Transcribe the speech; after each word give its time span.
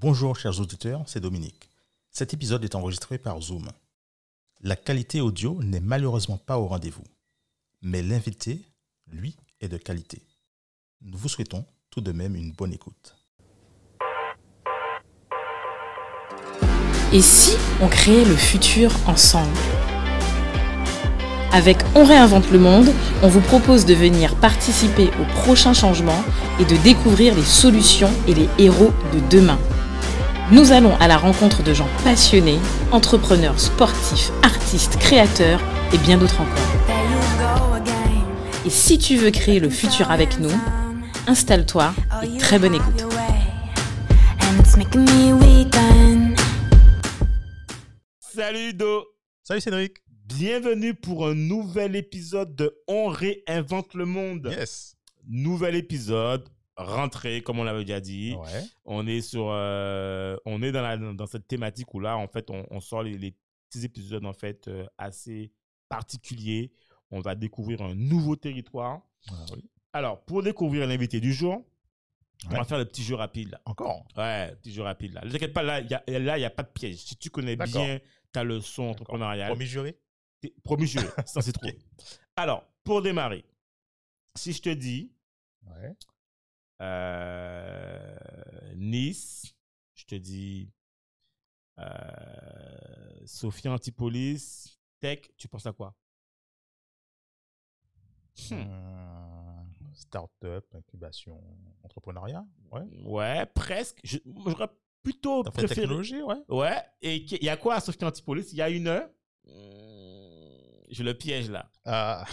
Bonjour 0.00 0.34
chers 0.34 0.58
auditeurs, 0.60 1.02
c'est 1.04 1.20
Dominique. 1.20 1.68
Cet 2.10 2.32
épisode 2.32 2.64
est 2.64 2.74
enregistré 2.74 3.18
par 3.18 3.38
Zoom. 3.38 3.68
La 4.62 4.74
qualité 4.74 5.20
audio 5.20 5.62
n'est 5.62 5.80
malheureusement 5.80 6.38
pas 6.38 6.58
au 6.58 6.68
rendez-vous, 6.68 7.04
mais 7.82 8.00
l'invité, 8.00 8.62
lui, 9.12 9.36
est 9.60 9.68
de 9.68 9.76
qualité. 9.76 10.22
Nous 11.02 11.18
vous 11.18 11.28
souhaitons 11.28 11.66
tout 11.90 12.00
de 12.00 12.12
même 12.12 12.34
une 12.34 12.52
bonne 12.52 12.72
écoute. 12.72 13.14
Et 17.12 17.20
si 17.20 17.58
on 17.82 17.88
créait 17.88 18.24
le 18.24 18.36
futur 18.36 18.90
ensemble? 19.06 19.58
Avec 21.52 21.76
On 21.94 22.06
réinvente 22.06 22.50
le 22.50 22.58
monde, 22.58 22.88
on 23.22 23.28
vous 23.28 23.42
propose 23.42 23.84
de 23.84 23.92
venir 23.92 24.34
participer 24.36 25.10
aux 25.20 25.26
prochains 25.42 25.74
changements 25.74 26.24
et 26.58 26.64
de 26.64 26.82
découvrir 26.82 27.34
les 27.34 27.44
solutions 27.44 28.12
et 28.26 28.32
les 28.32 28.48
héros 28.58 28.92
de 29.12 29.20
demain. 29.28 29.58
Nous 30.52 30.72
allons 30.72 30.96
à 30.96 31.06
la 31.06 31.16
rencontre 31.16 31.62
de 31.62 31.72
gens 31.72 31.86
passionnés, 32.02 32.58
entrepreneurs, 32.90 33.60
sportifs, 33.60 34.32
artistes, 34.42 34.96
créateurs 34.96 35.60
et 35.94 35.98
bien 35.98 36.18
d'autres 36.18 36.40
encore. 36.40 37.86
Et 38.66 38.70
si 38.70 38.98
tu 38.98 39.16
veux 39.16 39.30
créer 39.30 39.60
le 39.60 39.70
futur 39.70 40.10
avec 40.10 40.40
nous, 40.40 40.50
installe-toi 41.28 41.94
et 42.24 42.38
très 42.38 42.58
bonne 42.58 42.74
écoute. 42.74 43.06
Salut 48.18 48.74
Do, 48.74 49.04
Salut 49.44 49.60
Cédric. 49.60 49.98
bienvenue 50.26 50.94
pour 50.94 51.28
un 51.28 51.34
nouvel 51.36 51.94
épisode 51.94 52.56
de 52.56 52.76
On 52.88 53.06
réinvente 53.06 53.94
le 53.94 54.04
monde. 54.04 54.48
Yes. 54.50 54.96
Nouvel 55.28 55.76
épisode, 55.76 56.48
rentrée 56.82 57.42
comme 57.42 57.58
on 57.58 57.64
l'avait 57.64 57.84
déjà 57.84 58.00
dit. 58.00 58.34
Ouais. 58.34 58.64
On 58.84 59.06
est 59.06 59.20
sur, 59.20 59.48
euh, 59.50 60.36
on 60.44 60.62
est 60.62 60.72
dans, 60.72 60.82
la, 60.82 60.96
dans 60.96 61.26
cette 61.26 61.46
thématique 61.46 61.92
où 61.94 62.00
là 62.00 62.16
en 62.16 62.28
fait 62.28 62.50
on, 62.50 62.66
on 62.70 62.80
sort 62.80 63.02
les, 63.02 63.16
les 63.18 63.34
petits 63.68 63.84
épisodes 63.84 64.24
en 64.24 64.32
fait 64.32 64.68
euh, 64.68 64.86
assez 64.98 65.52
particuliers. 65.88 66.72
On 67.10 67.20
va 67.20 67.34
découvrir 67.34 67.82
un 67.82 67.94
nouveau 67.94 68.36
territoire. 68.36 69.00
Ah 69.30 69.44
oui. 69.52 69.68
Alors 69.92 70.24
pour 70.24 70.42
découvrir 70.42 70.86
l'invité 70.86 71.20
du 71.20 71.32
jour, 71.32 71.64
on 72.46 72.54
va 72.54 72.64
faire 72.64 72.78
le 72.78 72.84
petit 72.86 73.02
jeu 73.02 73.16
rapide. 73.16 73.50
Là. 73.50 73.60
Encore? 73.66 74.06
Ouais, 74.16 74.54
petit 74.62 74.72
jeu 74.72 74.82
rapide 74.82 75.14
là. 75.14 75.22
Ne 75.24 75.30
t'inquiète 75.30 75.52
pas, 75.52 75.62
là 75.62 75.80
il 75.80 75.90
y 75.90 75.94
a, 75.94 76.02
là, 76.18 76.38
il 76.38 76.40
y 76.40 76.44
a 76.44 76.50
pas 76.50 76.62
de 76.62 76.68
piège. 76.70 76.96
Si 76.96 77.16
tu 77.16 77.30
connais 77.30 77.56
bien 77.56 78.00
ta 78.32 78.44
leçon 78.44 78.84
entrepreneuriale, 78.84 79.48
Promis 79.48 79.66
juré? 79.66 79.98
Promis 80.62 80.86
juré, 80.86 81.06
ça 81.26 81.42
c'est 81.42 81.52
trop. 81.52 81.68
Alors, 82.36 82.64
pour 82.84 83.02
démarrer, 83.02 83.44
si 84.36 84.52
je 84.52 84.62
te 84.62 84.70
dis 84.70 85.12
Ouais. 85.66 85.94
Euh, 86.80 88.16
Nice, 88.76 89.54
je 89.94 90.04
te 90.06 90.14
dis 90.14 90.70
euh, 91.78 91.84
Sophia 93.26 93.72
Antipolis, 93.72 94.78
Tech, 95.00 95.20
tu 95.36 95.48
penses 95.48 95.66
à 95.66 95.72
quoi? 95.72 95.94
Hmm. 98.50 98.54
Euh, 98.54 99.62
Start-up, 99.92 100.66
incubation, 100.74 101.42
entrepreneuriat. 101.82 102.44
Ouais. 102.70 102.82
Ouais, 103.04 103.46
presque. 103.46 103.98
Je- 104.04 104.18
J'aurais 104.46 104.68
plutôt 105.02 105.42
préféré. 105.42 105.74
technologie, 105.82 106.22
ouais. 106.22 106.36
Ouais, 106.48 106.82
et 107.02 107.16
il 107.16 107.44
y 107.44 107.48
a 107.48 107.56
quoi 107.56 107.74
à 107.76 107.80
Sophia 107.80 108.08
Antipolis? 108.08 108.48
Il 108.52 108.56
y 108.58 108.62
a 108.62 108.70
une. 108.70 109.08
Je 110.90 111.02
le 111.04 111.14
piège 111.14 111.50
là. 111.50 111.70
Ah. 111.84 112.24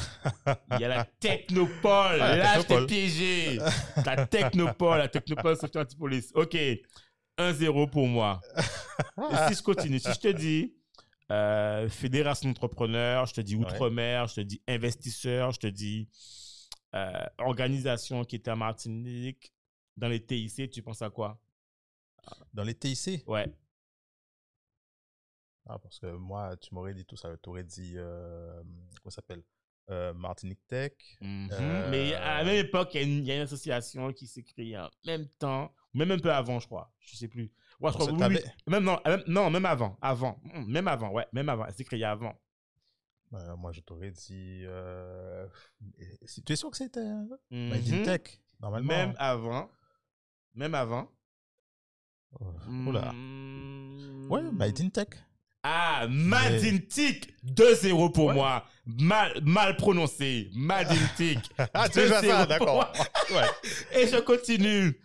Il 0.71 0.79
y 0.81 0.85
a 0.85 0.87
la 0.87 1.05
Technopole. 1.05 2.19
Ah, 2.21 2.35
la 2.35 2.37
Là, 2.37 2.59
je 2.59 2.65
t'ai 2.65 2.85
piégé. 2.85 3.59
La 4.05 4.25
Technopole, 4.25 4.97
la 4.97 5.07
Technopole 5.07 5.55
Software 5.57 5.83
Antipolis. 5.83 6.31
OK. 6.33 6.57
1-0 7.37 7.89
pour 7.91 8.07
moi. 8.07 8.41
Et 8.57 9.35
si 9.49 9.55
je 9.55 9.61
continue, 9.63 9.99
si 9.99 10.11
je 10.11 10.19
te 10.19 10.27
dis 10.29 10.73
euh, 11.31 11.87
fédération 11.89 12.49
d'entrepreneurs, 12.49 13.27
je 13.27 13.33
te 13.35 13.41
dis 13.41 13.55
Ouais. 13.55 13.61
outre-mer, 13.65 14.27
je 14.27 14.35
te 14.35 14.41
dis 14.41 14.61
investisseur, 14.67 15.51
je 15.51 15.59
te 15.59 15.67
dis 15.67 16.09
euh, 16.95 17.11
organisation 17.37 18.23
qui 18.23 18.37
était 18.37 18.49
à 18.49 18.55
Martinique, 18.55 19.53
dans 19.95 20.07
les 20.07 20.23
TIC, 20.25 20.71
tu 20.71 20.81
penses 20.81 21.01
à 21.03 21.09
quoi? 21.11 21.39
Dans 22.53 22.63
les 22.63 22.73
TIC. 22.73 23.23
Ouais. 23.27 23.45
Ah, 25.69 25.77
parce 25.79 25.99
que 25.99 26.07
moi, 26.07 26.55
tu 26.57 26.73
m'aurais 26.73 26.93
dit 26.93 27.05
tout 27.05 27.17
ça. 27.17 27.35
Tu 27.41 27.49
aurais 27.49 27.63
dit, 27.63 27.93
euh, 27.95 28.61
comment 29.01 29.09
ça 29.09 29.15
s'appelle 29.17 29.43
euh, 29.89 30.13
Martinique 30.13 30.59
Tech. 30.67 30.91
Mhm. 31.21 31.49
Euh, 31.51 31.89
Mais 31.89 32.13
à 32.13 32.39
la 32.39 32.43
même 32.43 32.65
époque, 32.65 32.93
il 32.93 32.97
y, 32.97 33.03
a 33.03 33.07
une- 33.07 33.19
il 33.19 33.25
y 33.27 33.31
a 33.31 33.35
une 33.35 33.41
association 33.41 34.11
qui 34.11 34.27
s'est 34.27 34.43
créée 34.43 34.77
en 34.77 34.89
même 35.05 35.27
temps, 35.39 35.73
même 35.93 36.11
un 36.11 36.19
peu 36.19 36.31
avant, 36.31 36.59
je 36.59 36.65
crois. 36.67 36.91
Je 36.99 37.15
sais 37.15 37.27
plus. 37.29 37.51
Ouais, 37.79 37.91
je 37.91 37.97
crois, 37.97 38.11
oui, 38.11 38.35
oui. 38.35 38.39
Même, 38.67 38.83
non, 38.83 38.99
même, 39.05 39.23
non, 39.27 39.49
même 39.49 39.65
avant. 39.65 39.97
Avant. 40.01 40.39
Mm, 40.43 40.65
Même 40.71 40.87
avant, 40.89 41.11
ouais. 41.11 41.25
Même 41.31 41.47
avant. 41.47 41.65
Elle 41.65 41.73
s'est 41.73 41.83
créée 41.85 42.03
avant. 42.03 42.33
Euh, 43.33 43.55
moi, 43.57 43.71
je 43.71 43.79
t'aurais 43.81 44.11
dit. 44.11 44.63
euh, 44.65 45.47
Tu 46.45 46.51
es 46.53 46.55
sûr 46.55 46.69
que 46.71 46.77
c'était 46.77 46.99
euh, 46.99 47.37
Mhm. 47.51 47.69
Made 47.69 47.93
in 47.93 48.03
Tech 48.03 48.39
Normalement. 48.59 48.87
Même 48.87 49.15
avant. 49.17 49.69
Même 50.55 50.75
avant. 50.75 51.09
Oula. 52.67 53.11
Mm. 53.13 54.27
Ouais, 54.29 54.41
Made 54.51 54.81
in 54.81 54.89
Tech. 54.89 55.07
Ah, 55.69 56.07
Madintic. 56.09 57.33
2-0 57.43 58.11
pour 58.13 58.27
Ouais. 58.27 58.33
moi. 58.33 58.63
Mal, 58.85 59.41
mal 59.43 59.75
prononcé. 59.75 60.49
Madintic. 60.53 61.39
Ah, 61.73 61.89
tu 61.89 61.99
ça, 62.07 62.21
2-0 62.21 62.47
d'accord. 62.47 62.91
ouais. 63.31 63.99
Et 64.01 64.07
je 64.07 64.17
continue. 64.21 64.99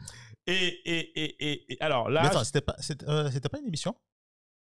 Et, 0.47 0.55
et, 0.55 1.25
et, 1.25 1.73
et, 1.73 1.77
alors 1.81 2.09
là, 2.09 2.23
Mais 2.23 2.29
attends, 2.29 2.45
c'était 2.45 2.61
pas, 2.61 2.77
c'était, 2.79 3.09
euh, 3.09 3.31
pas 3.51 3.59
une 3.59 3.67
émission? 3.67 3.95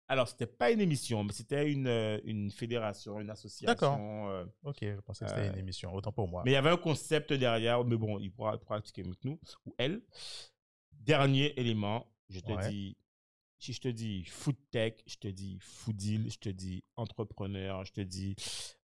Alors, 0.08 0.28
c'était 0.28 0.46
pas 0.48 0.70
une 0.72 0.82
émission, 0.82 1.24
mais 1.24 1.34
c'était 1.34 1.72
une, 1.72 1.88
euh, 1.88 2.20
une 2.26 2.52
fédération, 2.52 3.20
une 3.20 3.30
association. 3.30 3.66
D'accord. 3.68 3.98
euh, 4.30 4.46
Ok, 4.64 4.78
je 4.82 5.00
pensais 5.02 5.26
que 5.26 5.32
c'était 5.32 5.48
Euh, 5.48 5.54
une 5.54 5.60
émission. 5.60 5.94
Autant 5.96 6.12
pour 6.12 6.28
moi. 6.28 6.44
mais 6.46 6.52
il 6.52 6.54
y 6.54 6.58
avait 6.58 6.70
un 6.70 6.78
concept 6.78 7.34
derrière, 7.34 7.84
mais 7.86 7.96
bon, 7.98 8.20
il 8.20 8.32
pourra, 8.32 8.58
expliquer 8.78 9.08
avec 9.08 9.24
nous, 9.24 9.40
ou 9.66 9.74
elle. 9.78 10.02
Dernier 10.92 11.60
élément, 11.60 12.06
je 12.30 12.40
te 12.40 12.52
Ouais. 12.52 12.70
dis, 12.70 12.98
si 13.60 13.74
je 13.74 13.80
te 13.80 13.88
dis 13.88 14.26
food 14.26 14.56
tech, 14.72 14.94
je 15.08 15.16
te 15.18 15.28
dis 15.28 15.58
food 15.62 15.96
deal, 15.96 16.30
je 16.30 16.38
te 16.38 16.50
dis 16.50 16.84
entrepreneur, 16.96 17.84
je 17.86 17.92
te 17.94 18.02
dis 18.02 18.36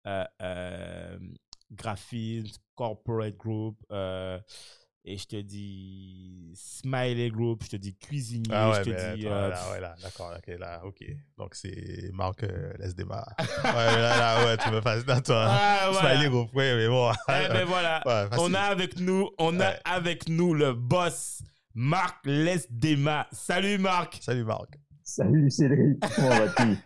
euh, 0.07 0.25
euh, 0.43 1.19
graphisme, 1.71 2.57
corporate 2.75 3.37
group, 3.37 3.77
euh, 3.91 4.39
et 5.09 5.19
je 5.19 5.27
te 5.27 5.37
dis 5.41 6.53
smiley 6.57 7.31
group, 7.31 7.63
je 7.63 7.71
te 7.71 7.77
dis 7.77 7.97
cuisinier, 7.97 8.51
Ah 8.53 8.71
ouais, 8.71 8.85
je 8.85 8.91
te 8.91 9.15
dis... 9.15 9.27
attends, 9.27 9.37
euh, 9.37 9.49
là, 9.51 9.71
ouais, 9.71 9.81
là, 9.81 9.95
d'accord, 10.03 10.33
ok, 10.37 10.59
là, 10.59 10.81
ok. 10.85 11.05
Donc 11.39 11.55
c'est 11.55 12.11
Marc 12.13 12.43
euh, 12.43 12.73
Lesdema. 12.79 13.25
ouais, 13.39 13.73
là, 13.73 14.17
là, 14.19 14.45
ouais, 14.45 14.57
tu 14.57 14.69
me 14.71 14.81
fasses 14.81 15.05
dans 15.05 15.21
toi. 15.21 15.47
Ah, 15.49 15.91
voilà. 15.93 16.15
Smiley 16.17 16.29
group, 16.29 16.53
ouais, 16.55 16.75
mais 16.75 16.89
bon. 16.89 17.13
Eh 17.29 17.49
ben 17.49 17.65
voilà, 17.67 18.03
Ouais, 18.05 18.29
on 18.39 18.53
a 18.53 18.61
avec 18.63 18.99
nous, 18.99 19.31
on 19.39 19.61
a 19.61 19.75
avec 19.85 20.29
nous 20.29 20.55
le 20.55 20.73
boss 20.75 21.41
Marc 21.81 22.25
Lesdema. 22.25 23.27
Salut 23.33 23.77
Marc. 23.79 24.19
Salut 24.23 24.45
Marc. 24.45 24.79
Salut 25.05 25.51
Cédric, 25.51 25.99
comment 26.17 26.31
vas-tu? 26.31 26.77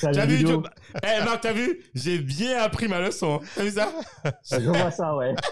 T'as 0.02 0.26
vu, 0.26 0.44
tu- 0.44 0.52
Eh 1.02 1.24
Marc, 1.24 1.40
t'as 1.42 1.52
vu? 1.52 1.80
J'ai 1.94 2.18
bien 2.18 2.58
appris 2.58 2.88
ma 2.88 3.00
leçon. 3.00 3.40
T'as 3.54 3.62
vu 3.62 3.70
ça? 3.70 3.90
Je 4.50 4.68
vois 4.68 4.90
ça, 4.90 5.14
ouais. 5.16 5.34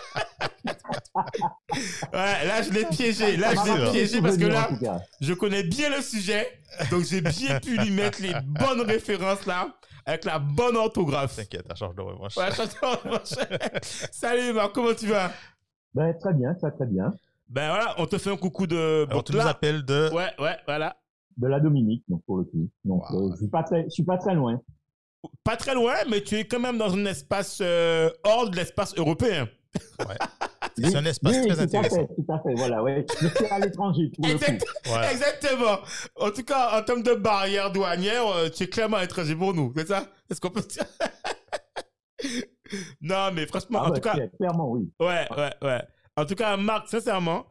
Ouais, 2.13 2.45
là 2.47 2.63
je 2.63 2.71
l'ai 2.73 2.85
piégé. 2.87 3.37
Là 3.37 3.51
je 3.51 3.55
l'ai 3.65 3.71
rappelé 3.71 3.91
piégé 3.93 4.21
parce 4.21 4.37
que 4.37 4.45
là, 4.47 4.69
je 5.21 5.33
connais 5.35 5.63
bien 5.63 5.89
le 5.97 6.03
sujet, 6.03 6.47
donc 6.91 7.05
j'ai 7.05 7.21
bien 7.21 7.61
pu 7.61 7.79
lui 7.79 7.91
mettre 7.91 8.21
les 8.21 8.35
bonnes 8.45 8.81
références 8.83 9.47
là, 9.47 9.69
avec 10.05 10.25
la 10.25 10.39
bonne 10.39 10.77
orthographe. 10.77 11.37
T'inquiète, 11.37 11.67
la 11.69 11.75
charge 11.77 11.95
de 11.95 12.03
revanche. 12.03 12.37
Ouais. 12.37 12.51
Salut 14.13 14.53
Marc, 14.53 14.73
comment 14.75 14.95
tu 14.95 15.07
vas? 15.07 15.31
Ben, 15.95 16.13
très 16.19 16.35
bien, 16.35 16.53
très 16.55 16.71
très 16.73 16.87
bien. 16.87 17.13
Ben 17.51 17.69
voilà, 17.69 17.95
on 17.99 18.07
te 18.07 18.17
fait 18.17 18.31
un 18.31 18.37
coucou 18.37 18.67
de. 18.69 19.07
Alors, 19.11 19.25
tu 19.25 19.33
nous 19.33 19.41
appelles 19.41 19.85
de. 19.85 20.09
Ouais, 20.15 20.31
ouais, 20.39 20.57
voilà. 20.67 20.97
De 21.37 21.49
la 21.49 21.59
Dominique, 21.59 22.05
donc 22.09 22.23
pour 22.25 22.39
le 22.39 22.45
coup. 22.45 22.71
Donc, 22.85 23.09
Wow. 23.11 23.29
euh, 23.29 23.31
je 23.33 23.37
suis 23.39 23.49
pas 23.49 23.65
très, 23.65 23.85
je 23.85 23.91
suis 23.91 24.05
pas 24.05 24.19
très 24.19 24.35
loin. 24.35 24.61
Pas 25.45 25.57
très 25.57 25.75
loin, 25.75 25.95
mais 26.09 26.23
tu 26.23 26.37
es 26.37 26.45
quand 26.47 26.61
même 26.61 26.79
dans 26.79 26.95
un 26.95 27.05
espace 27.07 27.59
euh, 27.61 28.09
hors 28.25 28.49
de 28.49 28.57
l'espace 28.57 28.95
européen. 28.97 29.49
C'est 30.77 30.95
un 30.97 31.05
espace 31.05 31.37
oui, 31.37 31.47
très 31.49 31.55
tout 31.57 31.61
à 31.61 31.65
intéressant. 31.65 31.97
fait, 31.97 32.07
tout 32.15 32.33
à 32.33 32.39
fait, 32.41 32.55
voilà, 32.55 32.83
ouais. 32.83 33.05
Je 33.21 33.27
suis 33.29 33.47
à 33.51 33.59
l'étranger. 33.59 34.11
Exact- 34.25 34.65
Voilà. 34.87 35.13
Exactement. 35.13 35.79
En 36.17 36.31
tout 36.31 36.43
cas, 36.45 36.79
en 36.79 36.83
termes 36.83 37.03
de 37.03 37.15
barrière 37.15 37.71
douanière, 37.73 38.27
euh, 38.29 38.49
tu 38.49 38.63
es 38.63 38.67
clairement 38.69 39.01
étranger 39.01 39.35
pour 39.37 39.53
nous, 39.53 39.73
c'est 39.77 39.89
ça? 39.89 40.07
Est-ce 40.31 40.41
qu'on 40.41 40.51
peut 40.51 40.63
dire? 40.63 40.85
Non, 43.01 43.31
mais 43.35 43.47
franchement, 43.47 43.81
Ah, 43.83 43.87
en 43.87 43.89
bah, 43.91 43.95
tout 43.97 44.01
cas, 44.03 44.15
clair- 44.15 44.31
clairement, 44.39 44.71
oui. 44.71 44.91
ouais, 45.01 45.27
ouais, 45.37 45.51
ouais. 45.63 45.83
En 46.21 46.27
tout 46.27 46.35
cas, 46.35 46.57
Marc, 46.57 46.89
sincèrement, 46.89 47.47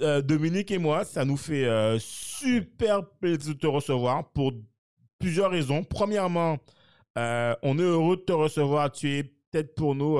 euh, 0.00 0.22
Dominique 0.22 0.70
et 0.70 0.78
moi, 0.78 1.04
ça 1.04 1.24
nous 1.24 1.36
fait 1.36 1.66
euh, 1.66 1.98
super 1.98 3.06
plaisir 3.20 3.54
de 3.54 3.58
te 3.58 3.66
recevoir 3.66 4.30
pour 4.32 4.52
plusieurs 5.18 5.50
raisons. 5.50 5.84
Premièrement, 5.84 6.56
euh, 7.18 7.54
on 7.62 7.78
est 7.78 7.82
heureux 7.82 8.16
de 8.16 8.22
te 8.22 8.32
recevoir. 8.32 8.90
Tu 8.90 9.10
es 9.18 9.22
peut-être 9.24 9.74
pour 9.74 9.94
nous 9.94 10.18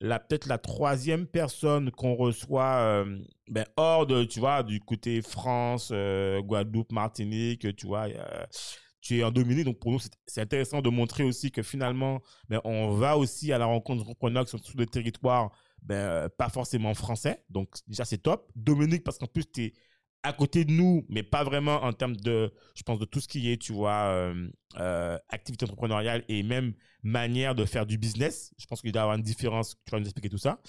la 0.00 0.18
peut-être 0.18 0.46
la 0.46 0.58
troisième 0.58 1.26
personne 1.26 1.90
qu'on 1.92 2.14
reçoit 2.14 3.04
ben, 3.48 3.64
hors 3.76 4.06
de, 4.06 4.24
tu 4.24 4.40
vois, 4.40 4.62
du 4.62 4.80
côté 4.80 5.22
France, 5.22 5.92
Guadeloupe, 5.92 6.92
Martinique, 6.92 7.74
tu 7.76 7.86
vois. 7.86 8.08
tu 9.00 9.18
es 9.18 9.24
en 9.24 9.30
Dominique, 9.30 9.64
donc 9.66 9.78
pour 9.78 9.92
nous, 9.92 9.98
c'est- 9.98 10.10
c'est 10.26 10.40
intéressant 10.40 10.80
de 10.82 10.88
montrer 10.90 11.24
aussi 11.24 11.50
que 11.50 11.62
finalement, 11.62 12.20
ben, 12.48 12.60
on 12.64 12.90
va 12.92 13.16
aussi 13.18 13.52
à 13.52 13.58
la 13.58 13.66
rencontre 13.66 13.98
d'entrepreneurs 14.02 14.44
qui 14.44 14.50
sont 14.52 14.58
sur 14.62 14.78
le 14.78 14.86
territoire, 14.86 15.50
ben, 15.84 15.96
euh, 15.96 16.28
pas 16.28 16.48
forcément 16.48 16.94
français. 16.94 17.44
Donc, 17.50 17.68
déjà, 17.86 18.04
c'est 18.04 18.18
top. 18.18 18.50
Dominique, 18.56 19.04
parce 19.04 19.18
qu'en 19.18 19.26
plus, 19.26 19.44
tu 19.50 19.64
es 19.64 19.72
à 20.22 20.32
côté 20.32 20.64
de 20.64 20.72
nous, 20.72 21.04
mais 21.10 21.22
pas 21.22 21.44
vraiment 21.44 21.82
en 21.84 21.92
termes 21.92 22.16
de, 22.16 22.52
je 22.74 22.82
pense, 22.82 22.98
de 22.98 23.04
tout 23.04 23.20
ce 23.20 23.28
qui 23.28 23.52
est, 23.52 23.60
tu 23.60 23.74
vois, 23.74 24.06
euh, 24.06 24.48
euh, 24.78 25.18
activité 25.28 25.66
entrepreneuriale 25.66 26.24
et 26.28 26.42
même 26.42 26.72
manière 27.02 27.54
de 27.54 27.66
faire 27.66 27.84
du 27.84 27.98
business. 27.98 28.52
Je 28.56 28.64
pense 28.64 28.80
qu'il 28.80 28.92
doit 28.92 29.00
y 29.00 29.02
avoir 29.02 29.16
une 29.16 29.22
différence. 29.22 29.76
Tu 29.84 29.90
vas 29.90 29.98
nous 29.98 30.06
expliquer 30.06 30.30
tout 30.30 30.38
ça. 30.38 30.60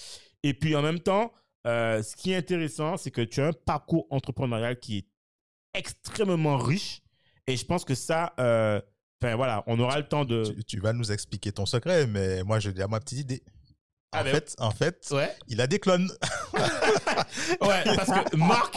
Et 0.43 0.53
puis, 0.53 0.75
en 0.75 0.81
même 0.81 0.99
temps, 0.99 1.31
ce 1.65 2.15
qui 2.17 2.31
est 2.31 2.35
intéressant, 2.35 2.97
c'est 2.97 3.11
que 3.11 3.21
tu 3.21 3.39
as 3.39 3.47
un 3.47 3.53
parcours 3.53 4.07
entrepreneurial 4.09 4.77
qui 4.79 4.97
est 4.97 5.07
extrêmement 5.73 6.57
riche. 6.57 7.01
Et 7.47 7.55
je 7.55 7.65
pense 7.65 7.85
que 7.85 7.95
ça, 7.95 8.33
enfin 8.37 9.35
voilà, 9.37 9.63
on 9.67 9.79
aura 9.79 9.97
le 9.97 10.07
temps 10.07 10.25
de. 10.25 10.43
Tu, 10.67 10.81
vas 10.81 10.91
nous 10.91 11.13
expliquer 11.13 11.53
ton 11.53 11.65
secret, 11.65 12.05
mais 12.07 12.43
moi, 12.43 12.59
j'ai 12.59 12.73
déjà 12.73 12.87
ma 12.87 12.99
petite 12.99 13.19
idée. 13.19 13.43
En 14.15 14.19
Ah, 14.19 14.23
fait, 14.23 14.55
en 14.59 14.71
fait, 14.71 15.07
Ouais. 15.11 15.29
il 15.47 15.59
a 15.61 15.67
des 15.67 15.79
clones. 15.79 16.09
Ouais, 17.61 17.83
parce 17.95 18.09
que 18.09 18.35
Marc, 18.35 18.75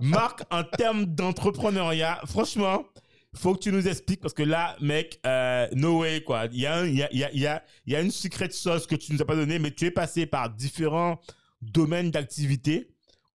Marc, 0.00 0.42
en 0.50 0.64
termes 0.64 1.06
d'entrepreneuriat, 1.06 2.20
franchement, 2.26 2.84
faut 3.34 3.54
que 3.54 3.60
tu 3.60 3.72
nous 3.72 3.86
expliques 3.88 4.20
parce 4.20 4.34
que 4.34 4.42
là, 4.42 4.76
mec, 4.80 5.20
euh, 5.26 5.68
no 5.74 6.00
way, 6.00 6.22
quoi. 6.22 6.46
Il 6.52 6.60
y 6.60 6.66
a, 6.66 6.84
il 6.86 6.94
y, 6.96 7.02
a, 7.02 7.08
il 7.12 7.18
y, 7.18 7.24
a, 7.24 7.30
il 7.32 7.40
y, 7.40 7.46
a, 7.46 7.62
il 7.86 7.92
y 7.92 7.96
a 7.96 8.00
une 8.00 8.10
secret 8.10 8.50
sauce 8.50 8.86
que 8.86 8.96
tu 8.96 9.12
nous 9.12 9.22
as 9.22 9.24
pas 9.24 9.36
donnée, 9.36 9.58
mais 9.58 9.70
tu 9.70 9.86
es 9.86 9.90
passé 9.90 10.26
par 10.26 10.50
différents 10.50 11.20
domaines 11.62 12.10
d'activité. 12.10 12.88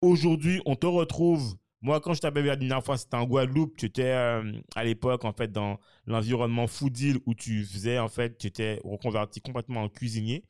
Aujourd'hui, 0.01 0.61
on 0.65 0.75
te 0.75 0.85
retrouve. 0.87 1.55
Moi, 1.81 1.99
quand 1.99 2.13
je 2.13 2.21
t'avais 2.21 2.41
vu 2.41 2.47
la 2.47 2.55
dernière 2.55 2.83
fois, 2.83 2.97
c'était 2.97 3.17
en 3.17 3.25
Guadeloupe. 3.25 3.75
Tu 3.77 3.87
étais 3.87 4.03
euh, 4.03 4.53
à 4.75 4.83
l'époque, 4.85 5.25
en 5.25 5.33
fait, 5.33 5.51
dans 5.51 5.79
l'environnement 6.07 6.65
foodil 6.67 7.17
où 7.25 7.35
tu 7.35 7.65
faisais, 7.65 7.99
en 7.99 8.07
fait, 8.07 8.37
tu 8.37 8.47
étais 8.47 8.79
reconverti 8.85 9.41
complètement 9.41 9.83
en 9.83 9.89
cuisinier. 9.89 10.45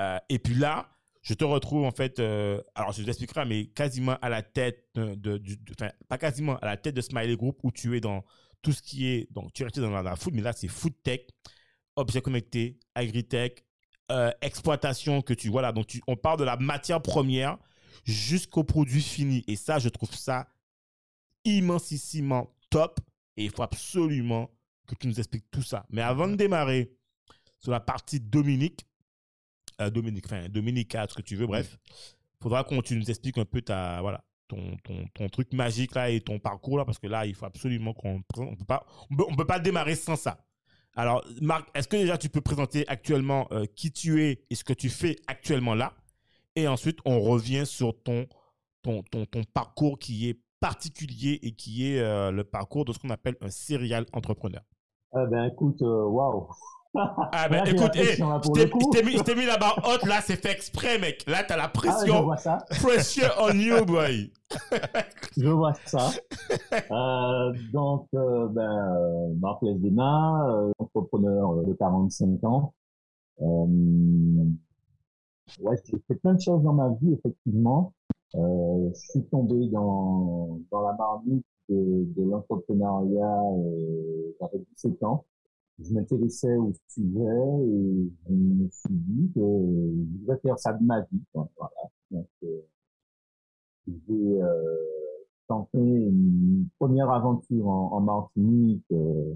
Euh, 0.00 0.18
et 0.28 0.38
puis 0.38 0.54
là, 0.54 0.88
je 1.22 1.34
te 1.34 1.44
retrouve 1.44 1.84
en 1.84 1.90
fait, 1.90 2.18
euh, 2.18 2.62
alors 2.74 2.92
je 2.92 3.02
vous 3.02 3.08
expliquerai, 3.08 3.44
mais 3.44 3.66
quasiment 3.66 4.16
à 4.22 4.28
la 4.30 4.42
tête 4.42 4.88
de, 4.94 5.40
enfin 5.72 5.90
pas 6.08 6.16
quasiment 6.16 6.56
à 6.58 6.66
la 6.66 6.76
tête 6.76 6.94
de 6.94 7.00
Smiley 7.02 7.36
Group 7.36 7.60
où 7.62 7.70
tu 7.70 7.96
es 7.96 8.00
dans 8.00 8.24
tout 8.62 8.72
ce 8.72 8.80
qui 8.80 9.06
est, 9.08 9.30
donc 9.32 9.52
tu 9.52 9.62
es 9.62 9.64
resté 9.66 9.80
dans 9.80 9.90
la, 9.90 10.02
la 10.02 10.16
food, 10.16 10.34
mais 10.34 10.42
là 10.42 10.52
c'est 10.52 10.68
food 10.68 10.94
tech, 11.02 11.20
objets 11.96 12.22
connectés, 12.22 12.78
agritech, 12.94 13.64
euh, 14.10 14.32
exploitation 14.40 15.20
que 15.20 15.34
tu 15.34 15.50
voilà, 15.50 15.72
donc 15.72 15.86
tu, 15.88 16.02
on 16.06 16.16
parle 16.16 16.38
de 16.38 16.44
la 16.44 16.56
matière 16.56 17.02
première 17.02 17.58
jusqu'au 18.04 18.64
produit 18.64 19.02
fini 19.02 19.44
et 19.46 19.56
ça 19.56 19.78
je 19.78 19.90
trouve 19.90 20.14
ça 20.14 20.48
immensissimement 21.44 22.56
top 22.70 22.98
et 23.36 23.44
il 23.44 23.50
faut 23.50 23.62
absolument 23.62 24.50
que 24.86 24.94
tu 24.94 25.06
nous 25.06 25.18
expliques 25.18 25.50
tout 25.50 25.62
ça. 25.62 25.84
Mais 25.90 26.02
avant 26.02 26.28
de 26.28 26.34
démarrer 26.34 26.96
sur 27.58 27.72
la 27.72 27.80
partie 27.80 28.20
Dominique, 28.20 28.86
Dominique, 29.88 30.26
enfin 30.26 30.48
Dominica, 30.48 31.06
ce 31.08 31.14
que 31.14 31.22
tu 31.22 31.36
veux, 31.36 31.46
bref, 31.46 31.78
faudra 32.42 32.64
qu'on 32.64 32.82
tu 32.82 32.96
nous 32.96 33.08
expliques 33.08 33.38
un 33.38 33.44
peu 33.44 33.62
ta 33.62 34.00
voilà 34.02 34.24
ton, 34.48 34.76
ton, 34.82 35.06
ton 35.14 35.28
truc 35.28 35.52
magique 35.52 35.94
là 35.94 36.10
et 36.10 36.20
ton 36.20 36.38
parcours 36.38 36.76
là 36.76 36.84
parce 36.84 36.98
que 36.98 37.06
là 37.06 37.24
il 37.24 37.34
faut 37.34 37.46
absolument 37.46 37.94
qu'on 37.94 38.20
on 38.36 38.56
peut 38.56 38.64
pas 38.66 38.84
on 39.10 39.16
peut, 39.16 39.24
on 39.28 39.36
peut 39.36 39.46
pas 39.46 39.60
démarrer 39.60 39.94
sans 39.94 40.16
ça. 40.16 40.44
Alors 40.96 41.24
Marc, 41.40 41.68
est-ce 41.74 41.86
que 41.86 41.96
déjà 41.96 42.18
tu 42.18 42.28
peux 42.28 42.40
présenter 42.40 42.86
actuellement 42.88 43.46
euh, 43.52 43.64
qui 43.76 43.92
tu 43.92 44.24
es 44.24 44.44
et 44.50 44.54
ce 44.56 44.64
que 44.64 44.72
tu 44.72 44.90
fais 44.90 45.16
actuellement 45.28 45.74
là? 45.74 45.94
Et 46.56 46.66
ensuite 46.66 46.98
on 47.04 47.20
revient 47.20 47.64
sur 47.64 48.02
ton 48.02 48.26
ton, 48.82 49.02
ton, 49.04 49.24
ton 49.26 49.44
parcours 49.44 49.98
qui 49.98 50.28
est 50.28 50.40
particulier 50.60 51.38
et 51.42 51.52
qui 51.52 51.90
est 51.90 52.00
euh, 52.00 52.30
le 52.30 52.44
parcours 52.44 52.84
de 52.84 52.92
ce 52.92 52.98
qu'on 52.98 53.10
appelle 53.10 53.36
un 53.40 53.50
serial 53.50 54.06
entrepreneur. 54.12 54.62
Eh 55.14 55.26
ben, 55.30 55.44
écoute, 55.44 55.82
euh, 55.82 56.04
waouh. 56.04 56.48
Ah 56.94 57.48
ben 57.48 57.64
Là, 57.64 57.70
écoute, 57.70 57.94
hey, 57.94 58.04
pression, 58.06 58.28
là, 58.30 58.40
je 58.44 58.50
t'ai- 58.50 59.02
mis, 59.04 59.22
mis 59.36 59.46
la 59.46 59.56
barre 59.58 59.78
haute 59.88 60.04
là, 60.06 60.20
c'est 60.22 60.36
fait 60.36 60.50
exprès 60.50 60.98
mec. 60.98 61.24
Là 61.28 61.44
t'as 61.46 61.56
la 61.56 61.64
Ah, 61.64 61.70
je 61.72 61.78
pression, 61.80 62.22
vois 62.24 62.36
ça. 62.36 62.58
pressure 62.82 63.30
on 63.40 63.52
you 63.52 63.84
boy. 63.84 64.32
Je 65.36 65.48
vois 65.48 65.74
ça. 65.86 66.08
Euh, 66.90 67.52
donc, 67.72 68.06
euh, 68.14 68.48
ben, 68.48 69.34
Marc 69.40 69.62
euh, 70.50 70.72
entrepreneur 70.78 71.52
euh, 71.58 71.64
de 71.64 71.72
45 71.74 72.42
ans. 72.44 72.72
Euh, 73.40 74.44
ouais, 75.60 75.76
j'ai 75.84 75.98
fait 76.08 76.14
plein 76.16 76.34
de 76.34 76.40
choses 76.40 76.62
dans 76.62 76.72
ma 76.72 76.88
vie, 77.00 77.12
effectivement. 77.12 77.92
Euh, 78.34 78.90
je 78.94 78.98
suis 79.10 79.22
tombé 79.24 79.68
dans, 79.68 80.58
dans 80.70 80.80
la 80.82 80.92
marmite 80.94 81.44
de, 81.68 82.04
de 82.16 82.28
l'entrepreneuriat 82.30 83.42
euh, 83.56 84.34
j'avais 84.40 84.58
17 84.74 85.02
ans. 85.04 85.24
Je 85.82 85.92
m'intéressais 85.94 86.56
au 86.56 86.72
sujet 86.88 87.08
et 87.08 88.10
je 88.28 88.32
me 88.34 88.68
suis 88.70 88.88
dit 88.90 89.32
que 89.34 89.40
je 89.40 90.26
devais 90.26 90.38
faire 90.40 90.58
ça 90.58 90.72
de 90.74 90.84
ma 90.84 91.00
vie. 91.00 91.22
Voilà. 91.34 91.70
Donc, 92.10 92.28
euh, 92.44 92.60
j'ai 93.86 94.42
euh, 94.42 94.76
tenté 95.48 95.78
une 95.78 96.68
première 96.78 97.10
aventure 97.10 97.66
en, 97.68 97.92
en 97.92 98.00
Martinique 98.00 98.84
euh, 98.92 99.34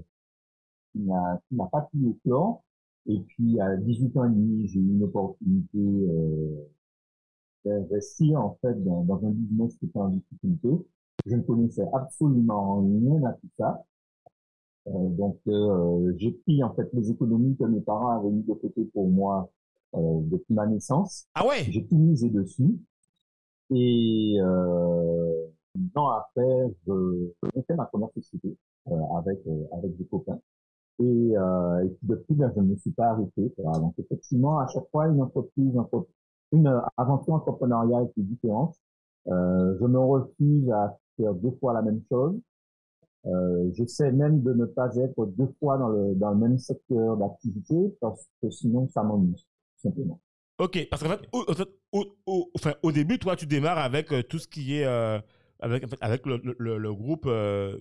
qui 0.91 0.99
n'a 1.01 1.41
qui 1.47 1.55
n'a 1.55 1.65
pas 1.65 1.81
pu 1.91 2.09
éclore. 2.09 2.63
Et 3.07 3.19
puis, 3.19 3.59
à 3.59 3.75
18 3.77 4.17
ans 4.17 4.25
et 4.25 4.29
demi, 4.29 4.67
j'ai 4.67 4.79
eu 4.79 4.89
une 4.89 5.03
opportunité 5.03 5.77
euh, 5.77 6.67
d'investir 7.65 8.39
en 8.39 8.57
fait 8.61 8.83
dans, 8.83 9.03
dans 9.03 9.25
un 9.25 9.31
business 9.31 9.75
qui 9.77 9.85
était 9.85 9.99
en 9.99 10.09
difficulté. 10.09 10.69
Je 11.25 11.35
ne 11.35 11.41
connaissais 11.41 11.85
absolument 11.93 12.81
rien 12.81 13.23
à 13.25 13.33
tout 13.33 13.49
ça. 13.57 13.83
Euh, 14.87 15.09
donc, 15.09 15.37
euh, 15.47 16.13
j'ai 16.17 16.31
pris 16.31 16.63
en 16.63 16.73
fait 16.75 16.87
les 16.93 17.09
économies 17.11 17.55
que 17.57 17.63
mes 17.65 17.81
parents 17.81 18.09
avaient 18.19 18.29
mis 18.29 18.43
de 18.43 18.53
côté 18.53 18.83
pour 18.93 19.07
moi 19.09 19.49
euh, 19.95 20.19
depuis 20.23 20.53
ma 20.53 20.67
naissance. 20.67 21.25
Ah 21.33 21.45
ouais? 21.47 21.63
J'ai 21.69 21.85
tout 21.87 21.95
misé 21.97 22.29
dessus. 22.29 22.77
Et 23.71 24.37
euh, 24.39 25.47
un 25.77 25.99
an 25.99 26.09
après, 26.09 26.73
je- 26.85 27.29
j'ai 27.55 27.61
fait 27.63 27.75
ma 27.75 27.85
première 27.85 28.11
société 28.13 28.55
euh, 28.91 28.95
avec 29.17 29.39
euh, 29.47 29.63
avec 29.73 29.97
des 29.97 30.05
copains. 30.05 30.39
Et, 30.99 31.03
euh, 31.37 31.83
et 31.85 31.89
puis 31.89 32.07
depuis, 32.07 32.35
ben, 32.35 32.51
je 32.55 32.61
ne 32.61 32.67
me 32.67 32.75
suis 32.77 32.91
pas 32.91 33.07
arrêté. 33.09 33.53
Voilà. 33.57 33.79
Donc 33.79 33.95
effectivement, 33.97 34.59
à 34.59 34.67
chaque 34.67 34.87
fois, 34.91 35.07
une 35.07 35.21
entreprise, 35.21 35.77
entre- 35.77 36.07
une 36.51 36.71
aventure 36.97 37.33
entrepreneuriale 37.33 38.09
qui 38.13 38.21
est 38.21 38.23
différente. 38.23 38.75
Euh, 39.27 39.75
je 39.81 39.85
me 39.85 39.97
refuse 39.99 40.69
à 40.71 40.95
faire 41.17 41.33
deux 41.33 41.51
fois 41.59 41.73
la 41.73 41.81
même 41.81 42.01
chose. 42.09 42.35
Euh, 43.27 43.71
J'essaie 43.73 44.11
même 44.11 44.43
de 44.43 44.53
ne 44.53 44.65
pas 44.65 44.95
être 44.97 45.25
deux 45.37 45.49
fois 45.59 45.77
dans 45.77 45.89
le 45.89 46.13
dans 46.15 46.29
le 46.31 46.37
même 46.37 46.57
secteur 46.59 47.17
d'activité 47.17 47.75
parce 47.99 48.27
que 48.41 48.49
sinon 48.51 48.87
ça 48.89 49.03
m'ennuie 49.03 49.45
simplement. 49.77 50.21
Ok, 50.59 50.87
parce 50.89 51.03
qu'en 51.03 51.09
fait, 51.09 51.27
au, 51.91 52.05
au, 52.25 52.51
enfin, 52.55 52.73
au 52.83 52.91
début, 52.91 53.19
toi, 53.19 53.35
tu 53.35 53.45
démarres 53.45 53.79
avec 53.79 54.11
euh, 54.13 54.23
tout 54.23 54.39
ce 54.39 54.47
qui 54.47 54.77
est 54.77 54.85
euh, 54.85 55.19
avec, 55.59 55.83
avec 56.01 56.25
le, 56.25 56.39
le- 56.57 56.93
groupe 56.93 57.27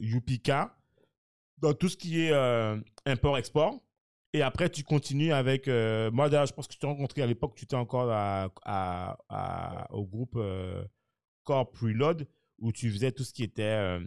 Yupika, 0.00 0.76
dans 1.58 1.72
tout 1.74 1.88
ce 1.88 1.96
qui 1.96 2.20
est 2.20 2.32
import-export. 3.06 3.80
Et 4.32 4.42
après, 4.42 4.68
tu 4.70 4.82
continues 4.82 5.32
avec. 5.32 5.68
moi, 6.12 6.28
d'ailleurs, 6.28 6.46
je 6.46 6.52
pense 6.54 6.66
que 6.66 6.74
je 6.74 6.78
t'ai 6.80 6.86
rencontré 6.86 7.22
à 7.22 7.26
l'époque, 7.26 7.54
tu 7.54 7.64
étais 7.64 7.76
encore 7.76 8.10
à, 8.10 8.48
à- 8.64 9.88
au 9.92 10.04
groupe 10.04 10.36
Corp 11.44 11.76
Reload, 11.76 12.26
où 12.60 12.72
tu 12.72 12.90
faisais 12.90 13.12
tout 13.12 13.24
ce 13.24 13.32
qui 13.32 13.42
était. 13.42 13.62
Euh, 13.62 14.00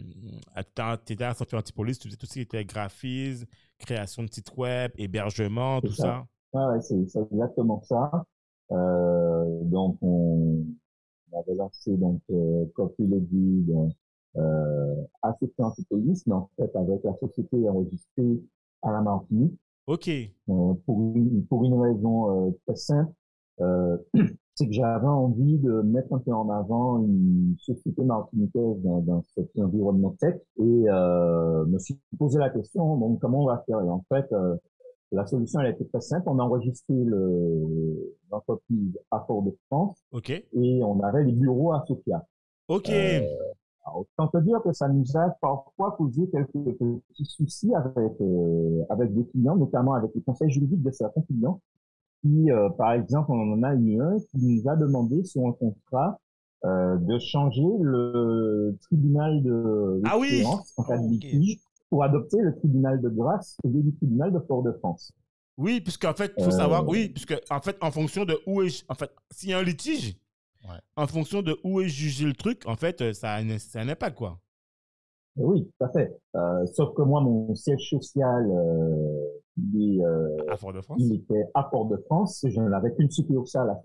tu 1.06 1.12
étais 1.12 1.24
à 1.24 1.34
Santé 1.34 1.56
Antipolis, 1.56 1.98
tu 1.98 2.08
faisais 2.08 2.16
tout 2.16 2.26
ce 2.26 2.34
qui 2.34 2.40
était 2.40 2.64
graphisme, 2.64 3.46
création 3.78 4.22
de 4.22 4.32
sites 4.32 4.56
web, 4.56 4.90
hébergement, 4.96 5.80
tout 5.80 5.92
ça. 5.92 6.02
ça? 6.02 6.26
Ah 6.54 6.68
ouais, 6.70 6.80
c'est 6.80 6.98
exactement 7.30 7.82
ça. 7.82 8.24
Euh, 8.70 9.62
donc 9.64 9.96
on, 10.02 10.64
on 11.32 11.40
avait 11.40 11.54
lancé 11.54 11.96
donc 11.96 12.20
euh, 12.30 12.64
Coffee 12.74 13.06
Lady 13.06 13.66
euh, 14.36 14.94
à 15.22 15.36
Antipolis, 15.58 16.22
mais 16.26 16.34
en 16.34 16.50
fait 16.56 16.74
avec 16.76 17.02
la 17.04 17.14
société 17.16 17.68
enregistrée 17.68 18.40
à 18.82 18.92
la 18.92 19.00
Martinique 19.00 19.58
Ok. 19.86 20.08
euh, 20.08 20.74
pour 20.84 21.00
une 21.16 21.46
pour 21.46 21.64
une 21.64 21.74
raison 21.80 22.48
euh, 22.48 22.50
très 22.66 22.76
simple, 22.76 23.12
euh, 23.60 23.96
c'est 24.58 24.66
que 24.66 24.72
j'avais 24.72 25.06
envie 25.06 25.58
de 25.58 25.82
mettre 25.82 26.12
un 26.12 26.18
peu 26.18 26.32
en 26.32 26.48
avant 26.50 26.98
une 26.98 27.54
société 27.58 28.02
martiniquaise 28.02 28.82
dans, 28.82 28.98
dans 29.00 29.22
cet 29.34 29.50
environnement 29.58 30.14
tech 30.18 30.34
et 30.58 30.84
euh, 30.88 31.64
me 31.66 31.78
suis 31.78 31.98
posé 32.18 32.38
la 32.38 32.50
question 32.50 32.96
donc 32.96 33.20
comment 33.20 33.42
on 33.42 33.46
va 33.46 33.62
faire? 33.66 33.80
Et 33.80 33.88
en 33.88 34.04
fait 34.08 34.26
euh, 34.32 34.56
la 35.12 35.24
solution, 35.26 35.60
elle 35.60 35.72
été 35.72 35.86
très 35.86 36.02
simple. 36.02 36.24
On 36.26 36.38
a 36.38 36.42
enregistré 36.42 36.92
le- 36.92 38.14
l'entreprise 38.30 38.98
à 39.10 39.20
Fort-de-France 39.26 39.96
Ok. 40.12 40.28
et 40.30 40.82
on 40.84 41.00
avait 41.00 41.24
les 41.24 41.32
bureaux 41.32 41.72
à 41.72 41.82
Sofia. 41.86 42.26
Ok. 42.68 42.90
Euh, 42.90 43.20
alors, 43.86 44.00
autant 44.18 44.28
te 44.28 44.36
dire 44.44 44.60
que 44.62 44.72
ça 44.74 44.86
nous 44.88 45.04
a 45.16 45.30
parfois 45.40 45.92
causé 45.96 46.28
quelques 46.28 46.52
petits 46.52 47.24
soucis 47.24 47.74
avec, 47.74 48.20
euh, 48.20 48.82
avec 48.90 49.14
des 49.14 49.24
clients, 49.28 49.56
notamment 49.56 49.94
avec 49.94 50.10
les 50.14 50.20
conseils 50.20 50.50
juridiques 50.50 50.82
de 50.82 50.90
certains 50.90 51.22
clients, 51.22 51.58
qui, 52.22 52.50
euh, 52.50 52.68
par 52.70 52.92
exemple, 52.92 53.30
on 53.32 53.52
en 53.54 53.62
a 53.62 53.74
eu 53.74 54.00
un 54.00 54.16
qui 54.18 54.38
nous 54.38 54.68
a 54.68 54.76
demandé 54.76 55.22
sur 55.24 55.46
un 55.46 55.52
contrat 55.52 56.18
euh, 56.64 56.96
de 56.98 57.18
changer 57.18 57.62
le 57.80 58.76
tribunal 58.82 59.42
de 59.42 60.00
Ah 60.04 60.18
oui 60.18 60.44
en 60.76 60.82
cas 60.82 60.98
de 60.98 61.08
litige 61.08 61.58
pour 61.88 62.02
adopter 62.04 62.38
le 62.40 62.54
tribunal 62.56 63.00
de 63.00 63.08
grâce 63.08 63.56
au 63.64 63.68
lieu 63.68 63.82
du 63.82 63.94
tribunal 63.94 64.32
de 64.32 64.40
Fort-de-France. 64.40 65.12
Oui, 65.56 65.80
puisqu'en 65.80 66.14
fait, 66.14 66.32
il 66.36 66.44
faut 66.44 66.50
Euh, 66.50 66.52
savoir, 66.52 66.86
oui, 66.88 67.08
puisque 67.08 67.34
en 67.50 67.60
fait, 67.60 67.76
en 67.80 67.90
fonction 67.90 68.24
de 68.24 68.38
où 68.46 68.62
est, 68.62 68.84
en 68.88 68.94
fait, 68.94 69.10
s'il 69.30 69.50
y 69.50 69.52
a 69.52 69.58
un 69.58 69.62
litige, 69.62 70.16
Ouais. 70.68 70.76
en 70.96 71.06
fonction 71.06 71.40
de 71.40 71.56
où 71.64 71.80
est 71.80 71.88
jugé 71.88 72.24
le 72.26 72.34
truc, 72.34 72.62
en 72.66 72.74
fait, 72.76 73.12
ça 73.14 73.34
a 73.34 73.40
un, 73.40 73.58
ça 73.58 73.78
a 73.78 73.82
un 73.82 73.88
impact, 73.88 74.16
quoi. 74.18 74.38
Oui, 75.36 75.64
tout 75.78 75.84
à 75.84 75.88
fait. 75.90 76.12
Euh, 76.34 76.66
sauf 76.66 76.94
que 76.96 77.02
moi, 77.02 77.20
mon 77.20 77.54
siège 77.54 77.88
social, 77.88 78.44
euh, 78.50 79.27
il, 79.74 79.98
est, 80.00 80.04
euh, 80.04 80.36
À 80.48 80.56
Fort-de-France. 80.56 80.98
il 81.00 81.14
était 81.14 81.44
à 81.54 81.64
Port-de-France. 81.64 82.44
Je 82.48 82.60
n'avais 82.60 82.94
qu'une 82.94 83.10
succursale 83.10 83.70
à 83.70 83.80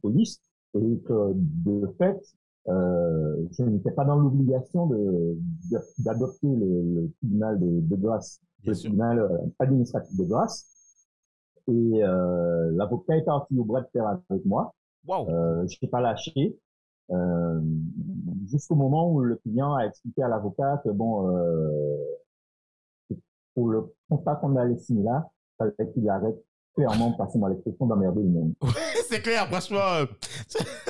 police 0.00 0.40
et 0.74 0.98
que 1.06 1.32
de 1.34 1.86
fait, 1.98 2.20
euh, 2.68 3.36
je 3.52 3.62
n'étais 3.64 3.90
pas 3.92 4.04
dans 4.04 4.16
l'obligation 4.16 4.86
de 4.86 5.36
de- 5.70 5.78
d'adopter 6.04 6.48
le, 6.48 6.82
le 7.02 7.12
tribunal 7.18 7.58
de, 7.60 7.80
de 7.80 7.96
grâce, 7.96 8.40
Bien 8.62 8.70
le 8.70 8.74
sûr. 8.74 8.90
tribunal 8.90 9.18
euh, 9.20 9.28
administratif 9.58 10.16
de 10.18 10.24
grâce. 10.24 10.66
Et 11.68 12.04
euh, 12.04 12.70
l'avocat 12.74 13.16
est 13.16 13.24
parti 13.24 13.58
au 13.58 13.64
bras 13.64 13.80
de 13.82 13.88
fer 13.92 14.06
avec 14.30 14.44
moi. 14.44 14.72
Waouh. 15.06 15.28
Euh, 15.28 15.66
je 15.66 15.76
n'ai 15.82 15.88
pas 15.88 16.00
lâché. 16.00 16.56
Euh, 17.12 17.60
jusqu'au 18.46 18.74
moment 18.74 19.12
où 19.12 19.20
le 19.20 19.36
client 19.36 19.74
a 19.74 19.86
expliqué 19.86 20.22
à 20.22 20.28
l'avocat 20.28 20.80
que 20.84 20.90
bon, 20.90 21.28
euh, 21.28 21.96
pour 23.56 23.70
le 23.70 23.92
contrat 24.08 24.36
qu'on 24.36 24.54
allait 24.54 24.78
signer 24.78 25.02
là, 25.02 25.28
il 25.60 25.72
fallait 25.76 25.92
qu'il 25.92 26.08
arrête 26.08 26.36
clairement, 26.76 27.12
passez-moi 27.12 27.48
l'expression, 27.48 27.86
d'emmerder 27.86 28.22
le 28.22 28.28
monde. 28.28 28.52
c'est 29.08 29.22
clair, 29.22 29.48
franchement. 29.48 29.78
euh, 29.80 30.06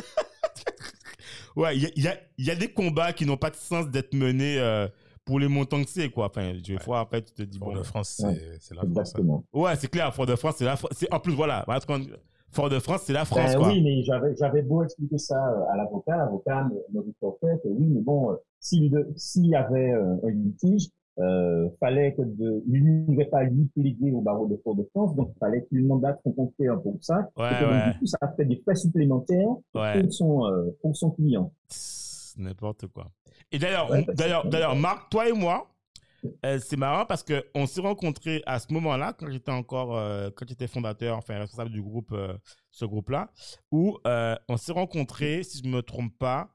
ouais, 1.56 1.76
il 1.76 1.82
y 1.82 1.86
a, 1.86 1.90
y 1.96 2.08
a- 2.08 2.18
y 2.38 2.50
a 2.50 2.54
des 2.56 2.72
combats 2.72 3.12
qui 3.12 3.26
n'ont 3.26 3.36
pas 3.36 3.50
de 3.50 3.56
sens 3.56 3.88
d'être 3.88 4.14
menés 4.14 4.58
euh, 4.58 4.88
pour 5.24 5.38
les 5.38 5.48
montants 5.48 5.82
que 5.82 5.88
c'est, 5.88 6.10
quoi. 6.10 6.26
Enfin, 6.26 6.52
des 6.54 6.78
fois, 6.78 7.00
en 7.02 7.06
fait, 7.06 7.22
tu 7.26 7.34
te 7.34 7.42
dis, 7.42 7.58
bon. 7.58 7.66
Fort-de-France, 7.66 8.14
c'est 8.18 8.26
Ouais. 8.26 8.56
c'est 8.60 8.74
la 8.74 8.82
France. 8.82 8.96
hein. 8.96 9.00
Exactement. 9.00 9.44
Ouais, 9.52 9.76
c'est 9.76 9.90
clair, 9.90 10.14
Fort-de-France, 10.14 10.54
c'est 10.58 10.64
la 10.64 10.76
France. 10.76 10.90
c'est- 10.94 11.12
En 11.12 11.20
plus, 11.20 11.34
voilà. 11.34 11.64
voilà, 11.66 11.80
parce 11.80 11.86
qu'on- 11.86 12.06
Fort-de-France, 12.52 13.02
c'est 13.04 13.12
la 13.12 13.24
France, 13.24 13.52
Ben 13.52 13.58
quoi. 13.58 13.68
oui, 13.68 13.82
mais 13.82 14.02
j'avais 14.04 14.34
j'avais 14.36 14.62
beau 14.62 14.82
expliquer 14.82 15.18
ça 15.18 15.36
euh, 15.36 15.72
à 15.72 15.76
l'avocat, 15.76 16.16
l'avocat 16.16 16.64
me, 16.64 16.76
me 17.00 17.06
reprochait 17.06 17.58
que 17.62 17.68
oui, 17.68 17.84
mais 17.86 18.00
bon, 18.00 18.36
s'il 18.60 18.90
de- 18.90 19.12
y 19.42 19.54
avait 19.54 19.90
euh, 19.92 20.16
un 20.24 20.30
litige, 20.30 20.88
euh, 21.18 21.68
fallait 21.80 22.14
que 22.14 22.22
de, 22.22 22.62
il 22.68 23.06
n'aurait 23.06 23.26
pas 23.26 23.44
lui 23.44 23.64
plaider 23.74 24.12
au 24.12 24.20
barreau 24.20 24.46
de 24.46 24.56
Fort-de-France, 24.62 25.14
donc 25.16 25.30
il 25.34 25.38
fallait 25.38 25.64
qu'il 25.66 25.84
mandate 25.86 26.20
son 26.24 26.32
confrère 26.32 26.80
pour 26.82 26.96
ça. 27.00 27.28
Ouais, 27.36 27.50
et 27.50 27.64
que 27.64 27.64
donc, 27.64 27.92
du 27.94 27.98
coup, 28.00 28.06
ça 28.06 28.18
fait 28.36 28.44
des 28.44 28.60
frais 28.62 28.74
supplémentaires 28.74 29.48
Ouais. 29.74 30.00
pour 30.02 30.12
son 30.12 30.44
euh, 30.46 30.70
pour 30.82 30.96
son 30.96 31.10
client. 31.10 31.52
N'importe 32.36 32.86
quoi. 32.88 33.10
Et 33.50 33.58
d'ailleurs, 33.58 33.90
d'ailleurs, 34.14 34.46
d'ailleurs, 34.46 34.76
Marc, 34.76 35.08
toi 35.10 35.28
et 35.28 35.32
moi, 35.32 35.68
euh, 36.44 36.58
c'est 36.62 36.76
marrant 36.76 37.06
parce 37.06 37.22
que 37.22 37.44
on 37.54 37.66
s'est 37.66 37.80
rencontrés 37.80 38.42
à 38.46 38.58
ce 38.58 38.72
moment-là 38.72 39.14
quand 39.18 39.30
j'étais 39.30 39.52
encore, 39.52 39.96
euh, 39.96 40.30
quand 40.34 40.46
j'étais 40.48 40.66
fondateur, 40.66 41.16
enfin 41.16 41.38
responsable 41.38 41.70
du 41.70 41.80
groupe, 41.82 42.10
euh, 42.12 42.34
ce 42.70 42.84
groupe-là, 42.84 43.30
où 43.70 43.96
on 44.04 44.56
s'est 44.56 44.72
rencontrés, 44.72 45.42
si 45.42 45.62
je 45.64 45.68
me 45.68 45.80
trompe 45.82 46.12
pas, 46.18 46.50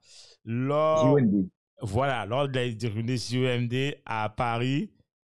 lors, 0.46 1.18
JOND. 1.18 1.48
Voilà, 1.82 2.26
lors 2.26 2.48
de 2.48 2.54
la 2.60 2.70
journée 2.90 3.18
JOMD 3.18 3.96
à 4.06 4.30
Paris. 4.30 4.92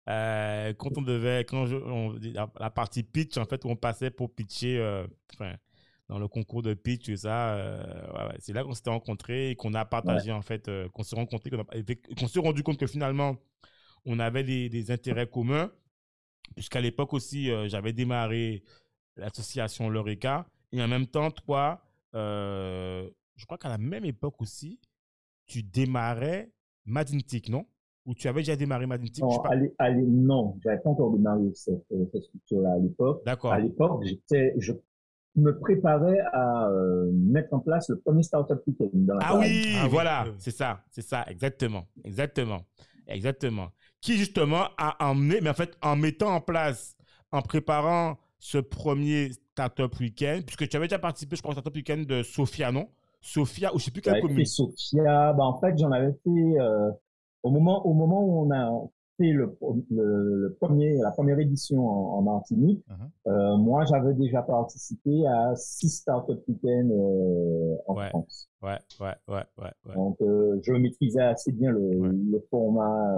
euh, 0.09 0.73
quand 0.75 0.97
on 0.97 1.01
devait, 1.01 1.45
quand 1.45 1.65
je, 1.65 1.75
on- 1.77 2.15
la, 2.59 2.69
partie 2.69 3.03
pitch, 3.03 3.37
en 3.37 3.45
fait, 3.45 3.65
où 3.65 3.69
on 3.69 3.75
passait 3.75 4.11
pour 4.11 4.33
pitcher, 4.33 4.77
euh, 4.77 5.07
enfin, 5.33 5.55
dans 6.09 6.19
le 6.19 6.27
concours 6.27 6.61
de 6.61 6.75
pitch 6.75 7.09
et 7.09 7.17
ça, 7.17 7.55
euh, 7.55 8.11
ouais, 8.13 8.27
ouais, 8.27 8.35
c'est 8.39 8.53
là 8.53 8.63
qu'on 8.63 8.73
s'était 8.75 8.91
rencontrés 8.91 9.49
et 9.51 9.55
qu'on 9.55 9.73
a 9.73 9.83
partagé, 9.85 10.31
en 10.31 10.43
fait, 10.43 10.69
qu'on 10.93 11.01
s'est 11.03 11.15
rencontrés, 11.15 11.49
qu'on 12.19 12.27
s'est 12.27 12.39
rendu 12.39 12.61
compte 12.63 12.77
que 12.77 12.85
finalement, 12.87 13.37
on 14.05 14.19
avait 14.19 14.43
des, 14.43 14.69
des 14.69 14.91
intérêts 14.91 15.27
communs, 15.27 15.71
puisqu'à 16.55 16.81
l'époque 16.81 17.13
aussi, 17.13 17.49
j'avais 17.67 17.93
démarré 17.93 18.63
l'association 19.17 19.89
L'Eureka, 19.89 20.45
et 20.71 20.81
en 20.83 20.87
même 20.87 21.07
temps, 21.07 21.31
toi, 21.31 21.81
je 22.13 23.45
crois 23.45 23.57
qu'à 23.57 23.69
la 23.69 23.77
même 23.79 24.05
époque 24.05 24.41
aussi, 24.41 24.79
tu 25.45 25.63
démarrais 25.63 26.51
Madintic, 26.85 27.49
non? 27.49 27.65
Ou 28.05 28.13
tu 28.13 28.27
avais 28.27 28.41
déjà 28.41 28.55
démarré 28.55 28.85
Madintic 28.85 29.23
Non, 29.23 29.39
pas. 29.39 29.55
non, 29.95 30.57
j'avais 30.63 30.77
pas 30.77 30.89
encore 30.91 31.11
démarré 31.11 31.41
cette, 31.55 31.85
euh, 31.91 32.05
cette 32.11 32.23
structure-là 32.23 32.73
à 32.73 32.77
l'époque. 32.77 33.23
D'accord. 33.25 33.51
À 33.51 33.59
l'époque, 33.59 34.03
j'étais, 34.03 34.53
je 34.59 34.73
me 35.35 35.57
préparais 35.59 36.19
à 36.31 36.67
euh, 36.69 37.11
mettre 37.11 37.53
en 37.53 37.59
place 37.59 37.89
le 37.89 37.99
premier 37.99 38.21
startup 38.21 38.61
weekend 38.67 38.91
dans 38.93 39.15
la 39.15 39.25
Ah 39.25 39.37
oui, 39.37 39.73
Ah 39.75 39.83
oui, 39.83 39.89
voilà, 39.89 40.23
oui, 40.27 40.33
c'est 40.37 40.51
ça, 40.51 40.83
c'est 40.91 41.01
ça, 41.01 41.25
exactement, 41.29 41.87
exactement, 42.03 42.61
exactement. 43.07 43.69
Qui 44.01 44.17
justement 44.17 44.67
a 44.77 45.09
emmené, 45.09 45.41
mais 45.41 45.49
en 45.49 45.55
fait, 45.55 45.75
en 45.81 45.95
mettant 45.95 46.35
en 46.35 46.41
place, 46.41 46.95
en 47.31 47.41
préparant 47.41 48.17
ce 48.37 48.59
premier 48.59 49.31
Startup 49.33 49.91
Weekend, 49.99 50.45
puisque 50.45 50.67
tu 50.69 50.77
avais 50.77 50.87
déjà 50.87 50.99
participé, 50.99 51.35
je 51.35 51.41
crois, 51.41 51.53
au 51.53 51.57
Startup 51.59 51.75
Weekend 51.75 52.05
de 52.05 52.21
Sophia, 52.21 52.71
non? 52.71 52.87
Sophia, 53.25 53.73
ou 53.73 53.79
je 53.79 53.85
sais 53.85 53.91
plus 53.91 54.01
quelle 54.01 54.21
commune. 54.21 54.45
Sophia. 54.45 55.33
Bah, 55.33 55.43
en 55.45 55.59
fait, 55.59 55.75
j'en 55.77 55.91
avais 55.91 56.13
fait 56.23 56.59
euh, 56.59 56.91
au 57.43 57.49
moment 57.49 57.85
au 57.85 57.93
moment 57.93 58.23
où 58.23 58.45
on 58.45 58.51
a 58.51 58.69
fait 59.17 59.31
le, 59.31 59.57
le, 59.89 60.35
le 60.49 60.57
premier 60.59 60.97
la 60.97 61.09
première 61.11 61.39
édition 61.39 61.87
en, 61.87 62.17
en 62.17 62.21
Martinique. 62.21 62.83
Mhm. 62.87 63.09
euh, 63.27 63.57
moi, 63.57 63.83
j'avais 63.85 64.13
déjà 64.13 64.41
participé 64.43 65.25
à 65.25 65.55
six 65.55 65.89
startup 65.89 66.39
week-ends 66.47 66.89
euh, 66.91 67.75
en 67.87 67.95
Ouais. 67.95 68.09
France. 68.09 68.47
Ouais, 68.61 68.77
ouais, 68.99 69.13
ouais, 69.27 69.43
ouais, 69.57 69.71
ouais. 69.87 69.95
Donc, 69.95 70.17
je 70.19 70.71
maîtrisais 70.73 71.21
assez 71.21 71.51
bien 71.51 71.71
le, 71.71 71.79
Ouais. 71.79 72.09
le 72.11 72.39
format 72.51 73.15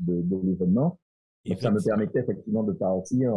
de, 0.00 0.20
de 0.22 0.36
l'événement. 0.46 0.98
Donc, 1.46 1.58
ça 1.60 1.70
me 1.70 1.78
permettait 1.84 2.20
effectivement 2.20 2.62
de 2.62 2.72
partir. 2.72 3.34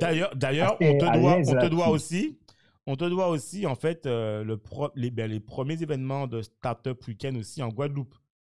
D'ailleurs, 0.00 0.34
d'ailleurs, 0.34 0.76
on 0.80 0.96
te 0.98 1.18
doit, 1.20 1.36
on 1.36 1.60
te 1.66 1.68
doit 1.70 1.88
aussi, 1.90 2.38
on 2.86 2.96
te 2.96 3.04
doit 3.04 3.28
aussi 3.28 3.66
en 3.66 3.74
fait 3.74 4.06
euh, 4.06 4.42
le 4.44 4.56
pro- 4.56 4.90
les, 4.94 5.10
ben, 5.10 5.30
les 5.30 5.40
premiers 5.40 5.80
événements 5.82 6.26
de 6.26 6.42
Startup 6.42 6.98
Weekend 7.06 7.36
aussi 7.36 7.62
en 7.62 7.68
Guadeloupe 7.68 8.14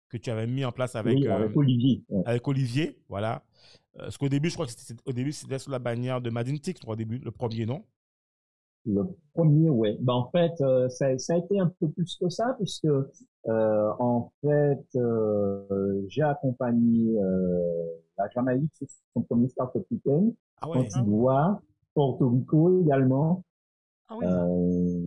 que 0.08 0.16
tu 0.16 0.30
avais 0.30 0.46
mis 0.46 0.64
en 0.64 0.72
place 0.72 0.94
avec 0.96 1.16
oui, 1.16 1.28
euh, 1.28 1.48
Olivier. 1.54 2.02
ouais. 2.08 2.22
avec 2.26 2.46
Olivier, 2.46 2.98
voilà. 3.08 3.42
Euh, 3.96 4.04
parce 4.04 4.16
qu'au 4.18 4.28
début, 4.28 4.48
je 4.48 4.54
crois 4.54 4.66
que 4.66 4.72
c'était 4.72 5.00
au 5.06 5.12
début 5.12 5.32
c'était 5.32 5.58
sous 5.58 5.70
la 5.70 5.78
bannière 5.78 6.20
de 6.20 6.30
Madintic, 6.30 6.76
je 6.76 6.82
crois 6.82 6.94
au 6.94 6.96
début, 6.96 7.18
le 7.18 7.30
premier 7.30 7.66
non? 7.66 7.84
Le 8.86 9.02
premier, 9.32 9.70
ouais. 9.70 9.96
Ben, 10.00 10.12
en 10.12 10.30
fait, 10.30 10.52
euh, 10.60 10.88
ça, 10.90 11.16
ça 11.18 11.34
a 11.34 11.38
été 11.38 11.58
un 11.58 11.72
peu 11.80 11.88
plus 11.88 12.16
que 12.20 12.28
ça, 12.28 12.54
puisque 12.58 12.86
en 13.46 14.30
fait, 14.42 14.98
j'ai 16.08 16.22
accompagné 16.22 17.14
la 18.18 18.28
Jamaïque 18.34 18.72
sur 18.74 18.86
son 19.14 19.22
premier 19.22 19.48
startup 19.48 19.84
weekend, 19.90 20.34
Ah 20.60 20.68
Antigua, 20.68 21.60
Porto 21.94 22.28
Rico 22.30 22.82
également, 22.82 23.42
Ah 24.08 24.16
oui. 24.16 24.26
euh, 24.26 25.06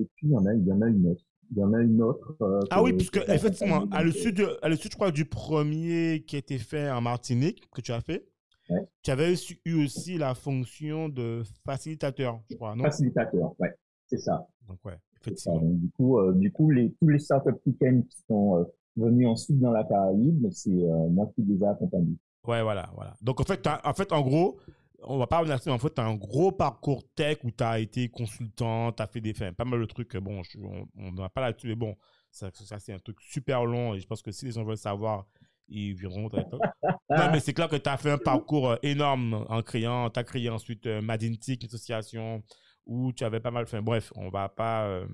et 0.00 0.04
puis 0.14 0.26
il 0.28 0.30
y 0.30 0.36
en 0.36 0.46
a, 0.46 0.54
il 0.54 0.64
y 0.66 0.72
en 0.72 0.80
a 0.82 0.88
une 0.88 1.06
autre. 1.08 1.22
Il 1.50 1.58
y 1.58 1.62
en 1.64 1.72
a 1.72 1.80
une 1.80 2.02
autre. 2.02 2.36
euh, 2.42 2.60
Ah 2.70 2.82
oui, 2.82 2.90
que- 2.92 2.96
puisque 2.96 3.20
effectivement, 3.28 3.84
à 3.90 4.02
le 4.02 4.10
donc, 4.10 4.18
sud, 4.18 4.36
de- 4.36 4.58
à 4.62 4.68
le 4.68 4.76
sud, 4.76 4.90
je 4.92 4.96
crois, 4.96 5.10
du 5.10 5.24
premier 5.24 6.22
qui 6.26 6.36
a 6.36 6.38
été 6.38 6.58
fait 6.58 6.90
en 6.90 7.00
Martinique, 7.00 7.68
que 7.74 7.80
tu 7.80 7.92
as 7.92 8.00
fait, 8.00 8.26
Ouais. 8.68 8.86
tu 9.02 9.10
avais 9.10 9.32
eu 9.64 9.82
aussi 9.84 10.18
la 10.18 10.34
fonction 10.34 11.08
de 11.08 11.42
facilitateur, 11.64 12.40
je 12.50 12.56
crois, 12.56 12.76
non? 12.76 12.84
Facilitateur, 12.84 13.54
ouais, 13.58 13.74
c'est 14.08 14.18
ça. 14.18 14.46
Donc 14.68 14.78
ouais, 14.84 14.98
effectivement. 15.20 15.58
Donc, 15.60 15.80
du 15.80 15.90
coup, 15.90 16.18
euh, 16.18 16.34
du 16.34 16.52
coup, 16.52 16.70
les, 16.70 16.92
tous 17.00 17.08
les 17.08 17.18
startup 17.18 17.56
week-ends 17.64 18.02
qui 18.10 18.18
sont 18.28 18.66
venus 18.96 19.26
ensuite 19.26 19.58
dans 19.58 19.72
la 19.72 19.84
Caraïbe, 19.84 20.48
c'est 20.50 20.70
moi 20.70 21.30
qui 21.34 21.42
les 21.44 21.62
ai 21.64 21.66
accompagnés. 21.66 22.16
Ouais, 22.46 22.62
voilà, 22.62 22.90
voilà. 22.94 23.14
Donc 23.22 23.40
en 23.40 23.44
fait, 23.44 23.66
en 23.66 23.94
fait, 23.94 24.12
en 24.12 24.20
gros, 24.20 24.58
on 25.02 25.18
va 25.18 25.26
pas 25.26 25.38
revenir 25.38 25.58
mais 25.66 25.72
en 25.72 25.78
fait, 25.78 25.94
tu 25.94 26.00
as 26.00 26.04
un 26.04 26.14
gros 26.16 26.50
parcours 26.52 27.04
tech 27.14 27.38
où 27.44 27.50
tu 27.50 27.62
as 27.64 27.78
été 27.78 28.08
consultant, 28.08 28.92
tu 28.92 29.02
as 29.02 29.06
fait 29.06 29.20
des 29.20 29.30
enfin, 29.32 29.52
pas 29.52 29.64
mal 29.64 29.80
de 29.80 29.84
trucs. 29.86 30.16
Bon, 30.16 30.42
je- 30.42 30.58
on 30.58 31.12
ne 31.12 31.16
va 31.18 31.28
pas 31.28 31.40
là-dessus, 31.42 31.68
mais 31.68 31.74
bon, 31.76 31.96
ça, 32.30 32.50
ça, 32.52 32.78
c'est 32.78 32.92
un 32.92 32.98
truc 32.98 33.20
super 33.20 33.64
long 33.64 33.94
et 33.94 34.00
je 34.00 34.06
pense 34.06 34.22
que 34.22 34.32
si 34.32 34.44
les 34.46 34.52
gens 34.52 34.64
veulent 34.64 34.76
savoir, 34.76 35.26
ils 35.68 35.94
viendront. 35.94 36.28
non, 37.14 37.28
mais 37.28 37.40
c'est 37.40 37.54
clair 37.54 37.68
que 37.68 37.76
tu 37.76 37.88
as 37.88 37.96
fait 37.96 38.10
un 38.10 38.18
parcours 38.18 38.70
euh, 38.70 38.76
énorme 38.82 39.46
en 39.48 39.62
créant, 39.62 40.10
tu 40.10 40.20
as 40.20 40.24
créé 40.24 40.48
ensuite 40.50 40.86
euh, 40.86 41.00
Madintic, 41.02 41.62
une 41.62 41.68
association 41.68 42.42
où 42.86 43.12
tu 43.12 43.24
avais 43.24 43.40
pas 43.40 43.50
mal 43.50 43.66
fait. 43.66 43.80
Bref, 43.82 44.12
on 44.16 44.30
va 44.30 44.48
pas. 44.48 44.86
euh, 44.88 45.06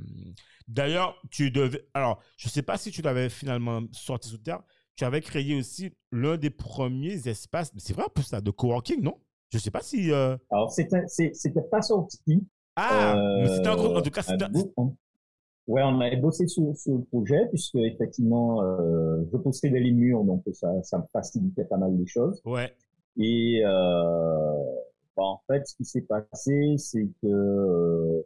D'ailleurs, 0.69 1.21
tu 1.31 1.51
devais. 1.51 1.87
Alors, 1.95 2.23
je 2.37 2.49
sais 2.49 2.63
pas 2.63 2.79
si 2.79 2.91
tu 2.91 3.03
l'avais 3.03 3.29
finalement 3.31 3.83
sorti 3.93 4.29
sous 4.29 4.39
terre. 4.39 4.63
Tu 4.97 5.05
avais 5.05 5.21
créé 5.21 5.57
aussi 5.57 5.93
l'un 6.13 6.37
des 6.37 6.51
premiers 6.51 7.29
espaces. 7.29 7.73
C'est 7.79 7.95
vrai, 7.95 8.05
plus, 8.15 8.23
ça, 8.25 8.41
de 8.41 8.51
coworking, 8.53 9.03
non? 9.03 9.21
Je 9.55 9.59
sais 9.61 9.71
pas 9.71 9.83
si. 9.83 10.11
euh, 10.11 10.37
Alors, 10.51 10.73
c'était, 10.73 11.05
pas 11.71 11.81
sorti. 11.81 12.45
Ah, 12.75 13.15
mais 13.39 13.49
c'était 13.49 13.69
en, 13.69 13.77
gros- 13.77 13.97
en 13.97 14.03
tout 14.03 14.11
cas, 14.11 14.23
Euh, 14.23 14.33
c'était. 14.33 14.45
un 14.45 14.51
on- 14.77 14.97
Ouais, 15.69 15.81
on 15.83 15.99
avait 16.01 16.17
bossé 16.17 16.47
sur, 16.49 16.77
sur 16.77 16.95
le 16.97 17.05
projet 17.05 17.47
puisque 17.51 17.77
effectivement, 17.77 18.63
euh, 18.65 19.23
je 19.33 19.37
possédais 19.39 19.79
les 19.79 19.93
murs, 19.93 20.25
donc 20.25 20.43
ça, 20.53 20.71
ça 20.83 20.99
me 20.99 21.05
facilitait 21.13 21.65
pas 21.65 21.77
mal 21.79 21.97
les 21.97 22.07
choses. 22.07 22.43
Ouais, 22.45 22.75
Et 23.17 23.63
euh, 23.65 24.63
en 25.17 25.41
fait, 25.47 25.67
ce 25.67 25.77
qui 25.77 25.85
s'est 25.85 26.03
passé, 26.03 26.75
c'est 26.79 27.09
que 27.23 27.29
euh, 27.29 28.23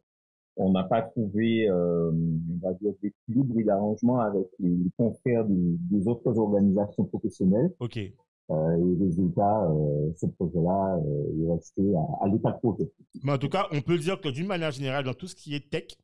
on 0.56 0.72
n'a 0.72 0.82
pas 0.84 1.02
trouvé, 1.02 1.68
euh, 1.68 2.10
on 2.10 2.66
va 2.66 2.72
dire, 2.72 2.92
d'équilibre 3.02 3.60
et 3.60 3.64
d'arrangement 3.64 4.18
avec 4.20 4.46
les, 4.58 4.76
confrères 4.96 5.44
des, 5.44 6.08
autres 6.08 6.36
organisations 6.38 7.04
professionnelles. 7.04 7.70
Ok. 7.80 8.00
Euh, 8.50 8.76
et 8.76 9.04
résultat, 9.04 9.64
euh, 9.64 10.10
ce 10.16 10.26
projet-là 10.26 10.96
euh, 10.96 11.44
est 11.44 11.52
resté 11.52 11.82
à, 11.94 12.24
à 12.24 12.28
l'état 12.28 12.52
de 12.52 12.58
projet. 12.58 12.90
Mais 13.22 13.32
en 13.32 13.38
tout 13.38 13.50
cas, 13.50 13.66
on 13.72 13.82
peut 13.82 13.98
dire 13.98 14.20
que 14.20 14.28
d'une 14.30 14.46
manière 14.46 14.70
générale, 14.70 15.04
dans 15.04 15.12
tout 15.12 15.26
ce 15.26 15.34
qui 15.34 15.54
est 15.54 15.68
tech, 15.70 15.98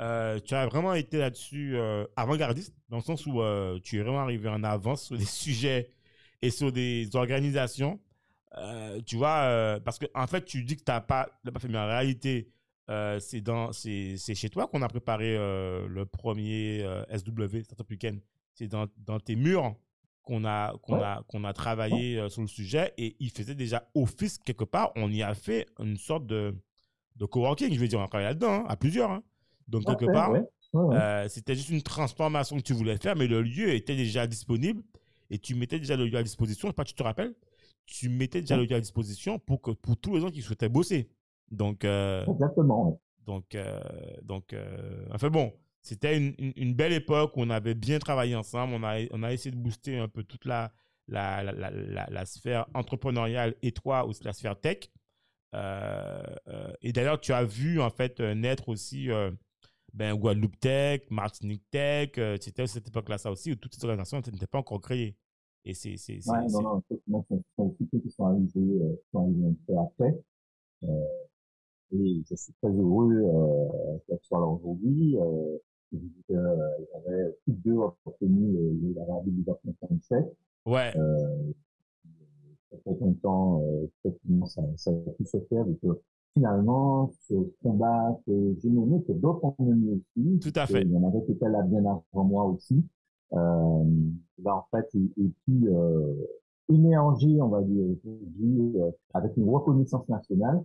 euh, 0.00 0.38
tu 0.40 0.54
as 0.54 0.66
vraiment 0.66 0.92
été 0.94 1.18
là-dessus 1.18 1.76
euh, 1.76 2.04
avant-gardiste, 2.16 2.74
dans 2.90 2.98
le 2.98 3.02
sens 3.02 3.24
où 3.26 3.40
euh, 3.40 3.78
tu 3.82 3.98
es 3.98 4.02
vraiment 4.02 4.20
arrivé 4.20 4.48
en 4.48 4.62
avance 4.62 5.04
sur 5.04 5.16
des 5.16 5.24
sujets 5.24 5.90
et 6.42 6.50
sur 6.50 6.70
des 6.72 7.08
organisations. 7.16 7.98
tu 9.06 9.16
vois, 9.16 9.80
parce 9.84 9.98
qu'en 9.98 10.22
en 10.22 10.26
fait, 10.26 10.44
tu 10.44 10.64
dis 10.64 10.76
que 10.76 10.84
tu 10.84 10.90
n'as 10.90 11.00
pas, 11.00 11.28
pas 11.52 11.60
fait, 11.60 11.68
mais 11.68 11.78
en 11.78 11.86
réalité, 11.86 12.50
c'est 12.88 13.42
c'est 13.72 14.34
chez 14.34 14.50
toi 14.50 14.66
qu'on 14.66 14.82
a 14.82 14.88
préparé 14.88 15.36
le 15.36 16.04
premier 16.04 16.86
SW 17.14 17.62
Startup 17.62 17.88
Weekend. 17.90 18.20
C'est 18.54 18.68
dans, 18.68 18.86
dans, 18.98 19.20
tes 19.20 19.36
murs 19.36 19.76
qu'on 20.26 20.44
a 20.44 20.76
qu'on 20.82 21.00
a 21.00 21.22
qu'on 21.28 21.44
a 21.44 21.54
travaillé 21.54 22.28
sur 22.28 22.42
le 22.42 22.48
sujet 22.48 22.92
et 22.98 23.16
il 23.20 23.30
faisait 23.30 23.54
déjà 23.54 23.88
office 23.94 24.36
quelque 24.36 24.64
part. 24.64 24.92
On 24.96 25.10
y 25.10 25.22
a 25.22 25.32
fait 25.34 25.66
une 25.78 25.96
sorte 25.96 26.26
de 26.26 26.54
de 27.16 27.24
coworking, 27.24 27.72
je 27.72 27.80
veux 27.80 27.88
dire, 27.88 27.98
on 27.98 28.04
a 28.04 28.08
travaillé 28.08 28.28
là-dedans 28.28 28.52
hein, 28.52 28.64
à 28.68 28.76
plusieurs. 28.76 29.10
Hein. 29.10 29.22
Donc, 29.68 29.84
quelque 29.86 30.12
part, 30.12 30.32
euh, 30.74 31.28
c'était 31.28 31.54
juste 31.54 31.70
une 31.70 31.82
transformation 31.82 32.56
que 32.56 32.62
tu 32.62 32.72
voulais 32.72 32.96
faire, 32.98 33.16
mais 33.16 33.26
le 33.26 33.42
lieu 33.42 33.70
était 33.74 33.96
déjà 33.96 34.26
disponible 34.26 34.82
et 35.30 35.38
tu 35.38 35.54
mettais 35.54 35.78
déjà 35.78 35.96
le 35.96 36.06
lieu 36.06 36.18
à 36.18 36.22
disposition. 36.22 36.68
Je 36.68 36.72
sais 36.72 36.76
pas, 36.76 36.84
tu 36.84 36.94
te 36.94 37.02
rappelles 37.02 37.34
Tu 37.86 38.08
mettais 38.08 38.40
déjà 38.42 38.56
le 38.56 38.64
lieu 38.64 38.76
à 38.76 38.80
disposition 38.80 39.38
pour, 39.38 39.60
que, 39.60 39.70
pour 39.72 39.96
tous 39.96 40.14
les 40.14 40.20
gens 40.20 40.30
qui 40.30 40.42
souhaitaient 40.42 40.68
bosser. 40.68 41.08
Donc, 41.50 41.84
euh, 41.84 42.24
Exactement. 42.26 43.00
Donc, 43.24 43.56
euh, 43.56 43.80
donc 44.22 44.54
enfin 45.12 45.30
bon, 45.30 45.52
c'était 45.86 46.16
une, 46.16 46.34
une, 46.56 46.74
belle 46.74 46.92
époque 46.92 47.36
où 47.36 47.42
on 47.42 47.50
avait 47.50 47.74
bien 47.74 47.98
travaillé 47.98 48.34
ensemble. 48.34 48.74
On 48.74 48.82
a, 48.82 48.98
on 49.12 49.22
a 49.22 49.32
essayé 49.32 49.50
de 49.50 49.60
booster 49.60 49.98
un 49.98 50.08
peu 50.08 50.22
toute 50.22 50.44
la, 50.44 50.72
la, 51.08 51.42
la, 51.42 51.70
la, 51.70 52.06
la 52.10 52.24
sphère 52.26 52.66
entrepreneuriale 52.74 53.54
et 53.62 53.72
toi 53.72 54.04
aussi 54.04 54.24
la 54.24 54.32
sphère 54.32 54.60
tech. 54.60 54.90
et 55.54 56.92
d'ailleurs, 56.92 57.20
tu 57.20 57.32
as 57.32 57.44
vu 57.44 57.80
en 57.80 57.90
fait 57.90 58.20
naître 58.20 58.68
aussi 58.68 59.10
ben, 59.96 60.14
Guadeloupe 60.14 60.60
Tech, 60.60 61.02
Martinique 61.10 61.64
Tech, 61.70 62.10
euh, 62.18 62.36
c'était 62.40 62.62
à 62.62 62.66
cette 62.66 62.86
époque-là 62.88 63.16
ça 63.16 63.30
aussi, 63.30 63.52
où 63.52 63.56
toutes 63.56 63.74
ces 63.74 63.84
organisations 63.84 64.18
n'étaient 64.18 64.46
pas 64.46 64.58
encore 64.58 64.80
créées. 64.80 65.16
Et 65.64 65.74
c'est. 65.74 65.96
c'est, 65.96 66.18
ouais, 66.28 66.46
non, 66.50 66.62
non, 66.62 66.78
effectivement, 66.80 67.26
ce 67.28 67.36
sont 67.56 67.62
aussi 67.64 67.88
ceux 67.90 67.98
qui 68.00 68.10
sont 68.10 68.26
arrivés, 68.26 68.50
euh, 68.56 68.94
qui 68.94 69.10
sont 69.10 69.22
arrivés 69.22 69.46
un 69.46 69.54
peu 69.66 69.78
après. 69.78 70.20
Euh, 70.84 71.06
et 71.92 72.22
je 72.28 72.34
suis 72.34 72.52
très 72.60 72.70
heureux 72.70 73.10
euh, 73.10 73.98
qu'elle 74.06 74.18
soit 74.22 74.38
là 74.38 74.46
aujourd'hui. 74.46 75.16
Euh, 75.94 75.98
euh, 76.30 76.98
avait 77.06 77.36
toutes 77.44 77.62
deux 77.62 77.78
obtenu 78.04 78.94
la 78.94 79.04
réhabilitation 79.04 79.74
de 79.90 80.16
Ouais. 80.66 80.92
Euh, 80.96 81.52
ça 82.70 82.76
fait 82.82 83.00
longtemps, 83.00 83.62
effectivement, 84.04 84.46
ça, 84.46 84.62
ça 84.76 84.90
a 84.90 85.10
pu 85.12 85.24
se 85.24 85.38
faire. 85.48 85.64
Donc, 85.64 85.98
finalement, 86.34 87.12
ce 87.28 87.34
combat 87.62 88.18
que 88.26 88.56
j'ai 88.60 88.68
mené, 88.68 89.02
que 89.04 89.12
d'autres 89.12 89.44
ont 89.44 89.54
mené 89.58 89.92
aussi. 89.92 90.38
Tout 90.40 90.52
à 90.58 90.66
fait. 90.66 90.82
Il 90.82 90.92
y 90.92 90.96
en 90.96 91.08
avait 91.08 91.24
qui 91.24 91.32
étaient 91.32 91.48
là 91.48 91.62
bien 91.62 91.80
avant 91.80 92.24
moi 92.24 92.44
aussi. 92.44 92.84
Euh, 93.32 93.84
là, 94.42 94.56
en 94.56 94.66
fait, 94.70 94.88
et, 94.94 95.30
puis 95.44 95.68
euh, 95.68 96.14
énergie, 96.68 97.38
on 97.40 97.48
va 97.48 97.62
dire, 97.62 97.96
euh, 98.04 98.90
avec 99.14 99.36
une 99.36 99.48
reconnaissance 99.48 100.08
nationale. 100.08 100.62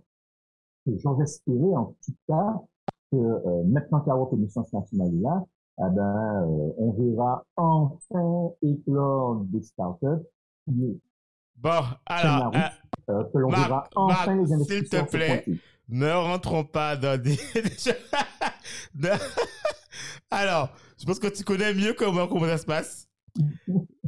Et 0.86 0.98
j'en 0.98 1.18
espérais 1.20 1.76
en 1.76 1.94
tout 2.04 2.14
cas 2.28 2.60
que 3.12 3.16
euh, 3.16 3.62
maintenant 3.64 4.00
que 4.00 4.08
la 4.08 4.14
reconnaissance 4.14 4.72
nationale 4.72 5.12
là, 5.20 5.44
eh 5.78 5.94
ben, 5.94 6.42
euh, 6.42 6.72
on 6.78 6.92
verra 6.92 7.44
enfin 7.56 8.50
éclore 8.62 9.44
des 9.44 9.62
startups 9.62 10.26
qui 10.64 11.00
Bon, 11.56 11.82
alors, 12.06 12.50
euh, 13.10 13.24
que 13.24 13.38
l'on 13.38 13.50
verra 13.50 13.84
enfin 13.94 14.34
les 14.36 14.46
S'il 14.64 14.88
te 14.88 15.04
plaît, 15.04 15.44
ne 15.88 16.10
rentrons 16.10 16.64
pas 16.64 16.96
dans 16.96 17.20
des. 17.20 17.38
alors, 20.30 20.70
je 20.98 21.04
pense 21.04 21.18
que 21.18 21.28
tu 21.28 21.44
connais 21.44 21.74
mieux 21.74 21.94
comment, 21.94 22.26
comment 22.26 22.46
ça 22.46 22.58
se 22.58 22.66
passe. 22.66 23.08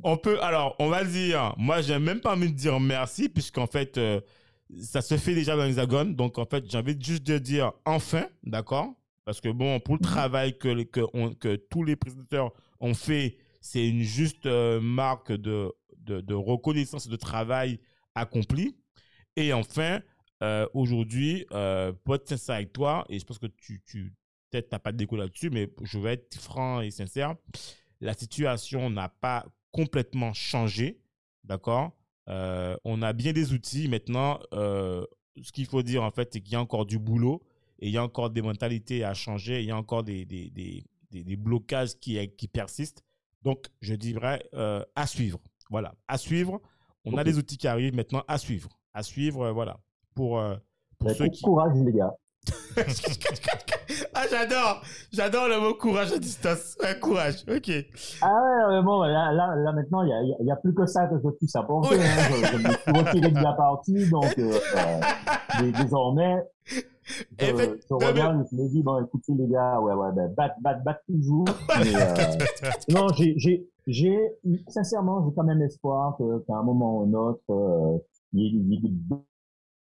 On 0.07 0.19
peut, 0.19 0.43
alors, 0.43 0.77
on 0.81 0.91
va 0.91 1.03
dire, 1.03 1.55
moi, 1.57 1.81
j'ai 1.81 1.99
même 1.99 2.21
pas 2.21 2.35
envie 2.35 2.53
de 2.53 2.57
dire 2.57 2.79
merci, 2.79 3.31
puisqu'en 3.31 3.67
fait, 3.67 3.99
ça 4.81 5.03
se 5.03 5.17
fait 5.17 5.35
déjà 5.35 5.57
dans 5.57 5.65
l'hexagone. 5.65 6.15
Donc, 6.15 6.39
en 6.39 6.47
fait, 6.47 6.65
j'ai 6.71 6.79
envie 6.79 6.97
juste 7.01 7.25
de 7.25 7.39
dire 7.39 7.73
enfin, 7.85 8.27
d'accord? 8.43 8.95
Parce 9.25 9.41
que 9.41 9.49
bon, 9.49 9.81
pour 9.81 9.95
le 9.95 10.01
mhm. 10.01 10.07
travail 10.07 10.59
que, 10.59 10.83
que, 10.85 11.35
que 11.35 11.57
tous 11.57 11.83
les 11.83 11.97
présentateurs 11.97 12.53
ont 12.81 12.95
fait, 12.95 13.39
c'est 13.61 13.89
une 13.89 14.03
juste 14.03 14.47
euh, 14.47 14.81
marque 14.81 15.33
de, 15.33 15.73
de, 15.99 16.21
de 16.21 16.35
reconnaissance 16.35 17.09
de 17.09 17.17
travail 17.17 17.81
accompli. 18.15 18.77
Et 19.37 19.53
enfin, 19.53 20.01
euh, 20.43 20.67
aujourd'hui, 20.75 21.47
euh, 21.53 21.93
pour 22.05 22.17
être 22.17 22.29
sincère 22.29 22.57
avec 22.57 22.73
toi, 22.73 23.05
et 23.09 23.19
je 23.19 23.25
pense 23.25 23.39
que 23.39 23.47
tu, 23.47 23.83
tu 23.87 24.13
peut-être 24.51 24.71
n'as 24.73 24.79
pas 24.79 24.93
de 24.93 24.99
déco 24.99 25.17
là-dessus, 25.17 25.51
mais 25.51 25.71
je 25.83 25.99
vais 25.99 26.15
être 26.15 26.39
franc 26.39 26.81
et 26.81 26.91
sincère, 26.91 27.35
la 28.01 28.13
situation 28.13 28.91
n'a 28.91 29.09
pas 29.09 29.47
complètement 29.73 30.33
changé, 30.35 31.01
d'accord? 31.43 31.93
Euh, 32.29 32.77
On 32.85 33.03
a 33.03 33.13
bien 33.13 33.33
des 33.33 33.53
outils 33.53 33.89
maintenant. 33.89 34.39
ce 34.53 35.53
qu'il 35.53 35.67
faut 35.67 35.83
dire 35.83 36.03
en 36.03 36.11
fait, 36.11 36.31
c'est 36.33 36.41
qu'il 36.41 36.53
y 36.53 36.57
a 36.57 36.61
encore 36.61 36.87
du 36.87 36.99
boulot 36.99 37.43
et 37.81 37.89
il 37.89 37.93
y 37.93 37.99
a 37.99 38.05
encore 38.05 38.31
des 38.31 38.43
mentalités 38.43 39.05
à 39.05 39.15
changer, 39.15 39.61
il 39.61 39.67
y 39.67 39.71
a 39.71 39.77
encore 39.77 40.05
des, 40.05 40.25
des, 40.25 40.49
des, 40.51 40.85
des, 41.11 41.37
blocages 41.37 41.99
qui, 41.99 42.29
qui 42.37 42.49
persistent. 42.49 43.03
Donc, 43.43 43.67
je 43.81 43.95
dirais 43.95 44.43
à 44.95 45.07
suivre. 45.07 45.41
Voilà, 45.71 45.95
à 46.09 46.19
suivre. 46.19 46.61
On 47.05 47.17
a 47.17 47.25
des 47.25 47.39
outils 47.39 47.59
qui 47.59 47.69
arrivent 47.69 47.95
maintenant 47.95 48.23
à 48.29 48.39
suivre. 48.39 48.69
À 48.93 49.03
suivre, 49.03 49.51
voilà. 49.51 49.79
Pour, 50.15 50.39
euh, 50.39 50.57
pour 50.99 51.11
ceux 51.11 51.29
qui. 51.29 51.43
Courage, 51.43 51.77
les 51.85 51.93
gars. 51.93 52.15
ah, 54.15 54.23
j'adore, 54.31 54.83
j'adore 55.13 55.49
le 55.49 55.61
mot 55.61 55.75
courage 55.75 56.13
à 56.13 56.19
distance. 56.19 56.77
courage, 57.01 57.45
ok. 57.49 57.71
Ah 58.21 58.27
ouais, 58.27 58.77
mais 58.77 58.83
bon, 58.83 59.03
là, 59.03 59.33
là, 59.33 59.55
là 59.57 59.73
maintenant, 59.73 60.03
il 60.03 60.09
n'y 60.09 60.13
a, 60.13 60.43
y 60.43 60.51
a, 60.51 60.57
plus 60.57 60.75
que 60.75 60.87
ça 60.87 61.07
que 61.07 61.17
je 61.23 61.29
puisse 61.31 61.55
apporter. 61.57 61.97
Hein. 61.97 62.05
Je, 62.31 62.47
je, 62.47 62.57
me 62.57 62.73
suis 62.73 62.93
retiré 62.93 63.31
de 63.31 63.41
la 63.41 63.53
partie, 63.53 64.11
donc 64.11 64.39
euh, 64.39 64.53
euh, 65.63 65.73
désormais, 65.83 66.37
je, 66.67 66.77
je 67.39 67.95
regarde, 67.95 68.45
je 68.51 68.57
me 68.57 68.69
dis, 68.69 68.83
bon, 68.83 69.05
écoutez 69.05 69.33
les 69.39 69.47
gars, 69.47 69.81
ouais, 69.81 69.95
ouais, 69.95 70.13
ben, 70.15 70.33
bat, 70.37 70.55
bat, 70.61 70.75
bat 70.75 71.01
toujours. 71.07 71.45
Mais, 71.79 71.95
euh, 71.95 72.71
non, 72.89 73.09
j'ai, 73.17 73.35
j'ai, 73.37 73.67
j'ai, 73.87 74.19
sincèrement, 74.69 75.25
j'ai 75.25 75.35
quand 75.35 75.45
même 75.45 75.63
espoir 75.63 76.17
qu'à 76.19 76.55
un 76.55 76.63
moment 76.63 76.99
ou 76.99 77.03
un 77.05 77.13
autre, 77.15 78.03
il 78.33 78.43
y 78.43 78.77
ait, 78.77 78.91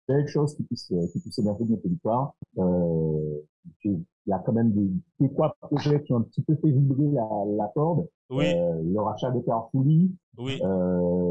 belles 0.09 0.27
choses 0.27 0.55
qui 0.57 0.63
puissent, 0.65 0.91
euh, 0.93 1.07
qui 1.13 1.21
puissent 1.21 1.39
émerger 1.39 1.65
de 1.65 1.71
notre 1.71 1.83
territoire. 1.83 2.35
Euh, 2.59 3.41
il 3.85 4.03
y 4.27 4.33
a 4.33 4.39
quand 4.39 4.53
même 4.53 4.73
des, 4.73 4.91
des 5.21 5.31
trois 5.33 5.55
projets 5.61 6.03
qui 6.03 6.13
ont 6.13 6.19
un 6.19 6.23
petit 6.23 6.43
peu 6.43 6.57
fait 6.57 6.71
vibrer 6.71 7.09
la, 7.13 7.29
la 7.57 7.69
corde. 7.75 8.07
Oui. 8.31 8.47
Euh, 8.55 8.83
le 8.83 9.01
rachat 9.01 9.31
de 9.31 9.41
Carrefouli. 9.41 10.11
Oui. 10.39 10.61
Euh, 10.63 11.31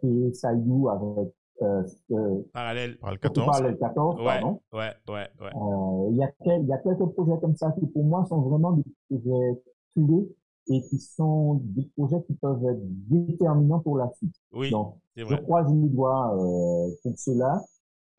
fait 0.00 0.34
Sayou 0.34 0.88
avec 0.88 1.32
euh, 1.62 1.82
euh, 2.12 2.42
parallèle, 2.52 2.98
parallèle 2.98 3.20
14. 3.20 3.46
Parallèle 3.46 3.78
14, 3.78 4.16
ouais, 4.18 4.24
pardon. 4.24 4.60
Ouais, 4.72 4.92
ouais, 5.08 5.28
ouais. 5.40 5.50
Euh, 5.54 6.08
il 6.10 6.16
y 6.16 6.22
a 6.22 6.30
il 6.58 6.66
y 6.66 6.72
a 6.72 6.78
quelques 6.78 7.06
projets 7.14 7.38
comme 7.40 7.56
ça 7.56 7.72
qui 7.72 7.86
pour 7.86 8.04
moi 8.04 8.24
sont 8.28 8.40
vraiment 8.40 8.72
des 8.72 8.84
projets 9.08 9.62
clés 9.94 10.36
et 10.70 10.82
qui 10.82 10.98
sont 10.98 11.60
des 11.64 11.88
projets 11.96 12.22
qui 12.26 12.34
peuvent 12.34 12.64
être 12.64 12.80
déterminants 13.08 13.80
pour 13.80 13.96
la 13.98 14.10
suite. 14.16 14.34
Oui, 14.52 14.70
Donc, 14.70 14.96
je 15.16 15.34
croise 15.36 15.72
les 15.72 15.88
doigts 15.88 16.34
euh, 16.36 16.90
pour 17.02 17.18
cela 17.18 17.60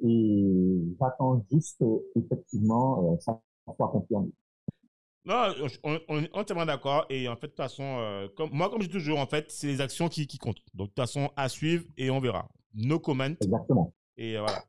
et 0.03 0.95
j'attends 0.99 1.43
juste 1.51 1.83
effectivement 2.15 3.13
euh, 3.13 3.17
ça 3.19 3.39
soit 3.75 3.89
confirmé. 3.89 4.31
Non, 5.25 5.53
on, 5.83 5.99
on, 6.07 6.23
est 6.23 6.35
entièrement 6.35 6.65
d'accord. 6.65 7.05
Et 7.09 7.27
en 7.27 7.35
fait, 7.35 7.47
de 7.47 7.51
toute 7.51 7.57
façon, 7.57 7.83
euh, 7.83 8.27
comme, 8.35 8.49
moi, 8.51 8.69
comme 8.69 8.81
je 8.81 8.87
dis 8.87 8.93
toujours, 8.93 9.19
en 9.19 9.27
fait, 9.27 9.51
c'est 9.51 9.67
les 9.67 9.81
actions 9.81 10.09
qui, 10.09 10.25
qui 10.27 10.37
comptent. 10.37 10.61
Donc, 10.73 10.87
de 10.87 10.93
toute 10.93 10.95
façon, 10.95 11.29
à 11.35 11.49
suivre 11.49 11.85
et 11.97 12.09
on 12.09 12.19
verra. 12.19 12.49
No 12.73 12.99
comment. 12.99 13.25
Exactement. 13.25 13.93
Et 14.17 14.37
euh, 14.37 14.41
voilà. 14.41 14.63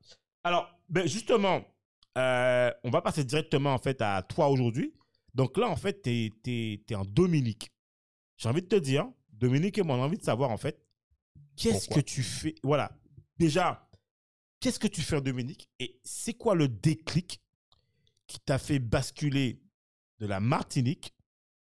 Alors, 0.44 0.68
ben 0.88 1.06
justement, 1.06 1.62
euh, 2.18 2.70
on 2.84 2.90
va 2.90 3.00
passer 3.00 3.24
directement, 3.24 3.72
en 3.72 3.78
fait, 3.78 4.02
à 4.02 4.22
toi 4.22 4.48
aujourd'hui. 4.48 4.92
Donc 5.34 5.56
là, 5.56 5.68
en 5.68 5.76
fait, 5.76 6.02
tu 6.02 6.10
es, 6.10 6.82
es, 6.90 6.94
en 6.94 7.04
Dominique. 7.04 7.72
J'ai 8.36 8.48
envie 8.48 8.62
de 8.62 8.66
te 8.66 8.76
dire, 8.76 9.08
Dominique 9.32 9.78
et 9.78 9.82
moi, 9.82 9.96
on 9.96 10.02
a 10.02 10.06
envie 10.06 10.18
de 10.18 10.24
savoir, 10.24 10.50
en 10.50 10.56
fait, 10.56 10.84
qu'est-ce 11.56 11.88
que 11.88 12.00
tu 12.00 12.22
fais? 12.22 12.54
Voilà. 12.62 12.90
Déjà, 13.38 13.88
Qu'est-ce 14.60 14.78
que 14.78 14.88
tu 14.88 15.00
fais 15.00 15.16
en 15.16 15.20
Dominique 15.22 15.70
et 15.78 15.98
c'est 16.04 16.34
quoi 16.34 16.54
le 16.54 16.68
déclic 16.68 17.42
qui 18.26 18.38
t'a 18.40 18.58
fait 18.58 18.78
basculer 18.78 19.62
de 20.18 20.26
la 20.26 20.38
Martinique 20.38 21.14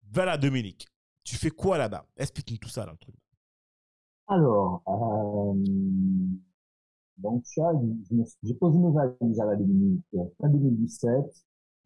vers 0.10 0.26
la 0.26 0.38
Dominique? 0.38 0.88
Tu 1.26 1.36
fais 1.36 1.50
quoi 1.50 1.78
là-bas? 1.78 2.08
Explique-nous 2.16 2.58
tout 2.58 2.70
ça 2.70 2.86
dans 2.86 2.94
le 2.94 2.98
truc. 2.98 3.16
Alors, 4.30 4.82
euh, 4.88 5.54
Donc, 7.18 7.44
j'ai 8.44 8.54
posé 8.54 8.78
mes 8.78 8.92
valises 8.92 9.40
à 9.42 9.46
la 9.46 9.56
Dominique 9.58 10.06
fin 10.40 10.48
2017, 10.48 11.14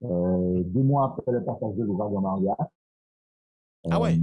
euh, 0.04 0.64
deux 0.66 0.84
mois 0.84 1.06
après 1.06 1.32
le 1.32 1.44
passage 1.44 1.76
de 1.76 1.84
l'ouragan 1.84 2.22
Maria. 2.22 2.56
Ah 3.90 4.00
ouais? 4.00 4.20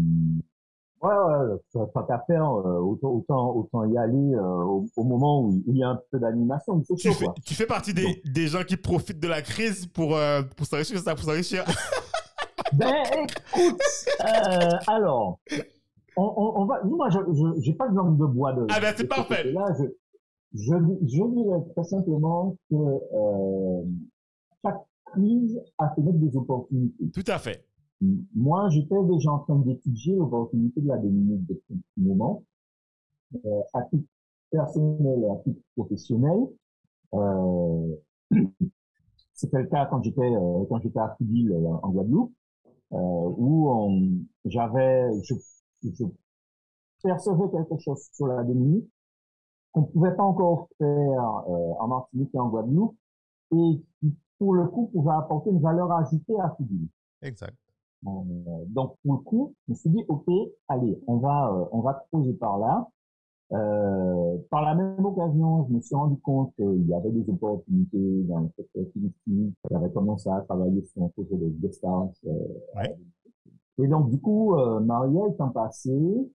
Ouais, 1.01 1.15
ouais, 1.15 1.87
pas 1.95 2.03
qu'à 2.03 2.25
faire, 2.27 2.51
autant, 2.51 3.09
autant, 3.11 3.55
autant 3.55 3.85
y 3.85 3.97
aller 3.97 4.35
euh, 4.35 4.83
au, 4.97 5.05
moment 5.05 5.43
où 5.43 5.63
il 5.69 5.77
y 5.77 5.83
a 5.85 5.91
un 5.91 6.01
peu 6.11 6.19
d'animation. 6.19 6.81
Tu, 6.81 7.13
fais, 7.13 7.27
tu 7.45 7.55
fais 7.55 7.67
partie 7.67 7.95
des, 7.95 8.21
des 8.25 8.49
gens 8.49 8.65
qui 8.65 8.77
profitent 8.77 9.21
de 9.21 9.29
la 9.29 9.41
crise 9.41 9.87
pour, 9.87 10.17
euh, 10.17 10.43
pour 10.57 10.67
s'enrichir, 10.67 10.99
ça, 10.99 11.15
pour 11.15 11.25
s'enrichir. 11.25 11.65
ben, 12.73 12.93
écoute, 13.55 13.81
euh, 14.21 14.71
alors, 14.89 15.39
on, 16.17 16.23
on, 16.37 16.63
on, 16.63 16.65
va, 16.65 16.83
moi, 16.83 17.09
je, 17.11 17.19
j'ai 17.63 17.75
pas 17.75 17.89
de 17.89 17.95
langue 17.95 18.19
de 18.19 18.27
bois 18.27 18.53
de. 18.55 18.67
Ah 18.69 18.81
ben, 18.81 18.93
c'est 18.97 19.07
parfait. 19.07 19.53
Là, 19.53 19.67
je, 19.79 19.85
je, 20.55 20.75
je 21.03 21.35
dirais 21.35 21.61
très 21.77 21.85
simplement 21.85 22.57
que 22.71 22.75
euh, 22.75 23.83
chaque 24.65 24.83
crise 25.13 25.61
a 25.79 25.95
fait 25.95 26.03
des 26.03 26.37
opportunités. 26.37 27.11
Tout 27.15 27.31
à 27.31 27.39
fait. 27.39 27.68
Moi, 28.01 28.69
j'étais 28.71 29.03
déjà 29.05 29.33
en 29.33 29.41
train 29.41 29.57
d'étudier 29.57 30.15
l'opportunité 30.15 30.81
de 30.81 30.89
la 30.89 30.99
Dominique 30.99 31.47
depuis 31.47 31.75
un 31.75 32.03
moment, 32.03 32.45
euh, 33.45 33.61
à 33.75 33.83
titre 33.83 34.09
personnel 34.51 35.21
et 35.23 35.31
à 35.31 35.37
titre 35.43 35.61
professionnel. 35.77 36.39
Euh, 37.15 37.97
C'était 39.39 39.63
le 39.63 39.69
cas 39.69 39.87
quand 39.87 40.03
j'étais 40.03 40.21
euh, 40.21 40.65
quand 40.69 40.81
j'étais 40.81 40.99
à 40.99 41.15
Fudil 41.17 41.53
euh, 41.53 41.69
en 41.85 41.91
Guadeloupe, 41.91 42.33
euh, 42.93 42.97
où 42.97 44.19
j'avais 44.45 45.09
je, 45.23 45.35
je 45.85 46.05
percevais 47.05 47.49
quelque 47.53 47.79
chose 47.79 48.09
sur 48.13 48.27
la 48.27 48.43
Dominique 48.43 48.91
qu'on 49.71 49.83
ne 49.83 49.87
pouvait 49.87 50.17
pas 50.17 50.25
encore 50.25 50.69
faire 50.79 51.23
en 51.81 51.87
Martinique 51.87 52.35
et 52.35 52.39
en 52.39 52.49
Guadeloupe, 52.49 52.97
et 53.53 53.81
qui 54.01 54.17
pour 54.39 54.55
le 54.55 54.67
coup 54.67 54.89
pouvait 54.89 55.15
apporter 55.15 55.51
une 55.51 55.61
valeur 55.61 55.93
ajoutée 55.93 56.35
à 56.41 56.53
Fudil. 56.57 56.89
Exact. 57.23 57.55
Euh, 58.07 58.11
donc 58.69 58.97
pour 59.03 59.15
le 59.15 59.21
coup, 59.21 59.55
je 59.67 59.73
me 59.73 59.77
suis 59.77 59.91
dit 59.91 60.05
ok, 60.09 60.27
allez, 60.69 60.99
on 61.07 61.17
va 61.17 61.53
euh, 61.53 61.65
on 61.73 61.81
va 61.81 61.95
creuser 62.11 62.33
par 62.35 62.59
là. 62.59 62.89
Euh, 63.51 64.37
par 64.51 64.63
la 64.63 64.75
même 64.75 65.05
occasion, 65.05 65.67
je 65.69 65.75
me 65.75 65.81
suis 65.81 65.95
rendu 65.95 66.21
compte 66.21 66.55
qu'il 66.57 66.87
y 66.87 66.93
avait 66.93 67.11
des 67.11 67.29
opportunités 67.31 68.23
dans 68.25 68.41
le 68.41 68.49
secteur 68.57 68.85
touristique. 68.93 69.57
J'avais 69.71 69.91
commencé 69.91 70.29
à 70.29 70.43
travailler 70.43 70.85
sur 70.85 71.03
un 71.03 71.09
projet 71.09 71.37
de 71.37 71.49
guest 71.61 71.83
euh, 71.85 72.37
ouais. 72.77 72.99
Et 73.79 73.89
donc 73.89 74.11
du 74.11 74.21
coup, 74.21 74.55
euh, 74.55 74.81
Maria 74.81 75.29
étant 75.29 75.49
passée, 75.49 76.31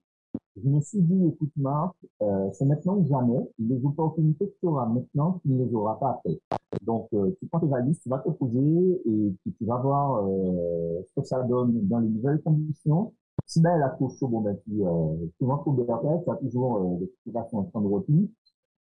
je 0.56 0.68
me 0.68 0.80
suis 0.80 1.02
dit, 1.02 1.26
écoute 1.26 1.50
Marc, 1.56 1.96
euh, 2.22 2.48
c'est 2.52 2.64
maintenant 2.64 2.96
ou 2.96 3.06
jamais. 3.06 3.40
Les 3.58 3.84
opportunités 3.84 4.46
que 4.46 4.54
tu 4.60 4.66
auras 4.66 4.86
maintenant, 4.86 5.40
tu 5.42 5.48
ne 5.48 5.64
les 5.64 5.74
auras 5.74 5.96
pas 5.96 6.10
après. 6.10 6.40
Donc, 6.82 7.08
euh, 7.12 7.36
tu 7.40 7.46
prends 7.48 7.60
tes 7.60 7.66
valises, 7.66 8.00
tu 8.00 8.08
vas 8.08 8.18
te 8.18 8.30
poser 8.30 9.02
et 9.04 9.34
puis 9.42 9.52
tu 9.58 9.64
vas 9.64 9.78
voir 9.78 10.24
euh, 10.24 11.02
ce 11.08 11.20
que 11.20 11.26
ça 11.26 11.42
donne 11.42 11.86
dans 11.88 11.98
les 11.98 12.08
nouvelles 12.08 12.40
conditions. 12.42 13.12
Si 13.46 13.60
ben, 13.60 13.76
la 13.78 13.90
couche 13.90 14.16
chaud, 14.18 14.28
bon 14.28 14.40
ben 14.40 14.56
tu, 14.64 14.84
euh, 14.84 15.26
tu 15.38 15.44
vas 15.44 15.56
trouver 15.58 15.84
après, 15.90 16.22
tu 16.22 16.30
as 16.30 16.36
toujours 16.36 16.76
euh, 16.78 16.98
des 17.00 17.12
situations 17.24 17.58
en 17.58 17.64
train 17.64 17.80
de 17.80 17.88
repli. 17.88 18.32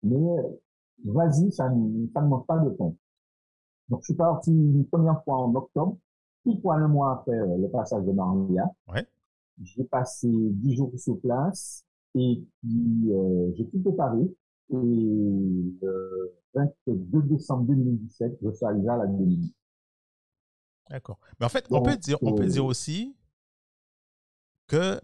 Mais 0.02 0.36
vas-y, 1.04 1.52
ça, 1.52 1.70
ne 1.70 2.08
manque 2.28 2.46
pas 2.46 2.58
de 2.58 2.70
temps. 2.70 2.96
Donc, 3.88 4.00
je 4.00 4.06
suis 4.06 4.14
parti 4.14 4.50
une 4.50 4.84
première 4.86 5.22
fois 5.22 5.38
en 5.38 5.54
octobre, 5.54 5.96
puis 6.42 6.60
fois 6.60 6.74
un 6.74 6.88
mois 6.88 7.12
après 7.12 7.36
le 7.36 7.68
passage 7.68 8.04
de 8.04 8.10
Maria. 8.10 8.68
Ouais. 8.92 9.06
J'ai 9.60 9.84
passé 9.84 10.28
dix 10.30 10.76
jours 10.76 10.92
sur 10.96 11.20
place 11.20 11.84
et 12.14 12.42
puis 12.60 13.12
euh, 13.12 13.52
j'ai 13.54 13.68
tout 13.68 13.80
préparé. 13.80 14.22
Et 14.70 14.76
le 14.76 16.34
22 16.54 17.22
décembre 17.22 17.64
2017, 17.66 18.38
je 18.42 18.50
suis 18.50 18.64
arrivé 18.64 18.88
à 18.88 18.96
la 18.96 19.06
demi. 19.06 19.54
D'accord. 20.88 21.18
Mais 21.38 21.46
en 21.46 21.48
fait, 21.48 21.66
on 21.70 21.82
peut 21.82 21.96
dire, 21.96 22.18
on 22.22 22.34
peut 22.34 22.46
dire 22.46 22.64
aussi 22.64 23.14
que 24.66 25.00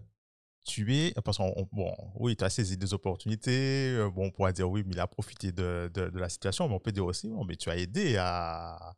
tu 0.64 0.94
es, 0.94 1.14
parce 1.24 1.38
qu'on, 1.38 1.66
bon, 1.72 1.92
oui, 2.16 2.36
tu 2.36 2.44
as 2.44 2.50
saisi 2.50 2.76
des 2.76 2.92
opportunités, 2.92 3.96
euh, 3.96 4.10
bon, 4.10 4.26
on 4.26 4.30
pourrait 4.30 4.52
dire 4.52 4.70
oui, 4.70 4.82
mais 4.84 4.92
il 4.92 5.00
a 5.00 5.06
profité 5.06 5.50
de, 5.50 5.90
de, 5.94 6.10
de 6.10 6.18
la 6.18 6.28
situation, 6.28 6.68
mais 6.68 6.74
on 6.74 6.80
peut 6.80 6.92
dire 6.92 7.06
aussi, 7.06 7.28
bon, 7.28 7.44
mais 7.44 7.56
tu 7.56 7.70
as 7.70 7.76
aidé 7.76 8.16
à, 8.18 8.94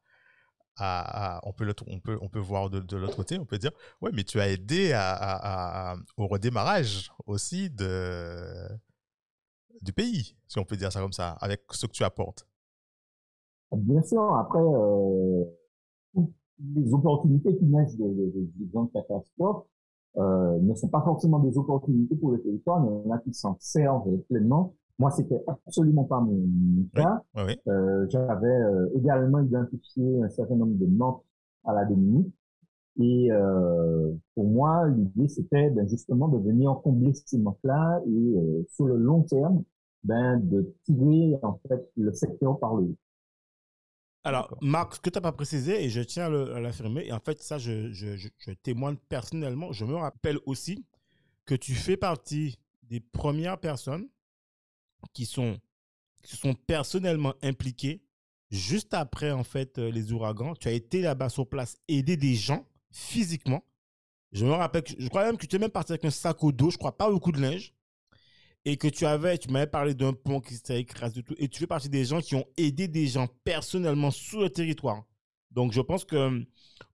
on, 0.80 1.52
peut 1.52 1.72
on, 1.86 2.00
peut, 2.00 2.18
on 2.20 2.28
peut 2.28 2.38
voir 2.38 2.70
de, 2.70 2.80
de 2.80 2.96
l'autre 2.96 3.16
côté, 3.16 3.38
on 3.38 3.44
peut 3.44 3.58
dire, 3.58 3.72
ouais, 4.00 4.10
mais 4.12 4.24
tu 4.24 4.40
as 4.40 4.48
aidé 4.48 4.92
au 6.16 6.26
redémarrage 6.26 7.12
aussi 7.26 7.70
de, 7.70 8.68
du 9.82 9.92
pays, 9.92 10.36
si 10.46 10.58
on 10.58 10.64
peut 10.64 10.76
dire 10.76 10.92
ça 10.92 11.00
comme 11.00 11.12
ça, 11.12 11.32
avec 11.40 11.62
ce 11.70 11.86
que 11.86 11.92
tu 11.92 12.04
apportes. 12.04 12.46
Bien 13.72 14.02
sûr, 14.02 14.34
après, 14.34 14.58
euh, 14.58 15.44
les 16.74 16.92
opportunités 16.92 17.56
qui 17.56 17.64
naissent 17.64 17.96
des 17.96 18.04
de, 18.04 18.32
de, 18.34 18.50
de, 18.58 18.92
catastrophes 18.92 19.64
euh, 20.16 20.58
ne 20.60 20.74
sont 20.74 20.88
pas 20.88 21.02
forcément 21.02 21.38
des 21.38 21.56
opportunités 21.56 22.16
pour 22.16 22.32
le 22.32 22.42
territoire, 22.42 22.80
mais 22.80 22.90
il 22.90 23.06
y 23.06 23.10
en 23.10 23.14
a 23.14 23.18
qui 23.18 23.32
s'en 23.32 23.56
servent 23.60 24.18
pleinement 24.28 24.74
moi, 25.00 25.10
c'était 25.10 25.42
absolument 25.46 26.04
pas 26.04 26.20
mon, 26.20 26.46
cas. 26.94 27.22
Euh, 27.38 28.06
J'avais 28.10 28.46
euh, 28.46 28.90
également 28.94 29.40
identifié 29.40 30.22
un 30.22 30.28
certain 30.28 30.56
nombre 30.56 30.78
de 30.78 30.84
manques 30.84 31.24
à 31.64 31.72
la 31.72 31.86
Dominique. 31.86 32.30
Et 32.98 33.32
euh, 33.32 34.12
pour 34.34 34.44
moi, 34.44 34.88
l'idée, 34.88 35.26
c'était 35.28 35.70
ben, 35.70 35.88
justement 35.88 36.28
de 36.28 36.36
venir 36.36 36.78
combler 36.84 37.14
ces 37.14 37.38
manques-là 37.38 38.02
et 38.06 38.66
sur 38.68 38.84
le 38.84 38.98
long 38.98 39.22
terme, 39.22 39.64
ben, 40.04 40.38
de 40.38 40.74
tirer 40.84 41.38
en 41.42 41.58
fait 41.66 41.90
le 41.96 42.12
secteur 42.12 42.58
par 42.58 42.74
le 42.76 42.82
haut. 42.82 42.96
Alors, 44.24 44.54
Marc, 44.60 44.96
ce 44.96 45.00
que 45.00 45.08
tu 45.08 45.16
n'as 45.16 45.22
pas 45.22 45.32
précisé, 45.32 45.82
et 45.82 45.88
je 45.88 46.02
tiens 46.02 46.26
à 46.26 46.60
l'affirmer, 46.60 47.06
et 47.06 47.12
en 47.12 47.20
fait, 47.20 47.40
ça, 47.40 47.56
je, 47.56 47.90
je, 47.90 48.18
je, 48.18 48.52
témoigne 48.62 48.96
personnellement, 49.08 49.72
je 49.72 49.86
me 49.86 49.94
rappelle 49.94 50.36
aussi 50.44 50.84
que 51.46 51.54
tu 51.54 51.72
fais 51.72 51.96
partie 51.96 52.58
des 52.82 53.00
premières 53.00 53.56
personnes 53.58 54.06
qui 55.12 55.26
sont 55.26 55.58
qui 56.22 56.36
sont 56.36 56.54
personnellement 56.54 57.34
impliqués 57.42 58.02
juste 58.50 58.94
après 58.94 59.30
en 59.30 59.44
fait 59.44 59.78
euh, 59.78 59.90
les 59.90 60.12
ouragans. 60.12 60.54
Tu 60.54 60.68
as 60.68 60.72
été 60.72 61.00
là-bas 61.00 61.28
sur 61.28 61.48
place 61.48 61.78
aider 61.88 62.16
des 62.16 62.34
gens 62.34 62.66
physiquement. 62.90 63.64
Je 64.32 64.44
me 64.44 64.52
rappelle 64.52 64.82
que 64.82 64.92
je 64.98 65.08
crois 65.08 65.24
même 65.24 65.36
que 65.36 65.46
tu 65.46 65.56
es 65.56 65.58
même 65.58 65.70
parti 65.70 65.92
avec 65.92 66.04
un 66.04 66.10
sac 66.10 66.42
au 66.44 66.52
dos, 66.52 66.70
je 66.70 66.78
crois 66.78 66.96
pas 66.96 67.10
beaucoup 67.10 67.32
de 67.32 67.40
linge 67.40 67.74
et 68.64 68.76
que 68.76 68.88
tu 68.88 69.06
avais 69.06 69.38
tu 69.38 69.48
m'avais 69.48 69.66
parlé 69.66 69.94
d'un 69.94 70.12
pont 70.12 70.40
qui 70.40 70.54
s'était 70.54 70.80
écrasé 70.80 71.22
tout 71.22 71.34
et 71.38 71.48
tu 71.48 71.58
fais 71.58 71.66
partie 71.66 71.88
des 71.88 72.04
gens 72.04 72.20
qui 72.20 72.34
ont 72.34 72.44
aidé 72.56 72.88
des 72.88 73.06
gens 73.06 73.28
personnellement 73.44 74.10
sur 74.10 74.40
le 74.40 74.50
territoire. 74.50 75.04
Donc 75.50 75.72
je 75.72 75.80
pense 75.80 76.04
que 76.04 76.44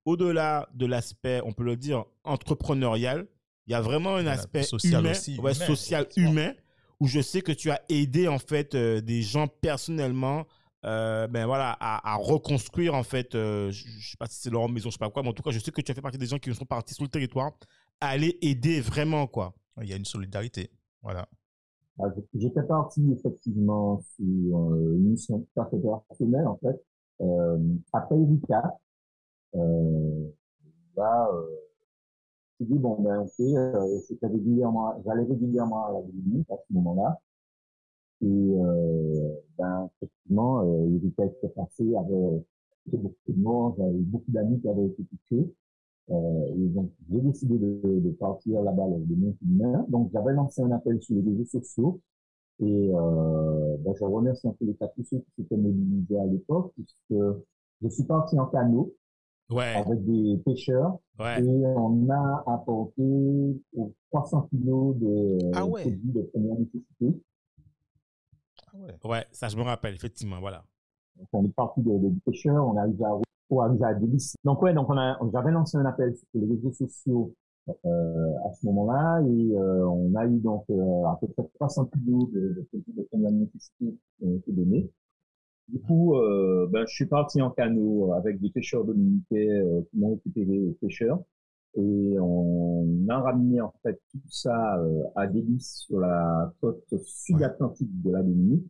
au-delà 0.04 0.68
de 0.72 0.86
l'aspect, 0.86 1.40
on 1.44 1.52
peut 1.52 1.64
le 1.64 1.76
dire 1.76 2.04
entrepreneurial, 2.24 3.26
il 3.66 3.72
y 3.72 3.74
a 3.74 3.80
vraiment 3.80 4.14
un 4.14 4.26
aspect 4.26 4.62
social 4.62 5.00
humain, 5.00 5.10
aussi, 5.10 5.38
ouais, 5.40 5.54
social 5.54 6.06
humain 6.16 6.54
où 7.00 7.06
je 7.06 7.20
sais 7.20 7.42
que 7.42 7.52
tu 7.52 7.70
as 7.70 7.80
aidé 7.88 8.28
en 8.28 8.38
fait 8.38 8.74
euh, 8.74 9.00
des 9.00 9.22
gens 9.22 9.48
personnellement 9.48 10.46
euh, 10.84 11.26
ben 11.26 11.46
voilà 11.46 11.76
à, 11.80 12.12
à, 12.12 12.16
reconstruire 12.16 12.94
en 12.94 13.02
fait 13.02 13.34
euh, 13.34 13.70
je, 13.70 13.86
ne 13.86 14.00
sais 14.00 14.16
pas 14.18 14.26
si 14.26 14.40
c'est 14.40 14.50
leur 14.50 14.68
maison 14.68 14.88
je 14.88 14.94
sais 14.94 14.98
pas 14.98 15.10
quoi 15.10 15.22
mais 15.22 15.30
en 15.30 15.32
tout 15.32 15.42
cas 15.42 15.50
je 15.50 15.58
sais 15.58 15.70
que 15.70 15.80
tu 15.80 15.90
as 15.90 15.94
fait 15.94 16.00
partie 16.00 16.18
des 16.18 16.26
gens 16.26 16.38
qui 16.38 16.54
sont 16.54 16.64
partis 16.64 16.94
sur 16.94 17.02
le 17.04 17.08
territoire. 17.08 17.52
À 18.00 18.08
aller 18.08 18.38
aider 18.42 18.80
vraiment 18.80 19.26
quoi. 19.26 19.54
Il 19.80 19.88
y 19.88 19.92
a 19.92 19.96
une 19.96 20.04
solidarité. 20.04 20.70
Voilà. 21.02 21.26
Ah, 21.98 22.04
j'étais 22.34 22.62
parti 22.62 23.10
effectivement 23.10 24.00
sur 24.00 24.74
une 24.74 25.10
mission 25.10 25.40
tout 25.40 25.60
à 25.60 25.66
fait 25.66 25.78
personnelle 26.08 26.46
en 26.46 26.58
fait. 26.58 26.84
Euh, 27.22 27.58
après 27.94 28.14
Erika 28.14 28.78
euh, 29.54 30.28
là 30.94 31.30
suis 32.56 32.66
dit, 32.66 32.78
bon, 32.78 33.00
ben, 33.00 33.20
ok, 33.20 33.40
euh, 33.40 34.00
c'était 34.06 34.26
régulièrement, 34.26 35.02
j'allais 35.04 35.24
régulièrement 35.24 35.86
à 35.86 35.92
la 35.92 36.02
clinique 36.02 36.50
à 36.50 36.56
ce 36.56 36.72
moment-là. 36.74 37.20
Et, 38.22 38.26
euh, 38.26 39.34
ben, 39.58 39.90
effectivement, 39.96 40.60
euh, 40.62 40.86
les 40.88 41.06
états 41.06 41.28
qui 41.28 41.48
passé 41.54 41.94
avait 41.96 42.44
beaucoup 42.86 43.14
de 43.28 43.40
morts, 43.42 43.74
j'avais 43.78 43.92
beaucoup 43.98 44.30
d'amis 44.30 44.60
qui 44.60 44.68
avaient 44.68 44.86
été 44.86 45.04
touchés. 45.04 45.52
Euh, 46.10 46.46
et 46.54 46.68
donc, 46.68 46.90
j'ai 47.10 47.20
décidé 47.20 47.58
de, 47.58 47.80
de 47.84 48.10
partir 48.12 48.62
là-bas 48.62 48.84
le 48.86 49.16
9 49.16 49.90
Donc, 49.90 50.10
j'avais 50.12 50.32
lancé 50.32 50.62
un 50.62 50.70
appel 50.72 51.02
sur 51.02 51.16
les 51.16 51.22
réseaux 51.22 51.44
sociaux. 51.44 52.00
Et 52.60 52.90
euh, 52.94 53.76
ben, 53.80 53.94
je 53.94 54.04
remercie 54.04 54.48
un 54.48 54.52
peu 54.52 54.64
les 54.64 54.76
ceux 55.04 55.18
qui 55.18 55.30
s'étaient 55.36 55.56
mobilisés 55.56 56.18
à 56.18 56.26
l'époque, 56.26 56.72
puisque 56.74 57.20
je 57.82 57.88
suis 57.88 58.04
parti 58.04 58.38
en 58.38 58.46
canot 58.46 58.94
ouais. 59.50 59.74
avec 59.74 60.04
des 60.04 60.38
pêcheurs. 60.44 60.98
Ouais. 61.18 61.42
Et 61.42 61.66
on 61.66 62.08
a 62.10 62.44
apporté 62.46 63.02
300 64.10 64.48
kilos 64.50 64.96
de 64.96 65.38
ah 65.54 65.64
ouais. 65.64 65.82
produits 65.82 66.12
de 66.12 66.22
première 66.22 66.58
nécessité. 66.58 67.22
Ah 68.68 68.78
ouais. 68.78 69.10
ouais, 69.10 69.26
ça 69.32 69.48
je 69.48 69.56
me 69.56 69.62
rappelle, 69.62 69.94
effectivement, 69.94 70.40
voilà. 70.40 70.64
Donc, 71.16 71.28
on 71.32 71.44
est 71.44 71.54
parti 71.54 71.80
de, 71.80 71.90
de, 71.90 72.12
pêcheurs, 72.24 72.66
on 72.66 72.76
arrive 72.76 73.02
à 73.02 73.18
pour 73.48 73.62
arriver 73.62 73.84
à 73.84 73.94
Délice. 73.94 74.34
Donc 74.44 74.62
ouais, 74.62 74.74
donc 74.74 74.90
on 74.90 74.96
a, 74.96 75.18
j'avais 75.32 75.52
lancé 75.52 75.76
un 75.76 75.84
appel 75.86 76.14
sur 76.16 76.26
les 76.34 76.46
réseaux 76.46 76.72
sociaux 76.72 77.32
euh, 77.68 78.32
à 78.44 78.52
ce 78.54 78.66
moment-là 78.66 79.20
et 79.22 79.56
euh, 79.56 79.88
on 79.88 80.14
a 80.14 80.24
eu 80.26 80.38
donc 80.38 80.64
euh, 80.70 81.04
à 81.04 81.18
peu 81.20 81.26
près 81.28 81.44
300 81.54 81.86
kilos 81.86 82.30
de, 82.32 82.54
de 82.54 82.66
produits 82.70 82.92
de 82.92 83.02
première 83.10 83.32
nécessité 83.32 83.96
qui 84.18 84.24
ont 84.24 84.36
été 84.36 84.52
données. 84.52 84.90
Du 85.68 85.80
coup, 85.80 86.16
euh, 86.16 86.66
ben, 86.70 86.84
je 86.86 86.94
suis 86.94 87.06
parti 87.06 87.42
en 87.42 87.50
canot 87.50 88.12
avec 88.12 88.40
des 88.40 88.50
pêcheurs 88.50 88.84
dominicains 88.84 89.36
euh, 89.36 89.82
qui 89.90 89.98
m'ont 89.98 90.10
récupéré 90.14 90.46
les 90.46 90.72
pêcheurs. 90.80 91.20
Et 91.74 92.16
on 92.20 92.86
a 93.08 93.18
ramené 93.20 93.60
en 93.60 93.74
fait 93.82 94.00
tout 94.10 94.20
ça 94.28 94.78
euh, 94.78 95.02
à 95.14 95.26
Délice 95.26 95.84
sur 95.86 96.00
la 96.00 96.52
côte 96.60 96.84
sud-atlantique 97.04 97.90
de 98.02 98.10
la 98.12 98.22
Dominique. 98.22 98.64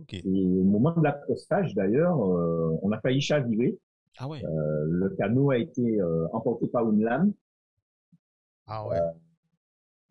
Ok. 0.00 0.14
Et 0.14 0.22
au 0.24 0.64
moment 0.64 0.92
de 0.96 1.02
l'accostage 1.02 1.74
d'ailleurs, 1.74 2.22
euh, 2.22 2.78
on 2.82 2.92
a 2.92 3.00
failli 3.00 3.20
chavirer. 3.20 3.78
Ah 4.18 4.28
ouais. 4.28 4.44
Euh, 4.44 4.84
le 4.88 5.08
canot 5.10 5.50
a 5.50 5.58
été 5.58 6.00
euh, 6.00 6.26
emporté 6.32 6.68
par 6.68 6.88
une 6.90 7.02
lame 7.02 7.32
Ah 8.66 8.86
ouais. 8.86 8.98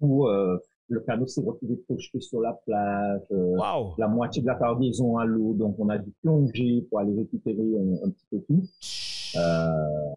euh, 0.02 0.58
le 0.90 1.00
canot 1.02 1.28
s'est 1.28 1.42
retrouvé 1.42 1.76
projeté 1.88 2.20
sur 2.22 2.42
la 2.42 2.54
plage. 2.66 3.22
euh, 3.32 3.58
Waouh! 3.58 3.94
la 3.98 4.08
moitié 4.08 4.42
de 4.42 4.48
la 4.48 4.56
cargaison 4.56 5.18
à 5.18 5.26
l'eau, 5.26 5.54
donc 5.54 5.76
on 5.80 5.90
a 5.90 5.98
dû 5.98 6.12
plonger 6.22 6.86
pour 6.90 7.00
aller 7.00 7.14
récupérer 7.16 7.58
un, 7.78 8.08
un 8.08 8.10
petit 8.12 8.26
peu 8.32 8.40
tout. 8.48 8.64
Euh, 9.36 9.40
Ah 9.40 10.14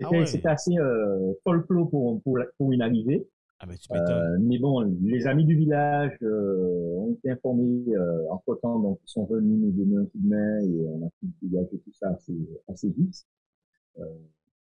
c'était 0.00 0.18
ouais. 0.18 0.26
c'était 0.26 0.48
assez 0.48 0.76
euh, 0.76 1.32
folklore 1.44 1.88
pour, 1.90 2.20
pour, 2.22 2.38
pour 2.58 2.72
une 2.72 2.82
arrivée. 2.82 3.26
Ah, 3.60 3.66
mais 3.68 3.76
tu. 3.76 3.88
Euh, 3.92 4.36
mais 4.40 4.58
bon, 4.58 4.80
les 5.02 5.26
amis 5.28 5.44
du 5.44 5.54
village 5.56 6.18
euh, 6.22 6.96
ont 6.98 7.12
été 7.12 7.30
informés 7.30 7.84
euh, 7.96 8.28
entre 8.30 8.56
temps, 8.60 8.80
donc 8.80 8.98
ils 9.06 9.10
sont 9.10 9.24
venus 9.26 9.58
nous 9.60 9.70
donner 9.70 9.96
un 10.02 10.04
coup 10.06 10.18
de 10.18 10.28
main 10.28 10.60
et 10.60 10.86
on 10.88 11.06
a 11.06 11.10
pu 11.20 11.26
dégager 11.40 11.78
tout 11.78 11.92
ça 11.92 12.08
assez, 12.10 12.34
assez 12.68 12.88
vite. 12.90 13.24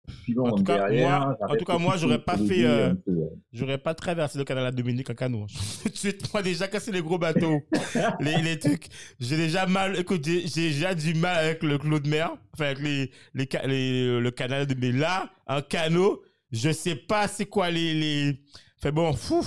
Euh, 0.09 0.41
En 0.41 0.51
tout 0.55 0.63
cas, 0.63 0.77
derrière, 0.89 1.19
moi- 1.19 1.37
en 1.49 1.55
tout 1.55 1.65
cas, 1.65 1.77
moi, 1.77 1.95
j'aurais 1.97 2.19
pas 2.19 2.37
fait, 2.37 2.65
euh, 2.65 2.93
euh, 3.07 3.29
J'aurais 3.53 3.77
pas 3.77 3.93
traversé 3.93 4.37
le 4.37 4.43
canal 4.43 4.65
à 4.65 4.71
Dominique 4.71 5.09
en 5.09 5.13
canot. 5.13 5.45
Suite, 5.93 6.31
moi, 6.33 6.41
déjà 6.43 6.67
cassé 6.67 6.91
les 6.91 7.01
gros 7.01 7.17
bateaux. 7.17 7.61
les, 8.19 8.41
les 8.41 8.59
trucs. 8.59 8.87
J'ai 9.19 9.37
déjà 9.37 9.65
mal, 9.65 9.97
écoute, 9.99 10.25
j'ai 10.25 10.41
déjà 10.43 10.93
du 10.95 11.13
mal 11.13 11.37
avec 11.45 11.63
le 11.63 11.77
clos 11.77 11.99
de 11.99 12.09
mer. 12.09 12.31
Enfin, 12.53 12.65
avec 12.65 12.79
les, 12.79 13.11
les, 13.33 13.47
les- 13.65 14.19
le 14.19 14.31
canal 14.31 14.67
de, 14.67 14.75
mais 14.75 14.91
là, 14.91 15.29
un 15.47 15.61
canot, 15.61 16.21
je 16.51 16.71
sais 16.71 16.95
pas 16.95 17.27
c'est 17.27 17.45
quoi 17.45 17.69
les, 17.71 17.93
les, 17.93 18.39
fait 18.81 18.91
bon, 18.91 19.13
fou. 19.13 19.45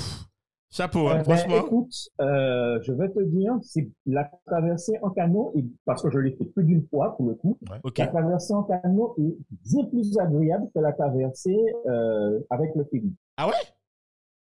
Chapeau, 0.70 1.08
hein, 1.08 1.12
Euh, 1.20 1.22
ben, 1.22 1.24
franchement. 1.24 1.66
écoute, 1.66 1.94
euh, 2.20 2.78
je 2.82 2.92
vais 2.92 3.08
te 3.10 3.22
dire, 3.22 3.54
c'est 3.62 3.88
la 4.04 4.28
traversée 4.46 4.98
en 5.02 5.10
canot, 5.10 5.52
et, 5.54 5.64
parce 5.84 6.02
que 6.02 6.10
je 6.10 6.18
l'ai 6.18 6.32
fait 6.32 6.44
plus 6.44 6.64
d'une 6.64 6.86
fois 6.88 7.16
pour 7.16 7.26
le 7.28 7.34
coup, 7.34 7.56
ok. 7.84 7.98
la 7.98 8.06
traversée 8.08 8.52
en 8.52 8.64
canot 8.64 9.14
est 9.18 9.36
bien 9.64 9.84
plus 9.84 10.18
agréable 10.18 10.68
que 10.74 10.80
la 10.80 10.92
traversée 10.92 11.56
euh, 11.86 12.40
avec 12.50 12.74
le 12.74 12.84
ferry. 12.84 13.12
Ah 13.36 13.46
ouais? 13.48 13.54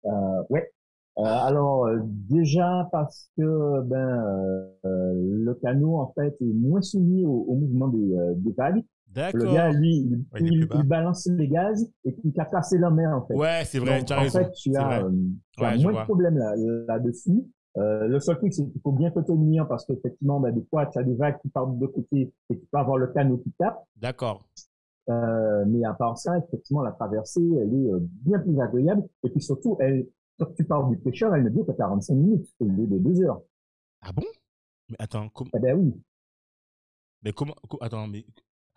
Euh, 0.06 0.42
ouais. 0.50 0.70
Euh, 1.18 1.22
alors 1.24 1.86
euh, 1.86 1.98
déjà 2.04 2.88
parce 2.92 3.30
que 3.36 3.80
ben 3.82 3.96
euh, 3.98 4.64
euh, 4.86 5.12
le 5.44 5.54
canot 5.54 5.96
en 5.98 6.12
fait 6.14 6.34
est 6.40 6.44
moins 6.54 6.80
soumis 6.80 7.26
au, 7.26 7.44
au 7.48 7.54
mouvement 7.56 7.88
des, 7.88 8.14
euh, 8.16 8.32
des 8.36 8.52
vagues. 8.52 8.82
Le 9.12 9.14
D'accord. 9.14 9.54
gars 9.54 9.72
lui 9.72 9.96
il, 9.96 10.24
Ouais, 10.32 10.40
il 10.40 10.68
il- 10.72 10.82
balance 10.84 11.26
les 11.26 11.48
gaz 11.48 11.90
et 12.04 12.12
puis 12.12 12.30
il 12.32 12.40
a 12.40 12.44
cassé 12.44 12.78
la 12.78 12.90
mer 12.90 13.10
en 13.10 13.26
fait. 13.26 13.34
Ouais, 13.34 13.62
c'est 13.64 13.78
vrai, 13.80 13.98
Donc, 14.00 14.10
as 14.12 14.18
en 14.18 14.22
raison. 14.22 14.38
fait, 14.38 14.52
tu 14.52 14.76
as, 14.76 15.02
euh, 15.04 15.10
tu 15.52 15.64
as 15.64 15.70
Ouais, 15.76 15.78
moins 15.82 15.92
de 16.00 16.04
problèmes 16.04 16.38
là, 16.38 16.54
là-dessus. 16.86 17.42
Euh, 17.76 18.06
le 18.08 18.20
seul 18.20 18.36
truc, 18.38 18.52
c'est 18.52 18.64
qu'il 18.70 18.80
faut 18.80 18.92
bien 18.92 19.10
te 19.10 19.20
tenir 19.20 19.66
parce 19.68 19.84
qu'effectivement, 19.84 20.38
ben, 20.40 20.52
des 20.54 20.64
fois, 20.70 20.86
tu 20.86 20.98
as 20.98 21.02
des 21.02 21.14
vagues 21.14 21.38
qui 21.40 21.48
partent 21.48 21.78
de 21.78 21.86
côté 21.86 22.32
et 22.50 22.56
tu 22.58 22.66
peux 22.70 22.78
avoir 22.78 22.98
le 22.98 23.08
canot 23.08 23.38
qui 23.38 23.50
tape. 23.58 23.82
D'accord. 23.96 24.44
Euh, 25.08 25.64
mais 25.66 25.84
à 25.84 25.94
part 25.94 26.16
ça, 26.18 26.38
effectivement, 26.38 26.82
la 26.82 26.92
traversée, 26.92 27.40
elle 27.40 27.74
est 27.74 27.92
euh, 27.92 27.98
bien 28.00 28.38
plus 28.38 28.60
agréable. 28.60 29.02
Et 29.24 29.30
puis 29.30 29.40
surtout, 29.40 29.76
elle, 29.80 30.06
quand 30.38 30.52
tu 30.54 30.64
parles 30.64 30.88
du 30.90 30.96
pêcheur, 30.98 31.34
elle 31.34 31.42
ne 31.44 31.48
dure 31.50 31.66
que 31.66 31.72
45 31.72 32.14
minutes 32.14 32.46
au 32.60 32.64
lieu 32.64 32.86
de 32.86 32.98
2 32.98 33.22
heures. 33.22 33.40
Ah 34.02 34.12
bon? 34.12 34.22
Mais 34.88 34.96
attends, 35.00 35.28
com- 35.30 35.48
Eh 35.54 35.58
ben 35.58 35.76
oui. 35.78 35.94
mais 37.22 37.32
comment, 37.32 37.54
co- 37.68 37.78
attends, 37.80 38.06
mais, 38.06 38.24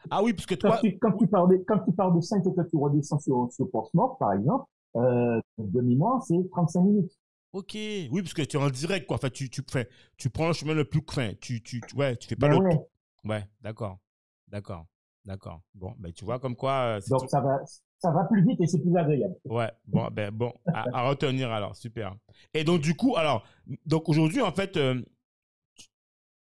ah 0.10 0.24
oui, 0.24 0.34
parce 0.34 0.46
que 0.46 0.56
Quand 0.56 0.70
toi, 0.70 0.80
tu, 0.84 0.98
quand 1.00 1.18
tu 1.18 1.28
pars 1.28 1.48
de, 1.48 1.58
quand 1.68 1.80
tu 1.80 1.92
pars 1.94 2.12
de 2.14 2.22
5 2.22 2.46
et 2.46 2.54
que 2.54 2.70
tu 2.70 2.76
redescends 2.78 3.20
sur, 3.20 3.50
sur 3.52 3.70
Portsmouth, 3.72 4.18
par 4.20 4.34
exemple, 4.34 4.66
euh, 4.96 5.40
de 5.58 5.82
mémoire, 5.82 6.22
c'est 6.24 6.36
35 6.52 6.82
minutes. 6.82 7.12
Ok, 7.54 7.74
oui, 7.76 8.22
parce 8.22 8.34
que 8.34 8.42
tu 8.42 8.58
es 8.58 8.60
en 8.60 8.70
direct, 8.70 9.06
quoi. 9.06 9.16
Enfin, 9.18 9.30
tu, 9.30 9.50
tu, 9.50 9.62
fais, 9.70 9.88
tu 10.18 10.30
prends 10.30 10.48
le 10.48 10.54
chemin 10.54 10.74
le 10.74 10.86
plus. 10.86 11.02
Enfin, 11.08 11.32
tu, 11.40 11.62
tu, 11.62 11.82
tu- 11.82 11.96
ouais, 11.96 12.16
tu 12.18 12.28
fais 12.28 12.36
pas 12.36 12.48
Ben 12.50 12.60
le. 12.60 12.68
ouais. 12.68 12.80
Ouais, 13.26 13.44
d'accord. 13.62 14.00
D'accord. 14.48 14.86
D'accord. 15.26 15.62
Bon, 15.76 15.94
ben, 16.00 16.12
tu 16.12 16.26
vois, 16.26 16.40
comme 16.40 16.56
quoi. 16.56 16.98
euh, 16.98 17.02
Donc 17.10 17.22
tout- 17.22 17.28
ça 17.30 17.40
va, 17.42 17.60
ça 18.00 18.12
va 18.12 18.24
plus 18.26 18.44
vite 18.44 18.60
et 18.60 18.68
c'est 18.68 18.80
plus 18.82 18.96
agréable. 18.98 19.36
Ouais, 19.46 19.72
bon, 19.88 20.08
ben, 20.12 20.32
bon, 20.32 20.52
à, 20.74 20.86
à 20.98 21.10
retenir 21.10 21.52
alors, 21.52 21.76
super. 21.76 22.16
Et 22.54 22.64
donc, 22.64 22.82
du 22.82 22.96
coup, 22.96 23.16
alors, 23.16 23.46
donc 23.86 24.10
aujourd'hui, 24.10 24.42
en 24.42 24.52
fait, 24.52 24.76
euh, 24.76 25.02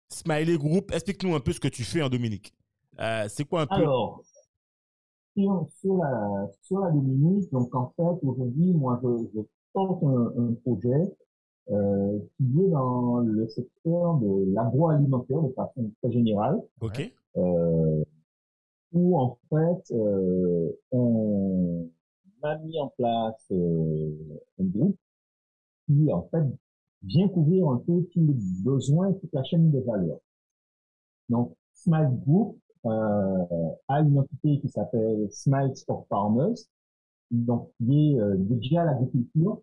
Smiley 0.10 0.58
Group, 0.58 0.92
explique-nous 0.94 1.36
un 1.36 1.40
peu 1.40 1.54
ce 1.54 1.60
que 1.60 1.68
tu 1.68 1.84
fais 1.84 2.02
en 2.02 2.10
Dominique. 2.10 2.54
Euh, 3.00 3.26
c'est 3.30 3.46
quoi 3.46 3.62
un 3.62 3.68
peu? 3.68 3.76
Alors, 3.76 4.22
sur, 5.36 5.98
la, 5.98 6.48
sur 6.62 6.80
la 6.80 6.92
Dominique, 6.92 7.52
donc 7.52 7.74
en 7.74 7.94
fait, 7.96 8.26
aujourd'hui, 8.26 8.74
moi, 8.74 9.00
je, 9.02 9.28
je 9.34 9.42
porte 9.74 10.04
un, 10.04 10.34
un 10.38 10.54
projet 10.64 11.16
euh, 11.70 12.20
qui 12.38 12.62
est 12.62 12.70
dans 12.70 13.20
le 13.20 13.48
secteur 13.48 14.16
de 14.18 14.54
l'agroalimentaire 14.54 15.42
de 15.42 15.54
façon 15.54 15.90
très 16.02 16.12
générale, 16.12 16.62
ok. 16.82 17.14
euh, 17.38 18.04
où 18.92 19.18
en 19.18 19.38
fait, 19.50 19.94
euh, 19.96 20.70
on 20.92 21.88
a 22.44 22.58
mis 22.58 22.78
en 22.80 22.90
place 22.90 23.46
euh, 23.52 24.12
un 24.60 24.66
groupe 24.66 24.98
qui, 25.88 26.12
en 26.12 26.24
fait, 26.30 26.44
vient 27.04 27.30
couvrir 27.30 27.70
un 27.70 27.78
peu 27.78 28.04
tous 28.12 28.20
les 28.20 28.36
besoins 28.64 29.10
et 29.12 29.18
toute 29.20 29.34
la 29.34 29.44
chaîne 29.44 29.72
de 29.72 29.80
valeur. 29.80 30.18
Donc, 31.30 31.56
Smile 31.74 32.20
Group 32.28 32.58
euh, 32.86 33.70
a 33.88 34.02
une 34.02 34.20
entité 34.20 34.60
qui 34.60 34.70
s'appelle 34.70 35.28
Smiles 35.32 35.74
for 35.86 36.06
Farmers, 36.10 36.56
donc 37.32 37.70
qui 37.78 38.14
est 38.14 38.20
euh, 38.20 38.36
dédiée 38.38 38.78
à 38.80 38.86
l'agriculture. 38.86 39.60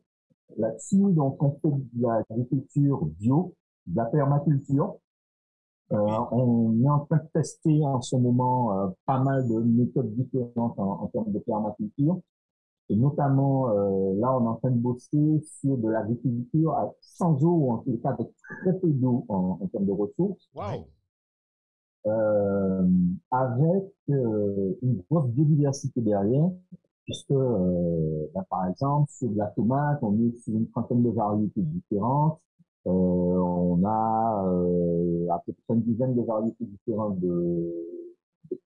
Là-dessus, 0.56 1.12
donc 1.12 1.42
on 1.42 1.50
fait 1.62 1.76
de 1.94 2.02
l'agriculture 2.02 3.04
bio, 3.20 3.54
de 3.86 3.96
la 3.96 4.06
permaculture. 4.06 4.96
Euh, 5.92 5.96
on 6.32 6.74
est 6.82 6.88
en 6.88 7.00
train 7.06 7.16
de 7.16 7.28
tester 7.32 7.84
en 7.84 8.00
ce 8.02 8.14
moment 8.16 8.78
euh, 8.78 8.88
pas 9.06 9.20
mal 9.20 9.46
de 9.48 9.54
méthodes 9.60 10.14
différentes 10.14 10.78
en, 10.78 11.02
en 11.02 11.06
termes 11.08 11.32
de 11.32 11.38
permaculture. 11.38 12.20
Et 12.90 12.96
notamment, 12.96 13.68
euh, 13.70 14.14
là, 14.18 14.38
on 14.38 14.44
est 14.44 14.48
en 14.48 14.54
train 14.56 14.70
de 14.70 14.78
bosser 14.78 15.42
sur 15.60 15.76
de 15.76 15.88
l'agriculture 15.88 16.72
à- 16.74 16.92
sans 17.00 17.42
eau, 17.44 17.70
en 17.70 17.78
tout 17.78 17.98
cas 18.02 18.10
avec 18.10 18.28
très 18.62 18.78
peu 18.78 18.88
d'eau 18.90 19.24
en, 19.28 19.58
en 19.62 19.66
termes 19.68 19.84
de 19.86 19.92
ressources 19.92 20.48
Waouh. 20.54 20.84
Euh, 22.08 22.86
avec 23.30 23.84
euh, 24.10 24.74
une 24.82 25.02
grosse 25.10 25.28
biodiversité 25.30 26.00
derrière, 26.00 26.50
puisque 27.04 27.30
euh, 27.30 28.26
ben, 28.34 28.44
par 28.50 28.66
exemple 28.68 29.10
sur 29.10 29.30
de 29.30 29.36
la 29.36 29.46
tomate, 29.46 29.98
on 30.02 30.14
est 30.20 30.36
sur 30.38 30.54
une 30.54 30.68
trentaine 30.68 31.02
de 31.02 31.10
variétés 31.10 31.62
différentes. 31.62 32.40
Euh, 32.86 32.90
on 32.90 33.84
a 33.84 34.44
euh, 34.46 35.28
à 35.30 35.42
peu 35.44 35.52
près 35.52 35.74
une 35.76 35.82
dizaine 35.82 36.14
de 36.14 36.22
variétés 36.22 36.64
différentes 36.64 37.18
de, 37.20 37.74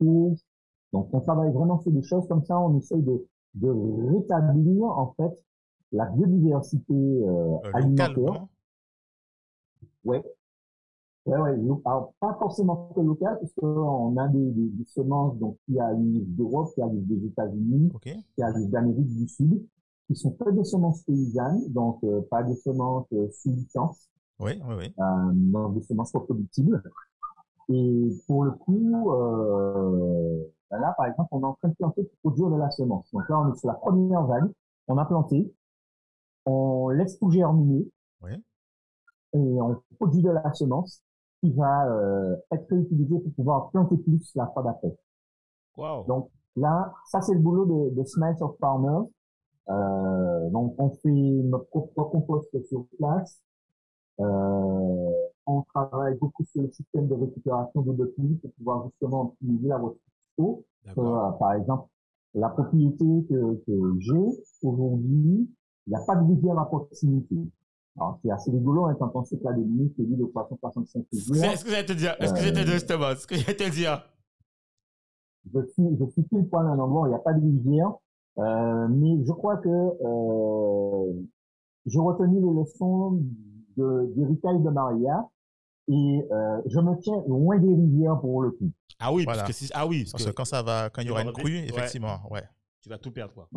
de. 0.00 0.34
Donc 0.92 1.08
on 1.12 1.20
travaille 1.20 1.52
vraiment 1.52 1.80
sur 1.80 1.90
des 1.92 2.02
choses 2.02 2.26
comme 2.28 2.44
ça. 2.44 2.58
On 2.58 2.76
essaye 2.78 3.02
de, 3.02 3.26
de 3.54 3.70
rétablir 4.12 4.84
en 4.84 5.14
fait 5.16 5.32
la 5.92 6.06
biodiversité 6.06 6.94
euh, 6.94 7.56
alimentaire. 7.74 8.46
Ouais. 10.04 10.22
Ouais, 11.26 11.38
ouais. 11.38 11.56
lo- 11.56 11.80
Alors, 11.84 12.12
pas 12.20 12.34
forcément 12.38 12.90
que 12.94 13.00
local, 13.00 13.38
parce 13.40 13.52
qu'on 13.54 14.16
a 14.16 14.28
des, 14.28 14.50
des, 14.50 14.68
des 14.70 14.84
semences 14.86 15.36
donc, 15.38 15.56
qui 15.66 15.78
arrivent 15.78 16.34
d'Europe, 16.34 16.70
qui 16.74 16.82
arrivent 16.82 17.06
des 17.06 17.26
États-Unis, 17.26 17.90
Ok. 17.94 18.08
qui 18.34 18.42
arrivent 18.42 18.70
d'Amérique 18.70 19.06
du 19.16 19.28
Sud, 19.28 19.64
qui 20.08 20.16
sont 20.16 20.32
pas 20.32 20.50
des 20.50 20.64
semences 20.64 21.02
paysannes, 21.02 21.62
donc 21.68 22.02
euh, 22.04 22.22
pas 22.30 22.42
des 22.42 22.56
semences 22.56 23.06
euh, 23.12 23.28
sous 23.32 23.50
licence, 23.50 24.08
Oui, 24.40 24.60
oui, 24.68 24.74
oui. 24.78 24.94
euh, 24.98 25.30
donc 25.32 25.74
des 25.74 25.82
semences 25.82 26.12
reproductibles. 26.12 26.82
Et 27.68 28.08
pour 28.26 28.42
le 28.44 28.50
coup, 28.50 29.12
euh, 29.12 30.42
ben 30.72 30.80
là, 30.80 30.92
par 30.96 31.06
exemple, 31.06 31.28
on 31.30 31.40
est 31.42 31.44
en 31.46 31.54
train 31.54 31.68
de 31.68 31.74
planter 31.74 32.02
pour 32.02 32.32
produire 32.32 32.50
de 32.50 32.60
la 32.60 32.70
semence. 32.70 33.08
Donc 33.12 33.28
là, 33.28 33.40
on 33.40 33.52
est 33.52 33.56
sur 33.56 33.68
la 33.68 33.74
première 33.74 34.26
vague, 34.26 34.50
on 34.88 34.98
a 34.98 35.04
planté, 35.04 35.54
on 36.46 36.88
laisse 36.88 37.16
tout 37.20 37.30
germiner, 37.30 37.88
Oui. 38.22 38.32
et 39.34 39.38
on 39.60 39.80
produit 39.98 40.22
de 40.22 40.30
la 40.30 40.52
semence 40.52 41.00
qui 41.42 41.50
va 41.52 41.88
euh, 41.88 42.36
être 42.52 42.68
réutilisée 42.70 43.18
pour 43.18 43.32
pouvoir 43.32 43.70
planter 43.70 43.96
plus 43.96 44.32
la 44.36 44.46
fois 44.46 44.62
d'après. 44.62 44.96
Donc 46.06 46.30
là, 46.56 46.94
ça 47.06 47.20
c'est 47.20 47.34
le 47.34 47.40
boulot 47.40 47.66
de, 47.66 47.94
de 47.96 48.04
Smiles 48.04 48.36
of 48.40 48.56
Farmers. 48.60 49.06
Euh, 49.68 50.50
donc 50.50 50.74
on 50.78 50.90
fait 50.90 51.08
notre 51.10 51.66
propre 51.66 52.04
compost 52.04 52.48
sur 52.68 52.86
place. 52.96 53.40
Euh, 54.20 55.10
on 55.46 55.62
travaille 55.74 56.16
beaucoup 56.18 56.44
sur 56.44 56.62
le 56.62 56.70
système 56.70 57.08
de 57.08 57.14
récupération 57.14 57.82
d'eau 57.82 57.94
de 57.94 58.04
pluie 58.04 58.36
pour 58.36 58.52
pouvoir 58.52 58.86
justement 58.86 59.22
optimiser 59.22 59.68
la 59.68 59.78
ressource. 59.78 60.62
D'accord. 60.86 61.26
Euh, 61.26 61.30
par 61.38 61.54
exemple, 61.54 61.88
la 62.34 62.48
propriété 62.50 63.04
que, 63.28 63.62
que 63.66 63.98
j'ai 63.98 64.42
aujourd'hui, 64.62 65.50
il 65.86 65.90
n'y 65.90 65.96
a 65.96 66.04
pas 66.06 66.14
de 66.14 66.24
rivière 66.24 66.58
à 66.58 66.66
proximité. 66.66 67.36
Alors, 67.96 68.18
c'est 68.22 68.30
assez 68.30 68.50
rigolo 68.50 68.86
hein, 68.86 68.96
quand 68.98 69.10
on 69.14 69.22
sait 69.24 69.36
que 69.38 69.44
la 69.44 69.52
Dominique 69.52 69.92
est 69.98 70.04
de 70.04 70.24
365 70.26 71.04
C'est 71.12 71.32
rivières. 71.32 71.58
ce 71.58 71.64
que 71.64 71.70
j'allais 71.70 71.86
te 71.86 71.92
dire. 71.92 72.16
Est-ce 72.20 72.32
que 72.32 72.38
j'allais 72.40 72.52
te 72.52 72.64
dire 72.64 72.72
justement 72.72 73.14
Ce 73.16 73.26
que 73.26 73.36
j'allais 73.36 73.56
te 73.56 73.70
dire. 73.70 74.08
Je 75.52 75.60
suis, 75.72 75.96
je 75.98 76.04
suis 76.12 76.22
pile 76.22 76.48
poil 76.48 76.66
à 76.66 76.70
un 76.70 76.78
endroit 76.78 77.08
il 77.08 77.10
n'y 77.10 77.16
a 77.16 77.18
pas 77.18 77.32
de 77.32 77.40
rivière. 77.40 77.92
Euh, 78.38 78.88
mais 78.88 79.22
je 79.26 79.32
crois 79.32 79.56
que 79.58 79.68
euh, 79.68 81.12
j'ai 81.84 81.98
retenu 81.98 82.36
les 82.40 82.60
leçons 82.60 83.20
de, 83.76 84.12
du 84.14 84.24
Ritail 84.24 84.62
de 84.62 84.70
Maria 84.70 85.28
et 85.88 86.22
euh, 86.32 86.62
je 86.66 86.78
me 86.80 86.96
tiens 87.00 87.22
loin 87.26 87.58
des 87.58 87.74
rivières 87.74 88.18
pour 88.20 88.42
le 88.42 88.52
coup. 88.52 88.70
Ah 88.98 89.12
oui, 89.12 89.24
Voilà. 89.24 89.42
parce 89.42 89.52
que 89.52 89.66
si, 89.66 89.70
ah 89.74 89.86
oui, 89.86 90.04
parce 90.04 90.12
Parce 90.12 90.24
que 90.24 90.30
que 90.30 90.34
quand 90.36 90.44
ça 90.46 90.62
va, 90.62 90.88
quand 90.90 91.02
il 91.02 91.08
y 91.08 91.10
aura 91.10 91.22
une 91.22 91.32
crue, 91.32 91.56
ouais. 91.58 91.64
effectivement, 91.68 92.20
ouais. 92.30 92.44
tu 92.80 92.88
vas 92.88 92.98
tout 92.98 93.10
perdre 93.10 93.34
quoi. 93.34 93.48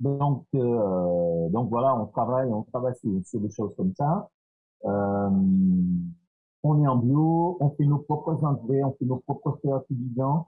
Donc, 0.00 0.44
euh, 0.54 1.48
donc 1.50 1.68
voilà, 1.68 1.98
on 2.00 2.06
travaille, 2.06 2.48
on 2.52 2.62
travaille 2.62 2.94
sur, 2.96 3.10
sur 3.24 3.40
des 3.40 3.50
choses 3.50 3.74
comme 3.76 3.92
ça. 3.94 4.28
Euh, 4.86 5.30
on 6.62 6.82
est 6.82 6.86
en 6.86 6.96
bio, 6.96 7.56
on 7.60 7.70
fait 7.70 7.84
nos 7.84 7.98
propres 7.98 8.42
engrais, 8.44 8.82
on 8.82 8.92
fait 8.92 9.04
nos 9.04 9.16
propres 9.18 9.58
fertilisants. 9.62 10.46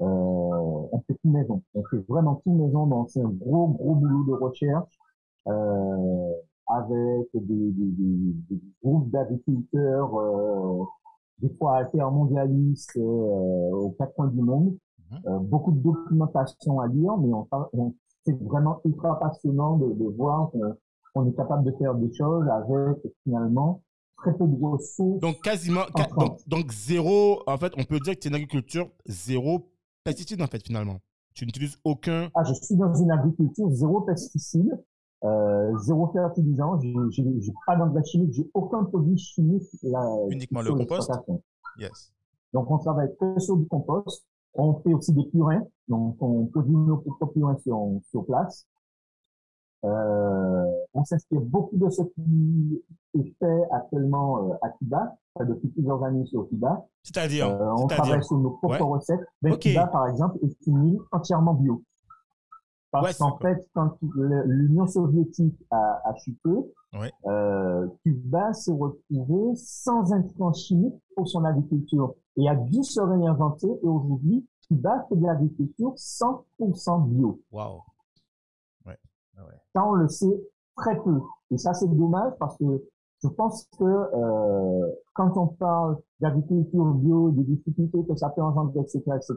Euh, 0.00 0.04
on 0.06 1.00
fait 1.06 1.14
tout 1.22 1.30
maison. 1.30 1.62
On 1.74 1.82
fait 1.84 1.98
vraiment 2.08 2.36
tout 2.44 2.52
maison. 2.52 2.86
Donc 2.86 3.10
c'est 3.10 3.20
un 3.22 3.28
gros 3.30 3.68
gros 3.68 3.94
boulot 3.94 4.24
de 4.24 4.32
recherche 4.32 4.98
euh, 5.48 6.32
avec 6.68 7.28
des, 7.34 7.40
des, 7.72 7.72
des, 7.72 8.34
des 8.50 8.60
groupes 8.82 9.10
d'agriculteurs, 9.10 10.14
euh, 10.18 10.84
des 11.40 11.48
fois 11.56 11.76
altermondialistes 11.76 12.96
euh, 12.96 13.70
aux 13.72 13.90
quatre 13.98 14.14
coins 14.14 14.28
du 14.28 14.40
monde. 14.40 14.76
Mhm. 15.10 15.18
Euh, 15.26 15.38
beaucoup 15.38 15.72
de 15.72 15.80
documentation 15.80 16.80
à 16.80 16.86
lire, 16.88 17.16
mais 17.16 17.32
on- 17.32 17.94
c'est 18.28 18.44
vraiment 18.44 18.80
ultra 18.84 19.18
passionnant 19.18 19.76
de, 19.78 19.92
de 19.92 20.16
voir 20.16 20.50
qu'on 21.14 21.28
est 21.28 21.34
capable 21.34 21.64
de 21.64 21.72
faire 21.78 21.94
des 21.94 22.12
choses 22.12 22.46
avec 22.48 22.98
finalement 23.24 23.82
très 24.18 24.36
peu 24.36 24.46
de 24.46 24.64
ressources. 24.64 25.20
Donc 25.20 25.40
quasiment, 25.42 25.84
donc, 26.16 26.38
donc 26.46 26.72
zéro. 26.72 27.42
En 27.46 27.56
fait, 27.56 27.72
on 27.76 27.84
peut 27.84 28.00
dire 28.00 28.14
que 28.14 28.20
c'est 28.22 28.28
une 28.28 28.34
agriculture 28.34 28.90
zéro 29.06 29.70
pesticide 30.04 30.42
en 30.42 30.46
fait 30.46 30.62
finalement. 30.62 30.98
Tu 31.34 31.46
n'utilises 31.46 31.78
aucun. 31.84 32.30
Ah, 32.34 32.42
je 32.44 32.52
suis 32.54 32.76
dans 32.76 32.92
une 32.94 33.10
agriculture 33.10 33.70
zéro 33.70 34.00
pesticide, 34.02 34.70
euh, 35.24 35.78
zéro 35.78 36.10
fertilisant, 36.12 36.80
j'ai 36.80 37.52
pas 37.66 37.76
d'engrais 37.76 38.04
chimique, 38.04 38.32
j'ai 38.32 38.50
aucun 38.54 38.84
produit 38.84 39.16
chimique 39.16 39.62
là, 39.84 40.04
Uniquement 40.30 40.62
sur 40.62 40.74
le 40.74 40.84
compost. 40.84 41.12
Yes. 41.78 42.12
Donc 42.52 42.70
on 42.70 42.78
travaille 42.78 43.14
que 43.18 43.38
sur 43.38 43.56
du 43.56 43.66
compost. 43.68 44.26
On 44.54 44.74
fait 44.80 44.92
aussi 44.94 45.12
des 45.12 45.24
purins, 45.26 45.62
donc 45.88 46.16
on 46.20 46.46
produit 46.46 46.74
nos 46.76 46.96
propres 46.98 47.26
purins 47.32 47.56
sur, 47.58 47.78
sur 48.10 48.24
place. 48.26 48.66
Euh, 49.84 50.64
on 50.94 51.04
s'inspire 51.04 51.40
beaucoup 51.40 51.76
de 51.76 51.88
ce 51.88 52.02
qui 52.02 52.82
est 53.14 53.32
fait 53.38 53.62
actuellement 53.70 54.50
euh, 54.50 54.54
à 54.62 54.70
Cuba, 54.70 55.14
enfin, 55.34 55.44
depuis 55.48 55.68
plusieurs 55.68 56.02
années 56.02 56.26
sur 56.26 56.48
Cuba. 56.48 56.84
C'est-à-dire? 57.04 57.46
Euh, 57.48 57.70
on 57.78 57.86
travaille 57.86 58.24
sur 58.24 58.38
nos 58.38 58.50
propres 58.50 58.80
Ouais. 58.80 58.80
recettes. 58.80 59.20
Ok. 59.44 59.60
Cuba, 59.60 59.86
par 59.86 60.08
exemple, 60.08 60.38
est 60.42 60.66
une 60.66 60.84
île 60.84 60.98
entièrement 61.12 61.54
bio. 61.54 61.82
Parce 62.90 63.06
Ouais, 63.06 63.14
qu'en 63.18 63.38
fait, 63.38 63.68
quand 63.74 63.96
l'Union 64.46 64.86
soviétique 64.86 65.62
a, 65.70 66.00
a 66.08 66.14
chuté, 66.16 66.48
Ouais. 66.98 67.12
euh, 67.26 67.86
Cuba 68.02 68.52
s'est 68.54 68.72
retrouvé 68.72 69.54
sans 69.54 70.12
intrants 70.12 70.54
chimiques 70.54 71.00
pour 71.14 71.28
son 71.28 71.44
agriculture 71.44 72.14
et 72.38 72.48
a 72.48 72.54
dû 72.54 72.82
se 72.82 73.00
réinventer. 73.00 73.68
Et 73.68 73.86
aujourd'hui, 73.86 74.46
Cuba 74.66 75.04
fait 75.08 75.16
de 75.16 75.26
l'agriculture 75.26 75.94
100% 75.94 77.08
bio. 77.08 77.40
Waouh. 77.52 77.82
Ça, 79.74 79.86
on 79.86 79.92
le 79.92 80.08
sait 80.08 80.40
très 80.76 80.96
peu. 81.02 81.20
Et 81.50 81.58
ça, 81.58 81.74
c'est 81.74 81.88
dommage 81.88 82.32
parce 82.38 82.56
que 82.56 82.64
je 83.22 83.28
pense 83.28 83.66
que 83.78 83.84
euh, 83.84 84.88
quand 85.12 85.36
on 85.36 85.48
parle 85.48 85.98
d'agriculture 86.20 86.84
bio, 86.94 87.30
des 87.30 87.44
difficultés 87.44 88.04
que 88.04 88.16
ça 88.16 88.30
peut 88.30 88.42
engendrer, 88.42 88.80
etc., 88.80 89.02
etc., 89.16 89.36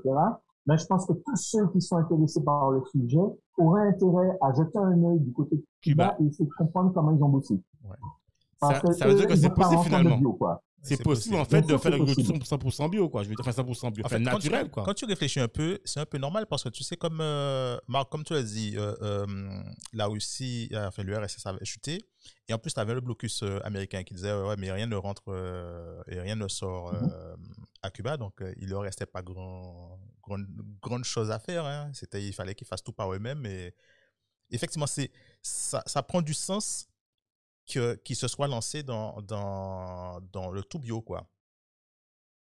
ben, 0.68 0.78
je 0.78 0.86
pense 0.86 1.08
que 1.08 1.14
tous 1.14 1.36
ceux 1.36 1.68
qui 1.70 1.82
sont 1.82 1.98
intéressés 1.98 2.44
par 2.44 2.70
le 2.70 2.84
sujet 2.86 3.18
auraient 3.58 3.88
intérêt 3.88 4.38
à 4.42 4.54
jeter 4.54 4.78
un 4.78 5.04
œil 5.06 5.20
du 5.20 5.34
côté 5.34 5.56
de 5.56 5.66
Cuba, 5.82 6.10
Cuba. 6.10 6.18
et 6.20 6.28
essayer 6.28 6.46
de 6.46 6.54
comprendre 6.54 6.94
comment 6.94 7.12
ils 7.16 7.24
ont 7.24 7.30
bossé. 7.30 7.60
Ça, 8.60 8.68
Parce 8.70 8.98
ça 8.98 9.08
veut 9.08 9.16
dire 9.16 9.24
eux, 9.24 9.28
que 9.28 9.34
ils 9.34 9.40
c'est 9.40 9.54
possible 9.54 9.82
finalement. 9.82 10.18
bio, 10.18 10.34
quoi. 10.34 10.62
C'est 10.84 11.04
possible, 11.04 11.36
possible. 11.36 11.36
en 11.36 11.46
fait 11.46 11.62
de 11.62 11.78
faire 11.78 11.91
l'agriculture 11.91 12.39
possible. 12.39 12.70
100% 12.70 12.89
bio 12.89 13.10
quoi. 13.10 13.24
Je 13.24 13.30
veux 13.30 13.36
dire, 13.36 13.46
enfin 13.48 13.62
100% 13.63 13.91
bio, 13.94 14.04
En 14.04 14.08
enfin 14.08 14.17
fait, 14.17 14.24
quand 14.24 14.32
naturel 14.34 14.63
tu, 14.65 14.72
quoi. 14.72 14.84
quand 14.84 14.94
tu 14.94 15.06
réfléchis 15.06 15.39
un 15.39 15.48
peu, 15.48 15.80
c'est 15.86 16.00
un 16.00 16.06
peu 16.06 16.17
normal 16.17 16.48
parce 16.48 16.63
que 16.63 16.70
tu 16.70 16.84
sais, 16.84 16.98
comme 16.98 17.20
euh, 17.22 17.78
Marc, 17.88 18.10
comme 18.10 18.24
tu 18.24 18.34
l'as 18.34 18.41
dit, 18.44 18.74
euh, 18.78 18.96
euh, 19.02 19.26
la 19.94 20.08
Russie, 20.08 20.70
euh, 20.74 20.88
enfin 20.88 21.04
l'URSS 21.04 21.46
avait 21.46 21.63
chuté, 21.65 22.04
et 22.48 22.54
en 22.54 22.58
plus, 22.58 22.74
tu 22.74 22.80
avais 22.80 22.94
le 22.94 23.02
blocus 23.02 23.44
euh, 23.44 23.60
américain 23.63 24.04
qui 24.04 24.13
disait, 24.13 24.34
ouais, 24.34 24.56
mais 24.58 24.72
rien 24.72 24.88
ne 24.88 24.96
rentre 24.96 25.24
euh, 25.30 26.02
et 26.08 26.20
rien 26.20 26.36
ne 26.36 26.48
sort 26.48 26.94
euh, 26.94 27.36
à 27.84 27.91
Cuba, 27.91 28.17
donc 28.17 28.41
euh, 28.41 28.54
il 28.58 28.65
ne 28.65 28.72
leur 28.72 28.82
restait 28.82 29.06
pas 29.06 29.22
grand, 29.22 30.00
grande, 30.24 30.48
grande 30.82 31.04
chose 31.04 31.32
à 31.32 31.39
faire. 31.39 31.65
Hein. 31.65 31.91
C'était, 31.94 32.24
il 32.24 32.34
fallait 32.34 32.56
qu'ils 32.56 32.67
fassent 32.67 32.84
tout 32.84 32.91
par 32.91 33.13
eux-mêmes, 33.13 33.46
et 33.46 33.74
effectivement, 34.52 34.88
c'est, 34.88 35.12
ça, 35.41 35.84
ça 35.86 36.02
prend 36.04 36.22
du 36.22 36.34
sens 36.34 36.88
que, 37.74 37.96
qu'ils 37.96 38.16
se 38.16 38.28
soient 38.28 38.48
lancés 38.48 38.84
dans, 38.84 39.22
dans, 39.22 40.20
dans 40.32 40.52
le 40.52 40.64
tout 40.64 40.80
bio, 40.80 41.02
quoi. 41.02 41.26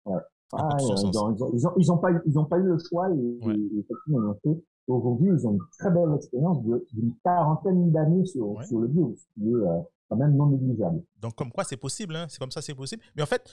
Ah, 0.06 0.19
dans- 0.52 0.78
ils, 0.80 1.17
ont, 1.17 1.32
ils, 1.54 1.67
ont, 1.67 1.74
ils 1.78 1.91
ont 1.91 1.97
pas 1.97 2.12
eu, 2.12 2.19
ils 2.26 2.38
ont 2.38 2.45
pas 2.45 2.58
eu 2.58 2.63
le 2.63 2.78
choix 2.89 3.10
et, 3.10 3.13
Ouais. 3.45 3.56
et. 3.56 4.56
Et 4.88 4.93
Aujourd'hui, 4.93 5.30
ils 5.32 5.47
ont 5.47 5.52
une 5.54 5.60
très 5.78 5.91
belle 5.91 6.13
expérience 6.15 6.58
d'une 6.91 7.15
quarantaine 7.24 7.91
d'années 7.91 8.26
sur, 8.26 8.50
Ouais. 8.50 8.65
sur 8.65 8.80
le 8.80 8.88
bio, 8.88 9.15
ce 9.15 9.24
qui 9.36 9.47
est 9.50 9.54
euh, 9.54 9.80
quand 10.10 10.17
même 10.17 10.36
non 10.36 10.47
négligeable. 10.47 11.04
Donc, 11.19 11.36
comme 11.36 11.52
quoi, 11.52 11.63
c'est 11.63 11.78
possible, 11.78 12.15
hein, 12.15 12.26
c'est 12.28 12.39
comme 12.39 12.52
ça, 12.52 12.62
c'est 12.62 12.74
possible. 12.76 13.02
Mais 13.15 13.21
en 13.21 13.28
fait, 13.28 13.47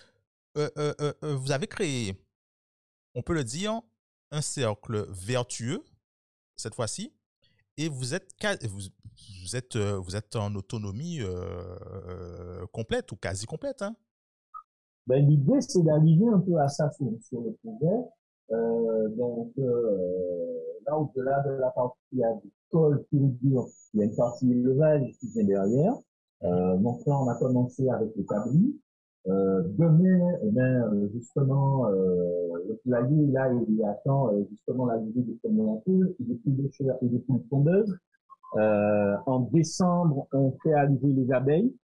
euh, 0.57 0.69
euh, 0.79 1.13
vous 1.37 1.53
avez 1.53 1.67
créé, 1.67 2.19
on 3.15 3.23
peut 3.23 3.35
le 3.35 3.45
dire, 3.45 3.81
un 4.33 4.41
cercle 4.41 5.07
vertueux, 5.11 5.85
cette 6.57 6.75
fois-ci, 6.75 7.13
et 7.79 7.89
vous 7.89 8.13
êtes, 8.13 8.35
vous, 9.43 9.57
êtes, 9.57 9.77
euh, 9.77 9.99
vous 9.99 10.17
êtes 10.17 10.35
en 10.37 10.55
autonomie 10.57 11.21
euh, 11.21 11.77
euh, 12.09 12.67
complète 12.73 13.11
ou 13.13 13.17
quasi 13.17 13.47
complète. 13.47 13.83
Hein? 13.83 13.95
Ben, 15.07 15.25
l'idée, 15.25 15.61
c'est 15.61 15.83
d'arriver 15.83 16.27
un 16.27 16.41
peu 16.41 16.59
à 16.59 16.69
ça 16.69 16.91
sur, 16.91 17.07
sur 17.23 17.41
le 17.41 17.53
projet. 17.63 18.05
Donc, 19.17 19.53
là, 19.57 20.99
au-delà 20.99 21.41
de 21.47 21.51
la 21.61 21.71
partie 21.71 22.23
agricole, 22.23 23.05
pure 23.11 23.29
dure, 23.43 23.69
il 23.95 24.01
y 24.01 24.03
a 24.03 24.07
une 24.07 24.17
partie 24.17 24.51
élevage 24.51 25.03
qui 25.21 25.29
vient 25.33 25.45
derrière. 25.45 25.95
Donc 26.79 27.07
là, 27.07 27.19
on 27.21 27.29
a 27.29 27.35
commencé 27.37 27.89
avec 27.89 28.11
les 28.17 28.25
cabris. 28.27 28.75
Euh, 29.27 29.63
demain, 29.77 30.39
eh 30.43 30.51
ben, 30.51 30.83
euh, 30.85 31.09
justement, 31.13 31.87
euh, 31.89 32.49
le 32.69 32.77
poulailler, 32.83 33.27
là, 33.27 33.51
il 33.69 33.85
attend 33.85 34.33
euh, 34.33 34.45
justement 34.51 34.87
l'arrivée 34.87 35.23
des 35.23 35.35
premières 35.43 35.81
poules 35.85 36.15
et 36.21 36.25
des 36.25 36.35
poules 36.37 36.57
léchères 36.63 36.97
et 37.03 37.07
des 37.09 37.19
poules 37.19 37.43
pondeuses. 37.51 37.95
Euh, 38.57 39.17
en 39.27 39.41
décembre, 39.41 40.27
on 40.33 40.53
fait 40.63 40.73
arriver 40.73 41.13
les 41.13 41.31
abeilles. 41.33 41.75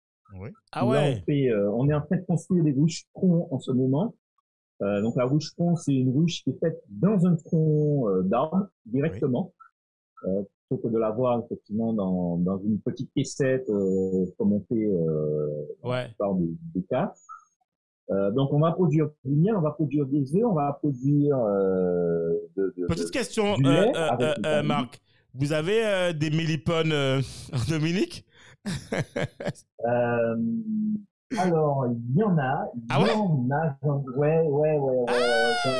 Oui. 0.40 0.48
Ah 0.72 0.80
Là, 0.80 0.86
ouais. 0.90 1.16
on, 1.20 1.24
fait, 1.24 1.50
euh, 1.50 1.70
on 1.72 1.88
est 1.90 1.94
en 1.94 2.00
train 2.00 2.16
de 2.16 2.24
construire 2.24 2.64
des 2.64 2.72
ruches 2.72 3.04
troncs 3.14 3.46
en 3.52 3.58
ce 3.58 3.72
moment. 3.72 4.14
Euh, 4.82 5.02
donc 5.02 5.14
la 5.16 5.26
ruche 5.26 5.54
tronc, 5.54 5.76
c'est 5.76 5.92
une 5.94 6.16
ruche 6.16 6.42
qui 6.42 6.50
est 6.50 6.58
faite 6.58 6.82
dans 6.88 7.26
un 7.26 7.36
tronc 7.36 8.08
euh, 8.08 8.22
d'arbre 8.22 8.68
directement, 8.86 9.52
euh, 10.26 10.42
plutôt 10.68 10.82
que 10.88 10.92
de 10.92 10.98
l'avoir 10.98 11.42
effectivement 11.44 11.92
dans, 11.92 12.36
dans 12.38 12.58
une 12.58 12.78
petite 12.80 13.10
caissette 13.14 13.68
euh, 13.70 14.26
comme 14.38 14.52
on 14.54 14.60
fait 14.68 14.86
euh, 14.86 15.48
Ouais. 15.82 16.08
par 16.18 16.34
des, 16.34 16.48
des 16.74 16.82
cas. 16.84 17.12
Euh, 18.10 18.30
donc 18.32 18.52
on 18.52 18.60
va 18.60 18.72
produire 18.72 19.08
du 19.24 19.34
miel, 19.34 19.56
on 19.56 19.62
va 19.62 19.70
produire 19.70 20.04
des 20.06 20.36
œufs, 20.36 20.44
on 20.44 20.52
va 20.54 20.72
produire 20.74 21.36
euh, 21.38 22.32
de, 22.56 22.74
de- 22.76 22.86
Petite 22.86 23.10
question, 23.10 23.56
du 23.56 23.66
euh, 23.66 23.70
lait 23.86 23.92
euh, 23.96 24.08
avec. 24.08 24.66
Marc. 24.66 25.00
Vous 25.36 25.52
avez 25.52 25.84
euh, 25.84 26.12
des 26.12 26.30
mélipones 26.30 26.92
euh, 26.92 27.20
en 27.52 27.70
Dominique? 27.70 28.24
Euh, 29.86 30.36
alors, 31.38 31.86
il 31.88 32.16
y 32.16 32.22
en 32.22 32.36
a, 32.38 32.68
il 32.76 32.82
Ah 32.90 33.00
ouais 33.02 33.08
y 33.08 33.16
en 33.16 33.48
a, 33.50 33.76
ouais, 34.16 34.46
ouais, 34.46 34.78
ouais, 34.78 34.78
ouais, 34.78 35.04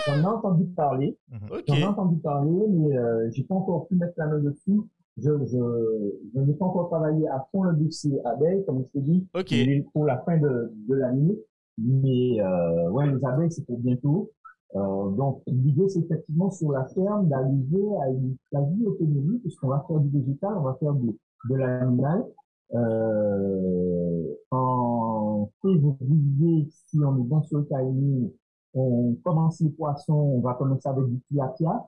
j'en- 0.07 0.15
j'en 0.15 0.23
ai 0.23 0.27
entendu 0.35 0.65
parler. 0.77 1.17
Ok. 1.53 1.63
J'en 1.69 1.75
ai 1.75 1.85
entendu 1.85 2.17
parler, 2.19 2.67
mais 2.69 2.97
euh, 2.99 3.31
j'ai 3.33 3.45
pas 3.45 3.55
encore 3.55 3.87
pu 3.87 3.95
mettre 3.97 4.15
la 4.17 4.27
main 4.27 4.39
dessus. 4.41 4.81
Je, 5.17 5.31
je, 5.47 6.13
je 6.35 6.41
n'ai 6.41 6.55
pas 6.55 6.65
encore 6.65 6.89
travaillé 6.89 7.29
à 7.29 7.47
fond 7.53 7.63
le 7.63 7.75
dossier 7.77 8.19
abeilles, 8.27 8.65
comme 8.67 8.83
je 8.85 8.91
t'ai 8.91 9.01
dit, 9.01 9.27
Ok. 9.35 9.53
il 9.53 9.71
est 9.71 9.87
pour 9.93 10.05
la 10.07 10.19
fin 10.19 10.37
de, 10.39 10.73
de 10.89 10.95
l'année. 10.95 11.39
Mais 11.79 12.41
euh, 12.41 12.91
ouais, 12.91 13.07
les 13.07 13.25
abeilles, 13.25 13.51
c'est 13.53 13.65
pour 13.65 13.79
bientôt. 13.79 14.31
Euh, 14.75 15.11
donc 15.11 15.41
l'idée, 15.47 15.89
c'est 15.89 16.01
effectivement 16.01 16.51
sur 16.51 16.73
la 16.73 16.85
ferme 16.87 17.29
d'arriver 17.29 17.85
à 18.03 18.11
une 18.11 18.35
quasi-autonomie, 18.51 19.39
puisqu'on 19.39 19.69
va 19.69 19.85
faire 19.87 20.01
du 20.01 20.09
végétal, 20.19 20.53
on 20.59 20.63
va 20.63 20.75
faire 20.81 20.95
de, 20.95 21.17
de 21.49 21.55
l'animal. 21.55 22.25
Euh, 22.73 24.35
en 24.51 25.49
février, 25.63 26.69
si 26.71 26.99
on 27.05 27.19
est 27.19 27.27
bon 27.27 27.43
sur 27.43 27.59
le 27.59 27.67
timing, 27.67 28.31
on 28.75 29.15
commence 29.23 29.61
les 29.61 29.71
poissons, 29.71 30.13
on 30.15 30.41
va 30.41 30.55
commencer 30.55 30.89
avec 30.89 31.05
du 31.07 31.21
tilapia. 31.29 31.87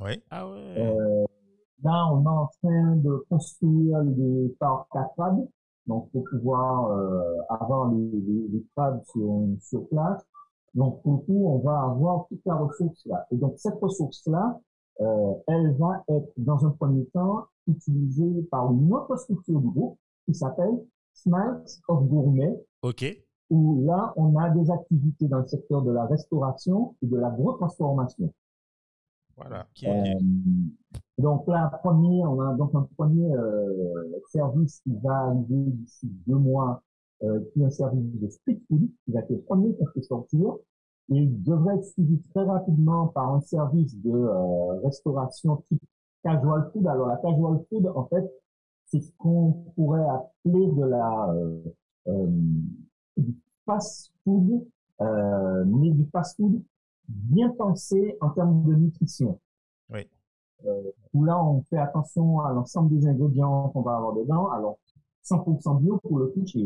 Oui. 0.00 0.22
Ah 0.30 0.48
ouais. 0.48 0.74
Euh, 0.78 1.24
là, 1.82 2.06
on 2.12 2.22
est 2.22 2.28
en 2.28 2.48
train 2.62 2.96
de 2.96 3.24
construire 3.28 4.02
des 4.04 4.54
parcs 4.60 4.94
à 4.94 5.08
crabes. 5.16 5.46
donc 5.86 6.10
pour 6.12 6.24
pouvoir 6.30 6.92
euh, 6.92 7.38
avoir 7.48 7.90
les, 7.90 8.10
les, 8.20 8.48
les 8.48 8.64
crabes 8.76 9.02
sur, 9.10 9.40
sur 9.60 9.88
place. 9.88 10.22
Donc 10.74 11.02
pour 11.02 11.12
le 11.14 11.18
coup, 11.18 11.46
on 11.48 11.58
va 11.58 11.80
avoir 11.80 12.26
toute 12.28 12.44
la 12.44 12.54
ressource 12.54 13.04
là. 13.06 13.26
Et 13.32 13.36
donc 13.36 13.54
cette 13.56 13.80
ressource 13.80 14.24
là, 14.26 14.60
euh, 15.00 15.32
elle 15.48 15.74
va 15.78 16.04
être 16.08 16.30
dans 16.36 16.64
un 16.66 16.70
premier 16.70 17.06
temps 17.06 17.46
utilisée 17.66 18.42
par 18.50 18.70
une 18.72 18.92
autre 18.92 19.16
structure 19.16 19.60
du 19.60 19.68
groupe 19.68 19.98
qui 20.28 20.34
s'appelle 20.34 20.84
Smiles 21.14 21.80
of 21.88 22.04
Gourmet. 22.06 22.54
Ok. 22.82 23.04
Où 23.50 23.82
là, 23.86 24.12
on 24.16 24.36
a 24.36 24.50
des 24.50 24.70
activités 24.70 25.26
dans 25.26 25.38
le 25.38 25.46
secteur 25.46 25.80
de 25.82 25.90
la 25.90 26.04
restauration 26.04 26.94
et 27.02 27.06
de 27.06 27.16
la 27.16 27.30
transformation. 27.30 28.30
Voilà. 29.34 29.66
Euh, 29.84 30.02
donc 31.16 31.46
là, 31.46 31.70
premier, 31.82 32.26
on 32.26 32.40
a 32.40 32.54
donc 32.54 32.74
un 32.74 32.86
premier 32.98 33.32
euh, 33.32 34.20
service 34.30 34.80
qui 34.80 34.94
va 35.02 35.28
arriver 35.28 35.70
d'ici 35.72 36.12
deux 36.26 36.36
mois, 36.36 36.82
euh, 37.22 37.40
qui 37.52 37.62
est 37.62 37.64
un 37.64 37.70
service 37.70 38.20
de 38.20 38.28
street 38.28 38.60
food, 38.68 38.90
qui 39.04 39.12
va 39.12 39.20
être 39.20 39.30
le 39.30 39.40
premier 39.40 39.74
qu'on 39.76 39.86
fait 39.86 40.02
sortir. 40.02 40.56
Et 41.10 41.16
il 41.16 41.42
devrait 41.42 41.76
être 41.76 41.84
suivi 41.84 42.20
très 42.34 42.44
rapidement 42.44 43.06
par 43.06 43.32
un 43.32 43.40
service 43.40 43.96
de 44.02 44.12
euh, 44.12 44.80
restauration 44.84 45.56
type 45.68 45.82
casual 46.22 46.68
food. 46.72 46.86
Alors 46.86 47.06
la 47.06 47.16
casual 47.16 47.64
food, 47.70 47.86
en 47.94 48.04
fait, 48.06 48.30
c'est 48.88 49.00
ce 49.00 49.12
qu'on 49.18 49.52
pourrait 49.74 50.06
appeler 50.08 50.66
de 50.66 50.84
la 50.84 51.30
euh, 51.30 51.60
euh, 52.08 52.26
du 53.16 53.36
fast 53.64 54.12
food, 54.24 54.66
mais 55.00 55.90
du 55.90 56.04
fast 56.10 56.36
food 56.36 56.62
bien 57.08 57.50
pensé 57.50 58.16
en 58.20 58.30
termes 58.30 58.64
de 58.64 58.74
nutrition. 58.74 59.38
Oui. 59.90 60.06
Euh, 60.66 60.90
où 61.14 61.24
là, 61.24 61.42
on 61.42 61.62
fait 61.62 61.78
attention 61.78 62.40
à 62.40 62.52
l'ensemble 62.52 62.98
des 62.98 63.06
ingrédients 63.06 63.68
qu'on 63.68 63.82
va 63.82 63.96
avoir 63.96 64.14
dedans. 64.14 64.48
Alors, 64.50 64.78
100% 65.24 65.80
bio 65.80 65.98
pour 65.98 66.18
le 66.18 66.26
coup, 66.28 66.44
c'est 66.46 66.58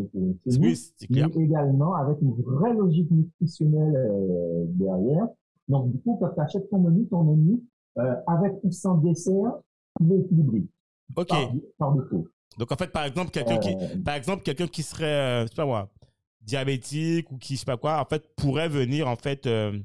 oui, 0.59 0.95
mais 1.11 1.23
également 1.37 1.95
avec 1.95 2.21
une 2.23 2.33
vraie 2.33 2.75
logique 2.75 3.11
nutritionnelle 3.11 3.95
euh, 3.95 4.65
derrière. 4.69 5.27
Donc, 5.69 5.91
du 5.91 6.01
coup, 6.01 6.17
quand 6.21 6.31
tu 6.31 6.41
achètes 6.41 6.71
ton 6.71 6.79
menu, 6.79 7.07
ton 7.07 7.25
menu, 7.25 7.61
euh, 7.99 8.15
avec 8.27 8.55
ou 8.63 8.71
sans 8.71 8.97
dessert, 8.97 9.53
il 10.01 10.13
est 10.13 10.21
équilibré. 10.21 10.65
OK. 11.17 11.29
Par, 11.79 11.93
défaut. 11.95 12.29
Donc, 12.59 12.71
en 12.71 12.77
fait, 12.77 12.89
par 12.89 13.05
exemple, 13.05 13.31
quelqu'un 13.31 13.59
qui, 13.59 13.75
euh, 13.75 14.03
par 14.05 14.15
exemple, 14.15 14.43
quelqu'un 14.43 14.67
qui 14.67 14.83
serait, 14.83 15.43
je 15.43 15.49
sais 15.49 15.55
pas 15.57 15.65
moi, 15.65 15.89
diabétique 16.41 17.31
ou 17.31 17.39
qui, 17.39 17.55
je 17.55 17.61
sais 17.61 17.67
pas 17.67 17.77
quoi, 17.77 18.01
en 18.01 18.05
fait, 18.05 18.23
pourrait 18.37 18.69
venir, 18.69 19.09
en 19.09 19.17
fait, 19.17 19.47
euh, 19.47 19.79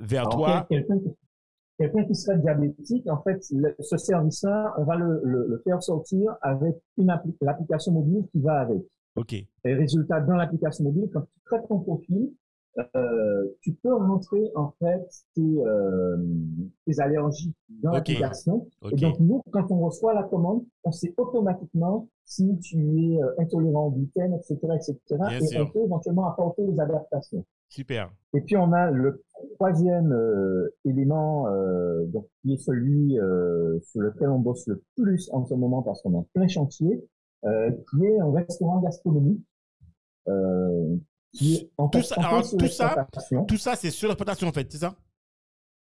vers 0.00 0.28
toi. 0.28 0.66
Quelqu'un 0.68 2.04
qui 2.04 2.14
serait 2.14 2.38
diabétique, 2.38 3.08
en 3.08 3.22
fait, 3.22 3.42
ce 3.42 3.96
service-là, 3.96 4.74
on 4.76 4.84
va 4.84 4.96
le, 4.96 5.22
le, 5.24 5.62
faire 5.64 5.82
sortir 5.82 6.36
avec 6.42 6.76
une 6.98 7.10
l'application 7.40 7.92
mobile 7.92 8.26
qui 8.30 8.40
va 8.40 8.60
avec. 8.60 8.82
OK. 9.16 9.32
Et 9.32 9.74
résultat, 9.74 10.20
dans 10.20 10.34
l'application 10.34 10.84
mobile, 10.84 11.08
quand 11.10 11.22
tu 11.22 11.40
crées 11.46 11.66
ton 11.68 11.80
profil, 11.80 12.32
euh, 12.78 13.44
tu 13.60 13.74
peux 13.74 13.94
rentrer 13.94 14.50
en 14.54 14.72
fait 14.78 15.06
tes, 15.34 15.42
euh, 15.42 16.16
tes 16.86 17.00
allergies 17.00 17.54
dans 17.82 17.92
l'application. 17.92 18.68
Et 18.92 18.96
donc 18.96 19.18
nous, 19.18 19.42
quand 19.50 19.70
on 19.70 19.78
reçoit 19.80 20.14
la 20.14 20.22
commande, 20.22 20.64
on 20.84 20.92
sait 20.92 21.12
automatiquement 21.16 22.08
si 22.24 22.58
tu 22.60 22.78
es 22.78 23.22
euh, 23.22 23.34
intolérant 23.38 23.86
au 23.86 23.90
gluten, 23.90 24.34
etc., 24.34 24.58
etc. 24.74 24.96
et 25.52 25.60
on 25.60 25.66
peut 25.66 25.82
éventuellement 25.84 26.28
apporter 26.28 26.64
des 26.64 26.78
adaptations. 26.78 27.44
Super. 27.68 28.10
Et 28.34 28.40
puis 28.40 28.56
on 28.56 28.72
a 28.72 28.90
le 28.90 29.22
troisième 29.54 30.12
euh, 30.12 30.74
élément, 30.84 31.48
euh, 31.48 32.04
donc 32.06 32.26
qui 32.42 32.54
est 32.54 32.58
celui 32.58 33.18
euh, 33.18 33.78
sur 33.80 34.00
lequel 34.00 34.28
on 34.28 34.38
bosse 34.38 34.66
le 34.66 34.82
plus 34.96 35.28
en 35.32 35.44
ce 35.44 35.54
moment 35.54 35.82
parce 35.82 36.02
qu'on 36.02 36.12
est 36.12 36.16
en 36.16 36.26
plein 36.34 36.48
chantier, 36.48 37.04
euh, 37.44 37.70
qui 37.90 38.04
est 38.04 38.18
un 38.18 38.32
restaurant 38.32 38.80
gastronomique. 38.80 39.44
Euh, 40.28 40.96
en 41.76 41.88
tout, 41.88 42.02
ça, 42.02 42.14
alors, 42.16 42.42
tout 42.42 42.66
ça, 42.66 43.06
tout 43.46 43.56
ça, 43.56 43.76
c'est 43.76 43.90
sur 43.90 44.08
l'exploitation 44.08 44.48
en 44.48 44.52
fait, 44.52 44.70
c'est 44.70 44.78
ça? 44.78 44.96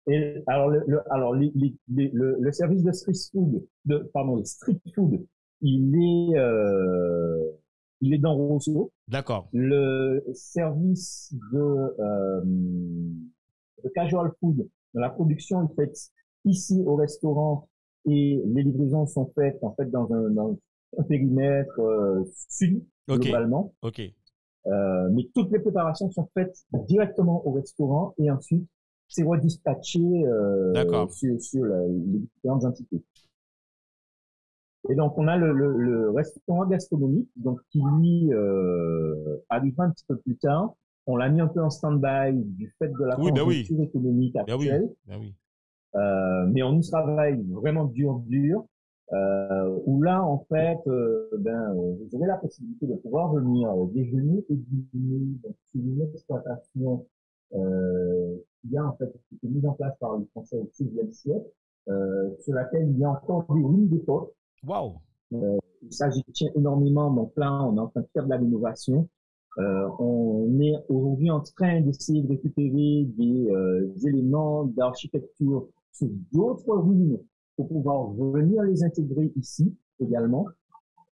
Et 0.10 0.44
alors, 0.48 0.70
le, 0.70 0.84
le 0.88 1.14
alors 1.14 1.34
les, 1.36 1.52
les, 1.56 2.12
le, 2.14 2.38
le, 2.40 2.52
service 2.52 2.84
de 2.84 2.92
street 2.92 3.14
food, 3.32 3.66
de 3.86 4.10
pardon, 4.14 4.38
le 4.38 4.46
street 4.46 4.80
food, 4.96 5.26
il 5.62 5.96
est 5.96 6.38
euh, 6.38 7.52
il 8.02 8.14
est 8.14 8.18
dans 8.18 8.36
Roseau. 8.36 8.92
D'accord. 9.08 9.50
Le 9.54 10.24
service 10.34 11.34
de, 11.52 11.60
euh, 12.00 12.42
de 13.84 13.90
casual 13.96 14.32
food, 14.40 14.68
la 14.94 15.10
production 15.10 15.68
est 15.68 15.76
faite 15.76 15.98
ici 16.46 16.82
au 16.86 16.96
restaurant 16.96 17.68
et 18.06 18.42
les 18.46 18.64
livraisons 18.64 19.06
sont 19.08 19.32
faites 19.36 19.58
en 19.62 19.74
fait 19.76 19.90
dans 19.92 20.12
un, 20.14 20.30
dans 20.30 20.58
un 20.98 21.04
périmètre 21.04 21.80
euh, 21.80 22.24
sud 22.50 22.84
globalement. 23.08 23.74
Ok. 23.82 24.02
Euh, 24.66 25.10
mais 25.12 25.24
toutes 25.34 25.52
les 25.52 25.60
préparations 25.60 26.10
sont 26.12 26.28
faites 26.34 26.58
directement 26.88 27.46
au 27.48 27.52
restaurant 27.52 28.14
et 28.18 28.30
ensuite 28.30 28.68
c'est 29.08 29.24
redispatché 29.24 30.02
euh, 30.02 31.08
sur, 31.10 31.42
sur 31.42 31.64
les 31.66 32.20
différentes 32.20 32.66
entités. 32.66 33.02
Et 34.90 34.96
donc, 34.96 35.18
on 35.18 35.28
a 35.28 35.38
le, 35.38 35.52
le, 35.54 35.78
le 35.78 36.10
restaurant 36.12 36.66
gastronomique, 36.66 37.30
donc 37.36 37.60
qui 37.72 37.82
lui 38.00 38.34
euh, 38.34 39.38
arrive 39.50 39.80
un 39.80 39.90
petit 39.92 40.06
peu 40.08 40.18
plus 40.18 40.38
tard. 40.38 40.76
On 41.08 41.16
l'a 41.16 41.30
mis 41.30 41.42
un 41.42 41.48
peu 41.48 41.62
en 41.62 41.70
stand-by 41.70 42.34
du 42.34 42.74
fait 42.80 42.90
de 42.90 43.04
la 43.06 43.20
oui, 43.20 43.32
ben 43.32 43.44
oui. 43.46 43.68
économique 43.82 44.34
ben 44.34 44.54
actuelle. 44.54 44.90
Ben 45.06 45.18
oui. 45.20 45.34
Euh, 45.96 46.48
mais 46.48 46.64
on 46.64 46.78
y 46.78 46.88
travaille 46.90 47.42
vraiment 47.50 47.86
dur, 47.86 48.22
dur. 48.28 48.66
Euh, 49.14 49.80
où 49.86 50.02
là, 50.02 50.22
en 50.22 50.40
fait, 50.50 50.80
euh, 50.88 51.30
ben, 51.40 51.74
vous 51.74 52.16
avez 52.16 52.26
la 52.26 52.36
possibilité 52.38 52.88
de 52.88 52.96
pouvoir 52.96 53.34
venir 53.34 53.74
déjeuner 53.94 54.46
et 54.50 54.56
dîner 54.56 55.38
donc, 55.44 55.56
sur 55.72 55.80
une 55.80 56.02
exploitation 56.02 57.06
euh, 57.54 58.36
qui 58.62 58.78
a 58.78 58.86
en 58.86 58.94
fait 58.98 59.14
été 59.34 59.48
mise 59.48 59.66
en 59.66 59.74
place 59.74 59.94
par 60.00 60.18
les 60.18 60.26
Français 60.28 60.58
au 60.58 60.70
XVIe 60.74 61.14
siècle, 61.14 61.46
euh, 61.88 62.30
sur 62.40 62.54
laquelle 62.54 62.90
il 62.90 63.00
y 63.00 63.06
a 63.06 63.12
encore 63.12 63.46
des 63.50 63.64
ruines 63.64 63.88
d'époque 63.88 64.34
Wow. 64.66 64.96
Euh, 65.34 65.58
ça, 65.90 66.10
j'y 66.10 66.24
tiens 66.34 66.50
énormément. 66.56 67.10
Mon 67.10 67.26
plan, 67.26 67.72
on 67.72 67.78
est 67.78 67.80
en 67.80 67.88
train 67.88 68.02
de 68.02 68.08
faire 68.14 68.26
de 68.26 68.30
la 68.30 68.38
rénovation. 68.38 69.08
Euh, 69.60 69.88
on 70.00 70.60
est 70.60 70.76
aujourd'hui 70.90 71.32
en 71.32 71.40
train 71.42 71.82
d'essayer 71.82 72.22
de 72.22 72.28
récupérer 72.28 73.06
des, 73.18 73.48
euh, 73.50 73.92
éléments 74.06 74.66
d'architecture 74.66 75.68
sur 75.94 76.08
d'autres 76.32 76.76
ruines 76.76 77.20
pour 77.58 77.68
pouvoir 77.68 78.12
venir 78.12 78.64
les 78.64 78.84
intégrer 78.84 79.34
ici 79.36 79.76
également. 80.00 80.46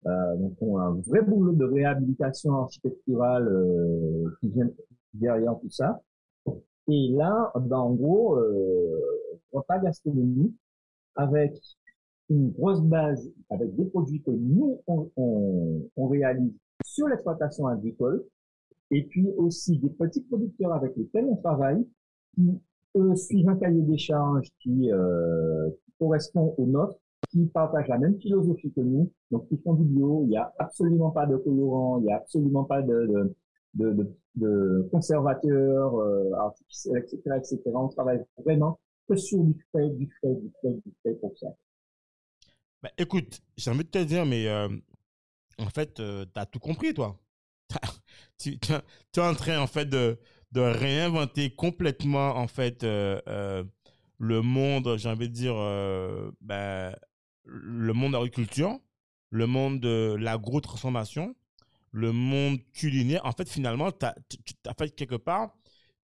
Euh, 0.06 0.38
donc, 0.38 0.54
on 0.62 0.78
a 0.78 0.84
un 0.84 1.02
vrai 1.08 1.22
boulot 1.24 1.52
de 1.54 1.66
réhabilitation 1.66 2.54
architecturale 2.54 3.48
euh, 3.48 4.30
qui 4.40 4.50
vient 4.50 4.70
derrière 5.14 5.60
tout 5.60 5.70
ça. 5.70 6.02
Et 6.88 7.10
là, 7.10 7.52
ben, 7.60 7.78
en 7.78 7.94
gros, 7.94 8.38
euh, 8.38 9.02
repas 9.52 9.80
gastronomie 9.80 10.56
avec 11.16 11.60
une 12.30 12.52
grosse 12.52 12.82
base 12.82 13.28
avec 13.50 13.76
des 13.76 13.86
produits 13.86 14.22
que 14.22 14.32
nous, 14.32 14.80
on, 14.88 15.10
on, 15.18 15.82
on 15.98 16.08
réalise 16.08 16.54
sur 16.86 17.08
l'exploitation 17.08 17.66
agricole, 17.68 18.24
et 18.92 19.04
puis 19.04 19.28
aussi 19.38 19.80
des 19.80 19.90
petits 19.90 20.22
producteurs 20.22 20.74
avec 20.74 20.96
lesquels 20.96 21.26
on 21.26 21.38
travaille, 21.38 21.86
qui 22.36 22.62
eux 22.96 23.16
suivent 23.16 23.50
un 23.50 23.56
cahier 23.56 23.82
des 23.82 23.98
charges 23.98 24.50
qui, 24.62 24.92
euh, 24.92 25.70
correspond 26.00 26.56
au 26.58 26.66
nôtre, 26.66 26.98
qui 27.30 27.46
partagent 27.48 27.88
la 27.88 27.98
même 27.98 28.20
philosophie 28.20 28.72
que 28.72 28.82
nous, 28.82 29.12
donc 29.32 29.48
qui 29.48 29.58
font 29.58 29.74
du 29.74 29.84
bio, 29.84 30.24
il 30.24 30.30
n'y 30.30 30.38
a 30.38 30.54
absolument 30.60 31.12
pas 31.12 31.26
de 31.26 31.38
colorant, 31.38 32.00
il 32.00 32.06
n'y 32.06 32.12
a 32.12 32.18
absolument 32.18 32.64
pas 32.64 32.82
de, 32.82 33.36
de, 33.74 34.14
de, 34.36 34.88
conservateurs 34.92 35.96
euh, 35.96 36.32
artificiels, 36.34 36.98
etc., 36.98 37.22
etc. 37.38 37.62
On 37.74 37.88
travaille 37.90 38.24
vraiment 38.44 38.80
que 39.08 39.16
sur 39.16 39.44
du 39.44 39.56
frais, 39.72 39.90
du 39.90 40.10
frais, 40.20 40.36
du 40.36 40.52
frais, 40.60 40.74
du 40.86 40.94
frais 41.02 41.14
pour 41.16 41.38
ça. 41.38 41.48
Bah, 42.82 42.92
écoute, 42.98 43.42
j'ai 43.58 43.72
envie 43.72 43.84
de 43.84 43.90
te 43.90 44.04
dire, 44.04 44.26
mais 44.26 44.48
euh, 44.48 44.70
en 45.58 45.70
fait, 45.70 46.00
euh, 46.00 46.26
tu 46.32 46.40
as 46.40 46.46
tout 46.46 46.60
compris, 46.60 46.94
toi. 46.94 47.18
tu, 48.38 48.60
es 48.60 49.20
en 49.20 49.34
train, 49.34 49.60
en 49.60 49.68
fait, 49.68 49.86
de, 49.86 50.20
de 50.52 50.62
réinventer 50.62 51.54
complètement, 51.56 52.36
en 52.36 52.48
fait, 52.48 52.84
euh, 52.84 53.64
le 54.18 54.42
monde, 54.42 54.98
j'ai 54.98 55.10
envie 55.10 55.30
de 55.30 55.34
dire, 55.34 55.56
ben, 56.42 56.96
le 57.46 57.94
monde 57.94 58.14
de 58.14 58.18
l'agriculture, 58.18 58.80
le 59.30 59.48
monde 59.48 59.80
de 59.80 60.16
l'agro-transformation, 60.20 61.36
le 61.92 62.12
monde 62.12 62.60
culinaire. 62.74 63.26
En 63.26 63.32
fait, 63.32 63.50
finalement, 63.50 63.92
tu 63.92 64.06
as, 64.06 64.16
fait 64.78 64.96
quelque 64.96 65.16
part, 65.16 65.56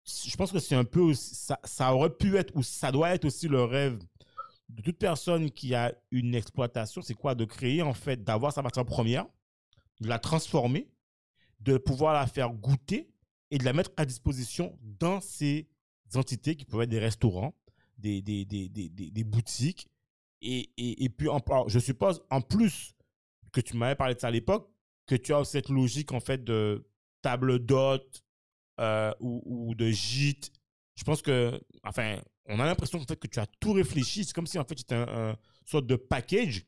je 0.04 0.36
pense 0.36 0.52
que 0.52 0.58
c'est 0.58 0.74
un 0.74 0.84
peu, 0.84 1.14
ça, 1.14 1.58
ça 1.64 1.94
aurait 1.94 2.14
pu 2.14 2.36
être, 2.36 2.54
ou 2.56 2.62
ça 2.62 2.92
doit 2.92 3.10
être 3.14 3.24
aussi 3.24 3.48
le 3.48 3.62
rêve 3.64 3.98
de 4.68 4.82
toute 4.82 4.98
personne 4.98 5.50
qui 5.50 5.74
a 5.74 5.94
une 6.10 6.34
exploitation, 6.34 7.02
c'est 7.02 7.14
quoi? 7.14 7.34
De 7.34 7.44
créer, 7.44 7.82
en 7.82 7.94
fait, 7.94 8.22
d'avoir 8.24 8.52
sa 8.52 8.62
matière 8.62 8.84
première, 8.84 9.26
de 10.00 10.08
la 10.08 10.18
transformer, 10.18 10.88
de 11.60 11.78
pouvoir 11.78 12.14
la 12.14 12.26
faire 12.26 12.50
goûter 12.50 13.08
et 13.50 13.58
de 13.58 13.64
la 13.64 13.72
mettre 13.72 13.90
à 13.96 14.04
disposition 14.04 14.76
dans 14.82 15.20
ces 15.20 15.68
entités 16.14 16.56
qui 16.56 16.64
peuvent 16.64 16.82
être 16.82 16.90
des 16.90 16.98
restaurants, 16.98 17.54
des, 17.98 18.22
des, 18.22 18.44
des, 18.44 18.68
des, 18.68 18.88
des 18.88 19.24
boutiques. 19.24 19.88
Et, 20.42 20.70
et, 20.76 21.08
puis, 21.08 21.28
en, 21.28 21.40
je 21.66 21.78
suppose, 21.78 22.22
en 22.30 22.40
plus 22.40 22.94
que 23.52 23.60
tu 23.60 23.76
m'avais 23.76 23.94
parlé 23.94 24.14
de 24.14 24.20
ça 24.20 24.28
à 24.28 24.30
l'époque, 24.30 24.70
que 25.06 25.14
tu 25.14 25.32
as 25.34 25.44
cette 25.44 25.68
logique 25.68 26.12
en 26.12 26.20
fait 26.20 26.44
de 26.44 26.86
table 27.22 27.64
d'hôte 27.64 28.22
euh, 28.80 29.12
ou, 29.20 29.42
ou, 29.44 29.74
de 29.74 29.90
gîte. 29.90 30.52
Je 30.96 31.04
pense 31.04 31.22
que, 31.22 31.60
enfin, 31.82 32.20
on 32.46 32.60
a 32.60 32.66
l'impression 32.66 32.98
en 32.98 33.04
fait 33.04 33.16
que 33.16 33.26
tu 33.26 33.38
as 33.40 33.46
tout 33.60 33.72
réfléchi. 33.72 34.24
C'est 34.24 34.34
comme 34.34 34.46
si 34.46 34.58
en 34.58 34.64
fait 34.64 34.78
c'était 34.78 34.94
un, 34.94 35.30
un 35.30 35.36
sorte 35.64 35.86
de 35.86 35.96
package. 35.96 36.66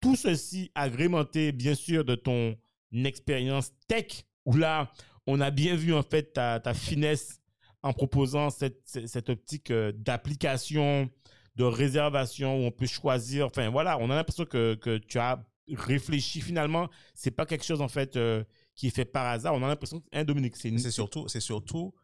Tout 0.00 0.16
ceci 0.16 0.70
agrémenté, 0.74 1.52
bien 1.52 1.74
sûr, 1.74 2.04
de 2.04 2.14
ton 2.14 2.56
expérience 2.92 3.72
tech, 3.86 4.24
où 4.46 4.56
là, 4.56 4.92
on 5.26 5.40
a 5.40 5.50
bien 5.50 5.76
vu 5.76 5.94
en 5.94 6.02
fait 6.02 6.32
ta 6.32 6.74
finesse 6.74 7.41
en 7.82 7.92
proposant 7.92 8.50
cette, 8.50 8.80
cette 8.84 9.28
optique 9.28 9.70
euh, 9.70 9.92
d'application, 9.94 11.10
de 11.56 11.64
réservation 11.64 12.56
où 12.56 12.66
on 12.66 12.70
peut 12.70 12.86
choisir. 12.86 13.46
Enfin, 13.46 13.70
voilà, 13.70 13.98
on 13.98 14.10
a 14.10 14.14
l'impression 14.14 14.44
que, 14.44 14.74
que 14.74 14.98
tu 14.98 15.18
as 15.18 15.44
réfléchi 15.68 16.40
finalement. 16.40 16.88
C'est 17.14 17.30
pas 17.30 17.46
quelque 17.46 17.64
chose 17.64 17.80
en 17.80 17.88
fait 17.88 18.16
euh, 18.16 18.44
qui 18.74 18.86
est 18.88 18.90
fait 18.94 19.04
par 19.04 19.26
hasard. 19.26 19.54
On 19.54 19.62
a 19.62 19.68
l'impression 19.68 20.02
hein, 20.12 20.24
Dominique, 20.24 20.56
c'est 20.56 20.76
C'est 20.78 20.90
surtout, 20.90 21.28
c'est 21.28 21.40
surtout 21.40 21.94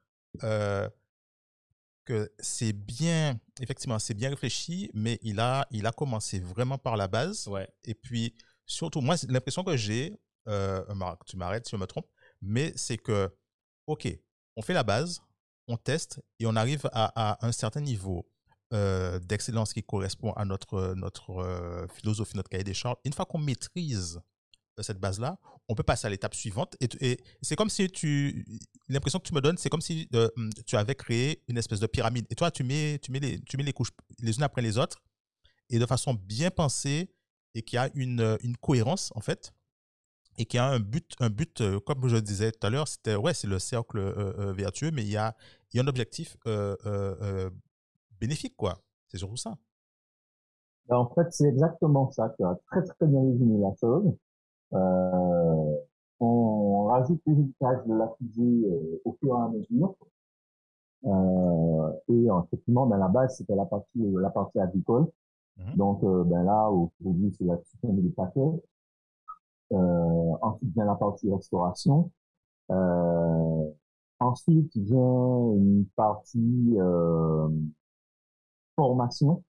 euh, 0.43 0.89
que 2.05 2.31
c'est 2.39 2.73
bien, 2.73 3.39
effectivement, 3.61 3.99
c'est 3.99 4.15
bien 4.15 4.31
réfléchi, 4.31 4.91
mais 4.95 5.19
il 5.23 5.41
a, 5.41 5.67
il 5.71 5.87
a 5.87 5.93
commencé 5.93 6.41
vraiment 6.41 6.79
par 6.79 6.97
la 6.97 7.09
base. 7.09 7.47
Ouais. 7.49 7.69
Et 7.85 7.95
puis, 7.95 8.35
surtout, 8.67 9.01
moi, 9.01 9.17
l'impression 9.29 9.63
que 9.63 9.77
j'ai, 9.77 10.19
euh, 10.49 10.83
tu 11.27 11.37
m'arrêtes 11.37 11.67
si 11.67 11.73
je 11.73 11.77
me 11.77 11.87
trompe, 11.87 12.07
mais 12.41 12.73
c'est 12.77 12.97
que, 12.97 13.31
OK, 13.87 14.09
on 14.57 14.63
fait 14.63 14.73
la 14.73 14.85
base, 14.85 15.21
on 15.69 15.77
teste 15.77 16.21
et 16.39 16.47
on 16.47 16.57
arrive 16.57 16.89
à, 16.93 17.47
un 17.47 17.53
certain 17.53 17.81
niveau 17.81 18.27
euh, 18.73 19.19
d'excellence 19.21 19.73
qui 19.73 19.83
correspond 19.83 20.33
à 20.33 20.45
notre, 20.45 20.95
notre 20.95 21.31
euh, 21.39 21.87
philosophie, 21.89 22.37
notre 22.37 22.51
cahier 22.51 22.65
des 22.65 22.75
charges. 22.75 22.97
Une 23.05 23.13
fois 23.13 23.25
qu'on 23.25 23.39
maîtrise 23.39 24.21
euh, 24.79 24.83
cette 24.83 24.99
base-là, 24.99 25.39
on 25.69 25.75
peut 25.75 25.83
passer 25.83 26.07
à 26.07 26.11
l'étape 26.11 26.35
suivante. 26.35 26.77
Et, 26.81 27.19
c'est 27.43 27.57
comme 27.57 27.71
si 27.71 27.89
tu. 27.89 28.45
L'impression 28.89 29.19
que 29.19 29.27
tu 29.27 29.35
me 29.35 29.41
donnes, 29.41 29.59
c'est 29.59 29.69
comme 29.69 29.81
si 29.81 30.09
euh, 30.15 30.29
tu 30.67 30.77
avais 30.77 30.95
créé 30.95 31.43
une 31.49 31.59
espèce 31.59 31.81
de 31.81 31.87
pyramide. 31.87 32.27
Et 32.31 32.35
toi, 32.35 32.51
tu 32.51 32.65
mets, 32.65 32.99
tu 33.03 33.13
mets, 33.13 33.21
les, 33.21 33.41
tu 33.41 33.57
mets 33.57 33.63
les 33.63 33.73
couches 33.73 33.93
les 34.21 34.37
unes 34.37 34.43
après 34.43 34.63
les 34.63 34.79
autres 34.79 34.99
et 35.71 35.79
de 35.79 35.87
façon 35.87 36.15
bien 36.15 36.51
pensée 36.51 37.11
et 37.55 37.63
qui 37.63 37.77
a 37.77 37.91
une, 37.95 38.39
cohérence, 38.61 39.13
en 39.15 39.21
fait 39.21 39.53
et 40.41 40.47
qui 40.47 40.57
a 40.57 40.67
un 40.67 40.79
but, 40.79 41.15
un 41.19 41.31
but 41.31 41.61
euh, 41.61 41.81
comme 41.81 42.09
je 42.09 42.17
disais 42.17 42.53
tout 42.53 42.65
à 42.65 42.71
l'heure, 42.71 42.87
c'était 42.87 43.17
ouais, 43.17 43.35
c'est 43.35 43.49
le 43.49 43.59
cercle 43.59 43.99
euh, 43.99 44.33
euh, 44.39 44.53
vertueux, 44.53 44.93
mais 44.93 45.03
il 45.03 45.11
y 45.11 45.17
a, 45.17 45.37
il 45.73 45.77
y 45.77 45.81
a 45.81 45.83
un 45.83 45.87
objectif 45.87 46.37
bénéfique, 48.21 48.57
quoi. 48.57 48.79
C'est 49.09 49.19
surtout 49.19 49.37
ça. 49.37 49.57
Ben, 50.89 50.97
en 50.97 51.09
fait, 51.11 51.27
c'est 51.31 51.49
exactement 51.49 52.11
ça. 52.11 52.35
Tu 52.37 52.45
as 52.45 52.59
très 52.71 52.83
très 52.83 53.07
bien 53.07 53.21
résumé 53.21 53.59
la 53.59 53.75
chose. 53.81 54.15
on 56.21 56.85
rajoute 56.87 57.21
les 57.27 57.33
héritages 57.35 57.87
de 57.87 57.95
la 57.95 58.11
fusée 58.19 59.01
au 59.05 59.17
fur 59.21 59.29
et 59.29 59.43
à 59.43 59.49
mesure. 59.49 59.95
et 62.09 62.27
effectivement, 62.45 62.87
ben, 62.87 62.99
la 62.99 63.09
base, 63.09 63.37
c'était 63.37 63.55
la 63.55 63.67
partie, 63.67 64.01
la 64.21 64.31
partie 64.31 64.59
agricole. 64.59 65.07
Mmh. 65.57 65.75
Donc, 65.77 66.03
ben 66.03 66.45
là, 66.45 66.71
aujourd'hui, 66.71 67.35
c'est 67.37 67.45
la 67.45 67.57
question 67.57 67.93
des 67.93 68.09
paquets. 68.11 68.63
Euh, 69.73 70.35
ensuite 70.41 70.73
vient 70.73 70.87
la 70.87 70.95
partie 70.95 71.31
restauration. 71.31 72.11
Euh, 72.71 73.71
ensuite 74.21 74.77
vient 74.77 75.53
une 75.55 75.87
partie 75.97 76.75
euh, 76.79 77.49
formation. 78.77 79.43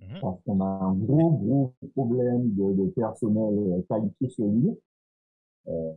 Mmh. 0.00 0.20
Parce 0.20 0.40
qu'on 0.44 0.60
a 0.60 0.64
un 0.64 0.94
gros, 0.94 1.30
gros 1.32 1.74
problème 1.94 2.54
de, 2.54 2.72
de 2.72 2.88
personnel 2.90 3.84
qualifié 3.88 4.28
sur 4.28 4.46
l'île. 4.46 4.76
Euh, 5.68 5.92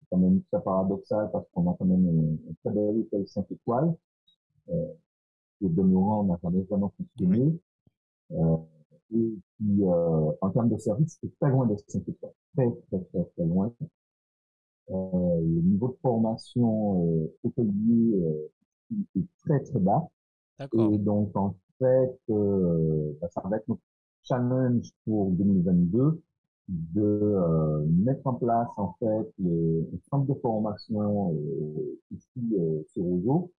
c'est 0.00 0.06
quand 0.10 0.18
même 0.18 0.40
très 0.52 0.62
paradoxal 0.62 1.30
parce 1.32 1.46
qu'on 1.52 1.70
a 1.70 1.76
quand 1.78 1.84
même 1.84 2.08
une, 2.08 2.38
une 2.46 2.54
très 2.64 2.70
belle 2.70 3.00
école 3.00 3.26
5 3.26 3.50
étoiles. 3.50 3.94
Euh, 4.70 4.92
de 5.60 5.68
demeurant, 5.68 6.20
on 6.20 6.24
n'a 6.24 6.38
jamais 6.42 6.62
vraiment 6.62 6.92
fonctionné. 6.96 7.58
Euh, 8.32 8.56
et 9.14 9.34
puis, 9.56 9.84
euh, 9.84 10.32
en 10.40 10.50
termes 10.50 10.68
de 10.68 10.78
service, 10.78 11.18
c'est 11.20 11.38
très 11.38 11.50
loin 11.50 11.66
de 11.66 11.76
5 11.86 12.08
étoiles. 12.08 12.32
Très, 12.56 12.70
très, 12.88 13.00
très, 13.04 13.24
très 13.24 13.44
loin. 13.44 13.72
Euh, 14.90 15.40
le 15.40 15.62
niveau 15.62 15.88
de 15.88 15.96
formation 16.02 17.06
euh, 17.24 17.34
hôtelier 17.44 18.14
euh, 18.22 18.50
est 19.16 19.24
très, 19.44 19.60
très 19.60 19.78
bas. 19.80 20.08
Et 20.74 20.98
donc, 20.98 21.36
en 21.36 21.56
fait, 21.78 22.18
euh, 22.30 23.12
bah, 23.20 23.28
ça 23.30 23.42
va 23.44 23.56
être 23.58 23.68
notre 23.68 23.82
challenge 24.24 24.90
pour 25.04 25.30
2022 25.32 26.20
de 26.68 27.02
euh, 27.02 27.86
mettre 27.86 28.26
en 28.26 28.34
place, 28.34 28.68
en 28.76 28.94
fait, 29.00 29.32
le, 29.38 29.88
le 29.92 30.00
centre 30.10 30.26
de 30.32 30.40
formation 30.40 31.32
euh, 31.34 32.00
ici 32.12 32.40
euh, 32.58 32.82
sur 32.92 33.04
Ozo. 33.06 33.52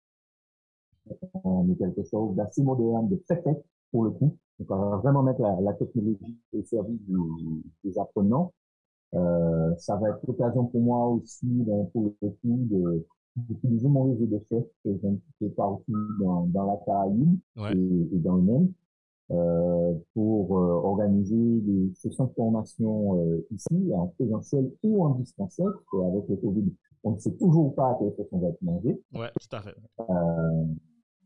On 1.45 1.69
est 1.71 1.77
quelque 1.77 2.03
chose 2.05 2.35
d'assez 2.37 2.63
moderne, 2.63 3.09
de 3.09 3.17
très 3.27 3.41
tech 3.43 3.57
pour 3.91 4.05
le 4.05 4.11
coup. 4.11 4.37
Donc, 4.59 4.71
on 4.71 4.91
va 4.91 4.97
vraiment 4.99 5.23
mettre 5.23 5.41
la, 5.41 5.61
la 5.61 5.73
technologie 5.75 6.37
au 6.53 6.63
service 6.63 7.01
du, 7.07 7.63
des 7.85 7.99
apprenants. 7.99 8.53
Euh, 9.17 9.75
ça 9.79 9.97
va 9.97 10.11
être 10.11 10.21
l'occasion 10.27 10.65
pour 10.67 10.81
moi 10.81 11.09
aussi, 11.09 11.47
pour 11.93 12.15
le 12.23 12.29
coup, 12.31 12.59
de 12.71 13.07
d'utiliser 13.37 13.87
mon 13.87 14.05
réseau 14.05 14.27
de 14.27 14.39
chefs 14.49 14.65
que 14.83 14.99
j'ai 14.99 15.09
un 15.09 15.15
petit 15.15 15.33
peu 15.41 15.49
partout 15.51 15.93
dans, 16.21 16.47
dans 16.47 16.67
la 16.67 16.77
Caraïbe 16.87 17.37
ouais. 17.57 17.77
et, 17.77 18.17
et, 18.17 18.19
dans 18.19 18.37
le 18.37 18.43
monde 18.43 18.73
euh, 19.31 19.93
pour 20.15 20.59
euh, 20.59 20.73
organiser 20.85 21.61
des 21.61 21.93
sessions 21.95 22.25
de 22.27 22.33
formation 22.33 23.21
euh, 23.21 23.47
ici, 23.51 23.91
en 23.93 24.07
présentiel 24.07 24.71
ou 24.83 25.05
en 25.05 25.11
distanciel, 25.17 25.69
qu'avec 25.91 26.29
le 26.29 26.37
Covid, 26.37 26.73
on 27.05 27.13
ne 27.13 27.19
sait 27.19 27.33
toujours 27.33 27.75
pas 27.75 27.91
à 27.91 27.97
quelle 27.99 28.13
façon 28.13 28.37
on 28.37 28.39
va 28.39 28.49
être 28.49 28.63
mangé. 28.63 29.01
Ouais, 29.13 29.31
tout 29.41 29.57
à 29.57 29.61
fait. 29.61 29.75
Euh, 30.01 30.65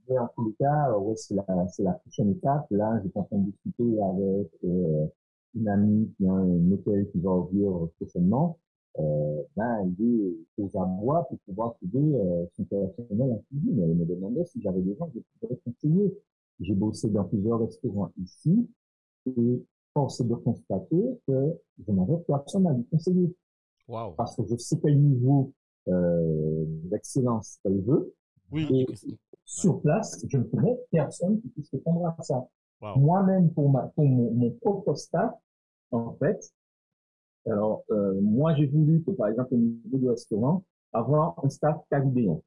mais 0.08 0.18
en 0.18 0.28
tous 0.34 0.48
les 0.48 0.54
cas, 0.54 0.98
ouais, 0.98 1.14
c'est 1.16 1.34
la, 1.34 1.44
la 1.78 1.92
prochaine 1.92 2.30
étape. 2.30 2.66
Là, 2.70 3.00
j'étais 3.02 3.18
en 3.18 3.24
train 3.24 3.38
de 3.38 3.50
discuter 3.50 4.02
avec 4.02 4.48
euh, 4.64 5.06
une 5.54 5.68
amie 5.68 6.12
qui 6.16 6.26
a 6.26 6.32
un 6.32 6.72
hôtel 6.72 7.08
qui 7.10 7.20
va 7.20 7.30
ouvrir 7.30 7.88
prochainement. 7.98 8.58
Euh, 8.98 9.42
ben, 9.56 9.94
elle 9.98 10.06
est 10.06 10.36
aux 10.58 10.80
abois 10.80 11.24
pour 11.28 11.38
pouvoir 11.40 11.74
trouver 11.74 12.16
euh, 12.16 12.46
son 12.56 12.64
personnel 12.64 13.32
en 13.32 13.44
cuisine. 13.48 13.80
Elle 13.82 13.94
me 13.94 14.04
demandait 14.04 14.44
si 14.46 14.60
j'avais 14.60 14.80
des 14.80 14.96
gens 14.96 15.06
que 15.08 15.20
je 15.20 15.46
pouvais 15.46 15.60
conseiller. 15.64 16.18
J'ai 16.58 16.74
bossé 16.74 17.08
dans 17.08 17.24
plusieurs 17.24 17.60
restaurants 17.60 18.10
ici 18.20 18.68
et 19.26 19.64
force 19.94 20.22
de 20.22 20.34
constater 20.34 21.20
que 21.26 21.54
je 21.86 21.92
n'avais 21.92 22.18
personne 22.26 22.66
à 22.66 22.72
lui 22.72 22.84
conseiller. 22.86 23.34
Wow. 23.88 24.12
Parce 24.16 24.36
que 24.36 24.42
je 24.48 24.56
sais 24.56 24.78
quel 24.80 25.00
niveau 25.00 25.52
euh, 25.88 26.64
d'excellence 26.84 27.58
qu'elle 27.62 27.80
veut. 27.80 28.14
Oui. 28.52 28.66
Et 28.70 28.86
sur 29.44 29.80
place, 29.80 30.24
je 30.28 30.36
ne 30.36 30.44
connais 30.44 30.78
personne 30.90 31.40
qui 31.40 31.48
puisse 31.48 31.70
répondre 31.70 32.06
à 32.06 32.22
ça. 32.22 32.46
Wow. 32.80 32.98
Moi-même, 32.98 33.50
pour, 33.52 33.70
ma, 33.70 33.82
pour 33.94 34.04
mon, 34.06 34.30
mon, 34.32 34.50
propre 34.52 34.94
staff, 34.94 35.32
en 35.90 36.14
fait, 36.14 36.52
alors 37.46 37.84
euh, 37.90 38.20
moi 38.20 38.54
j'ai 38.54 38.66
voulu 38.66 39.02
que 39.02 39.10
par 39.12 39.28
exemple 39.28 39.54
au 39.54 39.58
niveau 39.58 39.98
du 39.98 40.08
restaurant, 40.08 40.64
avoir 40.92 41.34
un 41.42 41.48
staff 41.48 41.76
caribéen. 41.90 42.40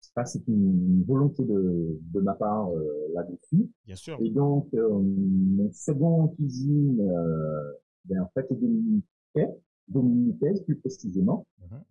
Ça 0.00 0.24
c'est 0.24 0.46
une 0.48 1.04
volonté 1.06 1.44
de, 1.44 1.98
de 2.00 2.20
ma 2.20 2.34
part 2.34 2.70
euh, 2.70 3.08
là-dessus. 3.14 3.68
Bien 3.84 3.96
sûr. 3.96 4.18
Et 4.20 4.30
donc 4.30 4.68
euh, 4.74 4.88
mon 4.88 5.70
second 5.72 6.28
cuisine, 6.28 7.00
euh, 7.00 7.72
ben, 8.04 8.22
en 8.22 8.28
fait 8.34 8.46
est 8.50 8.54
dominicaine, 8.54 9.54
dominicaise 9.88 10.62
plus 10.64 10.76
précisément. 10.76 11.46
Mm 11.58 11.64
-hmm. 11.66 11.82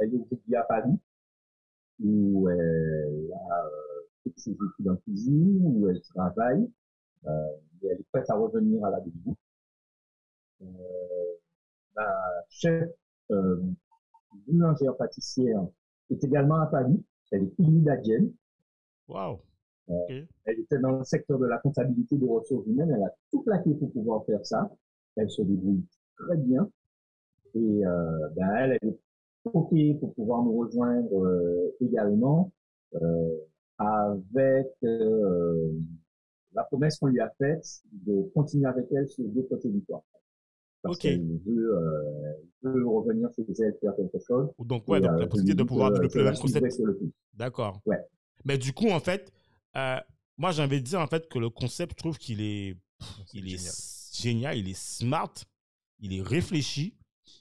elle 0.00 0.14
est 0.14 0.56
à 0.56 0.62
Paris 0.62 0.98
où 2.02 2.48
elle 2.48 3.30
a 3.50 3.66
euh, 3.66 3.89
ses 4.36 4.52
études 4.52 4.88
en 4.88 4.96
cuisine, 4.96 5.60
où 5.64 5.88
elle 5.88 6.00
travaille, 6.02 6.68
euh, 7.26 7.52
et 7.82 7.88
elle 7.88 8.00
est 8.00 8.06
prête 8.12 8.28
à 8.30 8.36
revenir 8.36 8.84
à 8.84 8.90
la 8.90 9.00
Belgique. 9.00 9.38
Euh, 10.62 10.66
la 11.96 12.44
chef 12.48 12.88
euh, 13.30 13.60
boulangère 14.46 14.96
pâtissière 14.96 15.66
est 16.10 16.22
également 16.22 16.60
à 16.60 16.66
Paris. 16.66 17.02
Elle 17.30 17.44
est 17.44 17.56
timidadienne. 17.56 18.32
Wow. 19.08 19.40
Euh, 19.88 19.94
okay. 20.04 20.28
Elle 20.44 20.60
était 20.60 20.78
dans 20.78 20.98
le 20.98 21.04
secteur 21.04 21.38
de 21.38 21.46
la 21.46 21.58
comptabilité 21.58 22.16
des 22.16 22.26
ressources 22.26 22.66
humaines. 22.66 22.92
Elle 22.94 23.02
a 23.02 23.14
tout 23.30 23.42
plaqué 23.42 23.74
pour 23.74 23.90
pouvoir 23.92 24.24
faire 24.24 24.44
ça. 24.44 24.70
Elle 25.16 25.30
se 25.30 25.42
débrouille 25.42 25.84
très 26.16 26.36
bien. 26.36 26.68
Et 27.54 27.86
euh, 27.86 28.28
ben 28.36 28.48
elle, 28.56 28.78
elle 28.80 28.88
est 28.90 28.98
OK 29.44 29.98
pour 30.00 30.14
pouvoir 30.14 30.42
nous 30.42 30.58
rejoindre 30.58 31.24
euh, 31.24 31.76
également 31.80 32.52
euh, 32.94 33.36
avec 33.80 34.66
euh, 34.84 35.72
la 36.52 36.64
promesse 36.64 36.98
qu'on 36.98 37.06
lui 37.06 37.20
a 37.20 37.30
faite 37.38 37.64
de 37.92 38.30
continuer 38.34 38.66
avec 38.66 38.86
elle 38.92 39.08
sur 39.08 39.24
d'autres 39.24 39.56
territoires. 39.56 40.02
Parce 40.82 40.96
OK. 40.96 41.02
qu'elle 41.02 41.38
veut, 41.46 41.74
euh, 41.74 42.32
veut 42.62 42.86
revenir 42.86 43.28
chez 43.34 43.42
elle 43.58 43.74
faire 43.80 43.96
quelque 43.96 44.18
chose. 44.26 44.50
Donc, 44.58 44.86
ouais, 44.86 45.00
donc 45.00 45.18
la 45.18 45.26
possibilité 45.26 45.62
de 45.62 45.66
pouvoir 45.66 45.92
développer 45.92 46.18
le 46.18 46.24
même 46.24 46.36
concept. 46.36 46.78
Le 46.78 47.12
D'accord. 47.34 47.80
Ouais. 47.86 47.98
Mais 48.44 48.58
du 48.58 48.72
coup, 48.72 48.90
en 48.90 49.00
fait, 49.00 49.32
euh, 49.76 49.96
moi, 50.36 50.52
j'ai 50.52 50.62
envie 50.62 50.80
de 50.80 50.86
dire, 50.86 51.00
en 51.00 51.06
fait, 51.06 51.28
que 51.28 51.38
le 51.38 51.48
concept, 51.48 51.92
je 51.92 52.02
trouve 52.02 52.18
qu'il 52.18 52.42
est, 52.42 52.76
il 53.32 53.46
est 53.46 53.56
génial. 53.56 53.72
génial, 54.12 54.58
il 54.58 54.68
est 54.68 54.78
smart, 54.78 55.32
il 56.00 56.14
est 56.18 56.22
réfléchi. 56.22 56.94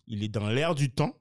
il 0.07 0.23
est 0.23 0.29
dans 0.29 0.49
l'air 0.49 0.73
du 0.73 0.89
temps. 0.89 1.15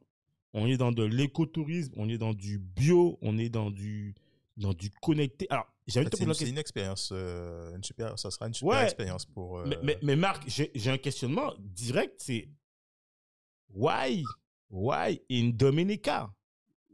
On 0.55 0.67
est 0.67 0.77
dans 0.77 0.93
de 0.93 1.05
l'écotourisme, 1.05 1.93
on 1.97 2.09
est 2.09 2.19
dans 2.19 2.35
du 2.35 2.59
bio, 2.59 3.19
on 3.21 3.37
est 3.37 3.51
dans 3.51 3.71
du, 3.71 4.15
dans 4.59 4.75
du 4.75 4.91
connecté. 4.91 5.47
Alors, 5.51 5.67
j'avais 5.87 6.09
C'est 6.13 6.23
une, 6.23 6.35
c'est 6.35 6.49
une 6.51 6.59
expérience, 6.59 7.11
euh, 7.13 7.75
une 7.75 7.83
super, 7.85 8.19
ça 8.19 8.31
sera 8.31 8.47
une 8.47 8.55
super 8.55 8.77
Ouais. 8.77 8.85
expérience 8.85 9.25
pour. 9.25 9.59
euh, 9.59 9.65
Mais, 9.67 9.79
mais, 9.83 9.99
mais 10.03 10.17
Marc, 10.17 10.45
j'ai 10.47 10.71
j'ai 10.75 10.91
un 10.91 10.99
questionnement 10.99 11.55
direct, 11.59 12.17
c'est 12.19 12.49
why, 13.71 14.25
why 14.71 15.21
in 15.31 15.51
Dominica? 15.55 16.31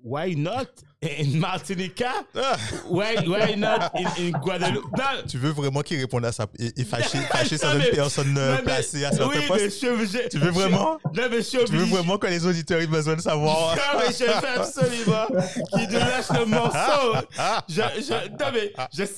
Why 0.04 0.34
not? 0.36 0.66
In 1.00 1.38
Martinica? 1.38 2.10
Ah, 2.34 2.56
Why, 2.88 3.16
why 3.26 3.54
not 3.56 3.90
in, 3.94 4.06
in 4.18 4.30
Guadeloupe? 4.32 4.90
Non, 4.96 5.22
tu 5.28 5.38
veux 5.38 5.50
vraiment 5.50 5.82
qu'il 5.82 5.98
réponde 5.98 6.24
à 6.24 6.32
ça 6.32 6.46
et, 6.58 6.80
et 6.80 6.84
fâcher, 6.84 7.18
fâcher 7.18 7.58
certaines 7.58 7.90
personnes 7.90 8.36
euh, 8.38 8.56
placées 8.58 9.04
à 9.04 9.12
certains 9.12 9.28
oui, 9.28 9.70
je 9.70 9.86
obligé. 9.86 10.28
Tu 10.30 10.38
veux 10.38 10.46
je 10.46 10.50
vraiment? 10.50 10.98
Non, 11.14 11.28
Tu 11.66 11.76
veux 11.76 11.84
vraiment 11.84 12.16
que 12.18 12.26
les 12.26 12.46
auditeurs 12.46 12.80
aient 12.80 12.86
besoin 12.86 13.16
de 13.16 13.20
savoir? 13.22 13.76
Non, 13.76 13.98
mais 13.98 14.12
je 14.12 14.24
veux 14.24 14.60
absolument 14.60 15.26
qu'il 15.74 15.88
nous 15.88 15.98
lâche 15.98 16.30
le 16.38 16.46
morceau. 16.46 17.26
Je, 17.68 17.74
je, 17.74 18.28
non, 18.28 18.50
mais 18.52 18.72
je 18.92 19.04
sais 19.04 19.14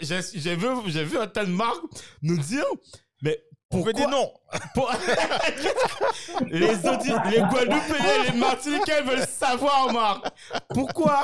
je 0.00 0.04
sais, 0.22 0.38
j'ai 0.38 0.56
vu, 0.56 0.66
j'ai 0.86 1.04
vu 1.04 1.18
un 1.18 1.26
tas 1.26 1.44
de 1.44 1.50
marques 1.50 1.82
nous 2.22 2.38
dire, 2.38 2.64
mais 3.20 3.40
Pourquoi 3.72 3.92
des 3.92 4.06
noms 4.06 4.30
pour- 4.74 4.90
les 6.50 6.60
les 6.60 7.40
Guadeloupéens, 7.40 8.32
les 8.32 8.38
Martiniquais 8.38 9.02
veulent 9.02 9.26
savoir, 9.26 9.92
Marc. 9.92 10.26
Pourquoi 10.68 11.20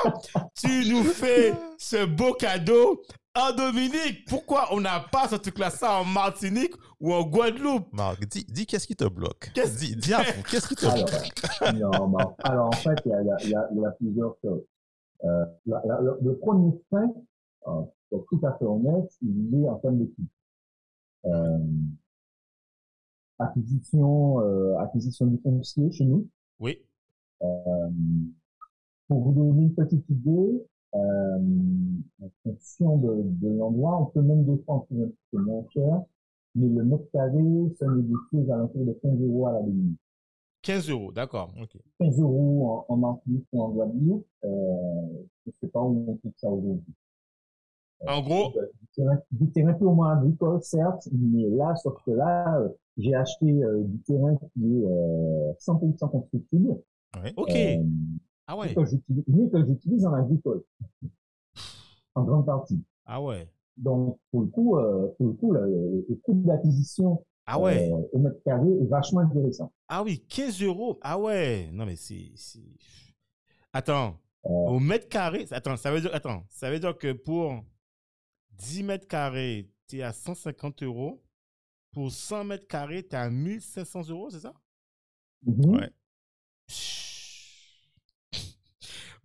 tu 0.59 0.91
nous 0.91 1.05
fais 1.05 1.53
ce 1.79 2.05
beau 2.05 2.33
cadeau 2.33 3.03
en 3.37 3.53
Dominique? 3.53 4.25
Pourquoi 4.29 4.69
on 4.73 4.81
n'a 4.81 5.01
pas 5.01 5.29
ce 5.29 5.37
truc-là, 5.37 5.71
ça 5.71 5.95
en 6.01 6.05
Martinique 6.05 6.75
ou 7.01 7.13
en 7.13 7.23
Guadeloupe? 7.23 7.93
Marc, 7.93 8.25
dis, 8.27 8.45
dis 8.49 8.67
qu'est-ce 8.67 8.87
qui 8.87 8.97
te 8.97 9.05
bloque? 9.09 9.51
Qu'est-ce- 9.55 9.79
Dis, 9.79 9.95
dis 9.97 10.15
à 10.15 10.23
vous, 10.23 10.43
qu'est-ce 10.51 10.69
qui 10.69 10.75
te 10.75 10.87
Alors, 10.87 11.05
bloque? 11.05 11.75
non. 11.75 12.35
Alors, 12.45 12.69
en 12.69 12.73
fait, 12.73 12.99
il 13.05 13.11
y 13.11 13.15
a, 13.15 13.21
y 13.45 13.49
y 13.51 13.79
y 13.81 13.87
plusieurs 13.99 14.35
choses. 14.43 14.63
Euh, 15.25 15.45
la- 15.67 15.83
la- 15.85 16.01
le- 16.01 16.19
le 16.23 16.37
premier 16.39 16.73
frein, 16.89 17.11
euh, 17.67 17.83
pour 18.11 18.25
tout 18.31 18.41
à 18.47 18.53
fait 18.59 18.65
honnête, 18.65 19.11
il 19.21 19.63
est 19.63 19.69
en 19.69 19.75
termes 19.77 19.99
d'équipe. 19.99 20.31
Euh, 21.27 21.59
acquisition, 23.39 24.41
euh, 24.41 24.77
acquisition 24.79 25.27
du 25.27 25.39
foncier 25.39 25.91
chez 25.91 26.05
nous. 26.05 26.27
Oui. 26.61 26.79
Euh, 27.43 27.89
pour 29.07 29.21
vous 29.21 29.33
donner 29.33 29.63
une 29.63 29.75
petite 29.75 30.09
idée, 30.09 30.67
euh, 30.95 31.39
en 32.23 32.31
fonction 32.43 32.99
de, 32.99 33.23
de 33.25 33.49
l'endroit, 33.49 34.01
on 34.03 34.07
peut 34.07 34.23
même 34.23 34.45
défendre 34.45 34.87
un 34.93 35.07
petit 35.07 35.17
peu 35.31 35.39
moins 35.39 35.65
cher, 35.73 36.03
mais 36.55 36.69
le 36.69 36.85
mètre 36.85 37.11
carré 37.13 37.39
se 37.79 37.85
négocie 37.85 38.37
aux 38.37 38.53
alentours 38.53 38.85
de 38.87 38.93
15 39.03 39.21
euros 39.21 39.47
à 39.47 39.53
la 39.53 39.63
demi. 39.63 39.97
15 40.63 40.91
euros, 40.91 41.13
d'accord. 41.13 41.55
15 42.01 42.21
euros 42.21 42.85
en, 42.89 42.93
en 42.93 42.97
Martinique 42.97 43.47
ou 43.53 43.63
en 43.63 43.69
Guadeloupe, 43.71 44.27
euh, 44.45 44.49
je 45.47 45.53
sais 45.61 45.69
pas 45.69 45.81
où 45.81 46.05
on 46.09 46.17
trouve 46.17 46.33
ça 46.37 46.49
aujourd'hui. 46.49 46.95
En 48.07 48.23
gros, 48.23 48.53
Du 48.53 48.87
terrain, 48.95 49.19
du 49.33 49.51
terrain 49.51 49.75
purement 49.75 50.05
agricole, 50.05 50.63
certes, 50.63 51.09
mais 51.13 51.49
là, 51.51 51.75
sauf 51.77 51.95
que 52.05 52.13
là, 52.13 52.59
euh, 52.61 52.69
j'ai 52.97 53.15
acheté 53.15 53.47
euh, 53.63 53.83
du 53.85 53.99
terrain 54.03 54.37
qui 54.37 54.65
est 54.65 54.85
euh, 54.87 55.53
100% 55.59 56.11
constructible. 56.11 56.77
ok. 57.37 57.51
Euh, 57.57 57.83
ah 58.47 58.57
ouais. 58.57 58.75
mais 58.77 59.49
que 59.51 59.65
j'utilise 59.67 60.07
en 60.07 60.15
agricole, 60.15 60.63
en 62.15 62.23
grande 62.25 62.47
partie. 62.47 62.81
Ah 63.05 63.21
ouais. 63.23 63.49
Donc, 63.77 64.19
pour 64.31 64.41
le 64.43 64.47
coup, 64.49 64.77
euh, 64.79 65.09
pour 65.19 65.27
le 65.29 65.33
coup, 65.35 65.53
le, 65.53 66.05
le 66.09 66.15
coût 66.23 66.35
d'acquisition 66.45 67.25
Ah 67.47 67.61
ouais. 67.61 67.91
euh, 67.93 67.97
au 68.13 68.19
mètre 68.19 68.43
carré 68.45 68.69
est 68.69 68.87
vachement 68.87 69.21
intéressant. 69.21 69.73
Ah 69.89 70.03
oui, 70.03 70.25
15 70.29 70.63
euros. 70.63 70.99
Ah 71.03 71.19
ouais. 71.19 71.69
Non, 71.73 71.85
mais 71.87 71.97
c'est. 71.97 72.33
c'est- 72.37 72.61
Attends. 73.73 74.17
Euh, 74.47 74.51
Au 74.51 74.79
mètre 74.81 75.09
carré. 75.09 75.47
Attends, 75.51 75.77
ça 75.77 75.91
veut 75.93 76.01
dire, 76.01 76.11
attends, 76.15 76.43
ça 76.49 76.71
veut 76.71 76.79
dire 76.81 76.97
que 76.97 77.13
pour 77.13 77.63
10 78.59 78.83
mètres 78.83 79.09
carrés, 79.09 79.71
tu 79.89 79.99
es 79.99 80.03
à 80.03 80.13
150 80.13 80.83
euros. 80.83 81.23
Pour 81.93 82.13
100 82.13 82.45
mètres 82.45 82.67
carrés, 82.69 83.03
tu 83.07 83.15
es 83.17 83.19
à 83.19 83.31
1500 83.31 84.09
euros, 84.11 84.29
c'est 84.31 84.41
ça? 84.41 84.53
mhm. 85.47 85.77
Ouais. 85.77 85.91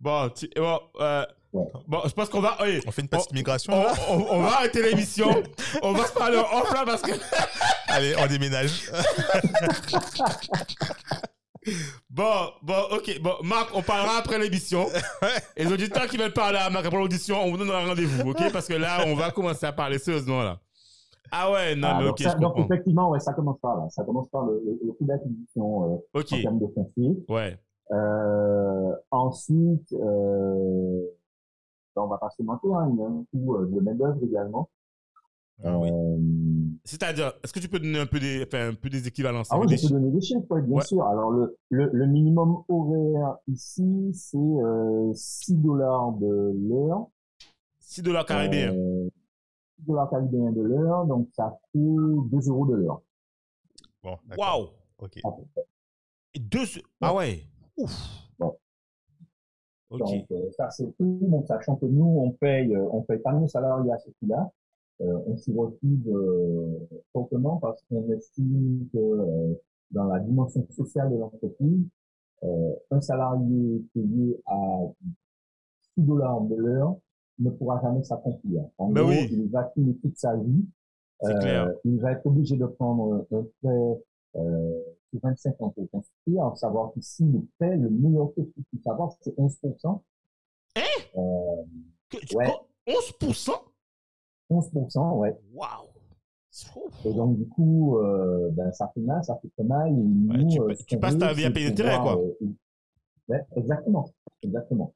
Bon, 0.00 0.28
tu- 0.30 0.48
bon, 0.56 0.80
euh, 1.00 1.24
Ouais. 1.52 1.64
bon, 1.86 2.02
je 2.06 2.12
pense 2.12 2.28
qu'on 2.28 2.40
va. 2.40 2.58
oui, 2.62 2.80
On 2.86 2.90
fait 2.90 3.02
une 3.02 3.08
petite 3.08 3.28
on- 3.30 3.34
migration 3.34 3.72
on, 3.72 3.82
là 3.84 3.94
on- 4.08 4.26
on 4.30 4.42
va 4.42 4.56
arrêter 4.56 4.82
l'émission. 4.82 5.42
on 5.82 5.92
va 5.92 6.06
se 6.06 6.12
parler 6.12 6.36
en 6.38 6.60
off 6.60 6.72
là 6.74 6.84
parce 6.84 7.02
que. 7.02 7.12
Allez, 7.86 8.14
on 8.18 8.26
déménage. 8.26 8.90
Bon, 12.14 12.46
bon, 12.62 12.74
ok. 12.92 13.20
Bon, 13.20 13.32
Marc, 13.42 13.70
on 13.74 13.82
parlera 13.82 14.18
après 14.18 14.38
l'émission. 14.38 14.86
Et 15.56 15.64
les 15.64 15.72
auditeurs 15.72 16.06
qui 16.06 16.16
veulent 16.16 16.32
parler 16.32 16.58
à 16.58 16.70
Marc 16.70 16.86
après 16.86 16.98
l'audition, 16.98 17.36
on 17.42 17.50
vous 17.50 17.56
donnera 17.56 17.84
rendez-vous, 17.84 18.30
ok? 18.30 18.52
Parce 18.52 18.68
que 18.68 18.74
là, 18.74 19.02
on 19.06 19.16
va 19.16 19.32
commencer 19.32 19.66
à 19.66 19.72
parler 19.72 19.98
sérieusement, 19.98 20.42
là. 20.44 20.60
Ah 21.32 21.50
ouais, 21.50 21.74
non, 21.74 21.88
Ah, 21.90 21.98
mais 22.00 22.08
ok, 22.10 22.20
ça- 22.20 22.30
je 22.30 22.40
donc, 22.40 22.52
comprends. 22.54 22.64
effectivement, 22.72 23.10
ouais, 23.10 23.18
ça 23.18 23.32
commence 23.32 23.58
par 23.58 23.76
là. 23.78 23.88
Ça 23.90 24.04
commence 24.04 24.28
par 24.28 24.44
le, 24.44 24.62
le, 24.64 24.78
le 24.86 24.92
coût 24.92 25.04
d'acquisition 25.04 25.94
euh, 25.94 25.96
Ok, 26.20 26.32
en 26.32 26.42
termes 26.42 26.58
de 26.60 26.66
foncier. 26.72 27.24
ouais. 27.28 27.58
Euh, 27.92 28.92
ensuite, 29.10 29.92
euh, 29.92 31.02
on 31.96 32.06
va 32.06 32.18
pas 32.18 32.30
se 32.30 32.42
mentir, 32.42 32.72
hein, 32.76 32.88
il 32.92 32.98
y 33.00 33.02
a 33.02 33.06
un 33.06 33.24
coût 33.32 33.56
euh, 33.56 33.66
de 33.66 33.80
main 33.80 33.94
d'œuvre 33.94 34.18
également. 34.22 34.68
Ah 35.62 35.78
oui. 35.78 35.88
Euh, 35.90 36.18
C'est-à-dire, 36.84 37.32
est-ce 37.42 37.52
que 37.52 37.60
tu 37.60 37.68
peux 37.68 37.78
donner 37.78 38.00
un 38.00 38.06
peu 38.06 38.18
des, 38.18 38.42
enfin, 38.46 38.70
un 38.70 38.74
peu 38.74 38.90
des 38.90 39.06
équivalences? 39.06 39.48
ah 39.50 39.58
oui, 39.58 39.66
je 39.76 39.86
peux 39.86 39.94
donner 39.94 40.10
des 40.10 40.20
chiffres, 40.20 40.44
ouais, 40.50 40.62
bien 40.62 40.76
Ouais. 40.76 40.84
sûr. 40.84 41.04
Alors, 41.06 41.30
le, 41.30 41.56
le, 41.70 41.90
le 41.92 42.06
minimum 42.06 42.62
horaire 42.68 43.36
ici, 43.46 44.10
c'est 44.14 44.36
euh, 44.36 45.12
6 45.14 45.54
dollars 45.54 46.12
de 46.12 46.52
l'heure. 46.68 47.06
6 47.78 48.02
dollars 48.02 48.26
caribéens. 48.26 48.74
Euh, 48.74 49.08
6 49.78 49.86
dollars 49.86 50.10
caribéens 50.10 50.50
de 50.52 50.62
l'heure, 50.62 51.06
donc 51.06 51.28
ça 51.32 51.56
fait 51.72 51.78
2 51.78 52.48
euros 52.48 52.66
de 52.66 52.74
l'heure. 52.74 53.00
Bon. 54.02 54.18
Waouh! 54.36 54.68
Ok. 54.98 55.18
Et 56.34 56.40
Deux... 56.40 56.64
Ah 57.00 57.14
ouais. 57.14 57.46
Ouf. 57.76 57.92
Bon. 58.38 58.56
Donc, 59.90 60.26
euh, 60.32 60.50
ça, 60.56 60.68
c'est 60.70 60.90
tout. 60.96 61.18
Donc, 61.22 61.46
sachant 61.46 61.76
que 61.76 61.86
nous, 61.86 62.04
on 62.04 62.32
paye, 62.32 62.74
euh, 62.74 62.88
on 62.90 63.02
paye 63.02 63.18
pas 63.20 63.32
nos 63.32 63.46
salariés 63.46 63.92
à 63.92 63.98
ce 63.98 64.10
prix-là. 64.10 64.50
Euh, 65.00 65.18
on 65.26 65.36
s'y 65.36 65.52
euh, 65.52 66.78
fortement 67.12 67.56
parce 67.58 67.82
qu'on 67.88 68.08
estime 68.12 68.86
que 68.92 68.98
euh, 68.98 69.54
dans 69.90 70.04
la 70.04 70.20
dimension 70.20 70.64
sociale 70.70 71.10
de 71.10 71.16
l'entreprise, 71.16 71.84
euh, 72.44 72.72
un 72.90 73.00
salarié 73.00 73.82
payé 73.92 74.40
à 74.46 74.78
6 75.96 76.02
dollars 76.02 76.40
de 76.42 76.54
l'heure 76.54 76.96
ne 77.40 77.50
pourra 77.50 77.80
jamais 77.82 78.04
s'accomplir. 78.04 78.64
En 78.78 78.90
Ben 78.90 79.02
gros, 79.02 79.10
oui. 79.10 79.28
il 79.32 79.50
va 79.50 79.68
finir 79.74 79.94
toute 80.00 80.16
sa 80.16 80.36
vie. 80.36 80.64
Euh. 81.24 81.72
Il 81.84 82.00
va 82.00 82.12
être 82.12 82.26
obligé 82.26 82.56
de 82.56 82.66
prendre 82.66 83.26
un 83.32 83.42
prêt 83.62 84.02
euh, 84.36 84.80
sur 85.10 85.20
25 85.22 85.60
ans 85.62 85.70
pour 85.70 85.90
construire, 85.90 86.42
en 86.44 86.54
savoir 86.54 86.92
qu'ici, 86.92 87.24
le 87.24 87.40
prêt, 87.58 87.76
le 87.76 87.88
meilleur 87.90 88.32
taux 88.34 88.44
qu'il 88.54 88.64
puisse 88.64 88.86
avoir, 88.86 89.12
c'est 89.20 89.34
11%. 89.36 90.00
Hein? 90.76 90.82
Euh, 91.16 91.20
Que- 92.10 92.36
ouais. 92.36 92.46
oh, 92.48 92.66
11%? 92.86 93.50
11%, 94.50 95.18
ouais. 95.18 95.36
Waouh. 95.54 95.88
Et 97.04 97.12
donc, 97.12 97.36
du 97.36 97.48
coup, 97.48 97.98
euh, 97.98 98.48
ben, 98.52 98.70
ça 98.72 98.90
fait 98.94 99.00
mal, 99.00 99.24
ça 99.24 99.36
fait 99.42 99.48
très 99.56 99.64
mal. 99.64 99.88
Et 99.88 99.92
nous, 99.92 100.48
tu 100.48 100.60
euh, 100.60 100.74
tu 100.86 100.98
passes 100.98 101.18
ta 101.18 101.32
vie 101.32 101.44
à 101.44 101.50
payer 101.50 101.74
pouvoir, 101.74 102.00
quoi. 102.02 102.16
euh, 102.18 102.46
ouais, 103.28 103.44
exactement, 103.56 104.04
exactement. 104.42 104.94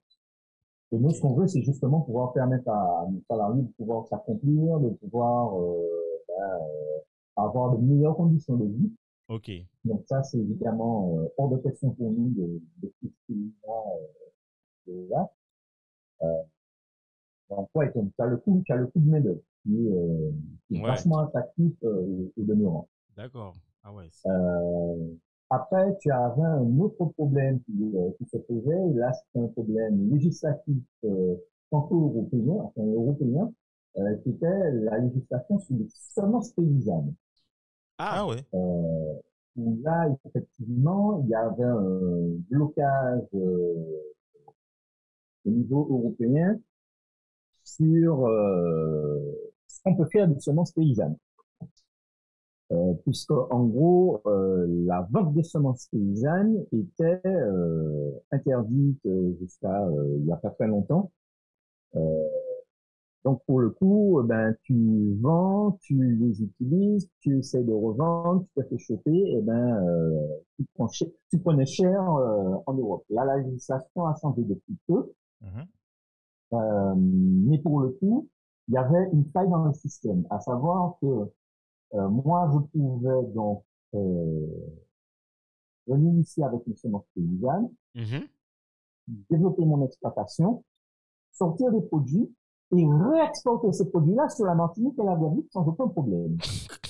Et 0.93 0.99
nous, 0.99 1.11
ce 1.11 1.21
qu'on 1.21 1.35
veut, 1.35 1.49
c'est 1.49 1.63
justement 1.63 2.01
pouvoir 2.01 2.33
permettre 2.33 2.69
à 2.71 3.07
nos 3.11 3.21
salariés 3.29 3.63
de 3.63 3.73
pouvoir 3.77 4.07
s'accomplir, 4.07 4.79
de 4.79 4.91
pouvoir 4.91 5.59
euh, 5.61 5.85
ben, 6.29 6.45
euh, 6.45 7.43
avoir 7.45 7.77
de 7.77 7.83
meilleures 7.83 8.17
conditions 8.17 8.57
de 8.57 8.65
vie. 8.67 8.93
Ok. 9.29 9.51
Donc 9.85 10.03
ça, 10.07 10.23
c'est 10.23 10.39
évidemment 10.39 11.19
euh, 11.19 11.29
hors 11.37 11.49
de 11.51 11.59
question 11.59 11.91
pour 11.91 12.13
nous 12.13 12.31
de, 12.31 12.63
de 12.83 12.93
euh, 13.31 13.73
de 14.87 15.09
là. 15.11 15.29
Donc 17.51 17.69
ouais, 17.75 17.91
donc 17.95 18.11
t'as 18.17 18.27
le 18.27 18.37
coût, 18.39 18.63
t'as 18.67 18.77
le 18.77 18.87
coût 18.89 19.01
de 19.01 19.11
main 19.11 19.21
d'œuvre 19.21 19.41
qui 19.63 19.75
est, 19.87 19.93
euh, 19.93 20.31
qui 20.69 20.77
est 20.77 20.81
Ouais. 20.83 20.89
vachement 20.89 21.19
attractif 21.19 21.73
euh, 21.85 22.31
au 22.37 22.43
demeurant. 22.43 22.89
D'accord. 23.17 23.55
Ah 23.83 23.93
ouais. 23.95 24.09
Euh, 24.27 25.07
après, 25.51 25.97
tu 26.01 26.11
avais 26.11 26.43
un 26.43 26.79
autre 26.79 27.07
problème 27.17 27.61
qui, 27.63 27.73
euh, 27.97 28.11
qui 28.19 28.27
se 28.27 28.37
posait, 28.37 28.93
là 28.95 29.13
c'est 29.33 29.41
un 29.41 29.47
problème 29.49 30.11
législatif 30.13 30.77
euh, 31.05 31.37
franco-européen, 31.69 32.53
enfin 32.65 32.83
européen, 32.87 33.51
euh, 33.97 34.15
qui 34.23 34.31
était 34.31 34.71
la 34.73 34.99
législation 34.99 35.59
sur 35.61 35.75
les 35.77 35.87
semences 35.89 36.53
paysannes. 36.53 37.15
Ah, 37.97 38.19
Ah 38.19 38.27
ouais. 38.27 38.45
Euh, 38.55 39.15
où 39.57 39.77
là, 39.83 40.07
effectivement, 40.27 41.21
il 41.25 41.31
y 41.31 41.35
avait 41.35 41.65
un 41.65 42.29
blocage 42.51 43.23
euh, 43.35 43.75
au 45.47 45.51
niveau 45.51 45.87
européen 45.91 46.59
sur 47.81 48.27
euh, 48.27 49.19
ce 49.69 49.81
qu'on 49.85 49.95
peut 49.97 50.09
faire 50.13 50.29
des 50.29 50.41
semences 50.41 50.73
paysannes. 50.73 51.17
euh, 52.73 52.93
puisque 53.05 53.31
en 53.31 53.65
gros, 53.65 54.21
euh, 54.27 54.67
la 54.87 55.07
vente 55.11 55.35
de 55.35 55.43
semences 55.43 55.89
paysannes 55.91 56.65
était 56.73 57.21
euh, 57.27 58.11
interdite 58.31 59.01
euh, 59.07 59.35
jusqu'à 59.41 59.87
euh, 59.87 60.17
il 60.21 60.27
y 60.27 60.33
a 60.33 60.37
pas 60.37 60.51
très 60.51 60.67
longtemps. 60.67 61.11
donc 63.25 63.43
pour 63.47 63.61
le 63.61 63.71
coup, 63.71 64.23
ben 64.25 64.55
tu 64.63 65.17
vends, 65.21 65.79
tu 65.83 65.95
les 66.17 66.43
utilises, 66.43 67.09
tu 67.21 67.39
essaies 67.39 67.65
de 67.65 67.73
revendre, 67.73 68.45
tu 68.55 68.63
te 68.63 68.69
fais 68.69 68.79
choper, 68.79 69.17
et 69.37 69.41
ben 69.43 69.83
tu, 70.57 70.65
prends 70.75 70.89
tu 70.89 71.39
prenais 71.39 71.67
cher 71.67 72.01
en 72.67 72.75
Europe. 72.75 73.05
Là, 73.11 73.25
la 73.25 73.39
législation 73.39 74.07
a 74.07 74.15
changé 74.21 74.43
depuis 74.43 74.77
peu, 74.87 75.13
mmh. 75.43 75.61
Mais 76.53 77.59
pour 77.59 77.81
le 77.81 77.91
coup, 77.91 78.29
il 78.69 78.75
y 78.75 78.77
avait 78.77 79.09
une 79.13 79.25
faille 79.33 79.49
dans 79.49 79.65
le 79.65 79.73
système, 79.73 80.27
à 80.31 80.41
savoir 80.41 80.97
que 81.01 81.07
euh, 81.95 82.09
moi, 82.09 82.51
je 82.53 82.59
pouvais 82.79 83.23
donc 83.35 83.65
euh, 83.95 84.47
venir 85.87 86.21
ici 86.21 86.43
avec 86.43 86.67
une 86.67 86.77
semence 86.77 87.05
paysanne, 87.15 87.71
mmh 87.95 88.27
développer 89.31 89.65
mon 89.65 89.83
exploitation, 89.87 90.63
sortir 91.33 91.73
des 91.73 91.81
produits 91.81 92.31
et 92.77 92.87
réexporter 92.87 93.73
ces 93.73 93.89
produits-là 93.89 94.29
sur 94.29 94.45
la 94.45 94.55
Martinique 94.55 94.99
et 94.99 95.03
la 95.03 95.15
Guadeloupe 95.15 95.49
sans 95.51 95.67
aucun 95.67 95.89
problème. 95.89 96.37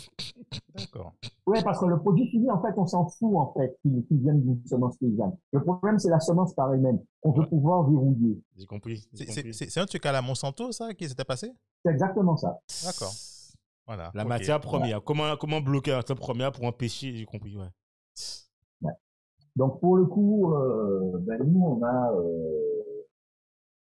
D'accord. 0.75 1.13
Oui, 1.47 1.59
parce 1.65 1.81
que 1.81 1.87
le 1.87 1.99
produit 1.99 2.29
fini, 2.31 2.51
en 2.51 2.61
fait, 2.63 2.75
on 2.77 2.87
s'en 2.87 3.07
fout, 3.07 3.37
en 3.37 3.53
fait, 3.53 3.79
qu'il 3.83 4.05
vienne 4.11 4.41
d'une 4.41 4.65
semence 4.67 4.97
paysanne. 4.99 5.37
Le 5.53 5.63
problème, 5.63 5.99
c'est 5.99 6.11
la 6.11 6.21
semence 6.21 6.55
par 6.55 6.73
elle-même. 6.73 7.01
On 7.23 7.33
veut 7.33 7.47
pouvoir 7.47 7.89
verrouiller. 7.89 8.41
J'ai 8.57 8.67
compris. 8.67 9.09
C'est 9.13 9.79
un 9.79 9.87
truc 9.87 10.05
à 10.07 10.13
la 10.13 10.23
Monsanto, 10.23 10.73
ça, 10.73 10.95
qui 10.95 11.09
s'était 11.09 11.25
passé? 11.25 11.53
C'est 11.85 11.93
exactement 11.93 12.37
ça. 12.37 12.59
D'accord. 12.85 13.13
Voilà. 13.87 14.11
La 14.15 14.25
matière 14.25 14.61
première. 14.61 15.03
Comment, 15.03 15.37
comment 15.37 15.61
bloquer 15.61 15.93
la 15.93 15.99
matière 15.99 16.19
première 16.19 16.53
pour 16.53 16.65
empêcher, 16.65 17.15
j'ai 17.15 17.25
compris, 17.25 17.57
ouais. 17.57 17.69
Donc, 19.57 19.81
pour 19.81 19.97
le 19.97 20.07
coup, 20.07 20.55
euh, 20.55 21.19
ben, 21.19 21.43
nous, 21.45 21.65
on 21.65 21.83
a, 21.83 22.13
euh, 22.13 23.07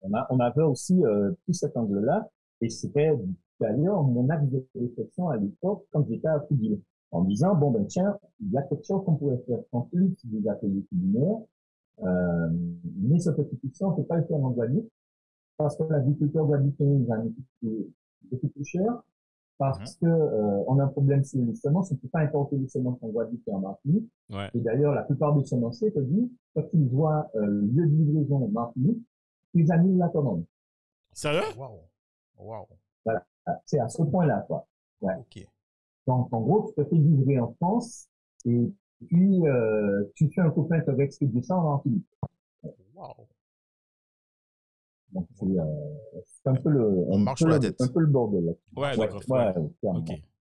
on 0.03 0.12
a, 0.12 0.27
on 0.31 0.41
avait 0.41 0.62
aussi 0.62 1.05
euh, 1.05 1.31
pris 1.45 1.55
cet 1.55 1.77
angle-là, 1.77 2.29
et 2.61 2.69
c'était 2.69 3.16
d'ailleurs 3.61 4.02
mon 4.02 4.28
axe 4.28 4.48
de 4.48 4.64
réflexion 4.74 5.28
à 5.28 5.36
l'époque 5.36 5.86
quand 5.92 6.04
j'étais 6.09 6.28
à 6.28 6.40
Foudil, 6.40 6.80
en 7.11 7.22
disant, 7.22 7.54
bon, 7.54 7.70
ben 7.70 7.86
tiens, 7.86 8.16
il 8.40 8.50
y 8.52 8.59
a 8.59 8.62
quelque 8.62 8.84
chose 8.84 9.04
qu'on 9.04 9.14
pourrait 9.14 9.42
faire 9.46 9.61
en 9.72 9.82
plus 9.82 10.14
des 10.24 10.46
ateliers 10.48 10.84
culinaires, 10.88 11.38
euh, 12.02 12.48
mais 13.00 13.18
cette 13.18 13.36
petite 13.36 13.82
on 13.82 13.90
ne 13.90 13.96
peut 13.96 14.04
pas 14.04 14.18
le 14.18 14.24
faire 14.24 14.36
en 14.36 14.50
Guadeloupe, 14.50 14.90
parce 15.56 15.76
que 15.76 15.84
l'agriculteur 15.84 16.46
guadeloupéen, 16.46 16.98
il 17.00 17.06
va 17.06 17.18
nous 17.18 17.34
beaucoup 18.30 18.48
plus 18.48 18.64
cher, 18.64 19.02
parce 19.56 19.78
mhm. 19.78 19.98
que 20.00 20.06
euh, 20.06 20.64
on 20.68 20.78
a 20.78 20.84
un 20.84 20.88
problème 20.88 21.24
sur 21.24 21.40
les 21.40 21.54
semences, 21.54 21.90
on 21.90 21.94
ne 21.94 22.00
peut 22.00 22.09
pas 22.09 22.20
importer 22.20 22.56
les 22.56 22.68
semences 22.68 23.02
en 23.02 23.09
Guadeloupe 23.09 23.42
et 23.46 23.52
en 23.52 23.61
Martinique. 23.61 24.09
Ouais. 24.30 24.48
Et 24.54 24.61
d'ailleurs, 24.61 24.94
la 24.94 25.02
plupart 25.02 25.34
des 25.34 25.44
semenciers 25.44 25.92
te 25.92 25.98
disent, 25.98 26.30
quand 26.54 26.64
ils 26.72 26.88
voient 26.88 27.28
euh, 27.34 27.46
le 27.46 27.61
lieu 27.62 27.86
de 27.86 27.94
livraison 27.94 28.44
en 28.44 28.48
Martinique, 28.48 29.02
ils 29.54 29.72
annulent 29.72 29.98
la 29.98 30.09
commande. 30.09 30.44
Sérieux? 31.12 31.42
Waouh. 31.56 31.80
Waouh. 32.38 32.66
Voilà, 33.49 33.62
c'est 33.64 33.80
à 33.80 33.88
ce 33.88 34.03
point-là, 34.03 34.44
quoi. 34.46 34.66
Ouais. 35.01 35.14
Ok. 35.18 35.46
Donc, 36.07 36.32
en 36.32 36.40
gros, 36.40 36.68
tu 36.68 36.74
te 36.82 36.88
fais 36.88 36.96
livrer 36.96 37.38
en 37.38 37.53
France 37.55 38.09
et 38.44 38.70
puis 39.07 39.46
euh, 39.46 40.05
tu 40.14 40.30
fais 40.30 40.40
un 40.40 40.51
copain 40.51 40.80
te 40.80 40.90
expédier 41.01 41.42
ça 41.42 41.57
en 41.57 41.70
Martinique. 41.70 42.07
Waouh. 42.94 43.26
Donc 45.12 45.26
c'est 45.36 45.46
euh, 45.46 45.64
un 46.44 46.55
peu 46.55 46.68
le 46.68 46.84
on 47.09 47.18
marche 47.18 47.38
sur 47.38 47.49
la 47.49 47.59
tête. 47.59 47.80
Un 47.80 47.88
peu 47.88 48.01
le 48.01 48.07
bordel. 48.07 48.55
Ouais, 48.76 48.96
d'accord. 48.96 49.22
Ouais, 49.28 49.55
ok. 49.82 50.11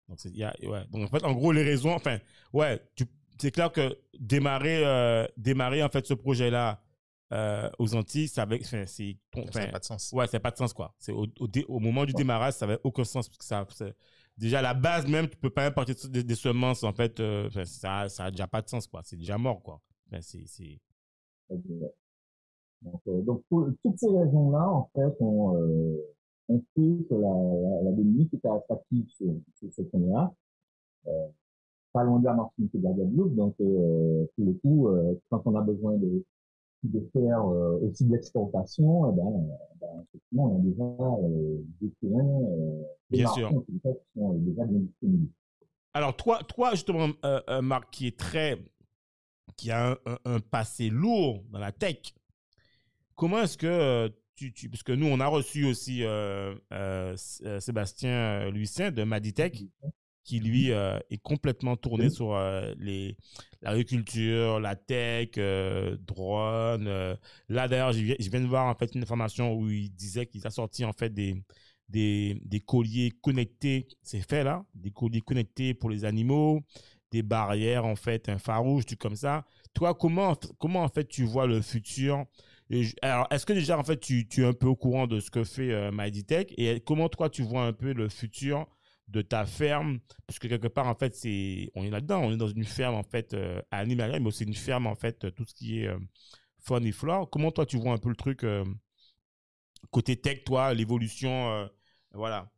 Donc, 0.09 0.25
y 0.27 0.45
a, 0.45 0.53
ouais. 0.63 0.85
Donc 0.91 1.05
en 1.05 1.07
fait, 1.07 1.25
en 1.25 1.33
gros, 1.33 1.53
les 1.53 1.63
raisons, 1.63 1.95
enfin, 1.95 2.19
ouais, 2.53 2.81
tu, 2.95 3.05
c'est 3.39 3.51
clair 3.51 3.73
que 3.73 3.97
démarrer, 4.19 4.85
euh, 4.85 5.27
démarrer 5.39 5.83
en 5.83 5.89
fait 5.89 6.05
ce 6.07 6.15
projet-là 6.15 6.83
euh, 7.33 7.71
aux 7.79 7.95
Antilles, 7.95 8.29
ça 8.29 8.43
avait, 8.43 8.63
c'est, 8.63 9.17
enfin, 9.35 9.51
ça 9.51 9.61
n'a 9.67 9.73
pas 9.73 9.79
de 9.79 9.85
sens. 9.85 10.13
Ouais, 10.13 10.27
ça 10.27 10.37
n'a 10.37 10.41
pas 10.41 10.51
de 10.51 10.57
sens 10.57 10.73
quoi. 10.73 10.95
C'est 10.99 11.13
au, 11.13 11.27
au, 11.41 11.49
au 11.69 11.79
moment 11.81 12.05
du 12.05 12.13
démarrage, 12.13 12.55
ça 12.55 12.67
avait 12.67 12.79
aucun 12.85 13.05
sens 13.05 13.29
parce 13.29 13.39
que 13.39 13.45
ça, 13.45 13.67
déjà 14.37 14.59
à 14.61 14.63
la 14.63 14.75
base 14.75 15.07
même, 15.09 15.29
tu 15.29 15.37
peux 15.37 15.51
pas 15.51 15.67
importer 15.67 15.95
des, 16.11 16.23
des 16.23 16.35
semences 16.35 16.85
en 16.85 16.93
fait, 16.93 17.19
euh, 17.21 17.49
ça, 17.65 18.09
ça 18.09 18.25
a 18.27 18.31
déjà 18.31 18.47
pas 18.47 18.63
de 18.63 18.69
sens 18.69 18.87
quoi. 18.87 19.01
C'est 19.05 19.17
déjà 19.17 19.39
mort 19.39 19.63
quoi. 19.63 19.81
Enfin, 20.09 20.21
c'est, 20.21 20.45
c'est. 20.47 20.79
Donc, 21.49 23.01
euh, 23.09 23.23
donc 23.23 23.43
pour, 23.49 23.69
toutes 23.83 23.99
ces 23.99 24.09
raisons-là, 24.09 24.69
en 24.69 24.91
fait, 24.95 25.15
on, 25.21 25.57
euh, 25.57 25.97
on 26.49 26.59
fait 26.75 27.05
que 27.09 27.15
la, 27.15 27.29
la, 27.29 27.83
la 27.85 27.93
Dominique 27.93 28.35
est 28.35 28.47
attractive 28.47 29.09
sur, 29.11 29.33
sur 29.55 29.73
ce 29.73 29.83
point-là. 29.83 30.33
Euh, 31.07 31.27
pas 31.93 32.05
loin 32.05 32.19
de 32.21 32.25
la 32.25 32.35
Martinique 32.35 32.75
et 32.75 32.79
de 32.79 32.85
la 32.85 32.93
Guadeloupe. 32.93 33.35
Donc, 33.35 33.55
euh, 33.61 34.25
pour 34.37 34.47
le 34.47 34.53
coup, 34.55 34.89
euh, 34.89 35.15
quand 35.31 35.43
on 35.47 35.55
a 35.57 35.61
besoin 35.61 35.97
de, 35.97 36.25
de 36.89 37.01
faire 37.13 37.41
euh, 37.41 37.79
aussi 37.83 38.05
de 38.05 38.13
l'exportation, 38.13 39.11
eh 39.11 39.17
ben, 39.17 39.49
ben, 39.81 40.05
effectivement, 40.09 40.45
on 40.45 40.57
a 40.57 40.63
déjà 40.63 40.85
euh, 40.85 41.65
des 41.81 41.91
terrains, 42.01 42.43
euh, 42.43 42.83
des 43.11 43.19
bien 43.19 43.29
sûr. 43.33 43.49
qui 43.67 43.81
sont 44.15 44.33
déjà 44.35 44.65
bien 44.65 44.81
disponibles. 44.81 45.29
Alors, 45.95 46.17
toi, 46.17 46.41
toi 46.49 46.71
justement, 46.73 47.09
euh, 47.25 47.63
Marc, 47.63 47.91
qui 47.91 48.07
est 48.07 48.19
très, 48.19 48.59
qui 49.57 49.71
a 49.71 49.93
un, 49.93 49.97
un, 50.07 50.19
un 50.25 50.41
passé 50.41 50.89
lourd 50.89 51.45
dans 51.51 51.59
la 51.59 51.71
tech, 51.73 52.15
Comment 53.23 53.43
est-ce 53.43 53.57
que 53.57 53.67
euh, 53.67 54.09
tu, 54.35 54.53
tu, 54.53 54.69
parce 54.69 54.83
que 54.83 54.91
nous 54.91 55.07
on 55.07 55.21
a 55.21 55.27
reçu 55.27 55.65
aussi 55.65 56.03
euh, 56.03 56.55
euh, 56.73 57.17
euh 57.45 57.61
Sébastien 57.61 58.11
euh, 58.11 58.51
Lucien 58.51 58.91
de 58.91 59.05
Maditech 59.05 59.63
qui 60.25 60.41
lui 60.41 60.71
est 60.71 61.23
complètement 61.23 61.77
tourné 61.77 62.11
sur 62.11 62.37
les 62.79 63.17
l'agriculture, 63.61 64.61
la 64.61 64.77
tech, 64.77 65.31
drone. 66.07 67.17
là 67.49 67.69
d'ailleurs, 67.69 67.93
je 67.93 68.01
viens, 68.01 68.17
je 68.19 68.29
viens 68.31 68.41
de 68.41 68.47
voir 68.47 68.67
en 68.67 68.75
fait 68.75 68.95
une 68.95 69.03
information 69.03 69.55
où 69.55 69.69
il 69.69 69.91
disait 69.91 70.27
qu'il 70.27 70.47
a 70.47 70.51
sorti 70.51 70.85
en 70.85 70.93
fait 70.93 71.11
des 71.13 71.43
des, 71.93 72.41
des 72.45 72.61
colliers 72.61 73.13
connectés, 73.21 73.87
c'est 74.03 74.27
fait 74.27 74.43
là, 74.43 74.65
des 74.75 74.91
colliers 74.91 75.21
connectés 75.21 75.75
pour 75.75 75.91
les 75.91 76.05
animaux, 76.05 76.63
des 77.11 77.23
barrières 77.23 77.85
en 77.85 77.97
fait 77.97 78.29
infrarouges, 78.29 78.87
tout 78.87 78.97
comme 78.97 79.17
ça. 79.17 79.45
Toi, 79.75 79.95
comment 79.95 80.35
comment 80.59 80.83
en 80.83 80.89
fait 80.89 81.07
tu 81.07 81.25
vois 81.25 81.47
le 81.47 81.61
futur? 81.61 82.25
Alors, 83.03 83.27
est-ce 83.31 83.45
que 83.45 83.53
déjà, 83.53 83.79
en 83.79 83.85
fait, 83.85 83.99
tu, 84.01 84.27
tu, 84.27 84.43
es 84.43 84.47
un 84.47 84.55
peu 84.55 84.67
au 84.67 84.77
courant 84.77 85.07
de 85.07 85.21
ce 85.21 85.31
que 85.31 85.45
fait 85.45 85.71
euh, 85.71 85.91
MightyTech 85.93 86.55
et 86.57 86.81
comment 86.81 87.11
toi, 87.11 87.29
tu 87.29 87.43
vois 87.43 87.65
un 87.65 87.75
peu 87.75 87.93
le 87.93 88.09
futur 88.09 88.67
de 89.13 89.23
ta 89.23 89.47
ferme 89.47 90.01
Parce 90.27 90.39
que 90.39 90.49
quelque 90.49 90.69
part, 90.69 90.87
en 90.89 90.95
fait, 90.95 91.15
c'est, 91.15 91.71
on 91.75 91.85
est 91.85 91.91
là-dedans, 91.91 92.23
on 92.23 92.33
est 92.33 92.37
dans 92.37 92.49
une 92.49 92.65
ferme, 92.65 92.95
en 92.95 93.03
fait, 93.03 93.35
euh, 93.35 93.61
animalière, 93.71 94.21
mais 94.21 94.29
aussi 94.29 94.45
une 94.45 94.55
ferme, 94.55 94.87
en 94.87 94.95
fait, 94.95 95.33
tout 95.35 95.45
ce 95.45 95.55
qui 95.55 95.81
est 95.81 95.89
euh, 95.89 95.99
faune 96.63 96.87
et 96.87 96.93
flore. 96.93 97.29
Comment 97.31 97.51
toi, 97.53 97.67
tu 97.67 97.77
vois 97.77 97.93
un 97.93 97.99
peu 97.99 98.09
le 98.09 98.17
truc 98.17 98.45
euh, 98.45 98.65
côté 99.91 100.17
tech, 100.17 100.45
toi, 100.45 100.75
l'évolution, 100.75 101.51
euh, 101.51 101.67
voilà. 102.13 102.51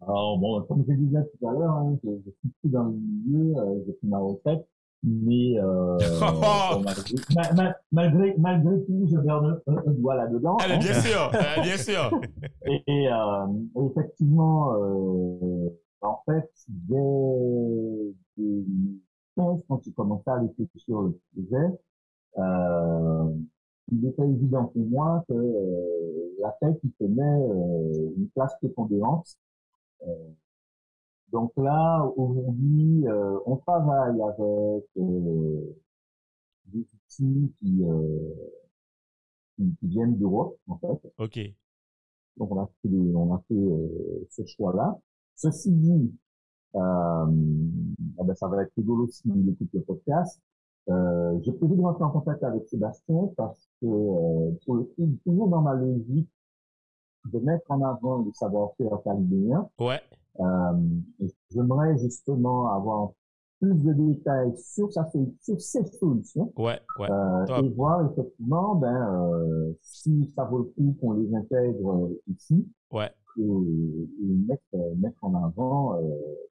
Alors 0.00 0.38
bon, 0.38 0.62
comme 0.64 0.84
je 0.86 0.92
disais 0.92 1.22
tout 1.22 1.48
à 1.48 1.52
l'heure, 1.52 1.72
hein, 1.72 1.98
je, 2.04 2.10
je, 2.26 2.30
suis 2.30 2.48
plus 2.60 2.70
dans 2.70 2.84
le 2.84 2.92
milieu, 2.92 3.56
euh, 3.56 3.82
j'ai 3.86 3.92
pris 3.94 4.06
ma 4.06 4.18
retraite, 4.18 4.68
mais 5.04 5.58
euh, 5.58 5.98
malgré, 6.82 7.72
malgré, 7.92 8.34
malgré, 8.38 8.84
tout, 8.86 9.06
je 9.10 9.18
garde 9.18 9.62
un, 9.66 9.90
doigt 9.92 10.14
là-dedans. 10.14 10.56
Allez, 10.56 10.74
hein. 10.74 10.78
bien 10.78 10.94
sûr, 10.94 11.30
bien 11.62 11.76
sûr. 11.76 12.10
et, 12.66 12.82
et 12.86 13.08
euh, 13.08 13.90
effectivement, 13.90 14.74
euh, 14.74 15.68
en 16.00 16.22
fait, 16.26 16.50
dès 16.68 18.14
2015, 18.38 19.62
quand 19.68 19.82
j'ai 19.84 19.92
commencé 19.92 20.24
à 20.26 20.40
réfléchir 20.40 20.68
sur 20.76 21.02
le 21.02 21.20
sujet, 21.34 21.78
euh, 22.38 23.28
il 23.92 24.06
était 24.06 24.22
évident 24.22 24.64
pour 24.66 24.86
moi 24.86 25.24
que 25.28 25.34
euh, 25.34 26.36
la 26.40 26.50
tech 26.60 26.80
qui 26.80 26.90
tenait 26.98 27.22
euh, 27.22 28.10
une 28.16 28.28
place 28.34 28.54
prépondérante 28.58 29.36
euh, 30.06 30.14
donc 31.34 31.50
là, 31.56 32.08
aujourd'hui, 32.16 33.08
euh, 33.08 33.40
on 33.44 33.56
travaille 33.56 34.22
avec 34.22 34.84
euh, 34.96 35.60
des 36.66 36.86
outils 36.94 37.52
qui, 37.58 37.82
euh, 37.82 38.30
qui, 39.56 39.74
qui, 39.80 39.88
viennent 39.88 40.16
d'Europe, 40.16 40.56
en 40.68 40.78
fait. 40.78 41.12
OK. 41.18 41.40
Donc 42.36 42.52
on 42.52 42.60
a 42.60 42.70
fait, 42.80 42.88
on 42.88 43.34
a 43.34 43.42
fait 43.48 43.54
euh, 43.54 44.28
ce 44.30 44.46
choix-là. 44.46 44.96
Ceci 45.34 45.72
dit, 45.72 46.14
euh, 46.76 47.26
eh 48.20 48.24
ben, 48.24 48.34
ça 48.36 48.46
va 48.46 48.62
être 48.62 48.72
rigolo 48.76 49.08
si 49.08 49.22
il 49.26 49.48
écoute 49.48 49.70
le 49.72 49.80
podcast. 49.80 50.40
Euh, 50.88 51.36
J'ai 51.42 51.52
prévu 51.52 51.74
de 51.74 51.80
rentrer 51.80 52.04
en 52.04 52.10
contact 52.10 52.44
avec 52.44 52.68
Sébastien 52.68 53.28
parce 53.36 53.68
que 53.80 53.86
euh, 53.86 54.52
pour 54.64 54.76
le 54.76 54.84
coup, 54.84 55.18
toujours 55.24 55.48
dans 55.48 55.62
ma 55.62 55.74
logique 55.74 56.28
de 57.32 57.38
mettre 57.40 57.70
en 57.70 57.82
avant 57.82 58.18
le 58.18 58.32
savoir-faire 58.32 59.00
caribéen. 59.04 59.68
Ouais. 59.80 60.00
Euh, 60.40 61.24
J'aimerais 61.50 61.96
justement 61.98 62.68
avoir 62.74 63.12
plus 63.60 63.74
de 63.74 63.92
détails 63.92 64.56
sur, 64.58 64.92
sa, 64.92 65.08
sur 65.40 65.60
ses 65.60 65.84
solutions. 65.86 66.52
Ouais, 66.56 66.80
ouais. 66.98 67.10
Euh, 67.10 67.62
et 67.62 67.68
voir 67.70 68.10
effectivement 68.10 68.74
ben, 68.74 69.32
euh, 69.32 69.72
si 69.80 70.32
ça 70.36 70.44
vaut 70.44 70.58
le 70.58 70.64
coup 70.64 70.96
qu'on 71.00 71.12
les 71.12 71.34
intègre 71.34 72.10
ici. 72.28 72.68
Ouais. 72.92 73.10
Et, 73.38 73.42
mettre, 74.46 74.62
mettre 74.98 75.18
en 75.22 75.34
avant, 75.34 75.94
euh, 75.94 76.00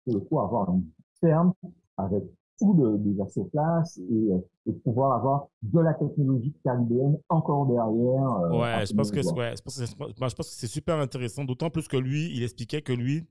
pour 0.05 0.15
le 0.15 0.21
coup, 0.21 0.41
avoir 0.41 0.71
une 0.71 0.85
ferme 1.21 1.53
avec 1.97 2.25
tout 2.59 2.75
le, 2.75 3.29
sur 3.29 3.49
place 3.51 3.99
et, 3.99 4.71
et, 4.71 4.73
pouvoir 4.85 5.13
avoir 5.13 5.47
de 5.63 5.81
la 5.81 5.95
technologie 5.95 6.55
caribéenne 6.65 7.19
encore 7.29 7.67
derrière. 7.67 8.31
Euh, 8.31 8.61
ouais, 8.61 8.87
je 8.87 8.95
pense, 8.95 9.11
que, 9.11 9.21
ouais, 9.35 9.55
je 9.57 9.63
pense 9.63 9.79
que, 9.79 9.87
je 9.87 10.35
pense 10.35 10.35
que 10.35 10.43
c'est 10.45 10.67
super 10.67 10.97
intéressant, 10.97 11.45
d'autant 11.45 11.71
plus 11.71 11.89
que 11.89 11.97
lui, 11.97 12.31
il 12.35 12.43
expliquait 12.43 12.83
que 12.83 12.93
lui, 12.93 13.27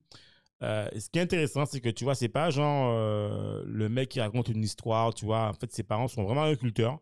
euh, 0.63 0.89
ce 0.97 1.09
qui 1.09 1.19
est 1.19 1.21
intéressant, 1.21 1.65
c'est 1.65 1.81
que 1.81 1.89
tu 1.89 2.03
vois, 2.03 2.15
c'est 2.15 2.29
pas 2.29 2.49
genre 2.49 2.91
euh, 2.91 3.63
le 3.65 3.89
mec 3.89 4.09
qui 4.09 4.19
raconte 4.19 4.49
une 4.49 4.63
histoire, 4.63 5.13
tu 5.13 5.25
vois. 5.25 5.49
En 5.49 5.53
fait, 5.53 5.71
ses 5.71 5.83
parents 5.83 6.07
sont 6.07 6.23
vraiment 6.23 6.43
agriculteurs. 6.43 6.99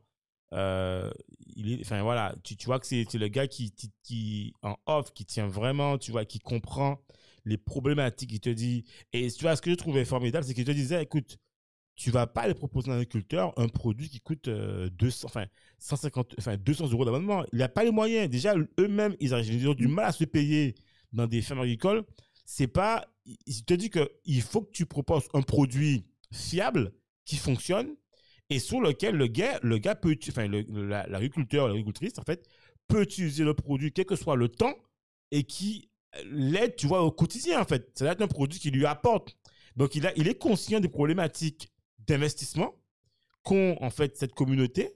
Euh, 0.54 1.12
il 1.56 1.74
est, 1.74 1.82
enfin 1.82 2.02
voilà, 2.04 2.36
tu, 2.44 2.56
tu 2.56 2.66
vois 2.66 2.80
que 2.80 2.86
c'est 2.86 3.12
le 3.14 3.28
gars 3.28 3.48
qui, 3.48 3.72
qui, 3.72 3.92
qui, 4.04 4.54
en 4.62 4.76
off, 4.86 5.12
qui 5.14 5.26
tient 5.26 5.48
vraiment, 5.48 5.98
tu 5.98 6.12
vois, 6.12 6.26
qui 6.26 6.40
comprend 6.40 7.00
les 7.46 7.58
problématiques. 7.58 8.32
Il 8.34 8.40
te 8.42 8.50
dit, 8.50 8.86
et 9.14 9.30
tu 9.32 9.44
vois, 9.44 9.56
ce 9.56 9.62
que 9.62 9.72
je 9.72 9.76
trouvais 9.76 10.06
formidable, 10.06 10.46
c'est 10.46 10.54
qu'il 10.54 10.66
te 10.66 10.72
disait, 10.72 11.02
écoute, 11.02 11.38
tu 11.96 12.12
vas 12.12 12.28
pas 12.28 12.42
aller 12.42 12.54
proposer 12.54 12.92
à 12.92 12.94
un 12.94 12.98
agriculteur 12.98 13.54
un 13.58 13.68
produit 13.68 14.10
qui 14.10 14.20
coûte 14.20 14.50
200, 14.50 15.28
enfin 15.28 15.46
150, 15.80 16.36
enfin 16.38 16.58
200 16.58 16.90
euros 16.92 17.06
d'abonnement. 17.06 17.46
Il 17.54 17.60
n'a 17.60 17.70
pas 17.70 17.84
les 17.84 17.92
moyens. 17.92 18.30
Déjà, 18.30 18.54
eux-mêmes, 18.80 19.16
ils, 19.20 19.34
ont 19.34 19.74
du 19.74 19.88
mal 19.88 20.06
à 20.06 20.12
se 20.12 20.26
payer 20.26 20.76
dans 21.14 21.28
des 21.28 21.42
fermes 21.42 21.62
agricoles 21.62 22.04
c'est 22.46 22.68
pas. 22.68 23.08
Il 23.48 23.66
te 23.66 23.74
dit 23.74 23.90
qu'il 23.90 24.42
faut 24.44 24.62
que 24.62 24.72
tu 24.72 24.86
proposes 24.86 25.28
un 25.34 25.42
produit 25.42 26.06
fiable 26.32 26.94
qui 27.26 27.38
fonctionne 27.38 27.96
et 28.52 28.60
sur 28.60 28.80
lequel 28.80 29.16
le 29.16 29.26
gars, 29.26 29.60
le 29.64 29.80
gars 29.80 29.96
peut, 29.96 30.16
enfin, 30.30 30.48
l'agriculteur, 30.48 31.68
l'agricultrice, 31.68 32.20
en 32.20 32.22
fait, 32.22 32.48
peut 32.88 33.02
utiliser 33.02 33.44
le 33.44 33.56
produit 33.56 33.92
quel 33.92 34.06
que 34.06 34.16
soit 34.16 34.36
le 34.36 34.48
temps 34.48 34.76
et 35.32 35.44
qui 35.44 35.90
l'aide, 36.26 36.76
tu 36.76 36.86
vois, 36.86 37.02
au 37.02 37.12
quotidien, 37.12 37.60
en 37.60 37.66
fait. 37.66 37.90
C'est 37.96 38.22
un 38.22 38.28
produit 38.28 38.60
qui 38.60 38.70
lui 38.70 38.86
apporte. 38.86 39.36
Donc, 39.76 39.96
il, 39.96 40.06
a, 40.06 40.14
il 40.16 40.28
est 40.28 40.38
conscient 40.38 40.80
des 40.80 40.88
problématiques 40.88 41.74
d'investissement 42.08 42.76
qu'ont, 43.44 43.78
en 43.82 43.90
fait, 43.90 44.18
cette 44.18 44.34
communauté, 44.34 44.94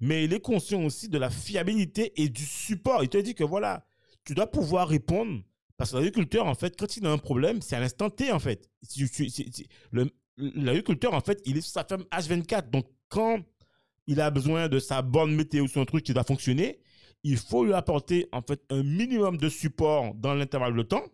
mais 0.00 0.24
il 0.24 0.32
est 0.32 0.40
conscient 0.40 0.82
aussi 0.84 1.08
de 1.08 1.18
la 1.18 1.30
fiabilité 1.30 2.12
et 2.20 2.28
du 2.28 2.44
support. 2.44 3.02
Il 3.02 3.08
te 3.08 3.18
dit 3.18 3.34
que, 3.34 3.44
voilà, 3.44 3.86
tu 4.24 4.34
dois 4.34 4.50
pouvoir 4.50 4.88
répondre 4.88 5.42
parce 5.76 5.92
que 5.92 5.96
l'agriculteur, 5.96 6.46
en 6.46 6.54
fait, 6.54 6.78
quand 6.78 6.96
il 6.98 7.06
a 7.06 7.10
un 7.10 7.16
problème, 7.16 7.62
c'est 7.62 7.74
à 7.74 7.80
l'instant 7.80 8.10
T, 8.10 8.30
en 8.32 8.38
fait. 8.38 8.68
L'agriculteur, 10.36 11.14
en 11.14 11.20
fait, 11.20 11.40
il 11.46 11.56
est 11.56 11.62
sur 11.62 11.72
sa 11.72 11.84
ferme 11.84 12.04
H24. 12.12 12.68
Donc, 12.68 12.86
quand 13.08 13.40
il 14.06 14.20
a 14.20 14.30
besoin 14.30 14.68
de 14.68 14.78
sa 14.78 15.00
bonne 15.02 15.34
météo 15.34 15.66
un 15.76 15.84
truc 15.86 16.04
qui 16.04 16.12
doit 16.12 16.24
fonctionner, 16.24 16.80
il 17.22 17.38
faut 17.38 17.64
lui 17.64 17.72
apporter, 17.72 18.28
en 18.32 18.42
fait, 18.42 18.62
un 18.70 18.82
minimum 18.82 19.38
de 19.38 19.48
support 19.48 20.14
dans 20.14 20.34
l'intervalle 20.34 20.76
de 20.76 20.82
temps. 20.82 21.04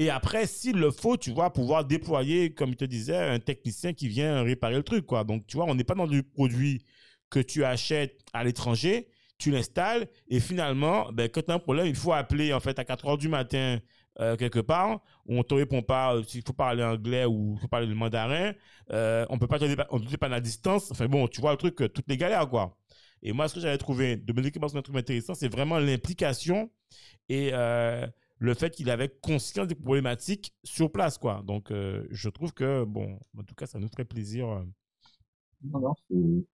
Et 0.00 0.10
après, 0.10 0.46
s'il 0.46 0.76
le 0.76 0.90
faut, 0.90 1.16
tu 1.16 1.30
vois, 1.30 1.52
pouvoir 1.52 1.84
déployer, 1.84 2.54
comme 2.54 2.70
il 2.70 2.76
te 2.76 2.84
disait, 2.84 3.16
un 3.16 3.38
technicien 3.38 3.92
qui 3.92 4.08
vient 4.08 4.42
réparer 4.42 4.74
le 4.74 4.82
truc, 4.82 5.06
quoi. 5.06 5.24
Donc, 5.24 5.46
tu 5.46 5.56
vois, 5.56 5.66
on 5.66 5.74
n'est 5.74 5.84
pas 5.84 5.94
dans 5.94 6.06
du 6.06 6.22
produit 6.22 6.84
que 7.28 7.38
tu 7.38 7.64
achètes 7.64 8.18
à 8.32 8.42
l'étranger 8.42 9.08
tu 9.40 9.50
l'installes 9.50 10.06
et 10.28 10.38
finalement, 10.38 11.10
ben, 11.12 11.28
quand 11.28 11.42
tu 11.42 11.50
as 11.50 11.54
un 11.54 11.58
problème, 11.58 11.86
il 11.86 11.96
faut 11.96 12.12
appeler 12.12 12.52
en 12.52 12.60
fait 12.60 12.78
à 12.78 12.84
4 12.84 13.06
heures 13.08 13.18
du 13.18 13.28
matin 13.28 13.80
euh, 14.20 14.36
quelque 14.36 14.60
part, 14.60 15.00
où 15.26 15.38
on 15.38 15.42
te 15.42 15.54
répond 15.54 15.82
pas 15.82 16.14
euh, 16.14 16.22
s'il 16.22 16.42
faut 16.42 16.52
parler 16.52 16.84
anglais 16.84 17.24
ou 17.24 17.54
il 17.56 17.60
faut 17.60 17.68
parler 17.68 17.86
le 17.86 17.94
mandarin, 17.94 18.52
euh, 18.92 19.24
on 19.30 19.38
peut 19.38 19.46
pas 19.46 19.58
te 19.58 19.64
on 19.90 20.00
pas 20.00 20.26
à 20.26 20.40
distance. 20.40 20.90
Enfin 20.92 21.06
bon, 21.06 21.26
tu 21.26 21.40
vois 21.40 21.52
le 21.52 21.56
truc, 21.56 21.76
toutes 21.76 22.08
les 22.08 22.18
galères 22.18 22.48
quoi. 22.48 22.76
Et 23.22 23.32
moi, 23.32 23.48
ce 23.48 23.54
que 23.54 23.60
j'avais 23.60 23.78
trouvé, 23.78 24.16
Dominique 24.16 24.56
un 24.62 24.82
truc 24.82 24.96
intéressant, 24.96 25.34
c'est 25.34 25.48
vraiment 25.50 25.78
l'implication 25.78 26.70
et 27.28 27.52
le 28.40 28.54
fait 28.54 28.70
qu'il 28.70 28.90
avait 28.90 29.08
conscience 29.08 29.68
des 29.68 29.76
problématiques 29.76 30.52
sur 30.64 30.90
place 30.90 31.18
quoi. 31.18 31.42
Donc, 31.46 31.70
je 31.70 32.28
trouve 32.28 32.52
que 32.52 32.84
bon, 32.84 33.18
en 33.38 33.42
tout 33.44 33.54
cas, 33.54 33.66
ça 33.66 33.78
nous 33.78 33.88
ferait 33.88 34.04
plaisir. 34.04 34.64
Non, 35.62 35.80
non, 35.80 35.94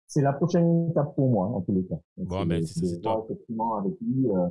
c'est 0.08 0.22
la 0.22 0.34
prochaine 0.34 0.90
étape 0.92 1.16
pour 1.16 1.30
moi, 1.30 1.48
en 1.48 1.62
tous 1.62 1.74
les 1.74 1.84
cas. 1.86 2.00
Bon, 2.18 2.46
ben, 2.46 2.66
c'est 2.66 3.02
toi. 3.02 3.26
Effectivement, 3.26 3.78
avec 3.78 3.94
lui, 4.02 4.30
euh, 4.30 4.48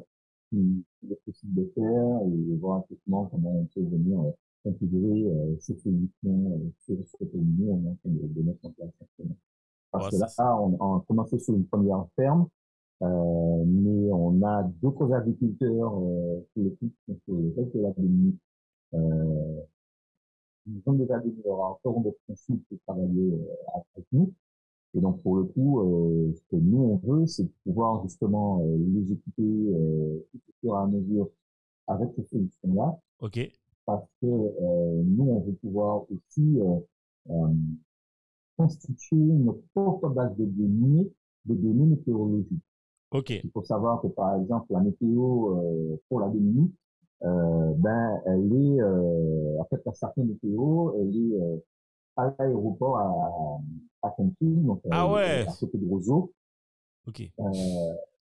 qui, 0.51 0.85
est 1.11 1.25
possible 1.25 1.55
de 1.55 1.73
faire 1.75 2.21
et 2.27 2.57
voir 2.57 2.83
effectivement 2.85 3.27
comment 3.27 3.61
on 3.61 3.65
peut 3.67 3.83
venir 3.83 4.21
euh, 4.21 4.31
configurer 4.65 5.27
euh, 5.27 5.57
ces 5.61 5.77
solutions 5.77 6.53
euh, 6.53 6.71
sur 6.85 6.97
ce 7.07 7.25
que 7.25 7.37
nous, 7.37 7.71
on 7.71 7.85
est 7.85 7.91
en 7.91 7.97
train 7.97 8.11
de, 8.11 8.27
de 8.27 8.43
mettre 8.43 8.65
en 8.65 8.71
place. 8.71 8.91
Parce 9.93 10.11
que 10.11 10.17
là, 10.19 10.61
on, 10.61 10.77
on, 10.81 10.97
a 10.99 11.05
commencé 11.07 11.39
sur 11.39 11.55
une 11.55 11.67
première 11.67 12.05
ferme, 12.17 12.49
euh, 13.03 13.65
mais 13.67 14.13
on 14.13 14.43
a 14.43 14.63
d'autres 14.83 15.13
agriculteurs 15.13 15.99
euh, 15.99 16.41
sur 16.53 16.65
le 16.65 16.77
site, 16.81 16.95
sur 17.07 17.35
le 17.35 17.55
reste 17.57 17.75
de 17.77 17.83
la 17.83 17.93
commune. 17.93 18.37
Euh, 18.95 19.61
ils 20.67 20.83
ont 20.87 20.93
déjà 20.93 21.21
leur 21.45 21.59
rapport 21.59 22.01
de 22.01 22.11
principe 22.27 22.63
de 22.71 22.79
travailler 22.87 23.33
euh, 23.33 23.81
avec 23.97 24.07
nous. 24.13 24.33
Et 24.95 25.01
donc, 25.01 25.23
pour 25.23 25.37
le 25.37 25.45
coup, 25.45 25.81
euh, 25.81 26.33
ce 26.35 26.43
que 26.51 26.61
nous, 26.61 26.79
on 26.79 26.97
veut, 26.97 27.27
c'est 27.27 27.45
de 27.45 27.53
pouvoir 27.65 28.03
justement 28.03 28.61
euh, 28.63 28.77
les 28.93 29.13
équiper 29.13 29.43
euh, 29.43 30.19
au 30.35 30.39
fur 30.61 30.75
et 30.75 30.79
à 30.79 30.87
mesure 30.87 31.29
avec 31.87 32.11
ces 32.17 32.25
solutions-là. 32.25 32.99
OK. 33.21 33.39
Parce 33.87 34.07
que 34.21 34.27
euh, 34.27 35.03
nous, 35.05 35.25
on 35.25 35.41
veut 35.41 35.55
pouvoir 35.55 36.05
aussi 36.11 36.61
euh, 37.29 37.49
constituer 38.57 39.17
notre 39.17 39.63
propre 39.75 40.09
base 40.11 40.37
de 40.37 40.45
données, 40.45 41.11
de 41.47 41.55
données 41.55 41.87
météorologiques. 41.87 42.63
OK. 43.13 43.31
Il 43.31 43.51
faut 43.53 43.65
savoir 43.65 44.01
que, 44.01 44.09
par 44.09 44.37
exemple, 44.37 44.67
la 44.71 44.81
météo 44.81 45.99
pour 46.09 46.21
la 46.21 46.29
Dominique, 46.29 46.75
ben, 47.23 48.21
elle 48.27 48.53
est, 48.53 48.83
en 48.83 49.65
fait, 49.65 49.81
la 49.85 49.93
certaine 49.95 50.29
météo, 50.29 50.93
elle 51.01 51.17
est 51.17 51.63
à 52.17 52.35
l'aéroport 52.39 52.99
à, 52.99 54.09
à 54.09 54.15
donc 54.41 54.81
ah 54.91 55.05
euh, 55.05 55.15
ouais. 55.15 55.47
à 55.47 55.53
côté 55.59 55.79
de 55.79 55.89
Roseau. 55.89 56.33
Ok. 57.07 57.21
Euh, 57.21 57.53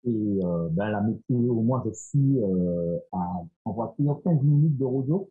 et 0.05 0.11
euh, 0.45 0.68
ben 0.70 0.91
la 0.91 1.01
météo, 1.01 1.55
moi 1.55 1.83
je 1.87 1.93
suis 1.93 2.39
euh, 2.39 2.99
à, 3.12 3.43
en 3.64 3.72
voiture 3.72 4.20
15 4.24 4.43
minutes 4.43 4.78
de 4.78 4.85
Roseau. 4.85 5.30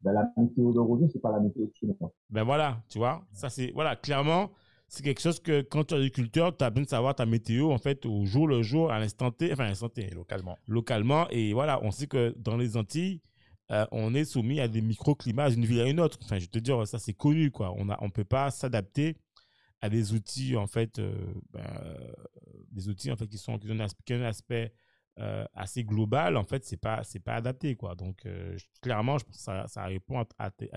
Ben 0.00 0.12
la 0.12 0.32
météo 0.36 0.72
de 0.72 0.80
Roseau, 0.80 1.08
c'est 1.12 1.20
pas 1.20 1.32
la 1.32 1.40
météo 1.40 1.66
de 1.66 1.72
chez 1.74 1.86
moi. 2.00 2.10
Ben 2.30 2.44
voilà, 2.44 2.78
tu 2.88 2.98
vois, 2.98 3.22
ça 3.32 3.48
c'est 3.48 3.70
voilà 3.72 3.96
clairement. 3.96 4.50
C'est 4.94 5.02
quelque 5.02 5.22
chose 5.22 5.40
que 5.40 5.62
quand 5.62 5.84
tu 5.84 5.94
es 5.94 5.96
agriculteur, 5.96 6.54
tu 6.54 6.62
as 6.62 6.68
besoin 6.68 6.84
de 6.84 6.88
savoir 6.90 7.14
ta 7.14 7.24
météo 7.24 7.70
en 7.72 7.78
fait 7.78 8.04
au 8.04 8.26
jour 8.26 8.46
le 8.46 8.60
jour, 8.60 8.92
à 8.92 8.98
l'instant 8.98 9.30
T, 9.30 9.50
enfin 9.50 9.64
à 9.64 9.68
l'instant 9.68 9.88
T, 9.88 10.10
localement. 10.10 10.58
Localement 10.66 11.26
et 11.30 11.54
voilà, 11.54 11.82
on 11.82 11.90
sait 11.90 12.06
que 12.06 12.34
dans 12.36 12.58
les 12.58 12.76
Antilles, 12.76 13.22
euh, 13.70 13.86
on 13.90 14.12
est 14.12 14.26
soumis 14.26 14.60
à 14.60 14.68
des 14.68 14.82
microclimats 14.82 15.48
d'une 15.48 15.64
ville 15.64 15.80
à 15.80 15.88
une 15.88 15.98
autre. 15.98 16.18
Enfin, 16.22 16.38
je 16.38 16.44
te 16.44 16.58
dire, 16.58 16.86
ça 16.86 16.98
c'est 16.98 17.14
connu, 17.14 17.50
quoi. 17.50 17.72
On 17.78 17.88
a, 17.88 17.96
on 18.02 18.10
peut 18.10 18.24
pas 18.24 18.50
s'adapter 18.50 19.16
à 19.80 19.88
des 19.88 20.12
outils 20.12 20.58
en 20.58 20.66
fait, 20.66 20.98
euh, 20.98 21.14
ben, 21.54 21.96
des 22.70 22.90
outils 22.90 23.10
en 23.10 23.16
fait 23.16 23.26
qui 23.28 23.38
sont 23.38 23.58
qui 23.58 23.70
ont 23.70 23.80
un 23.80 24.22
aspect, 24.24 24.74
euh, 25.18 25.44
assez 25.54 25.84
global. 25.84 26.36
En 26.36 26.44
fait, 26.44 26.64
c'est 26.64 26.76
pas 26.76 27.02
pas 27.24 27.34
adapté, 27.34 27.76
quoi. 27.76 27.94
Donc 27.94 28.26
clairement, 28.80 29.18
je 29.18 29.24
pense 29.24 29.36
que 29.36 29.68
ça, 29.68 29.84
répond 29.84 30.24
à, 30.38 30.50
tes, 30.50 30.70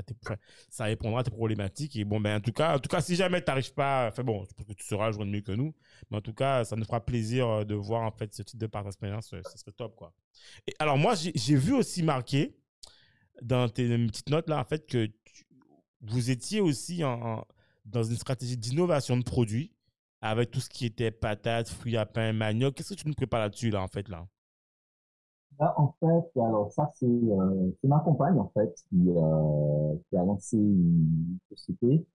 ça 0.70 0.86
répondra 0.86 1.22
à 1.22 1.24
tes 1.24 1.32
problématiques. 1.32 1.96
Et 1.96 2.04
bon, 2.04 2.20
ben 2.20 2.38
en 2.38 2.42
tout 2.42 2.52
cas, 2.52 2.76
en 2.76 2.80
tout 2.80 2.90
cas, 2.90 3.02
si 3.02 3.16
jamais 3.16 3.42
tu 3.42 3.50
n'arrives 3.50 3.74
pas, 3.74 4.08
enfin 4.10 4.24
bon, 4.24 4.44
que 4.68 4.74
tu 4.74 4.86
sauras 4.86 5.12
jouer 5.12 5.26
mieux 5.26 5.42
que 5.42 5.52
nous. 5.52 5.74
Mais 6.10 6.18
en 6.18 6.22
tout 6.22 6.34
cas, 6.34 6.64
ça 6.66 6.76
nous 6.76 6.86
fera 6.86 7.04
plaisir 7.04 7.66
de 7.66 7.76
voir 7.76 8.04
en 8.04 8.12
fait 8.12 8.34
ce 8.34 8.44
type 8.44 8.60
de 8.60 8.68
partage 8.68 8.94
d'expérience. 8.94 9.30
Ce 9.30 9.58
serait 9.58 9.72
top, 9.72 9.96
quoi. 9.96 10.14
Et 10.68 10.74
alors 10.80 10.98
moi, 10.98 11.14
j'ai 11.16 11.56
vu 11.56 11.74
aussi 11.74 12.04
marqué 12.04 12.56
dans 13.42 13.70
tes 13.70 13.88
petites 14.08 14.30
notes 14.30 14.50
là, 14.50 14.60
en 14.60 14.66
fait, 14.66 14.86
que 14.86 15.10
vous 16.02 16.30
étiez 16.30 16.62
aussi 16.62 17.04
en, 17.04 17.46
dans 17.86 18.04
une 18.04 18.18
stratégie 18.18 18.58
d'innovation 18.58 19.18
de 19.18 19.24
produits 19.24 19.75
avec 20.26 20.52
tout 20.52 20.60
ce 20.60 20.70
qui 20.70 20.86
était 20.86 21.12
patates, 21.12 21.70
fruits 21.70 21.98
à 21.98 22.06
pain, 22.06 22.34
manioc. 22.34 22.74
Qu'est-ce 22.74 22.94
que 22.96 23.00
tu 23.00 23.08
nous 23.08 23.14
prépares 23.14 23.42
là-dessus, 23.42 23.70
là, 23.70 23.82
en 23.82 23.88
fait, 23.88 24.10
là? 24.10 24.28
Là, 25.60 25.74
en 25.78 25.96
fait, 26.00 26.40
alors 26.40 26.72
ça, 26.72 26.90
c'est 26.96 27.06
euh, 27.06 27.72
ma 27.84 28.00
compagne, 28.00 28.38
en 28.38 28.50
fait, 28.50 28.74
qui, 28.90 29.08
euh, 29.08 29.96
qui 30.10 30.18
a 30.18 30.26
lancé 30.26 30.58
une 30.58 31.38
société 31.50 32.06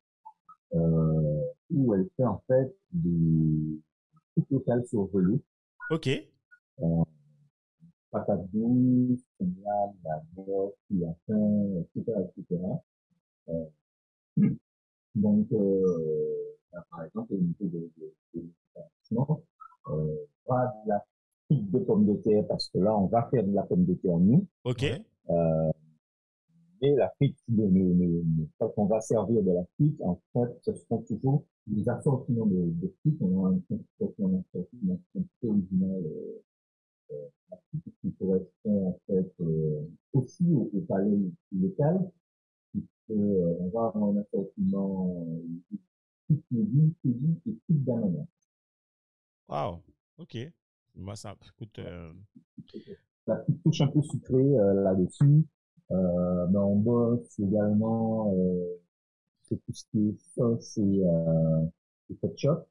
euh, 0.74 1.40
où 1.70 1.94
elle 1.94 2.08
fait, 2.16 2.24
en 2.24 2.42
fait, 2.46 2.74
des 2.92 3.80
trucs 4.32 4.50
locales 4.50 4.84
surgelés. 4.86 5.40
OK. 5.90 6.08
Euh, 6.08 7.04
patate 8.10 8.50
douce, 8.52 9.20
céréales, 9.38 9.94
la 10.04 10.22
filatin, 10.88 11.82
etc., 11.94 12.12
etc. 12.36 12.60
Donc, 15.14 15.46
euh, 15.52 16.39
par 16.90 17.04
exemple, 17.04 17.34
au 17.34 17.38
niveau 17.38 17.64
de, 17.64 17.90
de, 18.34 18.46
euh, 19.90 20.14
pas 20.46 20.72
de 20.84 20.88
la 20.88 21.04
figue 21.48 21.70
de 21.70 21.78
pommes 21.80 22.06
de 22.06 22.14
terre 22.22 22.46
parce 22.48 22.68
que 22.68 22.78
là, 22.78 22.96
on 22.96 23.06
va 23.06 23.28
faire 23.30 23.44
de 23.44 23.52
la 23.52 23.62
pomme 23.62 23.84
de 23.84 23.94
terre 23.94 24.18
nue. 24.18 24.46
Ok. 24.64 24.84
Euh, 24.84 25.70
mais 26.82 26.94
la 26.94 27.10
frite, 27.10 27.36
le, 27.48 27.66
le, 27.68 27.92
le, 27.92 28.24
quand 28.58 28.72
on 28.76 28.86
va 28.86 29.00
servir 29.00 29.42
de 29.42 29.50
la 29.50 29.64
frite, 29.74 30.00
en 30.02 30.18
fait, 30.32 30.58
ce 30.62 30.72
sont 30.88 31.02
toujours 31.02 31.44
des 31.66 31.86
assortiments 31.88 32.46
de, 32.46 32.70
de 32.80 32.94
frites. 33.00 33.20
On 33.20 33.44
a 33.44 33.48
un 33.50 33.60
assortiment 34.00 34.42
un 35.18 35.22
peu 35.40 35.48
original, 35.48 36.02
euh, 36.04 36.42
euh, 37.12 37.26
la 37.50 37.58
frite 37.68 37.94
qui 38.00 38.12
correspond 38.12 38.88
en 38.88 38.98
fait 39.06 39.32
euh, 39.40 39.82
aussi 40.14 40.46
au, 40.52 40.70
au 40.72 40.80
palais 40.88 41.18
local, 41.52 42.10
puisque 42.72 43.10
euh, 43.10 43.56
on 43.60 43.68
va 43.68 43.86
avoir 43.88 44.04
un 44.08 44.16
assortiment 44.16 45.26
et. 46.30 48.26
Wow, 49.48 49.82
ok. 50.18 50.36
Moi, 50.96 51.16
ça, 51.16 51.34
écoute, 51.54 51.78
euh, 51.78 52.12
La 53.26 53.36
petite 53.36 53.62
touche 53.62 53.80
un 53.80 53.88
peu 53.88 54.02
sucrée 54.02 54.58
euh, 54.58 54.82
là-dessus. 54.82 55.44
Euh, 55.90 56.46
mais 56.48 56.58
on 56.58 56.76
bosse 56.76 57.38
également 57.40 58.32
euh, 58.36 58.80
c'est 59.42 59.56
tout 59.56 59.72
ce 59.72 59.84
qui 59.90 60.08
est 60.08 60.16
sauce 60.36 60.78
et, 60.78 61.02
euh, 61.04 61.66
et 62.10 62.14
ketchup. 62.16 62.64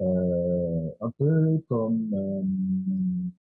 Euh, 0.00 0.90
un 1.00 1.10
peu 1.12 1.62
comme 1.68 2.12
euh, 2.12 2.42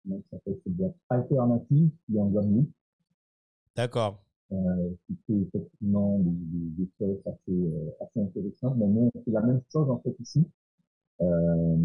comment 0.04 0.22
ça 0.30 0.38
s'appelle 0.38 0.60
cette 0.64 0.74
boîte 0.74 0.96
alternative 1.10 1.90
qui 2.06 2.16
est 2.16 2.20
en 2.20 2.28
Guadeloupe, 2.28 2.70
d'accord. 3.76 4.24
Euh, 4.54 4.90
qui 5.08 5.16
fait 5.28 5.34
effectivement 5.42 6.20
des, 6.20 6.32
des, 6.32 6.86
des 6.86 6.90
sauces 7.00 7.26
assez, 7.28 7.38
euh, 7.52 7.90
assez 8.02 8.22
intéressantes. 8.22 8.76
Mais 8.78 8.88
nous, 8.88 9.10
on 9.14 9.22
fait 9.24 9.32
la 9.32 9.42
même 9.42 9.62
chose 9.72 9.90
en 9.90 10.00
fait 10.00 10.16
ici. 10.20 10.46
Euh, 11.22 11.78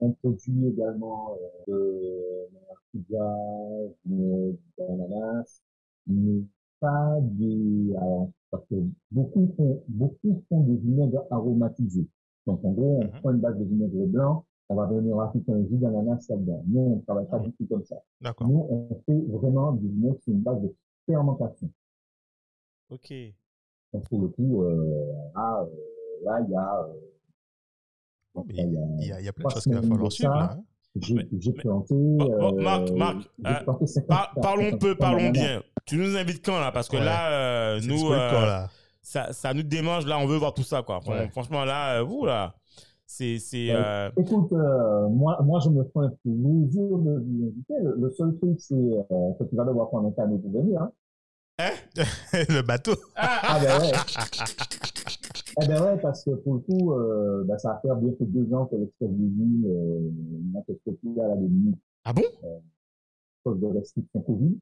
on 0.00 0.10
produit 0.12 0.66
également 0.68 1.34
euh, 1.68 2.46
de 2.48 2.48
l'artisanat, 2.68 3.88
de 4.06 4.56
l'ananas, 4.78 5.62
mais 6.06 6.42
pas 6.80 7.18
des, 7.22 7.94
alors, 7.96 8.30
parce 8.50 8.64
que 8.66 8.74
beaucoup 9.12 9.48
font, 9.56 9.82
beaucoup 9.88 10.42
font 10.48 10.60
des 10.62 10.76
vinaigres 10.76 11.24
aromatisés. 11.30 12.06
Donc, 12.46 12.64
en 12.64 12.72
gros, 12.72 12.98
on 13.00 13.04
Mhm. 13.04 13.10
prend 13.20 13.30
une 13.30 13.38
base 13.40 13.56
de 13.58 13.64
vinaigre 13.64 14.06
blanc, 14.08 14.44
on 14.68 14.74
va 14.74 14.86
venir 14.86 15.16
rajouter 15.16 15.52
un 15.52 15.64
jus 15.64 15.76
d'ananas 15.76 16.26
là-dedans. 16.28 16.62
Nous, 16.66 16.80
on 16.80 16.96
ne 16.96 17.00
travaille 17.02 17.26
pas 17.28 17.36
Ah 17.40 17.46
du 17.46 17.52
tout 17.52 17.66
comme 17.66 17.84
ça. 17.84 18.02
Nous, 18.40 18.66
on 18.68 18.88
fait 19.06 19.20
vraiment 19.28 19.72
du 19.72 19.86
vinaigre 19.88 20.18
sur 20.22 20.32
une 20.32 20.40
base 20.40 20.60
de 20.60 20.74
fermentation. 21.06 21.70
Ok. 22.92 23.12
Donc, 23.94 24.08
pour 24.08 24.20
le 24.22 24.28
coup, 24.28 24.62
euh, 24.62 25.12
là, 25.34 25.62
euh, 25.62 26.24
là, 26.24 26.40
il 26.46 26.50
y 26.52 26.56
a, 26.56 26.80
euh, 26.80 28.42
il 28.48 28.56
y 28.56 28.60
a- 28.60 28.64
y, 28.64 29.12
a, 29.12 29.20
il 29.20 29.26
y 29.26 29.28
a 29.28 29.32
plein 29.32 29.46
de 29.48 29.50
choses 29.52 29.62
qu'il 29.64 29.74
va 29.74 29.82
falloir 29.82 30.12
suivre 30.12 30.32
ça. 30.32 30.38
là. 30.38 30.50
hein. 30.54 30.62
j'ai 31.00 31.14
Mais- 31.14 31.26
euh, 31.32 32.52
Marc, 32.62 32.90
Marc, 32.92 33.16
j'ai 33.38 33.50
euh, 33.50 33.60
planté 33.64 33.86
50 33.86 34.08
Par- 34.08 34.34
parlons 34.42 34.64
50 34.64 34.80
peu, 34.80 34.94
parlons 34.94 35.30
bien. 35.30 35.62
Tu 35.86 35.96
nous 35.96 36.16
invites 36.16 36.44
quand 36.44 36.60
là 36.60 36.70
Parce 36.70 36.88
que 36.88 36.96
Ouais. 36.96 37.04
là, 37.04 37.32
euh, 37.32 37.80
nous, 37.80 37.92
disponible 37.94 38.14
euh, 38.20 38.30
quand, 38.30 38.40
là 38.46 38.68
ça, 39.00 39.32
ça 39.32 39.52
nous 39.52 39.62
démange. 39.64 40.06
Là, 40.06 40.18
on 40.18 40.26
veut 40.26 40.36
voir 40.36 40.54
tout 40.54 40.62
ça, 40.62 40.82
quoi. 40.82 41.00
Ouais. 41.08 41.28
Franchement, 41.30 41.64
là, 41.64 41.98
euh, 41.98 42.02
vous 42.02 42.24
là, 42.24 42.54
c'est, 43.04 43.38
euh, 43.70 44.10
Écoute, 44.16 44.52
euh, 44.52 45.08
moi, 45.08 45.38
moi, 45.42 45.58
je 45.64 45.70
me 45.70 45.82
fais 45.84 45.98
un 46.00 46.10
plaisir 46.22 46.98
de 46.98 47.18
vous 47.18 47.46
inviter. 47.46 47.74
Le, 47.82 47.96
le 47.98 48.10
seul 48.10 48.36
truc, 48.38 48.60
c'est 48.60 48.74
euh, 48.74 49.32
que 49.38 49.44
tu 49.44 49.56
vas 49.56 49.64
devoir 49.64 49.88
prendre 49.88 50.08
un 50.08 50.12
cadeau 50.12 50.38
pour 50.38 50.50
venir. 50.52 50.80
Hein. 50.82 50.92
le 52.48 52.62
bateau. 52.62 52.92
Ah 53.16 53.58
ben 53.62 53.80
ouais. 53.80 53.92
eh 55.62 55.66
ben 55.66 55.82
ouais, 55.82 55.98
parce 56.00 56.24
que 56.24 56.30
pour 56.30 56.54
le 56.54 56.60
coup, 56.60 56.92
euh, 56.92 57.44
ben, 57.44 57.58
ça 57.58 57.74
va 57.74 57.80
faire 57.80 57.96
bientôt 57.96 58.24
deux 58.24 58.52
ans 58.54 58.66
que 58.66 58.76
l'Express 58.76 59.10
de 59.10 59.24
vie 59.26 59.62
euh, 59.66 60.10
n'a 60.52 60.62
testé 60.62 60.92
plus 60.92 61.20
à 61.20 61.28
la 61.28 61.36
Dominique 61.36 61.78
Ah 62.04 62.12
bon? 62.12 62.22
À 62.42 62.46
cause 63.44 63.60
de 63.60 63.66
restrictions 63.66 64.20
Covid. 64.22 64.58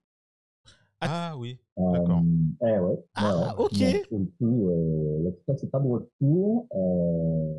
Ah 1.03 1.35
oui. 1.39 1.59
Euh, 1.79 1.93
D'accord. 1.93 2.21
Eh 2.63 2.65
ouais. 2.65 2.79
ouais, 2.79 3.05
Ah, 3.15 3.55
ouais. 3.57 3.65
ok. 3.65 3.79
Donc, 3.79 4.09
pour 4.09 4.19
le 4.19 4.27
coup, 4.39 4.69
euh, 4.71 5.23
l'Express 5.25 5.63
n'est 5.63 5.69
pas 5.71 5.81
de 5.81 5.89
retour. 5.89 6.67
Euh, 6.75 7.55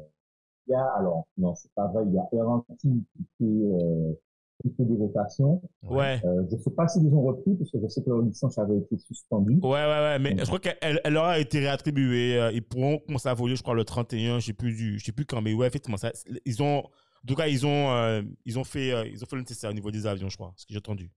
il 0.68 0.72
y 0.72 0.76
a, 0.76 0.86
alors, 0.98 1.26
non, 1.38 1.56
c'est 1.56 1.72
pas 1.74 1.88
vrai, 1.88 2.04
il 2.08 2.14
y 2.14 2.20
a 2.20 2.28
Erranti 2.34 2.68
qui 2.78 3.24
fait, 3.40 3.44
euh, 3.46 4.14
qui 4.14 4.20
fait 4.22 4.31
des 4.64 4.98
rotations. 4.98 5.62
Ouais. 5.84 6.20
Euh, 6.26 6.44
je 6.52 6.58
sais 6.58 6.72
pas 6.72 6.88
s'ils 6.88 7.04
les 7.04 7.14
ont 7.14 7.22
repris, 7.24 7.56
parce 7.56 7.72
que 7.72 7.78
je 7.82 7.88
sais 7.88 8.02
que 8.04 8.10
leur 8.10 8.22
licence 8.22 8.58
avait 8.58 8.78
été 8.78 8.98
suspendue. 8.98 9.60
Ouais, 9.62 9.70
ouais, 9.70 9.86
ouais, 9.86 10.20
mais 10.20 10.36
je 10.38 10.46
crois 10.46 10.60
qu'elle 10.60 11.00
elle 11.04 11.18
aura 11.18 11.40
été 11.40 11.60
réattribuée. 11.60 12.40
euh, 12.40 12.52
Ils 12.52 12.64
pourront 12.64 13.00
commencer 13.00 13.30
à 13.30 13.34
voler, 13.34 13.56
je 13.56 13.64
crois, 13.64 13.76
le 13.76 13.84
31, 13.84 14.40
je 14.40 14.48
sais 14.48 14.54
plus 14.54 14.74
du, 14.74 15.00
je 15.00 15.06
sais 15.06 15.12
plus 15.12 15.26
quand, 15.26 15.42
mais 15.42 15.54
ouais, 15.54 15.68
effectivement, 15.68 15.98
ça, 15.98 16.12
ils 16.46 16.62
ont, 16.64 16.80
en 16.80 17.28
tout 17.28 17.36
cas, 17.36 17.48
ils 17.48 17.66
ont, 17.66 17.92
euh, 17.92 18.22
ils 18.46 18.58
ont 18.60 18.64
fait, 18.64 18.92
euh, 18.92 19.06
ils 19.08 19.24
ont 19.24 19.28
fait 19.28 19.36
le 19.36 19.42
nécessaire 19.44 19.70
au 19.70 19.74
niveau 19.74 19.92
des 19.92 20.06
avions, 20.08 20.30
je 20.30 20.38
crois, 20.38 20.54
ce 20.56 20.66
que 20.66 20.74
j'ai 20.74 20.80
entendu. 20.80 21.12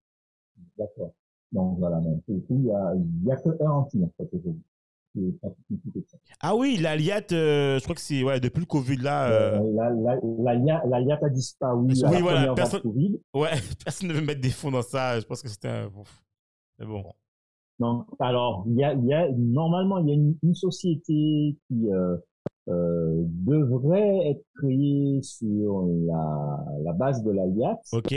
D'accord. 0.79 1.13
Donc 1.53 1.79
voilà, 1.79 2.01
il 2.29 2.65
y 2.65 2.71
a, 2.71 2.95
il 2.97 3.25
y 3.27 3.31
a 3.31 3.37
que 3.37 3.49
Erranti, 3.63 4.03
en 4.03 4.11
fait, 4.17 4.29
aujourd'hui. 4.33 4.63
Ah 6.41 6.55
oui, 6.57 6.77
l'Aliat, 6.81 7.23
euh, 7.33 7.79
je 7.79 7.83
crois 7.85 7.95
que 7.95 8.01
c'est, 8.01 8.23
ouais, 8.23 8.41
depuis 8.41 8.61
le 8.61 8.67
Covid 8.67 8.97
là, 8.97 9.31
euh, 9.31 9.59
Euh, 9.61 9.73
la, 9.75 9.91
la, 9.91 10.21
la, 10.23 10.55
la, 10.55 10.83
la 10.87 11.01
IAT 11.01 11.19
a 11.25 11.29
disparu 11.31 11.87
Oui, 11.87 12.05
à 12.05 12.21
voilà, 12.21 12.55
personne- 12.55 12.81
Covid. 12.83 13.21
ouais, 13.35 13.51
personne 13.85 14.09
ne 14.09 14.15
veut 14.15 14.21
mettre 14.25 14.41
des 14.41 14.51
fonds 14.51 14.71
dans 14.71 14.83
ça. 14.83 15.19
Je 15.21 15.27
pense 15.27 15.43
que 15.43 15.49
c'était 15.49 15.69
un, 15.69 15.89
bon. 15.89 17.05
Donc, 17.79 18.07
alors, 18.21 18.65
il 18.69 18.77
y 18.77 18.85
a, 18.85 18.95
y 18.95 19.13
a, 19.15 19.29
normalement, 19.33 19.99
il 19.99 20.09
y 20.09 20.13
a 20.13 20.15
une, 20.15 20.37
une 20.43 20.55
société 20.55 21.57
qui 21.69 21.89
euh, 21.93 22.17
devrait 22.67 24.31
être 24.31 24.45
créée 24.57 25.21
sur 25.23 25.87
la, 26.07 26.65
la 26.85 26.93
base 26.93 27.23
de 27.23 27.31
la 27.31 27.47
IAT. 27.47 27.79
Ok. 27.93 28.15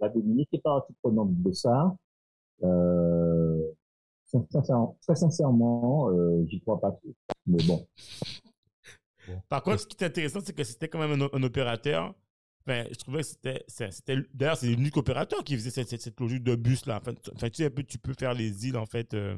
La 0.00 0.08
Dominique 0.08 0.48
est 0.52 0.62
partie 0.62 0.94
prenante 1.02 1.30
de 1.42 1.52
ça. 1.52 1.94
Euh, 2.62 3.29
très 5.02 5.14
sincèrement, 5.16 6.10
euh, 6.10 6.44
j'y 6.48 6.60
crois 6.60 6.80
pas 6.80 6.92
trop. 6.92 7.14
Mais 7.46 7.62
bon, 7.66 7.86
Par 9.48 9.62
contre, 9.62 9.80
ce 9.80 9.86
qui 9.86 10.02
est 10.02 10.06
intéressant, 10.06 10.40
c'est 10.44 10.52
que 10.54 10.64
c'était 10.64 10.88
quand 10.88 10.98
même 10.98 11.28
un, 11.32 11.42
opérateur. 11.42 12.14
Enfin, 12.66 12.84
je 12.90 12.96
trouvais 12.96 13.22
que 13.22 13.26
c'était, 13.26 13.64
d'ailleurs, 14.34 14.56
c'est 14.56 14.66
l'unique 14.66 14.96
opérateur 14.96 15.42
qui 15.44 15.54
faisait 15.56 15.70
cette, 15.70 16.00
cette, 16.00 16.20
logique 16.20 16.44
de 16.44 16.54
bus 16.56 16.86
là. 16.86 17.00
Enfin, 17.00 17.14
tu, 17.50 17.62
sais, 17.62 17.72
tu 17.88 17.98
peux 17.98 18.14
faire 18.14 18.34
les 18.34 18.66
îles 18.66 18.76
en 18.76 18.86
fait. 18.86 19.14
euh, 19.14 19.36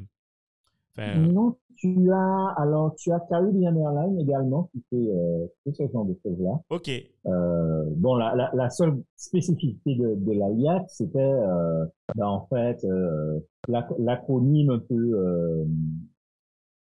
enfin, 0.97 1.19
non, 1.19 1.57
tu 1.77 2.11
as 2.13 2.55
alors 2.59 2.95
tu 2.97 3.11
as 3.13 3.21
Caribbean 3.29 3.77
Airlines 3.77 4.21
également 4.21 4.71
qui 4.73 4.83
fait, 4.91 5.11
euh, 5.11 5.47
fait 5.65 5.73
ce 5.73 5.93
genre 5.93 6.05
de 6.05 6.15
choses 6.23 6.39
là. 6.41 6.61
ok. 6.71 6.91
Euh, 7.27 7.85
bon, 7.97 8.15
la, 8.17 8.35
la, 8.37 8.51
la 8.55 8.71
seule 8.71 9.03
spécificité 9.17 9.95
de, 9.97 10.15
de 10.17 10.33
c'était 10.89 11.19
euh, 11.19 11.85
ben, 12.17 12.27
en 12.27 12.47
fait 12.47 12.85
euh, 12.85 13.41
l'ac- 13.69 13.93
l'acronyme 13.99 14.71
un 14.71 14.79
peu 14.79 14.95
euh, 14.95 15.65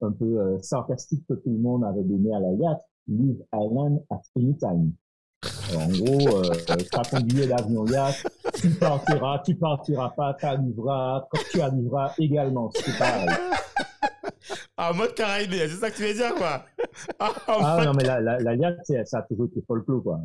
un 0.01 0.13
peu 0.13 0.41
euh, 0.41 0.59
sarcastique 0.61 1.25
que 1.29 1.35
tout 1.35 1.51
le 1.51 1.59
monde 1.59 1.85
avait 1.85 2.03
donné 2.05 2.33
à 2.35 2.41
la 2.41 2.53
IAT, 2.53 2.79
Leave 3.09 3.43
Island 3.55 4.03
at 4.11 4.21
any 4.37 4.57
time. 4.57 4.93
Alors, 5.71 5.83
en 5.83 5.89
gros, 5.91 6.39
euh, 6.39 6.53
t'as 6.91 7.03
ton 7.05 7.21
billet 7.25 7.47
d'avion 7.47 7.85
IAT, 7.87 8.15
tu 8.55 8.71
partiras, 8.71 9.39
tu 9.45 9.55
partiras 9.55 10.11
pas, 10.11 10.35
t'arriveras, 10.35 11.27
quand 11.31 11.41
tu 11.51 11.61
arriveras 11.61 12.15
également, 12.19 12.71
c'est 12.73 12.97
pareil. 12.99 13.29
En 14.79 14.95
mode 14.95 15.13
caribéen, 15.15 15.67
c'est 15.69 15.77
ça 15.77 15.91
que 15.91 15.97
tu 15.97 16.03
veux 16.03 16.15
dire 16.15 16.35
quoi 16.37 16.65
Ah, 17.19 17.33
en 17.49 17.65
Ah 17.65 17.85
non, 17.85 17.93
mais 17.95 18.05
la, 18.05 18.21
la, 18.21 18.39
la 18.39 19.05
ça 19.05 19.19
a 19.19 19.23
toujours 19.23 19.47
été 19.47 19.61
folklore, 19.67 20.03
quoi. 20.05 20.21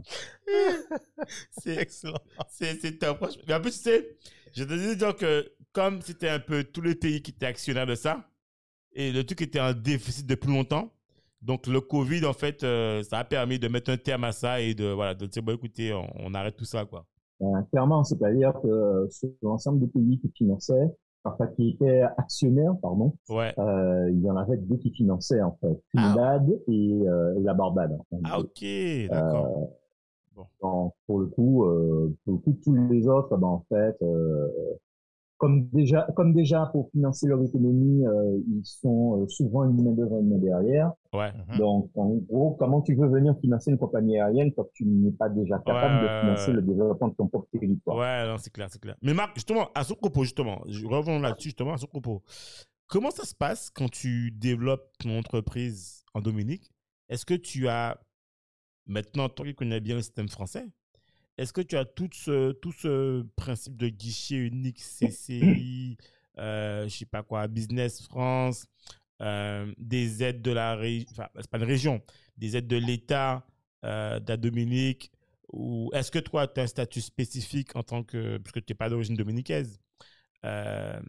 c'est 1.57 1.77
Excellent. 1.77 2.19
C'est 2.49 2.79
c'est 2.79 2.99
top. 2.99 3.25
Mais 3.47 3.55
en 3.55 3.61
plus, 3.61 3.71
tu 3.71 3.89
sais, 3.89 4.15
je 4.55 4.63
te 4.63 4.95
dire 4.95 5.15
que 5.15 5.51
comme 5.71 6.01
c'était 6.01 6.29
un 6.29 6.39
peu 6.39 6.63
tous 6.63 6.81
les 6.81 6.93
pays 6.93 7.23
qui 7.23 7.31
étaient 7.31 7.47
actionnaires 7.47 7.87
de 7.87 7.95
ça, 7.95 8.29
et 8.93 9.11
le 9.11 9.23
truc 9.23 9.41
était 9.41 9.59
en 9.59 9.73
déficit 9.73 10.27
depuis 10.27 10.51
longtemps, 10.51 10.93
donc 11.41 11.65
le 11.65 11.81
Covid, 11.81 12.23
en 12.25 12.33
fait, 12.33 12.63
euh, 12.63 13.01
ça 13.01 13.17
a 13.17 13.23
permis 13.23 13.57
de 13.57 13.67
mettre 13.67 13.91
un 13.91 13.97
terme 13.97 14.23
à 14.23 14.31
ça 14.31 14.61
et 14.61 14.75
de, 14.75 14.85
voilà, 14.85 15.15
de 15.15 15.25
dire, 15.25 15.41
bon, 15.41 15.55
écoutez, 15.55 15.91
on, 15.93 16.07
on 16.15 16.33
arrête 16.35 16.55
tout 16.55 16.65
ça, 16.65 16.85
quoi. 16.85 17.07
Euh, 17.41 17.61
clairement, 17.71 18.03
c'est-à-dire 18.03 18.53
que 18.61 19.07
sur 19.09 19.29
l'ensemble 19.41 19.79
des 19.79 19.87
pays 19.87 20.19
qui 20.19 20.31
finançaient, 20.37 20.95
enfin 21.25 21.47
qui 21.47 21.69
étaient 21.69 22.01
actionnaires, 22.17 22.75
pardon, 22.81 23.13
Ouais. 23.29 23.53
euh, 23.57 24.09
il 24.11 24.21
y 24.21 24.29
en 24.29 24.35
avait 24.37 24.57
deux 24.57 24.77
qui 24.77 24.91
finançaient 24.91 25.41
en 25.41 25.57
fait, 25.61 25.79
Trinidad 25.93 26.49
et, 26.67 27.01
euh, 27.07 27.37
et 27.37 27.41
la 27.41 27.53
Barbade. 27.53 27.97
en 28.11 28.17
Ah, 28.23 28.39
ok, 28.39 28.63
d'accord. 29.09 29.45
Euh, 29.45 29.65
Bon. 30.61 30.91
pour 31.05 31.19
le 31.19 31.27
coup, 31.27 31.63
euh, 31.65 32.11
pour 32.25 32.33
le 32.33 32.39
coup, 32.39 32.57
tous 32.63 32.73
les 32.89 33.07
autres, 33.07 33.37
ben, 33.37 33.47
en 33.47 33.65
fait, 33.69 33.95
euh, 34.01 34.47
comme 35.37 35.67
déjà, 35.69 36.07
comme 36.15 36.33
déjà 36.33 36.67
pour 36.71 36.89
financer 36.91 37.27
leur 37.27 37.41
économie, 37.43 38.05
euh, 38.05 38.39
ils 38.47 38.63
sont 38.65 39.21
euh, 39.23 39.27
souvent 39.27 39.63
une 39.65 39.83
main 39.83 39.91
devant 39.91 40.19
une 40.19 40.29
main 40.29 40.37
derrière. 40.37 40.91
Ouais. 41.13 41.31
Mhm. 41.49 41.57
Donc, 41.57 41.89
en 41.95 42.09
gros, 42.15 42.51
comment 42.51 42.81
tu 42.81 42.95
veux 42.95 43.07
venir 43.09 43.35
financer 43.41 43.71
une 43.71 43.77
compagnie 43.77 44.17
aérienne 44.19 44.53
quand 44.55 44.67
tu 44.73 44.85
n'es 44.85 45.11
pas 45.11 45.29
déjà 45.29 45.59
capable 45.59 45.95
Ouais, 45.95 46.01
de 46.03 46.19
financer 46.21 46.47
ouais. 46.51 46.55
le 46.55 46.61
développement 46.61 47.07
de 47.09 47.15
ton 47.15 47.27
propre 47.27 47.47
territoire? 47.51 47.97
Ouais, 47.97 48.27
non, 48.31 48.37
c'est 48.37 48.51
clair, 48.51 48.67
c'est 48.71 48.79
clair. 48.81 48.95
Mais 49.01 49.13
Marc, 49.13 49.31
justement, 49.35 49.69
à 49.75 49.83
ce 49.83 49.93
propos, 49.93 50.23
justement, 50.23 50.61
je 50.67 50.85
reviens 50.85 51.19
là-dessus, 51.19 51.49
justement, 51.49 51.73
à 51.73 51.77
ce 51.77 51.85
propos. 51.87 52.21
Comment 52.87 53.11
ça 53.11 53.25
se 53.25 53.35
passe 53.35 53.69
quand 53.69 53.89
tu 53.89 54.31
développes 54.31 54.91
ton 54.99 55.17
entreprise 55.17 56.05
en 56.13 56.21
Dominique? 56.21 56.71
Est-ce 57.09 57.25
que 57.25 57.33
tu 57.33 57.67
as, 57.67 57.99
maintenant, 58.85 59.27
toi 59.29 59.45
qui 59.45 59.55
connais 59.55 59.81
bien 59.81 59.95
le 59.95 60.01
système 60.01 60.29
français, 60.29 60.65
est-ce 61.37 61.53
que 61.53 61.61
tu 61.61 61.77
as 61.77 61.85
tout 61.85 62.09
ce, 62.13 62.51
tout 62.51 62.71
ce 62.71 63.23
principe 63.35 63.77
de 63.77 63.89
guichet 63.89 64.35
unique 64.35 64.79
CCI, 64.79 65.97
euh, 66.37 66.87
je 66.87 66.95
sais 66.95 67.05
pas 67.05 67.23
quoi, 67.23 67.47
Business 67.47 68.03
France, 68.03 68.65
euh, 69.21 69.71
des 69.77 70.23
aides 70.23 70.41
de 70.41 70.51
la 70.51 70.75
région, 70.75 71.07
enfin, 71.11 71.27
c'est 71.35 71.49
pas 71.49 71.57
une 71.57 71.63
région, 71.63 72.01
des 72.37 72.57
aides 72.57 72.67
de 72.67 72.77
l'État, 72.77 73.45
euh, 73.85 74.19
de 74.19 74.29
la 74.29 74.37
Dominique, 74.37 75.11
ou 75.51 75.89
est-ce 75.93 76.11
que 76.11 76.19
toi, 76.19 76.47
tu 76.47 76.59
as 76.59 76.63
un 76.63 76.67
statut 76.67 77.01
spécifique 77.01 77.75
en 77.75 77.83
tant 77.83 78.03
que, 78.03 78.37
puisque 78.37 78.65
tu 78.65 78.73
n'es 78.73 78.75
pas 78.75 78.89
d'origine 78.89 79.15
dominicaise, 79.15 79.79
euh, 80.45 80.99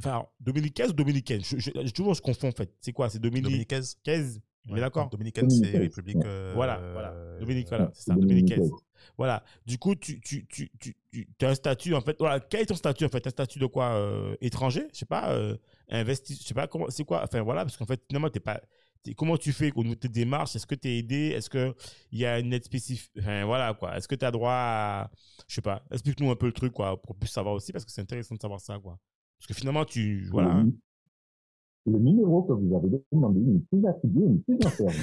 enfin, 0.00 0.26
dominicaise 0.40 0.90
ou 0.90 0.94
dominicaine? 0.94 1.42
Je, 1.44 1.58
je, 1.58 1.70
je, 1.74 1.90
toujours 1.92 2.14
je 2.14 2.22
confonds 2.22 2.48
en 2.48 2.52
fait. 2.52 2.74
C'est 2.80 2.92
quoi? 2.92 3.10
C'est 3.10 3.18
dominicaise? 3.18 3.98
Est 4.76 4.80
d'accord 4.80 5.08
Dominicaine, 5.10 5.48
c'est 5.50 5.70
République. 5.78 6.16
euh, 6.24 6.52
Voilà, 6.54 6.80
voilà. 6.92 7.14
Dominique, 7.40 7.66
euh, 7.66 7.76
voilà, 7.76 7.90
c'est 7.94 8.02
ça, 8.04 8.14
dominicaise. 8.14 8.70
Voilà. 9.16 9.42
Du 9.66 9.78
coup, 9.78 9.94
tu, 9.94 10.20
tu, 10.20 10.46
tu, 10.46 10.70
tu, 10.78 10.94
tu 11.12 11.46
as 11.46 11.50
un 11.50 11.54
statut, 11.54 11.94
en 11.94 12.00
fait. 12.00 12.16
Voilà. 12.18 12.40
Quel 12.40 12.60
est 12.62 12.66
ton 12.66 12.74
statut, 12.74 13.04
en 13.04 13.08
fait? 13.08 13.26
Un 13.26 13.30
statut 13.30 13.58
de 13.58 13.66
quoi 13.66 13.94
euh, 13.94 14.36
Étranger? 14.40 14.86
Je 14.92 14.98
sais 14.98 15.06
pas. 15.06 15.32
Euh, 15.32 15.56
investi 15.88 16.34
Je 16.40 16.46
sais 16.46 16.54
pas 16.54 16.66
comment. 16.66 16.86
C'est 16.90 17.04
quoi? 17.04 17.22
Enfin, 17.24 17.42
voilà. 17.42 17.64
Parce 17.64 17.76
qu'en 17.76 17.86
fait, 17.86 18.00
finalement, 18.08 18.28
t'es 18.28 18.40
pas. 18.40 18.60
t'es- 19.02 19.14
comment 19.14 19.36
tu 19.36 19.52
fais 19.52 19.72
au 19.74 19.82
niveau 19.82 19.94
de 19.94 20.00
tes 20.00 20.08
démarches? 20.08 20.54
Est-ce 20.56 20.66
que 20.66 20.74
tu 20.74 20.88
es 20.88 20.98
aidé? 20.98 21.28
Est-ce 21.28 21.48
qu'il 21.50 21.72
y 22.12 22.24
a 22.26 22.38
une 22.38 22.52
aide 22.52 22.64
spécifique 22.64 23.10
Enfin, 23.18 23.44
voilà, 23.44 23.72
quoi. 23.74 23.96
Est-ce 23.96 24.06
que 24.08 24.14
tu 24.14 24.24
as 24.24 24.30
droit 24.30 24.52
à. 24.52 25.10
Je 25.48 25.54
sais 25.54 25.62
pas. 25.62 25.82
Explique-nous 25.90 26.30
un 26.30 26.36
peu 26.36 26.46
le 26.46 26.52
truc, 26.52 26.72
quoi, 26.72 27.00
pour 27.00 27.16
plus 27.16 27.28
savoir 27.28 27.54
aussi, 27.54 27.72
parce 27.72 27.84
que 27.84 27.90
c'est 27.90 28.02
intéressant 28.02 28.34
de 28.34 28.40
savoir 28.40 28.60
ça, 28.60 28.78
quoi. 28.78 28.98
Parce 29.38 29.46
que 29.48 29.54
finalement, 29.54 29.84
tu. 29.84 30.28
Voilà. 30.30 30.50
hein. 30.50 30.70
Le, 31.90 31.98
numéro 31.98 32.42
que 32.42 32.52
vous 32.52 32.74
avez 32.76 32.88
demandé 33.12 33.40
n'est 33.40 33.60
plus 33.70 33.86
affilié, 33.88 34.26
n'est 34.26 34.38
plus 34.38 34.58
interne. 34.66 34.94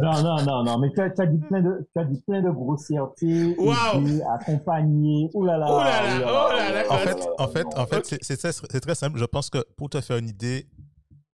Non, 0.00 0.22
non, 0.22 0.42
non, 0.44 0.62
non, 0.62 0.78
mais 0.78 0.90
tu 0.92 1.00
as, 1.00 1.08
dit 1.26 1.38
plein 1.38 1.62
de, 1.62 1.88
tu 1.92 1.98
as 1.98 2.04
dit 2.04 2.20
plein 2.26 2.42
de 2.42 2.50
grossièretés, 2.50 3.54
Waouh. 3.58 4.20
accompagner, 4.38 5.30
oh 5.32 5.44
là 5.44 5.56
là, 5.56 5.66
Oh 5.68 5.78
là 5.78 6.18
là, 6.18 6.26
oh 6.28 6.52
là 6.54 6.72
là, 6.72 6.92
En 6.92 6.98
fait, 6.98 7.16
en 7.38 7.48
fait, 7.48 7.66
en 7.76 7.86
fait, 7.86 8.04
c'est- 8.22 8.36
très, 8.36 8.52
c'est 8.52 8.80
très 8.80 8.94
simple. 8.94 9.18
Je 9.18 9.24
pense 9.24 9.48
que 9.48 9.64
pour 9.76 9.88
te 9.88 10.00
faire 10.00 10.18
une 10.18 10.28
idée, 10.28 10.66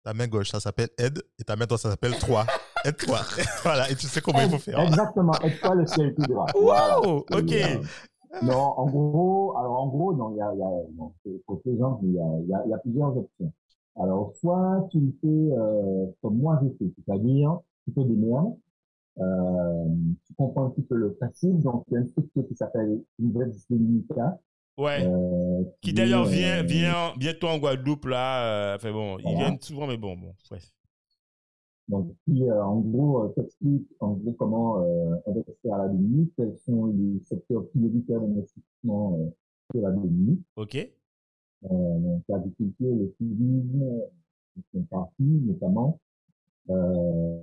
ta 0.02 0.14
main 0.14 0.26
gauche, 0.26 0.50
ça 0.50 0.60
s'appelle 0.60 0.88
aide, 0.98 1.22
et 1.38 1.44
ta 1.44 1.56
main 1.56 1.66
droite, 1.66 1.80
ça 1.80 1.90
s'appelle 1.90 2.16
3. 2.16 2.46
Aide-toi. 2.84 3.18
voilà, 3.62 3.90
et 3.90 3.96
tu 3.96 4.06
sais 4.06 4.20
comment 4.20 4.40
il 4.40 4.50
faut 4.50 4.58
faire. 4.58 4.80
Exactement, 4.80 5.34
aide-toi 5.42 5.74
le 5.74 5.86
ciel 5.86 6.14
tout 6.14 6.22
droit. 6.22 6.46
Voilà. 6.54 7.00
Wow 7.00 7.26
Ok. 7.32 7.54
Non, 8.42 8.74
en 8.76 8.86
gros, 8.86 9.56
alors 9.56 9.80
en 9.82 9.88
gros, 9.88 10.14
non, 10.14 10.30
il 10.32 10.36
y 10.38 10.40
a, 10.40 10.54
y 10.54 10.62
a, 10.62 10.70
non, 10.96 11.12
gens, 11.78 12.00
il 12.02 12.12
y 12.12 12.18
a, 12.20 12.24
y 12.48 12.54
a, 12.54 12.66
y 12.68 12.72
a 12.72 12.78
plusieurs 12.78 13.16
options. 13.16 13.52
Alors, 13.98 14.32
soit 14.36 14.86
tu 14.90 15.00
le 15.00 15.12
fais 15.22 15.56
euh, 15.56 16.06
comme 16.22 16.38
moi 16.38 16.60
j'ai 16.62 16.70
fait, 16.78 16.92
c'est-à-dire 16.96 17.58
tu 17.84 17.92
te 17.94 18.00
démerdes, 18.00 18.54
euh, 19.18 19.84
tu 20.26 20.34
comprends 20.34 20.66
un 20.66 20.70
petit 20.70 20.82
peu 20.82 20.96
le 20.96 21.14
principe, 21.14 21.60
donc 21.60 21.84
il 21.88 21.94
y 21.94 21.96
a 21.96 22.00
une 22.00 22.06
structure 22.08 22.46
qui 22.46 22.54
s'appelle 22.54 23.00
Invest 23.22 23.66
Dominica. 23.70 24.38
Ouais. 24.76 25.06
Euh, 25.06 25.62
Qui 25.80 25.94
d'ailleurs 25.94 26.26
euh, 26.26 26.30
vient, 26.30 26.62
vient 26.62 27.12
bientôt 27.16 27.48
en 27.48 27.58
Guadeloupe, 27.58 28.04
là. 28.04 28.44
euh, 28.44 28.76
Enfin 28.76 28.92
bon, 28.92 29.16
ils 29.18 29.22
Voilà. 29.22 29.38
viennent 29.38 29.60
souvent, 29.62 29.86
mais 29.86 29.96
bon, 29.96 30.14
bon, 30.16 30.34
bref. 30.50 30.70
Donc, 31.88 32.12
qui, 32.24 32.42
euh, 32.42 32.64
en 32.64 32.80
gros, 32.80 33.24
euh, 33.24 33.28
t'explique 33.28 33.86
en 34.00 34.12
gros 34.14 34.32
comment 34.32 34.82
euh, 34.82 35.16
investir 35.26 35.74
à 35.74 35.78
la 35.78 35.88
Dominique, 35.88 36.32
quels 36.36 36.56
sont 36.58 36.86
les 36.86 37.20
secteurs 37.24 37.66
prioritaires 37.68 38.20
d'investissement 38.20 39.18
euh, 39.20 39.30
sur 39.70 39.82
la 39.82 39.92
Dominique. 39.92 40.40
Ok. 40.56 40.76
Euh, 40.76 40.88
donc, 41.68 42.22
l'agriculture, 42.28 42.94
le 42.96 43.12
tourisme, 43.12 44.00
sont 44.72 44.82
partie, 44.90 45.22
notamment. 45.22 46.00
Euh, 46.70 47.38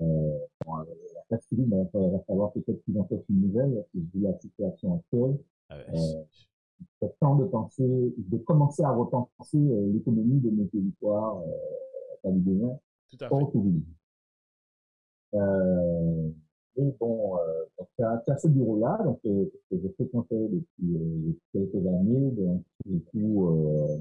euh, 0.00 0.38
bon, 0.64 0.76
la 0.76 1.38
ben, 1.50 1.88
il 1.94 2.10
va 2.10 2.18
falloir 2.20 2.52
peut-être 2.52 2.82
qu'ils 2.84 2.98
en 2.98 3.04
fassent 3.04 3.28
une 3.28 3.42
nouvelle, 3.42 3.84
vu 3.94 4.20
la 4.20 4.38
situation 4.38 4.96
actuelle, 4.96 5.38
Ah 5.68 5.76
ouais. 5.76 5.98
euh, 5.98 6.22
c'est 7.00 7.18
temps 7.20 7.36
de 7.36 7.44
penser, 7.44 8.14
de 8.16 8.38
commencer 8.38 8.82
à 8.82 8.92
repenser 8.92 9.58
l'économie 9.92 10.40
de 10.40 10.50
nos 10.50 10.64
territoires 10.64 11.38
euh, 11.38 12.28
Tout 13.12 13.24
à 13.24 13.28
fait. 13.28 13.34
Euh, 15.34 16.30
et 16.76 16.90
bon, 16.98 17.36
euh, 17.38 17.64
donc, 17.78 17.88
tu 17.96 18.04
as, 18.32 18.38
ce 18.38 18.48
bureau-là, 18.48 18.98
donc, 19.04 19.20
euh, 19.26 19.44
que 19.70 19.76
je 19.78 19.88
fréquentais 19.94 20.36
depuis, 20.48 20.96
euh, 20.96 21.18
depuis 21.26 21.40
quelques 21.52 21.86
années, 21.86 22.30
donc, 22.32 22.62
du 22.86 23.00
coup, 23.04 23.48
euh, 23.48 23.98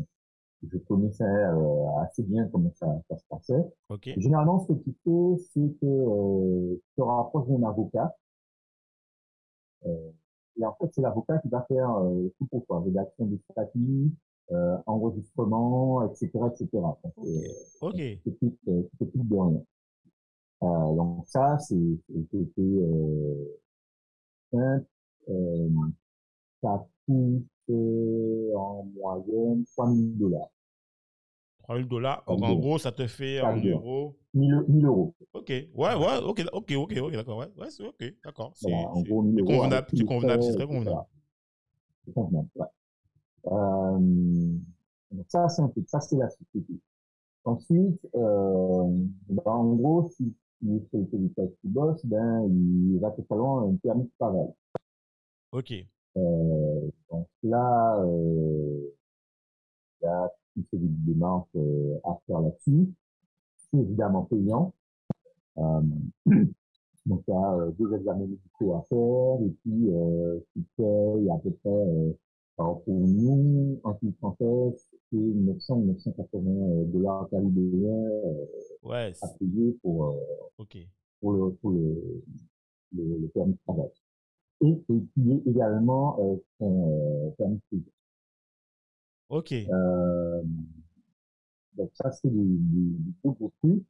je 0.72 0.78
connaissais 0.78 1.24
euh, 1.24 1.88
assez 2.02 2.24
bien 2.24 2.48
comment 2.48 2.72
ça, 2.76 2.88
ça 3.10 3.18
se 3.18 3.24
passait. 3.30 3.66
Ok. 3.90 4.10
Généralement, 4.18 4.60
ce 4.60 4.74
que 4.74 4.80
tu 4.80 4.94
fais, 5.04 5.44
c'est 5.54 5.80
que 5.82 5.86
euh, 5.86 6.76
tu 6.76 6.96
te 6.98 7.02
rapproches 7.02 7.48
d'un 7.48 7.64
avocat. 7.68 8.16
Euh, 9.86 10.12
et 10.60 10.66
en 10.66 10.74
fait, 10.76 10.90
c'est 10.94 11.02
l'avocat 11.02 11.40
qui 11.40 11.50
va 11.50 11.66
faire 11.68 11.90
euh, 11.98 12.30
tout 12.38 12.46
pour 12.48 12.66
toi, 12.68 12.82
rédaction 12.82 13.26
des 13.26 13.40
statuts, 13.52 14.12
euh, 14.52 14.78
enregistrement, 14.86 16.04
etc., 16.10 16.30
etc. 16.52 16.68
Euh, 16.74 17.22
Ok. 17.82 17.96
tu 17.96 18.20
t'occupes 18.26 18.60
euh, 18.68 18.84
de 19.00 19.36
rien. 19.36 19.64
Euh, 20.64 20.96
donc 20.96 21.26
ça, 21.28 21.58
c'est 21.60 21.76
c'est- 22.08 22.48
c'est, 22.56 22.62
euh. 22.62 23.58
Euh, 25.30 25.70
ça 26.62 26.86
coûte 27.08 27.44
en 28.56 28.84
moyenne 28.96 29.64
3 29.74 29.88
000 29.88 30.08
dollars. 30.18 30.50
3000 31.64 31.88
dollars. 31.88 32.24
En 32.28 32.36
gros, 32.36 32.78
ça 32.78 32.92
te 32.92 33.08
fait 33.08 33.40
en 33.40 33.56
euros. 33.56 34.18
1000, 34.34 34.66
1000 34.68 34.86
euros. 34.86 35.14
Ok. 35.34 35.50
Ouais, 35.50 35.96
ouais, 35.96 36.18
ok, 36.24 36.44
ok, 36.52 36.72
ok, 36.76 36.98
ok, 36.98 37.12
d'accord. 37.14 37.38
Ouais, 37.38 37.48
ouais, 37.58 37.70
c'est 37.70 37.84
ok, 37.88 38.04
d'accord. 38.26 38.52
C'est 38.56 38.70
Voilà, 38.70 38.90
en 38.90 38.96
c'est- 38.96 39.10
gros, 39.10 39.22
1000 39.22 39.36
c'est 39.36 39.42
euros. 39.42 39.52
convenable, 39.62 39.88
c'est 39.96 40.06
convenable, 40.06 40.44
c'est 40.44 40.56
très 40.56 40.68
convenable. 40.68 41.06
C'est 42.06 42.14
convenable, 42.14 42.50
ouais. 42.56 42.66
Euh, 43.48 44.00
donc 45.12 45.26
ça, 45.28 45.50
c'est 45.50 45.62
un 45.62 45.68
truc. 45.70 45.88
Ça, 45.90 46.00
c'est 46.00 46.18
la 46.18 46.30
société. 46.30 46.80
Ensuite, 47.44 48.08
euh, 48.16 48.84
ben, 49.30 49.44
en 49.46 49.74
gros, 49.74 50.10
si 50.10 50.34
tu 50.60 50.76
es 50.76 50.86
sur 50.90 51.00
le 51.00 51.30
tu 51.62 51.68
bosses, 51.68 52.06
ben, 52.06 52.48
il 52.48 53.00
va 53.00 53.12
te 53.12 53.22
falloir 53.24 53.64
un 53.64 53.76
permis 53.76 54.04
de 54.04 54.12
travail. 54.20 54.50
Ok. 55.52 55.74
Euh, 56.18 56.90
donc 57.10 57.28
là, 57.44 58.04
euh, 58.04 58.92
il 60.02 60.06
y 60.06 60.08
a 60.08 60.30
toute 60.54 60.66
une 60.74 60.80
série 60.80 60.90
de 60.90 61.14
démarches 61.14 61.48
euh, 61.56 62.00
à 62.04 62.18
faire 62.28 62.42
là-dessus. 62.42 62.94
C'est 63.56 63.78
évidemment 63.78 64.24
payant. 64.24 64.74
Euh, 65.58 65.82
donc 67.06 67.24
il 67.28 67.32
y 67.32 67.34
a 67.34 67.54
euh, 67.54 67.72
deux 67.72 67.94
examens 67.94 68.26
médicaux 68.26 68.76
à 68.76 68.82
faire 68.84 69.46
et 69.46 69.50
puis 69.62 69.90
euh, 69.90 70.40
tu 70.54 70.64
payes 70.78 71.30
à 71.30 71.38
peu 71.38 71.52
près, 71.52 71.70
euh, 71.70 72.14
alors 72.62 72.82
pour 72.84 73.00
nous, 73.00 73.80
en 73.84 73.98
Suisse 73.98 74.16
française, 74.18 74.88
c'est 75.12 75.18
900 75.18 75.76
ou 75.78 75.86
980 75.88 76.84
dollars 76.94 77.28
calédoniens 77.30 77.92
euh, 77.92 78.46
Ouais, 78.84 79.14
à 79.22 79.28
payer 79.40 79.78
pour, 79.82 80.06
euh, 80.06 80.14
ok. 80.58 80.78
pour 81.20 81.34
le, 81.34 81.52
pour 81.62 81.72
le, 81.72 82.24
le, 82.96 83.18
le 83.20 83.28
permis 83.30 83.54
de 83.54 83.58
travail. 83.66 83.90
Et, 84.62 84.70
et 84.70 85.00
puis 85.16 85.42
également 85.48 86.18
euh, 86.20 86.36
son 86.60 86.88
euh, 86.88 87.30
permis 87.38 87.56
de 87.56 87.62
séjour. 87.78 87.94
Ok. 89.30 89.52
Euh, 89.54 90.44
donc 91.78 91.90
ça, 91.96 92.12
c'est 92.12 92.30
les 92.30 92.44
deux 93.24 93.32
gros 93.32 93.52
trucs. 93.64 93.84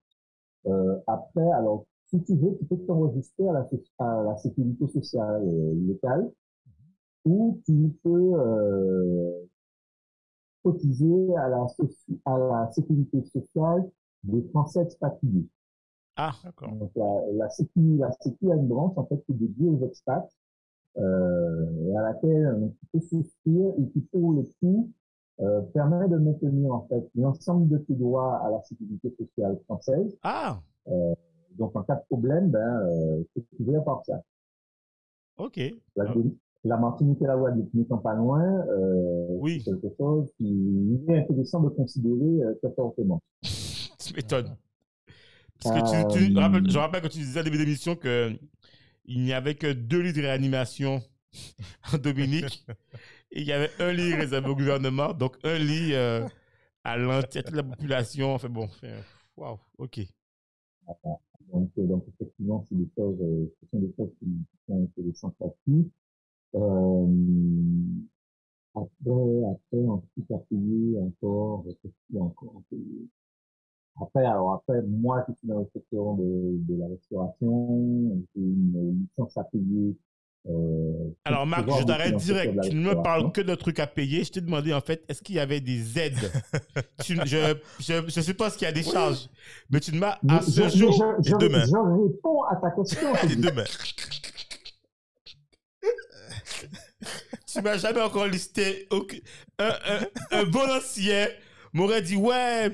Euh, 0.68 0.98
après, 1.08 1.50
alors, 1.52 1.86
si 2.08 2.22
tu 2.24 2.36
veux, 2.36 2.56
tu 2.60 2.66
peux 2.66 2.78
t'enregistrer 2.86 3.48
à 3.50 3.54
la, 3.54 3.70
à 4.00 4.24
la 4.24 4.38
sécurité 4.38 4.88
sociale 4.88 5.44
euh, 5.46 5.74
locale 5.88 6.32
ou 7.26 7.60
tu 7.66 7.94
peux 8.04 8.32
euh, 8.36 9.42
cotiser 10.64 11.36
à 11.38 11.50
la, 11.50 11.66
à 12.26 12.38
la 12.38 12.72
sécurité 12.72 13.24
sociale 13.26 13.90
des 14.24 14.42
Français 14.50 14.82
expatriés. 14.84 15.48
Ah, 16.16 16.34
d'accord. 16.44 16.72
Donc 16.74 16.92
la, 16.96 17.22
la 17.34 17.50
sécu, 17.50 17.98
la 17.98 18.12
sécu 18.22 18.52
a 18.52 18.56
une 18.56 18.68
branche 18.68 18.94
en 18.98 19.06
fait 19.06 19.18
qui 19.26 19.32
est 19.32 19.36
dédiée 19.36 19.70
aux 19.70 19.84
expats 19.86 20.30
euh, 20.98 21.96
à 21.98 22.02
laquelle 22.02 22.46
euh, 22.46 22.68
tu 22.80 22.86
peux 22.92 23.00
souscrire 23.00 23.74
et 23.80 23.88
qui 23.92 24.02
pour 24.12 24.34
le 24.34 24.44
coup 24.60 24.92
euh, 25.40 25.62
permet 25.74 26.08
de 26.10 26.18
maintenir 26.18 26.72
en 26.74 26.86
fait 26.88 27.10
l'ensemble 27.16 27.70
de 27.70 27.78
tes 27.80 27.96
droits 27.96 28.36
à 28.46 28.52
la 28.52 28.62
sécurité 28.64 29.10
sociale 29.18 29.58
française. 29.66 30.16
Ah, 30.22 30.60
Donc 31.58 31.76
en 31.76 31.84
cas 31.84 31.96
de 31.96 32.04
problème, 32.10 32.50
ben 32.52 32.60
euh, 32.86 33.24
c'est 33.34 33.44
couvert 33.58 33.84
par 33.84 34.04
ça. 34.06 34.22
ok. 35.38 35.58
La, 35.96 36.04
Ah. 36.08 36.14
La 36.64 36.78
Martinique 36.78 37.22
et 37.22 37.26
la 37.26 37.36
Guadeloupe 37.38 37.74
n'étant 37.74 37.98
pas 37.98 38.14
loin, 38.14 38.42
euh, 38.44 39.28
Oui. 39.40 39.62
c'est 39.66 39.72
quelque 39.72 39.96
chose 39.98 40.30
qui 40.38 41.00
est 41.08 41.18
intéressant 41.18 41.62
de 41.62 41.70
considérer 41.70 42.44
euh, 42.44 42.54
très 42.62 42.74
fortement. 42.76 43.20
Tu 44.04 44.14
m'étonnes. 44.16 44.56
Parce 45.64 45.76
que 45.80 46.14
tu, 46.18 46.26
tu- 46.32 46.36
Euh, 46.38 46.40
rappelle- 46.40 46.70
je 46.70 46.78
rappelle 46.78 47.02
que 47.04 47.08
tu 47.08 47.20
disais 47.20 47.40
au 47.42 47.44
début 47.44 47.58
de 47.60 47.64
l'émission 47.64 47.96
que 47.96 48.32
il 49.06 49.24
n'y 49.24 49.34
avait 49.34 49.54
que 49.56 49.72
deux 49.74 50.00
lits 50.02 50.14
de 50.14 50.22
réanimation 50.22 51.02
en 51.94 51.98
Dominique. 51.98 52.66
et 53.32 53.42
il 53.42 53.46
y 53.48 53.52
avait 53.52 53.70
un 53.80 53.92
lit 53.94 54.14
réservé 54.16 54.50
au 54.50 54.56
gouvernement, 54.56 55.14
donc 55.14 55.38
un 55.44 55.58
lit 55.60 55.94
euh, 55.94 56.28
à 56.84 56.98
l'entièreté 56.98 57.52
de 57.52 57.58
la 57.58 57.64
population. 57.64 58.34
Enfin 58.34 58.50
bon, 58.50 58.68
waouh, 59.38 59.60
ok. 59.78 60.00
Donc, 61.54 61.70
donc 61.78 62.04
effectivement, 62.08 62.66
c'est 62.68 62.76
des 62.76 62.90
choses, 62.98 63.18
ce 63.20 63.68
sont 63.72 63.80
des 63.80 63.94
choses 63.98 64.10
qui, 64.20 64.26
sont 64.68 64.84
intéressantes 64.84 65.36
là-dessus. 65.40 65.90
Euh, 66.56 67.08
après, 68.76 69.44
après, 69.52 69.88
ensuite 69.88 70.32
à 70.32 70.38
payer 70.50 70.98
encore, 71.00 71.66
qu'est-ce 71.82 72.18
encore 72.20 72.56
à 72.58 72.62
payer 72.70 73.08
Après, 74.02 74.26
alors 74.26 74.54
après, 74.54 74.82
moi, 74.84 75.26
je 75.28 75.34
suis 75.34 75.48
dans 75.48 75.60
le 75.60 75.68
secteur 75.74 76.16
de, 76.16 76.74
de 76.74 76.80
la 76.80 76.88
restauration, 76.88 78.22
j'ai 78.36 78.42
une 78.42 79.02
licence 79.02 79.38
à 79.38 79.44
payer 79.46 79.96
euh, 80.50 81.14
Alors, 81.26 81.46
Marc, 81.46 81.70
je 81.80 81.84
t'arrête 81.84 82.16
direct. 82.16 82.58
Tu 82.64 82.76
ne 82.76 82.90
me 82.90 83.02
parles 83.02 83.32
que 83.32 83.42
de 83.42 83.54
trucs 83.56 83.80
à 83.80 83.88
payer. 83.88 84.24
Je 84.24 84.32
t'ai 84.32 84.42
demandé, 84.42 84.74
en 84.74 84.82
fait, 84.82 85.04
est-ce 85.08 85.22
qu'il 85.22 85.36
y 85.36 85.40
avait 85.40 85.62
des 85.62 86.00
aides 86.00 86.32
tu, 87.04 87.16
Je 87.26 87.54
ne 87.54 88.10
je, 88.10 88.22
suppose 88.22 88.56
qu'il 88.56 88.66
y 88.66 88.70
a 88.70 88.74
des 88.74 88.84
charges. 88.84 89.30
Mais 89.70 89.80
tu 89.80 89.94
ne 89.94 90.00
m'as, 90.00 90.18
à 90.28 90.42
ce 90.42 90.68
jour, 90.70 90.92
je, 90.92 91.30
je, 91.30 91.36
demain. 91.36 91.66
Je 91.66 92.12
réponds 92.12 92.44
à 92.44 92.56
ta 92.56 92.72
question. 92.72 93.14
et 93.32 93.36
demain. 93.36 93.64
Tu 97.52 97.62
m'as 97.62 97.78
jamais 97.78 98.02
encore 98.02 98.28
listé. 98.28 98.88
Un, 99.60 99.70
un, 99.70 100.08
un 100.32 100.44
bon 100.46 100.70
ancien 100.70 101.28
m'aurait 101.74 102.02
dit 102.02 102.16
ouais 102.16 102.72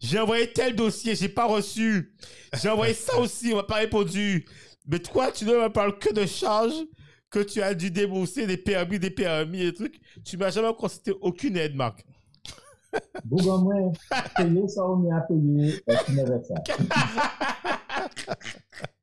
j'ai 0.00 0.20
envoyé 0.20 0.52
tel 0.52 0.76
dossier 0.76 1.16
j'ai 1.16 1.28
pas 1.28 1.46
reçu 1.46 2.14
j'ai 2.54 2.68
envoyé 2.68 2.94
ça 2.94 3.18
aussi 3.18 3.52
on 3.52 3.56
m'a 3.56 3.64
pas 3.64 3.76
répondu 3.76 4.46
mais 4.86 5.00
toi 5.00 5.32
tu 5.32 5.44
ne 5.44 5.52
me 5.54 5.68
parles 5.68 5.98
que 5.98 6.12
de 6.12 6.26
charges 6.26 6.86
que 7.30 7.40
tu 7.40 7.60
as 7.62 7.74
dû 7.74 7.90
débourser 7.90 8.46
des 8.46 8.56
permis, 8.56 8.98
des 8.98 9.10
permis 9.10 9.62
et 9.62 9.72
trucs, 9.72 10.00
tu 10.24 10.36
m'as 10.36 10.50
jamais 10.50 10.72
constaté 10.74 11.12
aucune 11.20 11.56
aide, 11.56 11.74
Marc. 11.74 12.04
Bon, 13.24 13.36
ben, 13.36 13.58
moi, 13.58 13.92
payer 14.36 14.68
ça, 14.68 14.86
on 14.86 15.10
a 15.14 15.20
payé, 15.22 15.82
ça. 15.86 16.54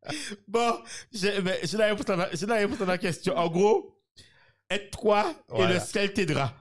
bon, 0.48 0.74
j'ai 1.12 1.32
la, 1.78 1.92
à 1.92 2.16
ma, 2.16 2.30
la 2.48 2.56
réponse 2.56 2.82
à 2.82 2.86
ma 2.86 2.98
question. 2.98 3.38
En 3.38 3.50
gros, 3.50 3.94
aide-toi 4.70 5.26
et 5.56 5.68
le 5.68 5.80
ciel 5.80 6.14
t'aidera. 6.14 6.52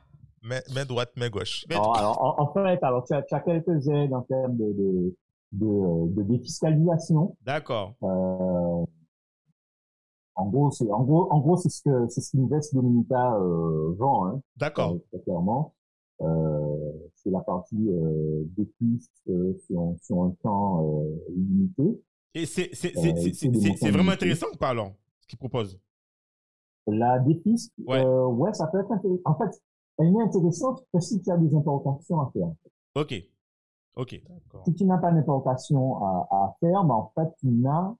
Main, 0.42 0.84
droite, 0.84 1.12
main 1.16 1.28
gauche. 1.30 1.64
alors, 1.70 2.34
en, 2.38 2.52
fait, 2.52 2.82
alors, 2.82 3.04
tu, 3.04 3.14
as, 3.14 3.22
tu 3.22 3.34
as 3.34 3.40
quelques 3.40 3.88
aides 3.88 4.12
en 4.12 4.22
termes 4.22 4.56
de, 4.56 4.72
de, 4.72 5.16
de, 5.52 6.14
de 6.14 6.22
défiscalisation. 6.22 7.36
D'accord. 7.42 7.94
Euh, 8.02 8.84
en 10.34 10.46
gros, 10.48 10.70
c'est 10.70 10.90
en 10.90 11.04
gros, 11.04 11.30
en 11.30 11.38
gros, 11.38 11.56
c'est 11.56 11.68
ce 11.68 11.82
que 11.82 12.08
c'est 12.08 12.20
ce 12.20 12.32
qu'Invest 12.36 12.74
Dominica 12.74 13.36
euh, 13.36 13.94
vend, 13.98 14.26
hein, 14.26 14.40
D'accord. 14.56 14.96
Euh, 15.14 15.18
clairement. 15.20 15.74
Euh, 16.20 16.92
c'est 17.16 17.30
la 17.30 17.40
partie 17.40 17.88
euh, 17.88 18.44
des 18.56 18.68
euh, 19.28 19.54
sur, 19.66 19.94
sur, 20.02 20.22
un 20.22 20.30
temps 20.42 20.84
euh, 20.84 21.18
limité. 21.36 22.00
Et 22.34 22.46
c'est 22.46 22.70
c'est 22.72 22.92
c'est 22.94 23.76
c'est 23.76 23.90
vraiment 23.90 24.12
intéressant 24.12 24.46
ou 24.52 24.56
pas 24.56 24.68
alors 24.70 24.92
ce 25.20 25.26
qu'ils 25.26 25.38
proposent 25.38 25.78
La 26.86 27.18
dépistes, 27.20 27.72
ouais. 27.86 28.04
ouais, 28.04 28.52
ça 28.54 28.66
peut 28.66 28.80
être 28.80 28.90
intéressant. 28.90 29.22
En 29.24 29.34
fait, 29.34 29.62
elle 29.98 30.14
est 30.16 30.22
intéressante 30.22 30.84
que 30.92 31.00
si 31.00 31.20
tu 31.20 31.30
as 31.30 31.36
des 31.36 31.54
importations 31.54 32.20
à 32.20 32.30
faire. 32.32 32.50
Ok. 32.94 33.14
Ok. 33.96 34.20
Si 34.64 34.74
tu 34.74 34.84
n'as 34.84 34.98
pas 34.98 35.12
d'importation 35.12 36.02
à, 36.02 36.26
à 36.30 36.56
faire, 36.60 36.82
ben 36.84 36.94
en 36.94 37.12
fait, 37.14 37.28
tu 37.38 37.48
n'as 37.48 37.94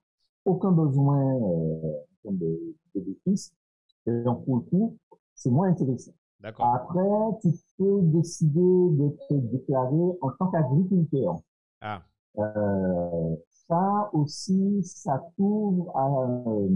aucun 0.45 0.73
besoin 0.73 1.37
euh, 1.37 1.93
de, 2.31 2.75
de. 2.95 3.19
Et 4.07 4.23
donc, 4.23 4.45
pour 4.45 4.57
le 4.57 4.63
coup, 4.63 4.97
c'est 5.35 5.51
moins 5.51 5.69
intéressant. 5.69 6.13
Après, 6.43 7.39
tu 7.41 7.51
peux 7.79 8.01
décider 8.03 8.61
de 8.61 9.17
te 9.29 9.35
déclarer 9.35 10.19
en 10.21 10.31
tant 10.39 10.49
qu'agriculteur. 10.49 11.37
Ah. 11.81 12.03
Euh, 12.39 13.37
ça 13.69 14.11
aussi, 14.13 14.83
ça 14.83 15.23
couvre 15.37 15.97
à, 15.97 16.09
euh, 16.49 16.69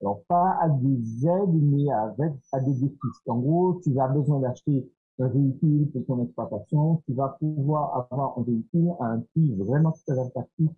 alors 0.00 0.22
pas 0.28 0.58
à 0.60 0.68
des 0.68 1.26
aides, 1.26 1.54
mais 1.54 1.90
avec 1.92 2.32
à 2.52 2.60
des 2.60 2.72
défis. 2.72 2.98
En 3.26 3.38
gros, 3.38 3.80
tu 3.82 3.98
as 4.00 4.08
besoin 4.08 4.40
d'acheter 4.40 4.90
un 5.18 5.28
véhicule 5.28 5.90
pour 5.92 6.06
ton 6.06 6.24
exploitation, 6.24 7.02
tu 7.06 7.12
vas 7.12 7.36
pouvoir 7.38 8.08
avoir 8.10 8.38
un 8.38 8.42
véhicule 8.42 8.90
à 9.00 9.06
un 9.06 9.20
prix 9.20 9.54
vraiment 9.56 9.92
très 9.92 10.18
attractif 10.18 10.70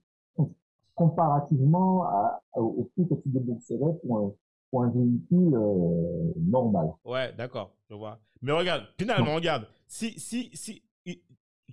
comparativement 0.94 2.05
au 2.55 2.85
prix 2.94 3.09
que 3.09 3.15
tu 3.15 3.28
débourserais 3.28 3.99
pour 4.03 4.19
un, 4.19 4.32
pour 4.70 4.85
un 4.85 4.90
véhicule 4.90 5.55
euh, 5.55 6.32
normal. 6.36 6.93
Ouais, 7.05 7.32
d'accord, 7.35 7.74
je 7.89 7.94
vois. 7.94 8.20
Mais 8.40 8.53
regarde, 8.53 8.85
finalement, 8.99 9.35
regarde, 9.35 9.66
si, 9.86 10.19
si, 10.19 10.51
si, 10.55 10.82
tu 11.05 11.15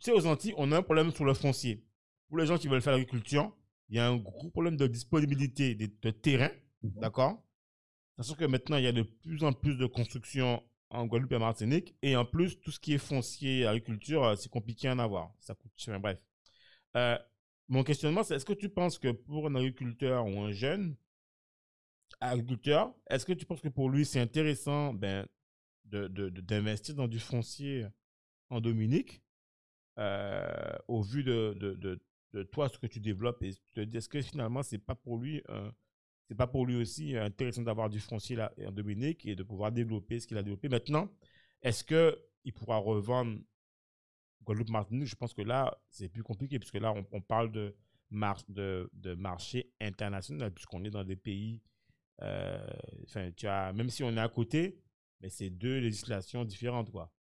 sais, 0.01 0.11
aux 0.11 0.26
Antilles, 0.27 0.53
on 0.57 0.71
a 0.71 0.77
un 0.77 0.81
problème 0.81 1.11
sur 1.11 1.26
le 1.26 1.34
foncier. 1.34 1.84
Pour 2.27 2.38
les 2.38 2.45
gens 2.45 2.57
qui 2.57 2.67
veulent 2.67 2.81
faire 2.81 2.93
l'agriculture, 2.93 3.51
il 3.89 3.97
y 3.97 3.99
a 3.99 4.07
un 4.07 4.17
gros 4.17 4.49
problème 4.49 4.77
de 4.77 4.88
disponibilité 4.88 5.76
de, 5.76 6.09
terrain. 6.11 6.49
D'accord? 6.84 7.43
Sachant 8.18 8.35
que 8.35 8.45
maintenant, 8.45 8.77
il 8.77 8.84
y 8.84 8.88
a 8.88 8.91
de 8.91 9.03
plus 9.03 9.43
en 9.43 9.53
plus 9.53 9.77
de 9.77 9.85
construction 9.85 10.61
en 10.89 11.06
Guadeloupe 11.06 11.34
et 11.34 11.39
Martinique. 11.39 11.95
Et 12.01 12.15
en 12.15 12.26
plus, 12.26 12.60
tout 12.60 12.72
ce 12.72 12.80
qui 12.80 12.93
est 12.93 12.97
foncier, 12.97 13.65
agriculture, 13.65 14.23
euh, 14.23 14.35
c'est 14.35 14.49
compliqué 14.49 14.88
à 14.88 14.93
en 14.93 14.99
avoir. 14.99 15.34
Ça 15.39 15.56
coûte 15.56 15.72
cher, 15.76 15.99
bref. 15.99 16.19
Euh, 16.97 17.18
mon 17.68 17.84
questionnement, 17.84 18.23
c'est 18.23 18.35
est-ce 18.35 18.45
que 18.45 18.53
tu 18.53 18.69
penses 18.69 18.97
que 18.97 19.11
pour 19.11 19.47
un 19.47 19.56
agriculteur 19.56 20.26
ou 20.26 20.39
un 20.41 20.51
jeune 20.51 20.95
agriculteur, 22.19 22.93
est-ce 23.10 23.26
que 23.26 23.34
tu 23.34 23.45
penses 23.45 23.61
que 23.61 23.69
pour 23.69 23.89
lui, 23.89 24.06
c'est 24.06 24.19
intéressant 24.19 24.93
ben, 24.93 25.26
d'investir 25.85 26.95
de, 26.95 26.99
dans 26.99 27.07
du 27.07 27.19
foncier 27.19 27.88
en 28.49 28.60
Dominique 28.60 29.22
euh, 29.99 30.77
au 30.88 31.01
vu 31.01 31.23
de, 31.23 31.53
de, 32.34 32.43
toi, 32.43 32.69
ce 32.69 32.77
que 32.77 32.88
tu 32.88 32.99
développes 32.99 33.43
est-ce 33.43 34.10
que 34.10 34.22
finalement, 34.22 34.64
c'est 34.64 34.77
pas 34.77 34.95
pour 34.95 35.18
lui 35.18 35.41
c'est 36.30 36.35
pas 36.35 36.47
pour 36.47 36.68
lui 36.68 36.76
aussi 36.76 37.18
intéressant 37.18 37.64
d'avoir 37.64 37.89
du 37.89 37.99
foncier 37.99 38.35
là 38.35 38.53
en 38.64 38.72
Dominique 38.72 39.26
et 39.26 39.35
de 39.35 39.41
pouvoir 39.41 39.72
développer 39.72 40.19
ce 40.19 40.27
qu'il 40.27 40.38
a 40.38 40.43
développé. 40.43 40.69
Maintenant, 40.69 41.10
est-ce 41.64 41.84
qu'il 41.84 42.53
pourra 42.53 42.77
revendre 42.77 43.39
Guadeloupe, 44.43 44.69
Martinique, 44.69 45.07
je 45.07 45.15
pense 45.15 45.34
que 45.34 45.41
là, 45.41 45.80
c'est 45.89 46.07
plus 46.07 46.23
compliqué, 46.23 46.60
puisque 46.60 46.76
là, 46.76 46.93
on, 47.11 47.22
parle 47.22 47.51
de, 47.51 47.76
marché 49.15 49.73
international, 49.81 50.51
puisqu'on 50.53 50.84
est 50.84 50.89
dans 50.91 51.03
des 51.03 51.15
pays, 51.15 51.61
euh, 52.22 52.57
enfin, 53.06 53.31
tu 53.35 53.47
as, 53.47 53.73
même 53.73 53.89
si 53.89 54.03
on 54.03 54.11
est 54.11 54.19
à 54.19 54.30
côté, 54.30 54.80
mais 55.22 55.30
c'est 55.30 55.49
deux 55.49 55.80
législations 55.80 56.45
différentes, 56.45 56.91
quoi. 56.91 57.11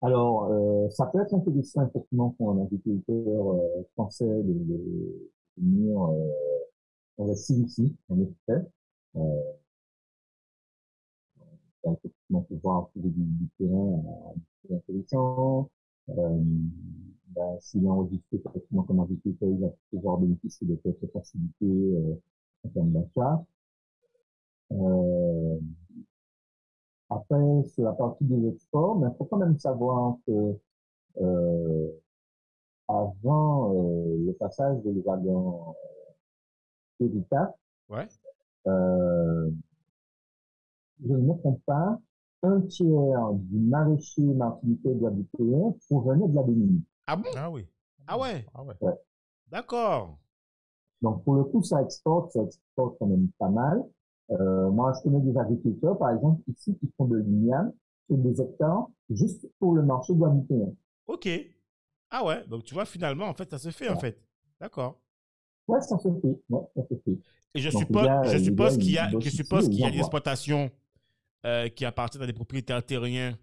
Alors, 0.00 0.44
euh, 0.44 0.88
ça 0.90 1.06
peut 1.06 1.20
être 1.20 1.34
intéressant, 1.34 1.86
effectivement, 1.88 2.30
pour 2.38 2.52
un 2.52 2.62
agriculteur 2.62 3.54
euh, 3.54 3.82
français 3.94 4.24
de, 4.24 5.30
euh, 5.58 6.18
investir 7.18 7.58
ici, 7.58 7.96
en 8.08 8.20
effet. 8.20 8.66
Euh, 9.16 9.52
effectivement 11.84 12.42
pouvoir 12.42 12.88
trouver 12.90 13.10
du, 13.10 13.22
du 13.22 13.48
terrain 13.58 14.02
intéressant. 14.70 15.70
Euh, 16.10 16.38
ben, 17.34 17.58
s'il 17.60 17.84
est 17.84 17.88
enregistré 17.88 18.38
correctement 18.40 18.82
comme 18.82 19.00
agriculteur, 19.00 19.48
il 19.50 19.60
va 19.60 19.68
pouvoir 19.90 20.18
bénéficier 20.18 20.66
de 20.66 20.76
quelques 20.76 21.10
facilités 21.12 21.54
euh, 21.62 22.14
en 22.64 22.68
termes 22.70 22.92
d'achat. 22.92 23.44
Euh, 24.72 25.58
après, 27.10 27.64
sur 27.68 27.84
la 27.84 27.92
partie 27.92 28.24
des 28.24 28.48
exports, 28.48 29.00
il 29.02 29.16
faut 29.16 29.24
quand 29.24 29.38
même 29.38 29.58
savoir 29.58 30.16
que 30.26 30.56
euh, 31.20 31.88
avant 32.88 33.74
euh, 33.74 34.26
le 34.26 34.32
passage 34.34 34.82
de 34.82 34.90
l'ouragan 34.90 35.74
euh, 37.00 37.46
ouais. 37.88 38.08
euh, 38.66 39.50
je 41.04 41.12
ne 41.12 41.18
me 41.18 41.38
trompe 41.38 41.62
pas, 41.64 41.98
un 42.42 42.60
tiers 42.62 43.32
du 43.32 43.58
maraîcher 43.58 44.22
martiniquais 44.22 44.94
guadeloupéen 44.94 45.74
provenait 45.88 46.28
de 46.28 46.34
la 46.34 46.42
Bénin. 46.42 46.80
Ah 47.06 47.16
bon? 47.16 47.28
Ah 47.36 47.50
oui. 47.50 47.66
Ah 48.06 48.18
ouais? 48.18 48.46
Ah 48.54 48.62
ouais. 48.62 48.74
ouais. 48.80 48.94
D'accord. 49.48 50.18
Donc 51.02 51.22
pour 51.24 51.34
le 51.34 51.44
coup, 51.44 51.62
ça 51.62 51.82
exporte, 51.82 52.32
ça 52.32 52.42
exporte 52.42 52.96
quand 52.98 53.06
même 53.06 53.28
pas 53.38 53.48
mal. 53.48 53.84
Euh, 54.30 54.70
moi, 54.70 54.92
je 54.92 55.02
connais 55.02 55.20
des 55.20 55.38
agriculteurs, 55.38 55.96
par 55.98 56.10
exemple, 56.10 56.42
ici, 56.48 56.76
qui 56.78 56.90
font 56.96 57.06
de 57.06 57.16
l'igname 57.16 57.72
sur 58.06 58.18
des 58.18 58.40
hectares 58.42 58.88
juste 59.10 59.48
pour 59.58 59.74
le 59.74 59.82
marché 59.82 60.14
guadeloupéen. 60.14 60.74
Ok. 61.06 61.28
Ah 62.10 62.24
ouais, 62.24 62.46
donc 62.46 62.64
tu 62.64 62.74
vois, 62.74 62.84
finalement, 62.84 63.26
en 63.26 63.34
fait, 63.34 63.50
ça 63.50 63.58
se 63.58 63.70
fait, 63.70 63.88
en 63.88 63.98
fait. 63.98 64.22
D'accord. 64.60 65.00
Ouais, 65.68 65.80
ça 65.80 65.98
se 65.98 66.08
fait. 66.08 66.40
Ouais, 66.48 66.62
ça 66.74 66.82
se 66.88 66.94
fait. 67.04 67.18
Et 67.54 67.60
je 67.60 67.70
suppose, 67.70 68.08
je 68.24 68.38
suppose 68.38 68.78
qu'il 68.78 68.92
y 68.92 68.98
a, 68.98 69.10
je 69.18 69.30
suppose 69.30 69.68
qu'il 69.68 69.80
y 69.80 69.84
a 69.84 69.90
des 69.90 69.98
exploitations 69.98 70.70
euh, 71.46 71.68
qui 71.68 71.84
appartiennent 71.84 72.24
à 72.24 72.26
des 72.26 72.32
propriétaires 72.32 72.84
terriens, 72.84 73.38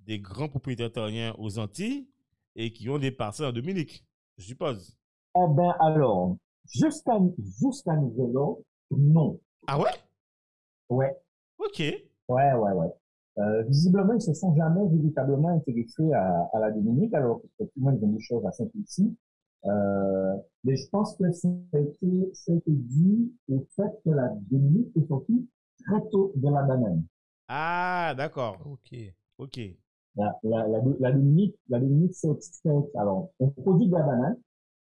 des 0.00 0.18
grands 0.18 0.48
propriétaires 0.48 0.92
terriens 0.92 1.34
aux 1.38 1.58
Antilles 1.58 2.08
et 2.54 2.72
qui 2.72 2.88
ont 2.88 2.98
des 2.98 3.10
parcelles 3.10 3.46
en 3.46 3.52
Dominique, 3.52 4.04
je 4.38 4.44
suppose. 4.44 4.96
Eh 5.36 5.54
ben 5.54 5.74
alors, 5.80 6.36
jusqu'à 6.68 7.18
jusqu'à 7.60 7.94
nouvel 7.96 8.32
non. 8.90 9.40
Ah 9.66 9.78
ouais? 9.78 9.90
Ouais. 10.88 11.16
Ok. 11.58 11.80
Ouais, 11.80 12.52
ouais, 12.54 12.72
ouais. 12.72 12.92
Euh, 13.38 13.62
visiblement, 13.64 14.14
ils 14.14 14.22
se 14.22 14.32
sont 14.32 14.54
jamais 14.56 14.86
véritablement 14.88 15.50
intéressés 15.50 16.10
à, 16.12 16.48
à 16.54 16.58
la 16.58 16.70
Dominique, 16.70 17.12
alors 17.14 17.42
qu'effectivement, 17.42 17.90
ils 17.90 18.02
ont 18.04 18.12
des 18.12 18.20
choses 18.22 18.46
à 18.46 18.50
ici. 18.80 19.14
Euh, 19.66 20.36
mais 20.64 20.76
je 20.76 20.88
pense 20.90 21.16
que 21.16 21.30
ça 21.32 21.48
a 21.74 21.78
été, 21.78 22.30
ça 22.34 22.52
a 22.52 22.56
été 22.56 22.70
dû 22.70 23.32
au 23.50 23.64
fait 23.74 23.90
que 24.04 24.10
la 24.10 24.28
Dominique 24.50 24.96
est 24.96 25.06
sortie 25.06 25.48
très 25.84 26.00
tôt 26.10 26.32
de 26.36 26.48
la 26.48 26.62
banane. 26.62 27.04
Ah, 27.48 28.14
d'accord. 28.16 28.58
Ok. 28.64 28.96
Ok. 29.38 29.60
La, 30.16 30.38
la, 30.42 30.66
la, 30.68 30.78
la 31.00 31.12
Dominique, 31.12 31.56
la 31.68 31.78
Dominique 31.80 32.14
s'est 32.14 32.30
extraite. 32.30 32.86
Alors, 32.94 33.30
on 33.38 33.48
produit 33.48 33.86
de 33.88 33.92
la 33.92 34.02
banane, 34.02 34.36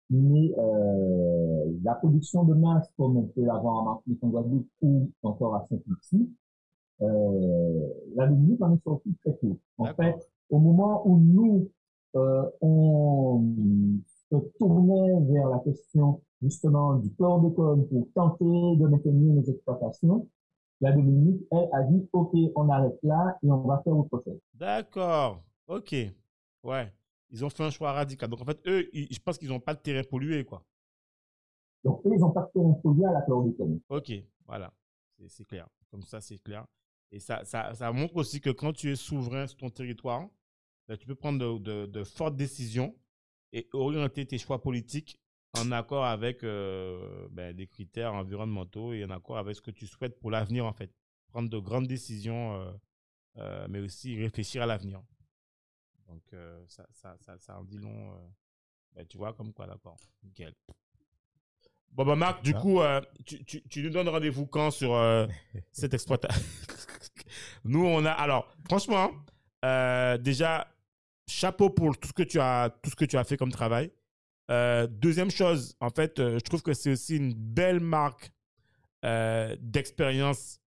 mais 0.09 0.53
euh, 0.57 1.71
la 1.83 1.95
production 1.95 2.43
de 2.43 2.53
masse, 2.53 2.87
comme 2.97 3.17
on 3.17 3.23
peut 3.23 3.43
l'avoir 3.43 3.75
en 3.75 3.83
Martinique, 3.85 4.23
en 4.23 4.29
Guadeloupe 4.29 4.67
ou 4.81 5.09
encore 5.23 5.55
à 5.55 5.65
Saint-Lucie, 5.67 6.29
euh, 7.01 7.87
la 8.15 8.27
Dominique 8.27 8.61
en 8.61 8.73
est 8.75 8.83
sortie 8.83 9.15
très 9.23 9.33
tôt. 9.37 9.57
En 9.77 9.85
fait, 9.85 10.15
au 10.49 10.59
moment 10.59 11.01
où 11.07 11.17
nous, 11.19 11.69
euh, 12.15 12.43
on 12.61 13.43
se 14.31 14.37
tournait 14.59 15.19
vers 15.31 15.49
la 15.49 15.59
question 15.59 16.21
justement 16.41 16.95
du 16.95 17.13
chlordécone 17.15 17.87
pour 17.87 18.07
tenter 18.13 18.45
de 18.45 18.87
maintenir 18.87 19.33
nos 19.33 19.43
exploitations, 19.43 20.27
la 20.81 20.91
Dominique, 20.91 21.41
elle, 21.51 21.69
a 21.71 21.83
dit, 21.83 22.07
OK, 22.11 22.31
on 22.55 22.69
arrête 22.69 22.99
là 23.03 23.37
et 23.41 23.49
on 23.49 23.65
va 23.65 23.81
faire 23.83 23.95
autre 23.95 24.21
chose. 24.23 24.39
D'accord. 24.53 25.41
OK. 25.67 25.95
Ouais. 26.63 26.93
Ils 27.29 27.43
ont 27.43 27.49
fait 27.49 27.63
un 27.63 27.69
choix 27.69 27.93
radical. 27.93 28.29
Donc, 28.29 28.41
en 28.41 28.45
fait, 28.45 28.59
eux, 28.67 28.89
je 28.93 29.19
pense 29.19 29.37
qu'ils 29.37 29.49
n'ont 29.49 29.59
pas 29.59 29.73
de 29.73 29.79
terrain 29.79 30.03
pollué, 30.03 30.43
quoi. 30.43 30.63
Donc, 31.83 32.01
eux, 32.05 32.11
ils 32.13 32.19
n'ont 32.19 32.31
pas 32.31 32.43
de 32.43 32.59
terrain 32.59 32.73
pollué 32.83 33.05
à 33.05 33.13
la 33.13 33.21
chlordécone. 33.21 33.79
OK. 33.89 34.11
Voilà. 34.45 34.71
C'est 35.27 35.45
clair. 35.45 35.67
Comme 35.89 36.03
ça, 36.03 36.19
c'est 36.19 36.37
clair. 36.39 36.65
Et 37.11 37.19
ça, 37.19 37.43
ça, 37.45 37.73
ça, 37.73 37.91
montre 37.91 38.17
aussi 38.17 38.41
que 38.41 38.49
quand 38.49 38.73
tu 38.73 38.91
es 38.91 38.95
souverain 38.95 39.47
sur 39.47 39.57
ton 39.57 39.69
territoire, 39.69 40.27
ben, 40.87 40.97
tu 40.97 41.07
peux 41.07 41.15
prendre 41.15 41.59
de, 41.59 41.85
de, 41.85 42.03
fortes 42.03 42.35
décisions 42.35 42.93
et 43.53 43.67
orienter 43.73 44.25
tes 44.25 44.37
choix 44.37 44.61
politiques 44.61 45.19
en 45.57 45.71
accord 45.71 46.05
avec 46.05 46.43
euh, 46.43 47.27
ben, 47.31 47.55
des 47.55 47.67
critères 47.67 48.13
environnementaux 48.13 48.93
et 48.93 49.03
en 49.05 49.09
accord 49.09 49.37
avec 49.37 49.55
ce 49.55 49.61
que 49.61 49.71
tu 49.71 49.87
souhaites 49.87 50.19
pour 50.19 50.31
l'avenir, 50.31 50.65
en 50.65 50.73
fait. 50.73 50.91
Prendre 51.29 51.49
de 51.49 51.57
grandes 51.57 51.87
décisions, 51.87 52.55
euh, 52.55 52.71
euh, 53.37 53.67
mais 53.69 53.79
aussi 53.79 54.17
réfléchir 54.17 54.63
à 54.63 54.65
l'avenir. 54.65 55.01
Donc, 56.07 56.23
ça, 56.67 56.85
ça, 56.91 57.15
ça, 57.19 57.37
ça, 57.39 57.59
en 57.59 57.63
dit 57.63 57.79
long. 57.79 58.15
Ben, 58.93 59.05
tu 59.07 59.17
vois, 59.17 59.33
comme 59.33 59.51
quoi, 59.53 59.65
d'accord. 59.65 59.97
Nickel. 60.23 60.53
Bon, 61.91 62.05
bah, 62.05 62.15
Marc, 62.15 62.43
du 62.43 62.53
coup, 62.53 62.79
tu, 63.25 63.43
tu, 63.43 63.63
tu, 63.67 63.81
nous 63.81 63.89
donnes 63.89 64.09
rendez-vous 64.09 64.45
quand 64.45 64.69
sur 64.69 64.95
cette 65.71 65.93
exploitation 65.93 66.41
Nous, 67.63 67.83
on 67.83 68.05
a. 68.05 68.11
Alors, 68.11 68.47
franchement, 68.65 69.11
déjà, 70.19 70.67
chapeau 71.27 71.69
pour 71.69 71.97
tout 71.97 72.07
ce 72.07 72.13
que 72.13 72.23
tu 72.23 72.39
as, 72.39 72.69
tout 72.81 72.89
ce 72.89 72.95
que 72.95 73.05
tu 73.05 73.17
as 73.17 73.23
fait 73.23 73.37
comme 73.37 73.51
travail. 73.51 73.91
Euh, 74.51 74.87
deuxième 74.87 75.31
chose, 75.31 75.75
en 75.79 75.89
fait, 75.89 76.19
euh, 76.19 76.35
je 76.35 76.43
trouve 76.43 76.61
que 76.61 76.73
c'est 76.73 76.91
aussi 76.91 77.17
une 77.17 77.33
belle 77.33 77.79
marque 77.79 78.31
euh, 79.03 79.55
d'expérience 79.59 80.59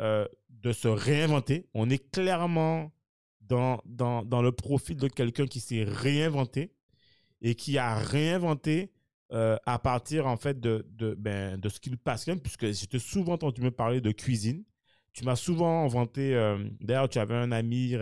de 0.00 0.72
se 0.72 0.88
réinventer. 0.88 1.68
On 1.72 1.88
est 1.88 2.10
clairement 2.10 2.92
dans, 3.40 3.80
dans, 3.84 4.24
dans 4.24 4.42
le 4.42 4.50
profil 4.50 4.96
de 4.96 5.06
quelqu'un 5.06 5.46
qui 5.46 5.60
s'est 5.60 5.84
réinventé 5.84 6.74
et 7.42 7.54
qui 7.54 7.78
a 7.78 7.94
réinventé 7.94 8.90
à 9.30 9.78
partir 9.78 10.26
en 10.26 10.36
fait 10.36 10.58
de, 10.58 10.84
de, 10.90 11.14
ben, 11.14 11.58
de 11.58 11.68
ce 11.68 11.78
qu'il 11.78 11.96
passionne, 11.96 12.40
puisque 12.40 12.72
j'ai 12.72 12.98
souvent 12.98 13.34
entendu 13.34 13.60
me 13.60 13.70
parler 13.70 14.00
de 14.00 14.10
cuisine. 14.10 14.64
Tu 15.12 15.24
m'as 15.24 15.36
souvent 15.36 15.84
inventé, 15.84 16.34
d'ailleurs 16.80 17.08
tu 17.08 17.20
avais 17.20 17.36
un 17.36 17.52
ami 17.52 17.94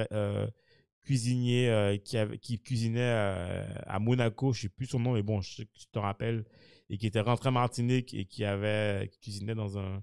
cuisinier 1.02 1.68
euh, 1.68 1.96
qui, 1.96 2.60
cuisinait 2.60 3.00
euh, 3.00 3.66
à 3.86 3.98
Monaco, 3.98 4.52
je 4.52 4.62
sais 4.62 4.68
plus 4.68 4.86
son 4.86 5.00
nom, 5.00 5.14
mais 5.14 5.22
bon, 5.22 5.40
je, 5.40 5.62
te 5.92 5.98
rappelle, 5.98 6.44
et 6.88 6.96
qui 6.96 7.06
était 7.06 7.20
rentré 7.20 7.48
à 7.48 7.52
Martinique 7.52 8.14
et 8.14 8.24
qui 8.24 8.44
avait 8.44 9.10
cuisinait 9.20 9.54
dans 9.54 9.78
un 9.78 10.02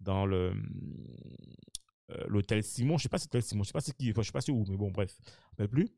dans 0.00 0.26
le 0.26 0.52
euh, 2.10 2.24
l'hôtel 2.28 2.62
Simon, 2.62 2.96
je 2.96 3.04
sais 3.04 3.08
pas 3.08 3.18
si 3.18 3.28
c'est 3.30 3.40
Simon, 3.40 3.62
je 3.62 3.68
sais 3.68 3.72
pas 3.72 3.80
c'est 3.80 3.96
qui, 3.96 4.12
je 4.16 4.22
sais 4.22 4.32
pas 4.32 4.40
où, 4.50 4.64
mais 4.68 4.76
bon, 4.76 4.90
bref, 4.90 5.14
je 5.58 5.62
ne 5.62 5.68
plus. 5.68 5.88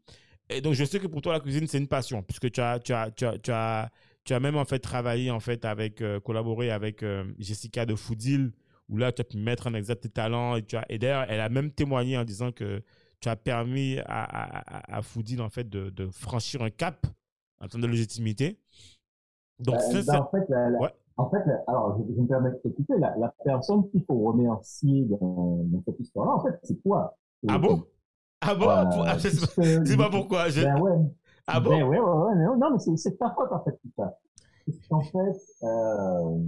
Et 0.49 0.61
donc 0.61 0.75
je 0.75 0.85
sais 0.85 0.99
que 0.99 1.07
pour 1.07 1.23
toi 1.23 1.33
la 1.35 1.41
cuisine 1.41 1.69
c'est 1.69 1.79
une 1.79 1.87
passion 1.87 2.25
puisque 2.25 2.51
tu 2.51 2.61
as 2.61 2.81
tu 2.81 2.93
as 2.93 3.13
tu 3.13 3.25
as 3.25 3.91
tu 4.25 4.33
as 4.33 4.41
même 4.41 4.57
en 4.57 4.65
fait 4.65 4.81
travaillé 4.81 5.31
en 5.31 5.39
fait 5.39 5.65
avec 5.65 6.03
collaboré 6.25 6.73
avec 6.73 7.05
Jessica 7.39 7.87
de 7.87 7.95
Foodil 7.95 8.51
où 8.89 8.97
là 8.97 9.13
tu 9.13 9.21
as 9.21 9.25
pu 9.25 9.37
mettre 9.37 9.69
en 9.69 9.75
exact 9.75 10.01
tes 10.01 10.09
talents 10.09 10.57
et 10.57 10.99
d'ailleurs 10.99 11.27
elle 11.29 11.39
a 11.39 11.49
même 11.49 11.71
témoigné 11.71 12.19
en 12.19 12.25
disant 12.25 12.51
que 12.51 12.83
tu 13.21 13.29
as 13.29 13.37
permis 13.37 13.99
à, 14.07 14.25
à, 14.25 14.97
à 14.97 15.03
Foodil, 15.03 15.41
en 15.41 15.49
fait, 15.49 15.69
de, 15.69 15.91
de, 15.91 16.09
franchir 16.09 16.63
un 16.63 16.71
cap 16.71 17.07
en 17.61 17.69
termes 17.69 17.83
de 17.83 17.89
légitimité. 17.89 18.59
Donc, 19.59 19.77
euh, 19.77 20.03
ben, 20.07 20.21
en, 20.21 20.31
fait, 20.31 20.47
en 21.17 21.31
fait, 21.31 21.43
alors, 21.67 21.99
je, 21.99 22.21
me 22.21 22.27
permets 22.27 22.51
de 22.51 22.57
t'écouter, 22.57 22.95
la, 22.99 23.15
la, 23.19 23.35
personne 23.45 23.89
qu'il 23.91 24.03
faut 24.05 24.19
remercier 24.19 25.05
dans, 25.05 25.65
dans 25.65 25.83
cette 25.85 26.01
histoire-là, 26.01 26.35
en 26.35 26.43
fait, 26.43 26.59
c'est 26.63 26.83
toi. 26.83 27.17
Ah 27.47 27.59
bon? 27.59 27.85
Ah 28.41 28.55
bon? 28.55 28.69
Euh, 28.69 29.05
ah, 29.07 29.19
C'est 29.19 29.97
pas 29.97 30.09
pourquoi. 30.11 30.49
Je... 30.49 30.63
Ben 30.63 30.81
ouais. 30.81 30.97
Ah 31.47 31.61
bon? 31.61 31.71
Ben 31.71 31.83
ouais, 31.83 31.99
ouais, 31.99 32.09
ouais, 32.09 32.57
non, 32.57 32.71
mais 32.73 32.97
c'est 32.97 33.19
ta 33.19 33.31
faute, 33.35 33.53
en 33.53 33.63
fait, 33.65 33.73
tout 33.83 33.91
ça. 33.97 34.19
En 34.91 35.01
fait, 35.01 35.65
euh, 35.65 36.39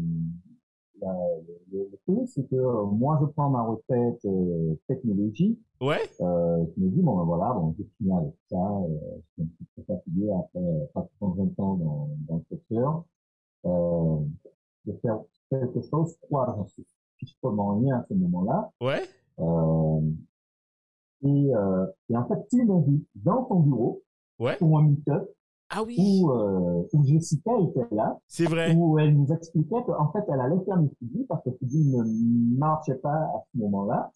le, 1.73 1.91
le, 2.09 2.27
c'est 2.27 2.49
que 2.49 2.57
euh, 2.57 2.85
moi, 2.85 3.19
je 3.21 3.27
prends 3.27 3.51
ma 3.51 3.63
retraite 3.63 4.25
euh, 4.25 4.75
technologie. 4.89 5.59
Ouais. 5.81 5.99
Euh, 6.21 6.65
je 6.77 6.83
me 6.83 6.91
dis, 6.91 7.01
bon, 7.01 7.17
ben 7.17 7.25
voilà, 7.25 7.53
bon, 7.55 7.75
j'ai 7.79 7.85
fini 7.99 8.13
avec 8.13 8.35
ça. 8.49 8.57
Euh, 8.57 8.89
je 9.17 9.33
suis 9.33 9.43
un 9.43 9.47
petit 9.47 9.67
peu 9.77 9.83
fatigué 9.83 10.31
après 10.33 10.89
pratiquement 10.95 11.31
20 11.31 11.61
ans 11.61 11.75
dans, 11.75 12.09
dans 12.29 12.37
le 12.37 12.45
secteur. 12.49 13.05
Euh, 13.65 14.19
de 14.87 14.93
faire 15.01 15.21
quelque 15.51 15.81
chose, 15.83 16.17
quoi, 16.29 16.53
j'en 16.57 16.67
suis 16.67 16.85
justement 17.19 17.79
rien 17.79 17.99
à 17.99 18.07
ce 18.09 18.15
moment-là. 18.15 18.71
Ouais. 18.81 19.03
Euh, 19.39 20.01
et, 21.23 21.55
euh, 21.55 21.87
et 22.11 22.17
en 22.17 22.27
fait, 22.27 22.47
tu 22.51 22.65
m'invites 22.65 23.09
dans 23.15 23.45
ton 23.45 23.61
bureau 23.61 24.03
ouais. 24.41 24.57
pour 24.57 24.79
un 24.79 24.83
meet-up 24.83 25.31
ah 25.75 25.83
oui. 25.85 25.97
Où, 25.99 26.31
euh, 26.31 26.83
où 26.93 27.05
Jessica 27.05 27.51
était 27.61 27.95
là. 27.95 28.19
C'est 28.29 28.45
vrai. 28.45 28.75
Où 28.77 28.99
elle 28.99 29.17
nous 29.17 29.33
expliquait 29.33 29.83
qu'en 29.87 30.13
fait, 30.13 30.23
elle 30.29 30.41
allait 30.41 30.63
faire 30.67 30.77
une 30.77 30.91
Fuji 30.99 31.25
parce 31.27 31.43
que 31.45 31.51
Fuji 31.53 31.87
ne 31.87 32.59
marchait 32.59 32.97
pas 32.97 33.15
à 33.15 33.43
ce 33.51 33.59
moment-là. 33.59 34.11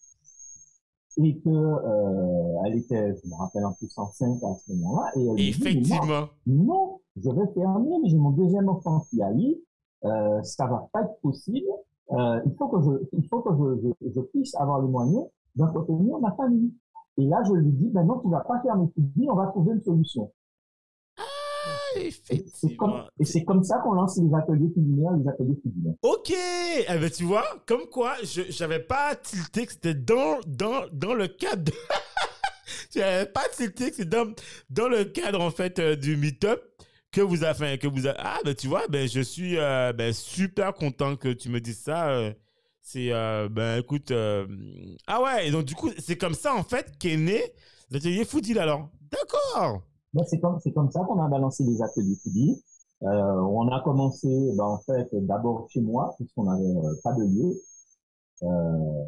Et 1.17 1.39
que, 1.39 1.49
euh, 1.49 2.63
elle 2.67 2.77
était, 2.77 3.17
je 3.17 3.31
me 3.31 3.35
rappelle, 3.37 3.65
en 3.65 3.73
plus 3.73 3.91
enceinte 3.97 4.45
à 4.45 4.55
ce 4.55 4.73
moment-là. 4.75 5.11
Et 5.17 5.27
elle 5.27 5.41
Effectivement. 5.41 6.29
Dit, 6.47 6.53
non, 6.53 7.01
je 7.17 7.31
vais 7.31 7.47
fermer, 7.55 7.97
mais 8.03 8.11
j'ai 8.11 8.19
mon 8.19 8.33
deuxième 8.33 8.69
enfant 8.69 9.01
qui 9.09 9.23
arrive. 9.23 9.57
Euh, 10.05 10.43
ça 10.43 10.67
va 10.67 10.91
pas 10.93 11.05
être 11.05 11.19
possible. 11.23 11.67
Euh, 12.13 12.41
il 12.45 12.55
faut 12.59 12.69
que 12.69 12.83
je, 12.83 12.91
il 13.17 13.27
faut 13.29 13.41
que 13.41 13.51
je, 13.57 13.89
je, 13.89 14.11
je 14.15 14.21
puisse 14.21 14.55
avoir 14.57 14.83
les 14.83 14.89
moyens 14.89 15.25
d'entretenir 15.55 16.19
ma 16.19 16.33
famille. 16.33 16.75
Et 17.17 17.25
là, 17.25 17.43
je 17.47 17.55
lui 17.55 17.73
dis, 17.73 17.89
ben 17.89 18.05
non, 18.05 18.21
tu 18.21 18.29
vas 18.29 18.41
pas 18.41 18.61
faire 18.61 18.77
mes 18.77 18.89
Fuji, 18.89 19.27
on 19.31 19.37
va 19.37 19.47
trouver 19.47 19.73
une 19.73 19.83
solution. 19.83 20.31
Et 21.97 23.25
c'est 23.25 23.45
comme 23.45 23.63
ça 23.63 23.79
qu'on 23.79 23.93
lance 23.93 24.19
les 24.19 24.35
ateliers 24.35 24.73
culinaires, 24.73 25.13
les 25.13 25.29
ateliers 25.29 25.59
culinaires. 25.61 25.95
Ok, 26.03 26.31
eh 26.31 26.99
ben, 26.99 27.11
tu 27.11 27.25
vois, 27.25 27.45
comme 27.67 27.87
quoi, 27.87 28.15
je 28.23 28.43
n'avais 28.61 28.81
pas 28.81 29.15
tilté 29.17 29.67
que 29.67 29.73
c'était 29.73 29.95
dans, 29.95 30.39
dans, 30.47 30.85
dans 30.93 31.15
le 31.15 31.29
cadre. 31.29 31.73
Je 32.93 33.01
n'avais 33.01 33.27
pas 33.27 33.49
tilté 33.55 33.91
que 33.91 33.97
c'était 33.97 34.17
dans, 34.17 34.33
dans 34.71 34.89
le 34.89 35.05
cadre, 35.05 35.41
en 35.41 35.51
fait, 35.51 35.79
euh, 35.79 35.97
du 35.97 36.17
meet-up 36.17 36.63
que 37.13 37.21
vous 37.21 37.45
avez 37.45 37.79
que 37.79 37.87
vous 37.87 38.07
avez, 38.07 38.19
ah 38.19 38.41
ben 38.45 38.55
tu 38.55 38.67
vois 38.67 38.87
ben 38.89 39.09
je 39.09 39.21
suis 39.21 39.57
euh, 39.57 39.93
ben, 39.95 40.13
super 40.13 40.75
content 40.75 41.17
que 41.17 41.33
tu 41.33 41.49
me 41.49 41.61
dises 41.61 41.79
ça 41.79 42.09
euh, 42.11 42.35
c'est 42.83 43.09
ben 43.51 43.79
écoute 43.79 44.13
ah 45.07 45.23
ouais 45.23 45.49
et 45.49 45.51
donc 45.51 45.65
du 45.65 45.75
coup 45.75 45.91
c'est 45.99 46.19
comme 46.19 46.35
ça 46.35 46.55
en 46.55 46.63
fait 46.63 46.93
qu'est 46.99 47.17
né 47.17 47.41
l'atelier 47.91 48.25
Foodil 48.27 48.59
alors 48.59 48.91
d'accord 49.01 49.83
c'est 50.27 50.41
comme, 50.41 50.59
c'est 50.61 50.73
comme 50.73 50.91
ça 50.91 51.05
qu'on 51.05 51.21
a 51.21 51.29
balancé 51.29 51.65
les 51.65 51.83
ateliers 51.83 52.17
Foodie. 52.23 52.63
Euh, 53.03 53.41
on 53.41 53.69
a 53.69 53.81
commencé, 53.83 54.53
ben, 54.57 54.65
en 54.65 54.79
fait, 54.79 55.09
d'abord 55.13 55.69
chez 55.69 55.81
moi, 55.81 56.15
puisqu'on 56.17 56.45
n'avait 56.45 56.65
euh, 56.65 56.95
pas 57.05 57.13
de 57.13 57.25
lieu. 57.25 57.55
Euh, 58.43 59.05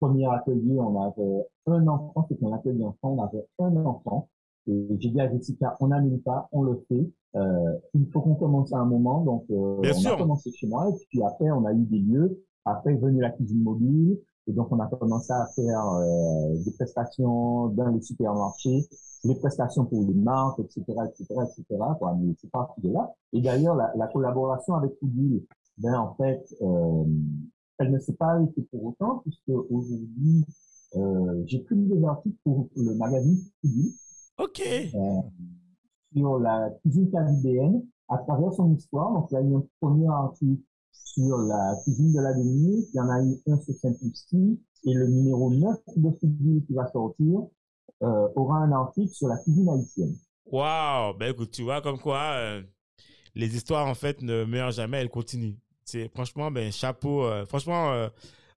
premier 0.00 0.26
atelier, 0.26 0.78
on 0.78 1.00
avait 1.00 1.46
un 1.66 1.86
enfant, 1.88 2.26
c'était 2.28 2.44
un 2.44 2.52
atelier 2.52 2.84
enfant, 2.84 3.16
on 3.16 3.22
avait 3.22 3.46
un 3.58 3.76
enfant. 3.84 4.28
Et 4.68 4.96
j'ai 4.98 5.10
dit 5.10 5.20
à 5.20 5.30
Jessica, 5.30 5.76
on 5.80 5.88
n'annule 5.88 6.20
pas, 6.22 6.48
on 6.52 6.62
le 6.62 6.84
fait. 6.88 7.08
Euh, 7.36 7.78
il 7.94 8.06
faut 8.10 8.20
qu'on 8.20 8.34
commence 8.34 8.72
à 8.72 8.78
un 8.78 8.84
moment, 8.84 9.20
donc 9.20 9.44
euh, 9.50 9.82
on 9.82 10.06
a 10.06 10.16
commencé 10.16 10.50
chez 10.52 10.66
moi, 10.66 10.88
et 10.88 11.06
puis 11.08 11.22
après 11.22 11.50
on 11.50 11.64
a 11.66 11.72
eu 11.72 11.84
des 11.84 11.98
lieux. 11.98 12.42
Après 12.64 12.92
est 12.92 12.96
venue 12.96 13.20
la 13.20 13.30
cuisine 13.30 13.62
mobile, 13.62 14.18
et 14.48 14.52
donc 14.52 14.68
on 14.72 14.80
a 14.80 14.86
commencé 14.86 15.32
à 15.32 15.46
faire 15.54 15.86
euh, 15.86 16.56
des 16.64 16.72
prestations 16.72 17.68
dans 17.68 17.88
les 17.88 18.00
supermarchés, 18.00 18.88
les 19.26 19.34
prestations 19.34 19.84
pour 19.84 20.02
les 20.02 20.14
marques, 20.14 20.60
etc., 20.60 20.82
etc., 20.82 21.24
etc., 21.44 21.64
quoi, 21.98 22.16
mais 22.20 22.34
c'est 22.40 22.50
parti 22.50 22.80
de 22.80 22.92
là. 22.92 23.14
Et 23.32 23.40
d'ailleurs, 23.40 23.74
la, 23.74 23.92
la, 23.96 24.06
collaboration 24.08 24.74
avec 24.74 24.92
Foodil, 24.98 25.44
ben, 25.78 25.94
en 25.94 26.14
fait, 26.14 26.42
euh, 26.62 27.04
elle 27.78 27.92
ne 27.92 27.98
s'est 27.98 28.14
pas 28.14 28.32
arrêtée 28.32 28.62
pour 28.70 28.84
autant, 28.84 29.18
puisque 29.18 29.48
aujourd'hui, 29.48 30.44
euh, 30.96 31.42
j'ai 31.46 31.60
publié 31.60 31.96
des 31.96 32.04
articles 32.04 32.36
pour 32.44 32.68
le 32.76 32.94
magazine 32.94 33.38
Foodil. 33.60 33.92
Ok. 34.38 34.62
Euh, 34.94 35.20
sur 36.14 36.38
la 36.38 36.70
cuisine 36.80 37.10
caribéenne 37.10 37.82
à 38.08 38.18
travers 38.18 38.52
son 38.54 38.74
histoire. 38.74 39.12
Donc, 39.12 39.28
il 39.30 39.34
y 39.34 39.36
a 39.36 39.42
eu 39.42 39.54
un 39.54 39.64
premier 39.80 40.08
article 40.08 40.62
sur 40.92 41.38
la 41.38 41.76
cuisine 41.82 42.12
de 42.12 42.20
la 42.20 42.32
demi, 42.34 42.86
il 42.92 42.96
y 42.96 43.00
en 43.00 43.08
a 43.08 43.22
eu 43.22 43.36
un 43.46 43.56
sur 43.58 43.74
Saint-Lucie, 43.74 44.60
et 44.84 44.94
le 44.94 45.08
numéro 45.08 45.50
9 45.50 45.78
de 45.96 46.10
Fidil 46.12 46.64
qui 46.66 46.74
va 46.74 46.86
sortir 46.86 47.40
euh, 48.02 48.28
aura 48.34 48.58
un 48.58 48.72
article 48.72 49.12
sur 49.12 49.28
la 49.28 49.36
cuisine 49.38 49.68
haïtienne. 49.68 50.16
Waouh! 50.46 51.14
Ben 51.14 51.32
écoute, 51.32 51.50
tu 51.50 51.62
vois, 51.62 51.80
comme 51.80 51.98
quoi, 51.98 52.20
euh, 52.34 52.62
les 53.34 53.56
histoires, 53.56 53.86
en 53.86 53.94
fait, 53.94 54.22
ne 54.22 54.44
meurent 54.44 54.70
jamais, 54.70 54.98
elles 54.98 55.10
continuent. 55.10 55.56
C'est 55.84 56.08
franchement, 56.08 56.50
ben, 56.50 56.72
chapeau. 56.72 57.24
euh, 57.24 57.46
franchement, 57.46 58.08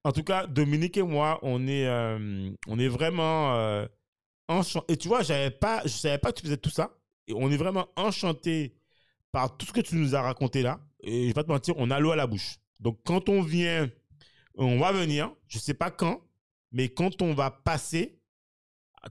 en 0.04 0.12
tout 0.12 0.24
cas, 0.24 0.48
Dominique 0.48 0.98
et 0.98 1.04
moi, 1.04 1.40
on 1.42 1.68
est, 1.68 1.88
on 2.68 2.80
est 2.80 2.88
vraiment 2.88 3.86
enchantés. 4.48 4.94
Et 4.94 4.98
tu 4.98 5.08
vois, 5.08 5.22
j'avais 5.22 5.52
pas, 5.52 5.82
je 5.84 5.90
savais 5.90 6.18
pas 6.18 6.32
que 6.32 6.38
tu 6.40 6.44
faisais 6.44 6.58
tout 6.58 6.70
ça. 6.70 6.92
On 7.34 7.52
est 7.52 7.58
vraiment 7.58 7.88
enchantés 7.96 8.76
par 9.32 9.56
tout 9.58 9.66
ce 9.66 9.72
que 9.74 9.82
tu 9.82 9.96
nous 9.96 10.16
as 10.16 10.22
raconté 10.22 10.62
là. 10.64 10.80
Et 11.02 11.24
je 11.24 11.28
vais 11.28 11.34
pas 11.34 11.44
te 11.44 11.50
mentir, 11.52 11.76
on 11.78 11.92
a 11.92 12.00
l'eau 12.00 12.12
à 12.12 12.16
la 12.16 12.28
bouche. 12.28 12.58
Donc, 12.80 13.00
quand 13.06 13.30
on 13.30 13.42
vient, 13.42 13.90
on 14.56 14.80
va 14.80 14.92
venir, 14.92 15.32
je 15.48 15.60
sais 15.60 15.74
pas 15.74 15.92
quand, 15.92 16.22
mais 16.72 16.90
quand 16.90 17.22
on 17.22 17.34
va 17.34 17.52
passer, 17.52 18.19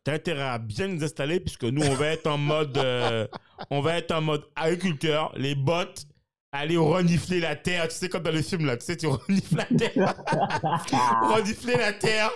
t'as 0.05 0.15
intérêt 0.15 0.43
à 0.43 0.59
bien 0.59 0.89
nous 0.89 1.03
installer 1.05 1.41
puisque 1.41 1.65
nous, 1.65 1.83
on 1.83 1.95
va 1.95 2.07
être 2.09 2.27
en 2.27 2.39
mode, 2.39 2.77
euh, 2.79 3.27
on 3.71 3.81
va 3.81 3.97
être 3.99 4.13
en 4.13 4.21
mode 4.21 4.45
agriculteur, 4.57 5.33
les 5.37 5.55
bottes, 5.55 6.05
aller 6.53 6.77
renifler 6.77 7.41
la 7.41 7.57
terre, 7.57 7.89
tu 7.89 7.95
sais, 7.95 8.09
comme 8.09 8.23
dans 8.23 8.31
les 8.31 8.43
films 8.43 8.67
là, 8.67 8.77
tu 8.77 8.87
sais, 8.87 8.97
tu 8.97 9.07
renifles 9.07 9.57
la 9.57 9.65
terre, 9.67 10.15
renifler 11.23 11.77
la 11.77 11.93
terre, 11.93 12.31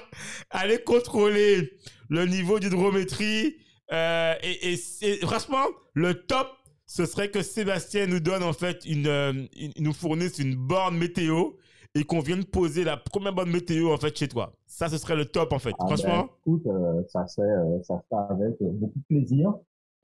aller 0.51 0.83
contrôler 0.83 1.73
le 2.09 2.27
niveau 2.27 2.59
d'hydrométrie, 2.59 3.57
euh, 3.93 4.35
et, 4.43 4.77
franchement, 5.25 5.65
le 5.95 6.15
top, 6.15 6.49
ce 6.87 7.07
serait 7.07 7.31
que 7.31 7.43
Sébastien 7.43 8.07
nous 8.07 8.21
donne 8.21 8.43
en 8.43 8.53
fait 8.53 8.85
une, 8.85 9.07
euh, 9.07 9.33
une- 9.57 9.73
nous 9.79 9.95
fournisse 9.95 10.39
une 10.39 10.55
borne 10.57 10.97
météo 10.99 11.53
et 11.95 12.05
qu'on 12.05 12.21
vienne 12.21 12.45
poser 12.45 12.85
la 12.85 12.97
première 12.97 13.35
borne 13.35 13.51
météo 13.51 13.93
en 13.93 13.97
fait 13.99 14.17
chez 14.17 14.29
toi. 14.29 14.53
Ça, 14.67 14.89
ce 14.89 14.97
serait 14.99 15.17
le 15.17 15.27
top 15.27 15.53
en 15.53 15.59
fait. 15.59 15.75
Ah 15.79 15.87
franchement. 15.87 16.23
ben, 16.25 16.29
écoute, 16.47 16.67
euh, 16.67 17.03
ça 17.09 17.27
se 17.27 17.41
fait, 17.41 17.49
euh, 17.49 17.83
ça 17.83 18.03
fait 18.09 18.17
avec 18.33 18.61
euh, 18.63 18.71
beaucoup 18.71 18.99
de 18.99 19.05
plaisir. 19.09 19.55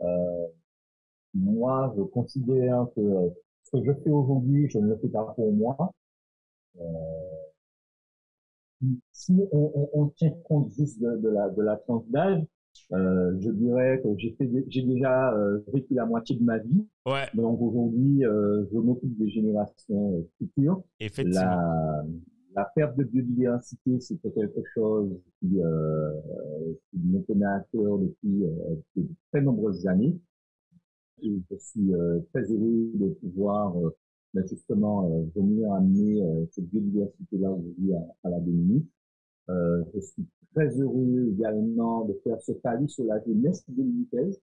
Euh, 0.02 0.46
moi, 1.34 1.92
je 1.96 2.02
considère 2.02 2.86
que 2.94 3.00
euh, 3.00 3.28
ce 3.64 3.70
que 3.78 3.84
je 3.84 3.92
fais 4.02 4.10
aujourd'hui, 4.10 4.68
je 4.70 4.78
ne 4.78 4.88
le 4.88 4.96
fais 4.98 5.08
pas 5.08 5.24
pour 5.34 5.52
moi. 5.52 5.76
Euh, 6.80 6.84
si 9.12 9.32
on, 9.52 9.72
on, 9.74 9.90
on 9.92 10.06
tient 10.10 10.30
compte 10.44 10.70
juste 10.72 11.00
de, 11.00 11.16
de 11.16 11.28
la, 11.28 11.48
de 11.48 11.62
la 11.62 11.76
tranche 11.76 12.04
d'âge, 12.08 12.42
euh, 12.92 13.36
je 13.40 13.50
dirais 13.50 14.00
que 14.02 14.08
j'ai 14.16 14.32
fait, 14.38 14.50
j'ai 14.68 14.82
déjà 14.82 15.32
euh, 15.34 15.60
vécu 15.72 15.94
la 15.94 16.06
moitié 16.06 16.36
de 16.36 16.44
ma 16.44 16.58
vie. 16.58 16.86
Ouais, 17.06 17.26
Donc 17.34 17.60
aujourd'hui, 17.60 18.24
euh, 18.24 18.64
je 18.72 18.78
m'occupe 18.78 19.16
des 19.18 19.28
générations 19.30 20.14
euh, 20.18 20.22
futures. 20.38 20.82
effectivement. 21.00 21.40
La, 21.40 22.04
la 22.56 22.64
perte 22.74 22.96
de 22.96 23.04
biodiversité, 23.04 24.00
c'était 24.00 24.30
quelque 24.32 24.62
chose 24.74 25.10
qui, 25.40 25.60
euh, 25.60 26.12
qui 26.90 26.98
me 26.98 27.22
tenait 27.22 27.44
à 27.46 27.64
cœur 27.72 27.98
depuis 27.98 28.44
euh, 28.44 28.74
de 28.96 29.06
très 29.30 29.40
nombreuses 29.42 29.86
années. 29.86 30.18
Et 31.22 31.40
je 31.50 31.56
suis 31.56 31.94
euh, 31.94 32.20
très 32.32 32.42
heureux 32.44 32.90
de 32.94 33.08
pouvoir 33.20 33.76
euh, 33.78 33.90
ben, 34.34 34.44
justement 34.46 35.10
euh, 35.12 35.24
venir 35.34 35.72
amener 35.72 36.22
euh, 36.22 36.44
cette 36.52 36.68
biodiversité-là 36.70 37.50
aujourd'hui 37.50 37.92
à, 37.94 38.00
à 38.24 38.30
la 38.30 38.38
Béninie. 38.40 38.86
Euh, 39.50 39.84
je 39.94 40.00
suis 40.00 40.26
très 40.54 40.68
heureux 40.80 41.28
également 41.32 42.04
de 42.04 42.14
faire 42.24 42.40
ce 42.42 42.52
pari 42.52 42.88
sur 42.88 43.04
la 43.04 43.22
jeunesse 43.24 43.64
béninoise. 43.68 44.38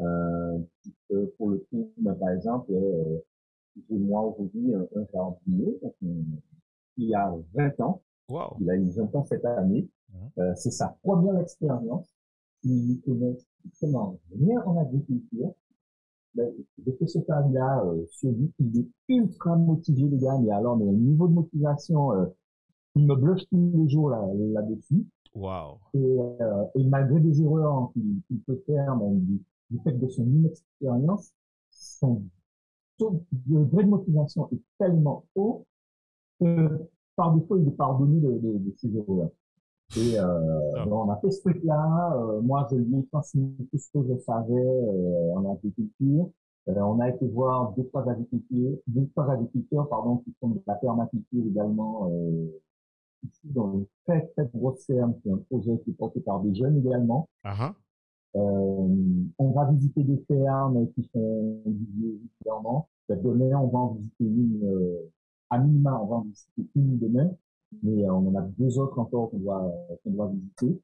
Euh, 0.00 0.58
puisque 0.82 1.26
pour 1.36 1.50
le 1.50 1.58
coup, 1.70 1.90
ben, 1.98 2.14
par 2.14 2.30
exemple, 2.30 2.70
euh, 2.72 3.18
j'ai 3.88 3.98
moi 3.98 4.22
aujourd'hui 4.22 4.74
un, 4.74 4.86
un 5.00 5.04
on- 6.02 6.24
il 6.96 7.08
y 7.08 7.14
a 7.14 7.32
20 7.54 7.80
ans, 7.80 8.02
il 8.60 8.70
a 8.70 8.76
eu 8.76 8.88
20 8.90 9.14
ans 9.14 9.24
cette 9.24 9.44
année. 9.44 9.88
Mhm. 10.12 10.30
Euh, 10.38 10.52
c'est 10.56 10.70
sa 10.70 10.96
première 11.02 11.38
expérience. 11.38 12.14
Il 12.64 12.88
ne 12.90 12.94
connaît 13.02 13.36
strictement 13.58 14.18
rien 14.36 14.60
en 14.64 14.76
agriculture. 14.78 15.52
Ben, 16.34 16.52
fait 16.92 17.06
ce 17.06 17.18
pari-là 17.20 17.84
euh, 17.84 18.04
sur 18.10 18.30
lui. 18.30 18.52
Il 18.60 18.80
est 18.80 18.88
ultra 19.08 19.56
motivé, 19.56 20.08
les 20.08 20.18
gars. 20.18 20.38
Mais 20.38 20.50
alors, 20.52 20.76
mais 20.76 20.84
au 20.84 20.92
niveau 20.92 21.26
de 21.28 21.32
motivation, 21.34 22.12
euh, 22.12 22.26
il 22.98 23.06
me 23.06 23.14
bluffe 23.14 23.42
tous 23.50 23.72
les 23.74 23.88
jours 23.88 24.10
là, 24.10 24.20
là-dessus. 24.56 25.04
Waouh. 25.34 25.76
Et, 25.94 25.98
euh, 26.20 26.64
et 26.74 26.84
malgré 26.84 27.20
des 27.20 27.42
erreurs 27.42 27.90
qu'il 27.92 28.20
qu'il 28.26 28.40
peut 28.40 28.60
faire, 28.66 28.96
même 28.96 29.20
du, 29.20 29.40
du 29.70 29.78
fait 29.84 29.92
de 29.92 30.08
son 30.08 30.24
inexpérience, 30.24 31.32
son 31.70 32.22
taux 32.98 33.22
de 33.46 33.58
vraie 33.72 33.84
motivation 33.86 34.48
est 34.52 34.60
tellement 34.78 35.24
haut 35.36 35.64
que 36.40 36.88
par 37.16 37.34
défaut, 37.34 37.56
il 37.58 37.68
est 37.68 37.72
pardonné 37.72 38.20
de, 38.20 38.30
de, 38.32 38.58
de 38.58 38.74
ces 38.76 38.88
erreurs. 38.96 39.30
Et 39.96 40.18
euh, 40.18 40.24
Ah. 40.76 40.86
on 40.90 41.10
a 41.10 41.16
fait 41.20 41.30
ce 41.30 41.40
truc-là. 41.40 42.14
euh, 42.16 42.40
moi, 42.42 42.66
je 42.70 42.76
lui 42.76 42.98
ai 42.98 43.06
transmis 43.12 43.54
tout 43.70 43.78
ce 43.78 43.90
que 43.92 44.00
je 44.08 44.18
savais 44.18 44.54
euh, 44.54 45.34
en 45.36 45.52
agriculture. 45.54 46.30
Euh, 46.68 46.80
on 46.80 47.00
a 47.00 47.08
été 47.08 47.26
voir 47.28 47.72
deux 47.76 47.84
trois 47.88 48.06
agriculteurs, 48.08 48.74
deux 48.86 49.06
trois 49.14 49.30
agriculteurs 49.30 49.88
pardon, 49.88 50.18
qui 50.18 50.32
font 50.40 50.48
de 50.50 50.60
la 50.66 50.74
permaculture 50.74 51.44
également 51.46 52.08
euh, 52.12 52.48
ici 53.24 53.48
dans 53.52 53.72
une 53.72 53.86
très 54.06 54.26
très 54.28 54.46
grosse 54.54 54.84
ferme, 54.86 55.14
c'est 55.22 55.30
un 55.30 55.38
projet 55.50 55.78
qui 55.84 55.90
est 55.90 55.94
porté 55.94 56.20
par 56.20 56.40
des 56.40 56.54
jeunes 56.54 56.78
également. 56.78 57.28
Ah 57.44 57.56
ah. 57.58 57.74
Euh, 58.36 58.88
on 59.38 59.50
va 59.52 59.70
visiter 59.70 60.02
des 60.04 60.22
fermes 60.28 60.86
qui 60.92 61.08
sont 61.12 61.62
du. 61.64 62.20
Ben, 63.08 63.20
Demain, 63.22 63.58
on 63.58 63.68
va 63.68 63.78
en 63.78 63.94
visiter 63.94 64.24
une, 64.24 64.60
euh, 64.64 65.10
à 65.50 65.58
minima, 65.58 65.98
on 66.02 66.06
va 66.06 66.16
en 66.16 66.22
visiter 66.22 66.62
une 66.76 66.98
demain, 66.98 67.30
mais 67.82 68.04
euh, 68.04 68.12
on 68.12 68.28
en 68.28 68.34
a 68.34 68.42
deux 68.42 68.78
autres 68.78 68.98
encore 68.98 69.30
qu'on 69.30 69.38
doit, 69.38 69.72
qu'on 70.04 70.10
doit 70.10 70.28
visiter. 70.28 70.78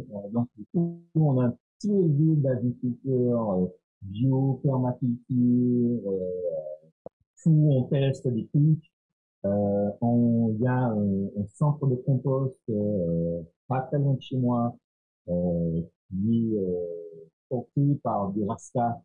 Euh, 0.00 0.28
donc, 0.32 0.48
du 0.56 0.64
coup, 0.72 1.00
on 1.14 1.40
a 1.40 1.46
un 1.46 1.56
petit 1.78 1.92
réseau 1.92 2.34
d'agriculteurs 2.36 3.50
euh, 3.52 3.66
bio, 4.02 4.60
permaculture, 4.62 6.00
euh, 6.06 6.30
où 7.46 7.74
on 7.74 7.82
teste 7.84 8.26
des 8.28 8.46
trucs. 8.46 8.92
Euh, 9.46 9.90
on, 10.00 10.52
il 10.54 10.62
y 10.62 10.66
a 10.66 10.72
un, 10.72 11.26
un 11.40 11.46
centre 11.54 11.86
de 11.86 11.96
compost 11.96 12.56
euh, 12.70 13.42
pas 13.68 13.80
très 13.82 13.98
loin 13.98 14.14
de 14.14 14.20
chez 14.22 14.36
moi 14.36 14.74
euh, 15.28 15.82
qui 16.08 16.52
est 16.54 16.58
euh, 16.58 17.28
porté 17.48 17.82
par 18.02 18.30
des 18.30 18.44
rastas. 18.44 19.00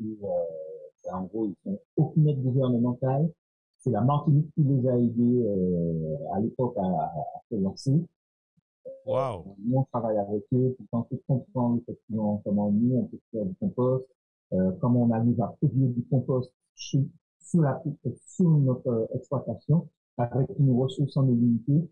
Et, 0.00 0.18
euh, 0.22 1.12
en 1.12 1.24
gros, 1.24 1.46
ils 1.46 1.56
sont 1.64 1.78
aucune 1.96 2.28
aide 2.28 2.42
gouvernementale. 2.42 3.30
C'est 3.78 3.90
la 3.90 4.02
Martinique 4.02 4.52
qui 4.54 4.62
les 4.62 4.88
a 4.88 4.98
aidés 4.98 5.42
euh, 5.46 6.16
à 6.34 6.40
l'époque 6.40 6.76
à, 6.76 6.82
à, 6.82 7.12
se 7.50 7.56
lancer. 7.56 8.04
Nous, 9.64 9.76
on 9.76 9.84
travaille 9.84 10.18
avec 10.18 10.44
eux 10.52 10.76
pour 10.76 10.86
tenter 10.90 11.16
de 11.16 11.22
comprendre 11.26 11.80
effectivement 11.82 12.42
comment 12.44 12.70
nous, 12.70 12.96
on 12.96 13.04
peut 13.04 13.18
faire 13.32 13.44
du 13.46 13.54
compost, 13.54 14.04
euh, 14.52 14.72
comment 14.80 15.02
on 15.02 15.10
arrive 15.10 15.40
à 15.40 15.48
produire 15.58 15.88
du 15.88 16.04
compost 16.06 16.52
chez, 16.74 17.02
sur, 17.40 17.62
la, 17.62 17.82
sur 18.26 18.50
notre 18.50 18.88
euh, 18.88 19.06
exploitation 19.14 19.88
avec 20.18 20.48
une 20.58 20.72
ressource 20.78 21.16
en 21.16 21.26
eau 21.28 21.34
limitée. 21.34 21.88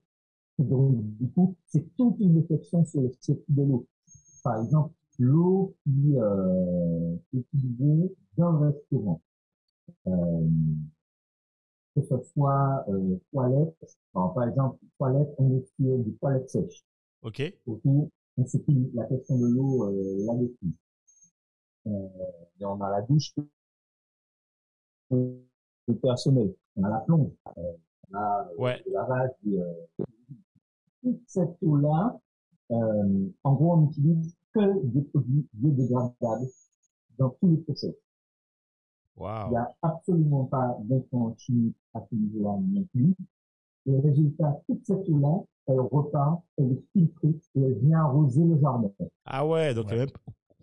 Donc, 0.59 0.97
du 1.19 1.29
coup, 1.31 1.57
c'est 1.67 1.85
toute 1.97 2.19
une 2.21 2.39
réflexion 2.39 2.85
sur 2.85 3.01
le 3.03 3.13
cycle 3.21 3.43
de 3.49 3.63
l'eau. 3.63 3.87
Par 4.43 4.61
exemple, 4.63 4.93
l'eau 5.19 5.75
qui 5.85 6.17
euh, 6.19 7.17
est 7.35 7.39
utilisée 7.39 8.15
dans 8.37 8.53
le 8.53 8.69
restaurant. 8.69 9.21
Euh, 10.07 10.49
que 11.95 12.03
ce 12.03 12.23
soit 12.33 12.85
euh, 12.89 13.17
toilette, 13.33 13.75
alors, 14.15 14.35
par 14.35 14.49
exemple, 14.49 14.79
toilette, 14.99 15.35
on 15.39 15.57
est 15.57 15.65
sur 15.77 15.99
des 15.99 16.13
toilettes 16.15 16.51
sèches 16.51 16.85
Ok. 17.23 17.43
autour, 17.67 18.11
on 18.37 18.47
se 18.47 18.59
la 18.95 19.05
question 19.05 19.39
de 19.39 19.47
l'eau 19.47 19.85
euh, 19.85 20.27
là-dessus. 20.27 20.75
Euh, 21.87 22.09
et 22.61 22.65
on 22.65 22.81
a 22.81 22.91
la 22.91 23.03
douche 23.03 23.35
le 25.11 25.95
personnel, 26.03 26.55
on 26.77 26.85
a 26.85 26.91
la 26.91 26.99
plonge, 27.01 27.31
on 27.57 28.15
a 28.15 28.49
euh, 28.51 28.57
Ouais. 28.59 28.83
le 28.87 28.93
lavage, 28.93 29.31
et, 29.47 29.59
euh, 29.61 29.73
toute 31.03 31.21
cette 31.27 31.57
eau-là, 31.63 32.19
euh, 32.71 33.29
en 33.45 33.55
gros, 33.55 33.73
on 33.75 33.81
n'utilise 33.83 34.35
que 34.53 34.85
des 34.87 35.03
produits 35.03 35.47
biodégradables 35.55 36.47
dans 37.19 37.31
tous 37.41 37.49
les 37.49 37.57
process. 37.59 37.95
Il 39.17 39.23
Waouh. 39.23 39.51
n'y 39.51 39.57
a 39.57 39.75
absolument 39.83 40.45
pas 40.45 40.77
d'intrants 40.81 41.35
chimiques 41.39 41.77
à 41.95 42.01
ce 42.09 42.15
niveau-là 42.15 42.59
non 42.61 42.85
plus. 42.93 43.15
Et 43.87 43.91
le 43.93 43.99
résultat, 44.01 44.61
toute 44.67 44.85
cette 44.87 45.09
eau-là, 45.09 45.43
elle 45.67 45.81
repart, 45.81 46.43
elle 46.57 46.73
est 46.73 46.83
filtrée 46.93 47.35
et 47.57 47.61
elle 47.63 47.79
vient 47.79 48.01
arroser 48.01 48.45
le 48.45 48.59
jardin. 48.61 48.91
Ah 49.25 49.47
ouais, 49.47 49.75
donc 49.75 49.87
Ouais. 49.91 49.97
il. 49.97 50.13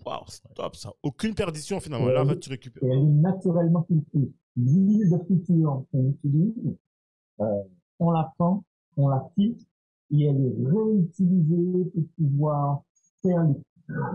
Waouh, 0.06 0.24
stop 0.28 0.76
ça. 0.76 0.92
Aucune 1.04 1.34
perdition 1.34 1.80
finalement. 1.80 2.08
Là, 2.08 2.24
en 2.24 2.28
fait, 2.28 2.40
tu 2.40 2.50
récupères. 2.50 2.84
Et 2.84 2.88
elle 2.88 3.00
est 3.00 3.06
naturellement 3.06 3.84
filtrée. 3.88 4.32
L'huile 4.56 5.10
de 5.10 5.18
friture 5.26 5.84
qu'on 5.92 6.10
utilise, 6.10 6.54
euh, 7.42 7.46
on 8.00 8.12
la 8.12 8.32
prend, 8.38 8.64
on 8.98 9.08
la 9.10 9.28
filtre 9.36 9.66
et 10.12 10.26
elle 10.26 10.38
est 10.46 10.56
réutilisée 10.70 11.86
pour 11.94 12.04
pouvoir 12.18 12.82
faire 13.22 13.44
les 13.44 13.56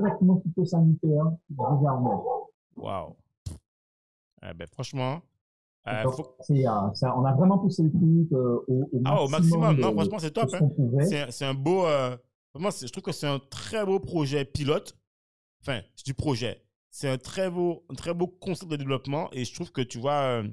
traitements 0.02 0.40
phytosanitaires 0.42 1.32
jardin. 1.58 2.20
Waouh. 2.76 3.16
Eh 4.42 4.54
ben, 4.54 4.66
franchement, 4.72 5.20
euh, 5.88 6.02
Donc, 6.04 6.14
faut- 6.14 6.36
c'est, 6.40 6.66
euh, 6.66 6.70
on 7.16 7.24
a 7.24 7.34
vraiment 7.34 7.58
poussé 7.58 7.82
le 7.82 7.90
truc 7.90 8.32
euh, 8.32 8.60
au, 8.68 8.82
au 8.92 9.02
Ah, 9.04 9.22
au 9.22 9.28
maximum. 9.28 9.76
de- 9.76 9.82
Non, 9.82 9.92
franchement, 9.92 10.18
c'est 10.18 10.30
top. 10.30 10.50
hein. 10.54 10.68
C'est 11.30 11.44
un 11.44 11.54
beau. 11.54 11.84
euh, 11.86 12.16
vraiment, 12.54 12.70
je 12.70 12.86
trouve 12.86 13.02
que 13.02 13.12
c'est 13.12 13.26
un 13.26 13.38
très 13.50 13.84
beau 13.84 13.98
projet 14.00 14.44
pilote. 14.44 14.96
Enfin, 15.62 15.82
je 15.96 16.04
dis 16.04 16.12
projet. 16.12 16.62
C'est 16.90 17.08
un 17.08 17.18
très 17.18 17.50
beau, 17.50 17.84
un 17.90 17.94
très 17.94 18.14
beau 18.14 18.26
concept 18.26 18.70
de 18.70 18.76
développement 18.76 19.30
et 19.32 19.44
je 19.44 19.54
trouve 19.54 19.70
que 19.72 19.80
tu 19.82 19.98
vois 19.98 20.22
euh, 20.42 20.48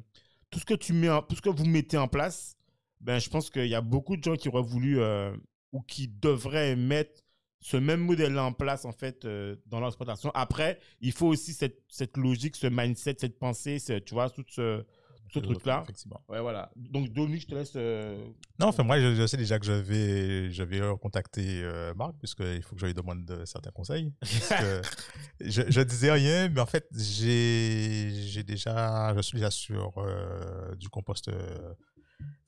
tout 0.50 0.60
ce 0.60 0.66
que 0.66 0.74
tu 0.76 0.94
mets, 0.94 1.10
en- 1.10 1.22
tout 1.22 1.36
ce 1.36 1.42
que 1.42 1.50
vous 1.50 1.66
mettez 1.66 1.98
en 1.98 2.08
place. 2.08 2.58
Ben, 3.02 3.20
je 3.20 3.30
pense 3.30 3.50
qu'il 3.50 3.68
y 3.68 3.76
a 3.76 3.82
beaucoup 3.82 4.18
de 4.18 4.24
gens 4.24 4.36
qui 4.36 4.48
auraient 4.50 4.62
voulu 4.62 5.00
euh, 5.00 5.36
ou 5.72 5.82
qui 5.82 6.08
devraient 6.08 6.76
mettre 6.76 7.22
ce 7.60 7.78
même 7.78 8.02
modèle-là 8.02 8.44
en 8.44 8.54
place 8.54 8.86
en 8.86 8.92
fait 8.92 9.26
euh, 9.26 9.56
dans 9.66 9.80
leur 9.80 9.90
exploitation. 9.90 10.32
Après, 10.36 10.80
il 11.02 11.12
faut 11.12 11.28
aussi 11.28 11.54
cette, 11.54 11.84
cette 11.90 12.18
logique, 12.18 12.56
ce 12.56 12.68
mindset, 12.68 13.16
cette 13.20 13.40
pensée, 13.40 13.80
ce- 13.80 14.00
tu 14.00 14.14
vois, 14.14 14.30
tout 14.30 14.46
ce, 14.50 14.84
ce 15.34 15.40
truc-là. 15.40 15.82
Effectivement. 15.84 16.24
Ouais, 16.30 16.40
voilà. 16.42 16.72
Donc, 16.76 17.10
Dominique, 17.10 17.42
je 17.42 17.48
te 17.48 17.56
laisse. 17.56 17.74
euh, 17.76 18.18
Non, 18.60 18.68
enfin, 18.68 18.84
moi, 18.84 19.00
je, 19.00 19.16
je 19.16 19.26
sais 19.28 19.38
déjà 19.38 19.60
que 19.60 19.66
je 19.66 19.72
vais, 19.74 20.52
je 20.52 20.64
vais 20.64 20.82
contacter 21.02 21.64
euh, 21.64 21.94
Marc, 21.96 22.16
puisqu'il 22.20 22.62
faut 22.64 22.76
que 22.76 22.82
je 22.82 22.86
lui 22.88 22.94
demande 22.94 23.26
de- 23.26 23.46
certains 23.46 23.72
conseils. 23.72 24.14
Je, 25.40 25.62
je 25.70 25.82
disais 25.82 26.12
rien, 26.12 26.50
mais 26.50 26.60
en 26.62 26.66
fait, 26.66 26.88
j'ai 26.96 28.44
déjà, 28.44 29.14
je 29.16 29.22
suis 29.22 29.36
déjà 29.38 29.52
sur 29.52 29.94
euh, 30.00 30.74
du 30.76 30.90
compost 30.90 31.30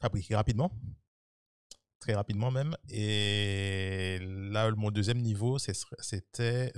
fabriqué 0.01 0.35
rapidement. 0.35 0.71
Très 1.99 2.15
rapidement 2.15 2.49
même. 2.49 2.75
Et 2.89 4.17
là, 4.21 4.71
mon 4.71 4.89
deuxième 4.89 5.19
niveau, 5.19 5.57
c'était. 5.59 6.71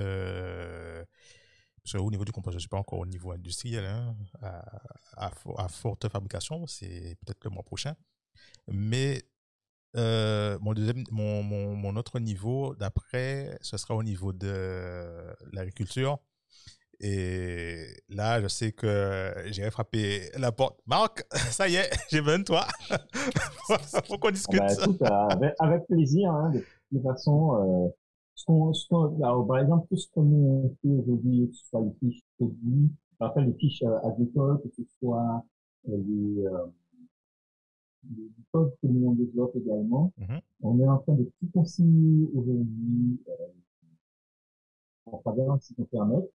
Qu'au 1.90 2.12
niveau 2.12 2.26
du 2.26 2.32
compost, 2.32 2.54
je 2.54 2.58
ne 2.58 2.62
suis 2.62 2.70
pas 2.70 2.78
encore 2.78 3.00
au 3.00 3.06
niveau 3.06 3.32
industriel, 3.32 3.86
hein, 3.86 4.16
à, 4.42 4.64
à 5.18 5.30
fo- 5.30 5.60
à 5.60 5.68
forte 5.68 6.08
fabrication, 6.10 6.68
c'est 6.68 7.18
peut-être 7.26 7.44
le 7.44 7.50
mois 7.50 7.64
prochain. 7.64 7.96
Mais 8.68 9.24
euh, 9.98 10.58
mon, 10.62 11.96
autre 11.96 12.20
niveau 12.20 12.76
d'après, 12.76 13.58
ce 13.62 13.78
sera 13.78 13.96
au 13.96 14.04
niveau 14.04 14.32
de 14.32 15.36
l'agriculture. 15.52 16.20
Et 17.00 17.88
là, 18.10 18.40
je 18.42 18.48
sais 18.48 18.72
que 18.72 19.34
j'irai 19.48 19.72
frapper 19.72 20.30
la 20.38 20.52
porte. 20.52 20.80
Marc, 20.86 21.26
ça 21.50 21.68
y 21.68 21.76
est, 21.76 21.90
j'ai 22.12 22.22
besoin 22.22 22.40
de 22.40 22.44
toi. 22.44 22.68
Faut 24.08 24.20
qu'on 24.20 24.30
discute. 24.30 24.62
bah, 25.00 25.28
avec 25.60 25.88
plaisir, 25.88 26.32
hein, 26.32 26.52
de 26.52 26.64
toute 26.92 27.04
façon. 27.04 27.88
Euh, 27.88 28.01
ce 28.42 28.46
qu'on, 28.46 28.74
ce 28.74 28.88
qu'on, 28.90 29.24
alors, 29.24 29.46
par 29.48 29.60
exemple, 29.60 29.88
tout 29.90 29.98
ce 29.98 30.08
que 30.10 30.20
nous 30.20 30.48
on 30.66 30.70
fait 30.82 30.90
aujourd'hui, 31.02 31.48
que 31.50 31.56
ce 31.56 31.66
soit 31.66 31.82
les 31.82 31.92
fiches 32.00 32.22
produits, 32.38 32.90
enfin 33.20 33.42
les 33.46 33.54
fiches 33.54 33.84
euh, 33.84 34.00
agricoles, 34.04 34.60
que 34.62 34.70
ce 34.70 34.84
soit 35.00 35.44
euh, 35.90 35.98
les, 35.98 36.46
euh, 36.46 36.66
les 38.18 38.30
codes 38.52 38.74
que 38.82 38.88
nous 38.88 39.10
on 39.10 39.14
développe 39.14 39.56
également, 39.56 40.12
Mhm. 40.18 40.40
on 40.64 40.80
est 40.80 40.88
en 40.88 40.98
train 41.00 41.14
de 41.14 41.24
tout 41.40 41.48
consigner 41.54 42.28
aujourd'hui 42.36 43.20
euh, 43.30 43.48
en 45.06 45.18
travers 45.20 45.52
un 45.52 45.60
site 45.60 45.80
internet 45.80 46.30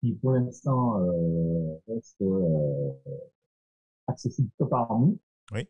qui 0.00 0.12
pour 0.14 0.32
l'instant 0.32 1.00
euh, 1.00 1.74
reste 1.88 2.20
euh, 2.22 2.92
accessible 4.06 4.50
que 4.58 4.64
par 4.64 4.96
nous. 4.98 5.18
Oui. 5.52 5.66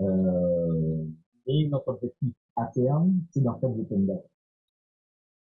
Euh, 0.00 1.04
et 1.46 1.68
notre 1.68 1.88
objectif 1.88 2.32
à 2.56 2.66
terme, 2.74 3.20
c'est 3.30 3.40
d'en 3.42 3.58
faire 3.58 3.70
des 3.70 3.82
open 3.82 4.06
data. 4.06 4.22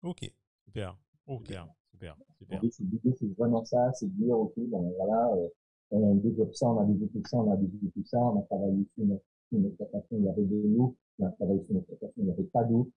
Ok. 0.07 0.33
Super. 0.65 0.97
Super. 1.27 1.67
Super. 1.91 2.17
Super. 2.39 2.61
L'idée, 2.63 3.13
c'est 3.19 3.27
vraiment 3.37 3.65
ça, 3.65 3.93
c'est 3.95 4.07
de 4.07 4.13
dire, 4.13 4.39
ok, 4.39 4.53
ben 4.57 4.93
voilà, 4.97 5.35
euh, 5.35 5.49
on 5.91 6.15
développe 6.17 6.55
ça, 6.55 6.69
on 6.69 6.79
a 6.79 6.85
développé 6.85 7.21
ça, 7.27 7.39
on 7.39 7.51
a 7.51 7.57
développé 7.57 8.05
ça, 8.05 8.19
on 8.19 8.39
a 8.39 8.43
travaillé 8.43 8.87
sur 8.95 9.05
notre 9.05 9.25
exploitation, 9.53 10.17
il 10.19 10.25
y 10.25 10.29
avait 10.29 10.45
de 10.45 10.77
l'eau, 10.77 10.95
on 11.19 11.27
a 11.27 11.31
travaillé 11.31 11.65
sur 11.65 11.75
notre 11.75 11.91
exploitation, 11.91 12.23
il 12.23 12.25
n'y 12.27 12.31
avait 12.31 12.45
pas 12.45 12.65
d'eau, 12.65 12.91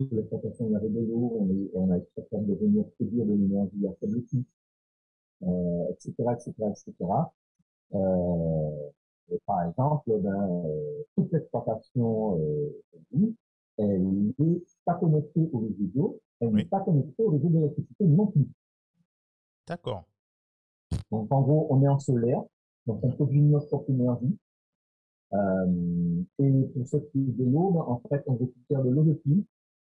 sur 0.00 0.14
l'exploitation, 0.14 0.66
il 0.66 0.72
y 0.72 0.76
avait 0.76 0.88
de 0.88 1.00
l'eau, 1.00 1.32
on, 1.40 1.48
est, 1.48 1.70
on 1.74 1.90
a 1.92 1.96
été 1.96 2.08
capable 2.16 2.46
de 2.46 2.54
venir 2.54 2.84
produire 2.98 3.24
de 3.24 3.32
l'énergie 3.32 3.86
outil, 4.02 4.44
euh, 5.44 5.88
etc., 5.92 6.12
etc., 6.18 6.52
etc. 6.58 6.94
Euh, 7.94 8.90
et 9.32 9.38
par 9.46 9.62
exemple, 9.66 10.10
ben, 10.18 10.66
euh, 10.66 11.02
toute 11.16 11.32
l'exploitation 11.32 12.38
euh, 12.38 13.32
elle 13.78 14.02
n'est 14.02 14.62
pas 14.84 14.94
connectée 14.94 15.48
au 15.52 15.58
réseau 15.60 16.20
elle 16.40 16.48
Oui. 16.48 16.54
n'est 16.62 16.64
pas 16.68 16.80
connectée 16.80 17.22
au 17.22 17.30
réseau 17.30 17.48
d'électricité 17.48 18.04
non 18.04 18.26
plus. 18.26 18.46
D'accord. 19.66 20.04
Donc, 21.10 21.32
en 21.32 21.42
gros, 21.42 21.66
on 21.70 21.82
est 21.82 21.88
en 21.88 21.98
solaire, 21.98 22.42
donc 22.86 23.00
on 23.02 23.10
produit 23.10 23.40
notre 23.40 23.66
propre 23.68 23.90
énergie. 23.90 24.36
Euh, 25.32 26.22
et 26.40 26.50
pour 26.74 26.88
ce 26.88 26.96
qui 26.96 27.18
est 27.18 27.38
de 27.38 27.44
l'eau, 27.44 27.70
ben, 27.70 27.80
en 27.80 28.02
fait, 28.08 28.24
on 28.26 28.36
récupère 28.36 28.82
de 28.82 28.90
l'eau 28.90 29.04
de 29.04 29.12
pluie 29.12 29.46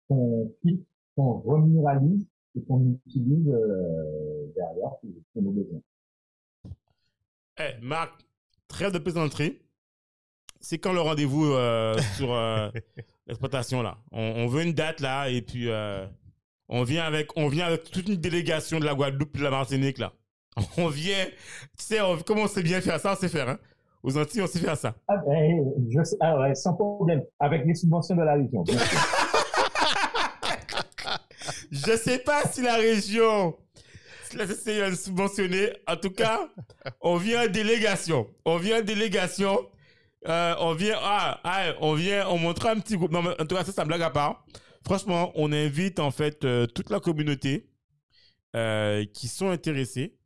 qu'on 0.07 0.51
filtre, 0.61 0.85
qu'on 1.15 1.39
reminéralise 1.39 2.27
et 2.55 2.61
qu'on 2.63 2.85
utilise 3.07 3.47
euh, 3.49 4.47
derrière 4.55 4.91
pour, 4.99 5.41
nos 5.41 5.51
besoins. 5.51 5.81
Eh, 7.59 7.79
Marc, 7.81 8.11
trêve 8.67 8.91
de 8.91 8.99
plaisanterie. 8.99 9.59
C'est 10.59 10.77
quand 10.77 10.93
le 10.93 11.01
rendez-vous 11.01 11.45
euh, 11.45 11.97
sur 12.15 12.27
l'exploitation 13.27 13.81
là? 13.81 13.97
On, 14.11 14.21
on 14.21 14.47
veut 14.47 14.63
une 14.63 14.73
date 14.73 14.99
là 15.01 15.29
et 15.29 15.41
puis 15.41 15.67
on 16.73 16.83
vient 16.83 17.05
avec 17.05 17.29
on 17.37 17.47
vient 17.47 17.67
avec 17.67 17.89
toute 17.89 18.09
une 18.09 18.17
délégation 18.17 18.79
de 18.79 18.85
la 18.85 18.95
Guadeloupe 18.95 19.35
et 19.35 19.37
de 19.39 19.43
la 19.43 19.51
Martinique 19.51 19.99
là. 19.99 20.11
On 20.77 20.87
vient, 20.87 21.25
tu 21.77 21.85
sais, 21.85 22.01
on, 22.01 22.17
comment 22.17 22.43
on 22.43 22.47
sait 22.47 22.61
bien 22.61 22.81
faire 22.81 22.99
ça, 22.99 23.13
on 23.13 23.15
sait 23.15 23.29
faire 23.29 23.47
hein. 23.49 23.57
Aux 24.03 24.17
Antilles, 24.17 24.41
on 24.41 24.47
sait 24.47 24.59
faire 24.59 24.77
ça? 24.77 24.93
Ah, 25.07 25.15
ben, 25.25 25.63
je 25.89 26.03
sais, 26.03 26.17
ah 26.19 26.37
ouais, 26.37 26.53
sans 26.53 26.73
problème, 26.73 27.23
avec 27.39 27.65
les 27.65 27.73
subventions 27.73 28.15
de 28.15 28.21
la 28.23 28.33
région. 28.33 28.63
Je 31.71 31.97
sais 31.97 32.19
pas 32.19 32.43
si 32.43 32.61
la 32.61 32.75
région 32.75 33.55
si 34.29 34.37
la 34.37 34.89
nous 34.89 34.95
subventionner. 34.95 35.73
En 35.87 35.95
tout 35.95 36.11
cas, 36.11 36.47
on 37.01 37.17
vient 37.17 37.45
en 37.45 37.47
délégation. 37.47 38.27
On 38.45 38.57
vient 38.57 38.79
en 38.79 38.83
délégation. 38.83 39.59
Euh, 40.27 40.55
on 40.59 40.73
vient, 40.73 40.95
ah, 41.01 41.39
ah, 41.43 41.73
on 41.81 41.93
vient, 41.93 42.27
on 42.29 42.37
montre 42.37 42.67
un 42.67 42.79
petit 42.79 42.95
groupe. 42.95 43.11
Non, 43.11 43.21
mais 43.21 43.31
en 43.39 43.45
tout 43.45 43.55
cas, 43.55 43.63
ça, 43.63 43.71
ça 43.71 43.83
me 43.83 43.87
blague 43.87 44.01
à 44.01 44.09
part. 44.09 44.45
Franchement, 44.85 45.31
on 45.35 45.51
invite 45.53 45.99
en 45.99 46.11
fait 46.11 46.43
euh, 46.43 46.65
toute 46.67 46.89
la 46.89 46.99
communauté 46.99 47.69
euh, 48.55 49.05
qui 49.05 49.27
sont 49.27 49.49
intéressés. 49.49 50.17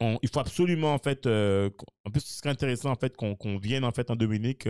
Il 0.00 0.28
faut 0.28 0.40
absolument 0.40 0.92
en 0.92 0.98
fait, 0.98 1.24
euh, 1.24 1.70
en 2.04 2.10
plus, 2.10 2.20
ce 2.20 2.34
serait 2.34 2.50
intéressant 2.50 2.90
en 2.90 2.94
fait 2.94 3.16
qu'on 3.16 3.56
vienne 3.56 3.84
en 3.84 3.90
fait 3.90 4.10
Dominique. 4.12 4.68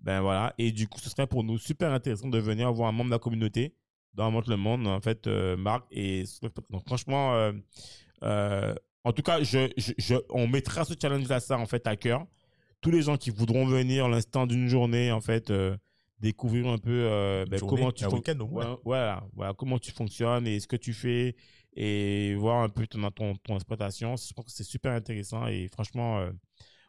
ben 0.00 0.20
voilà. 0.20 0.54
Et 0.58 0.72
du 0.72 0.88
coup, 0.88 0.98
ce 0.98 1.08
serait 1.08 1.28
pour 1.28 1.44
nous 1.44 1.56
super 1.58 1.92
intéressant 1.92 2.28
de 2.28 2.38
venir 2.38 2.72
voir 2.72 2.88
un 2.88 2.92
membre 2.92 3.10
de 3.10 3.14
la 3.14 3.20
communauté 3.20 3.76
dans 4.14 4.30
le 4.30 4.56
Monde, 4.56 4.88
en 4.88 5.00
fait, 5.00 5.28
Marc. 5.28 5.86
Et 5.92 6.24
donc, 6.70 6.84
franchement, 6.84 7.52
en 8.22 9.12
tout 9.12 9.22
cas, 9.22 9.40
je, 9.44 9.70
je, 9.76 10.16
on 10.30 10.48
mettra 10.48 10.84
ce 10.84 10.94
challenge-là, 11.00 11.38
ça, 11.38 11.58
en 11.58 11.66
fait, 11.66 11.86
à 11.86 11.94
cœur. 11.94 12.26
Tous 12.80 12.90
les 12.90 13.02
gens 13.02 13.16
qui 13.16 13.30
voudront 13.30 13.66
venir 13.66 14.08
l'instant 14.08 14.46
d'une 14.48 14.66
journée, 14.66 15.12
en 15.12 15.20
fait, 15.20 15.52
découvrir 16.18 16.66
un 16.68 16.78
peu 16.78 16.90
euh, 16.90 17.44
ben, 17.48 17.58
Journée, 17.58 17.76
comment 17.76 17.92
tu 17.92 18.04
fon- 18.04 18.16
au 18.40 18.46
moins. 18.48 18.78
Voilà, 18.84 19.24
voilà, 19.34 19.54
comment 19.54 19.78
tu 19.78 19.90
fonctionnes 19.92 20.46
et 20.46 20.60
ce 20.60 20.66
que 20.66 20.76
tu 20.76 20.92
fais 20.92 21.36
et 21.74 22.34
voir 22.36 22.62
un 22.62 22.68
peu 22.70 22.86
ton, 22.86 23.10
ton, 23.10 23.34
ton 23.36 23.54
exploitation. 23.56 24.16
Je 24.16 24.32
pense 24.32 24.46
que 24.46 24.50
c'est 24.50 24.64
super 24.64 24.92
intéressant 24.92 25.46
et 25.46 25.68
franchement, 25.68 26.18
euh, 26.20 26.30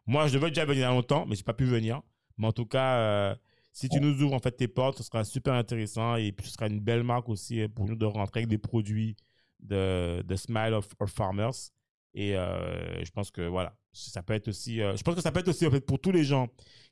moi, 0.06 0.28
je 0.28 0.34
devais 0.36 0.50
déjà 0.50 0.64
venir 0.64 0.78
il 0.78 0.82
y 0.82 0.84
a 0.86 0.90
longtemps, 0.92 1.26
mais 1.26 1.36
j'ai 1.36 1.44
pas 1.44 1.54
pu 1.54 1.66
venir. 1.66 2.02
Mais 2.38 2.48
en 2.48 2.54
tout 2.54 2.66
cas, 2.66 2.98
euh, 3.00 3.36
si 3.74 3.90
tu 3.90 4.00
nous 4.00 4.22
ouvres 4.24 4.34
en 4.34 4.40
fait 4.40 4.52
tes 4.52 4.68
portes, 4.68 4.98
ce 5.00 5.04
sera 5.04 5.24
super 5.26 5.54
intéressant 5.56 6.16
et 6.16 6.32
puis 6.32 6.48
ce 6.48 6.54
sera 6.54 6.68
une 6.68 6.80
belle 6.80 7.04
marque 7.04 7.28
aussi 7.30 7.62
euh, 7.62 7.68
pour 7.68 7.86
nous 7.86 7.96
de 7.96 8.06
rentrer 8.06 8.40
avec 8.42 8.50
des 8.50 8.58
produits 8.58 9.18
de, 9.60 10.22
de 10.22 10.36
Smile 10.36 10.74
of 10.74 10.88
of 11.00 11.12
Farmers. 11.12 11.72
Et 12.14 12.32
je 12.34 13.12
pense 13.12 13.30
que 13.30 13.42
voilà, 13.48 13.76
ça 13.94 14.24
peut 14.24 14.34
être 14.34 14.48
aussi, 14.48 14.78
je 14.78 15.04
pense 15.04 15.14
que 15.14 15.22
ça 15.22 15.32
peut 15.32 15.40
être 15.42 15.50
aussi 15.50 15.68
en 15.68 15.72
fait 15.72 15.82
pour 15.86 16.00
tous 16.00 16.12
les 16.12 16.24
gens 16.24 16.48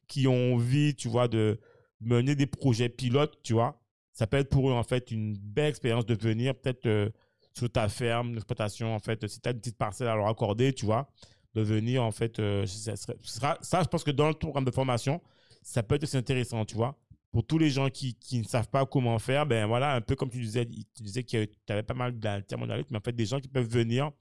qui 0.07 0.27
ont 0.27 0.53
envie, 0.53 0.93
tu 0.93 1.07
vois, 1.07 1.27
de 1.27 1.59
mener 2.05 2.35
des 2.35 2.45
projets 2.45 2.89
pilotes, 2.89 3.37
tu 3.43 3.53
vois. 3.53 3.81
Ça 4.13 4.27
peut 4.27 4.37
être 4.37 4.49
pour 4.49 4.69
eux 4.69 4.73
en 4.73 4.83
fait 4.83 5.11
une 5.11 5.37
belle 5.37 5.69
expérience 5.69 6.05
de 6.05 6.15
venir 6.15 6.55
peut-être 6.55 6.85
euh, 6.85 7.09
sur 7.53 7.69
ta 7.69 7.89
ferme 7.89 8.33
d'exploitation 8.33 8.95
en 8.95 8.99
fait, 8.99 9.27
si 9.27 9.41
tu 9.41 9.49
as 9.49 9.51
une 9.51 9.59
petite 9.59 9.77
parcelle 9.77 10.07
à 10.07 10.15
leur 10.15 10.27
accorder, 10.27 10.73
tu 10.73 10.85
vois, 10.85 11.09
de 11.53 11.61
venir 11.61 12.03
en 12.03 12.11
fait, 12.11 12.39
euh, 12.39 12.65
ça, 12.65 13.81
je 13.81 13.87
pense 13.87 14.03
que 14.03 14.11
dans 14.11 14.27
le 14.27 14.33
programme 14.33 14.65
de 14.65 14.71
formation, 14.71 15.21
ça 15.61 15.83
peut 15.83 15.95
être 15.95 16.15
intéressant, 16.15 16.63
tu 16.65 16.75
vois. 16.75 16.97
Pour 17.31 17.45
tous 17.45 17.57
les 17.57 17.69
gens 17.69 17.89
qui, 17.89 18.13
qui 18.15 18.39
ne 18.39 18.45
savent 18.45 18.69
pas 18.69 18.85
comment 18.85 19.19
faire, 19.19 19.45
ben 19.45 19.65
voilà, 19.65 19.93
un 19.95 20.01
peu 20.01 20.15
comme 20.15 20.29
tu 20.29 20.39
disais, 20.39 20.65
tu 20.65 21.03
disais 21.03 21.23
que 21.23 21.45
tu 21.45 21.73
avais 21.73 21.83
pas 21.83 21.93
mal 21.93 22.17
d'intermondialisme, 22.17 22.89
mais 22.91 22.97
en 22.97 23.01
fait, 23.01 23.11
des 23.11 23.25
gens 23.25 23.41
qui 23.41 23.49
peuvent 23.49 23.67
venir 23.67 24.11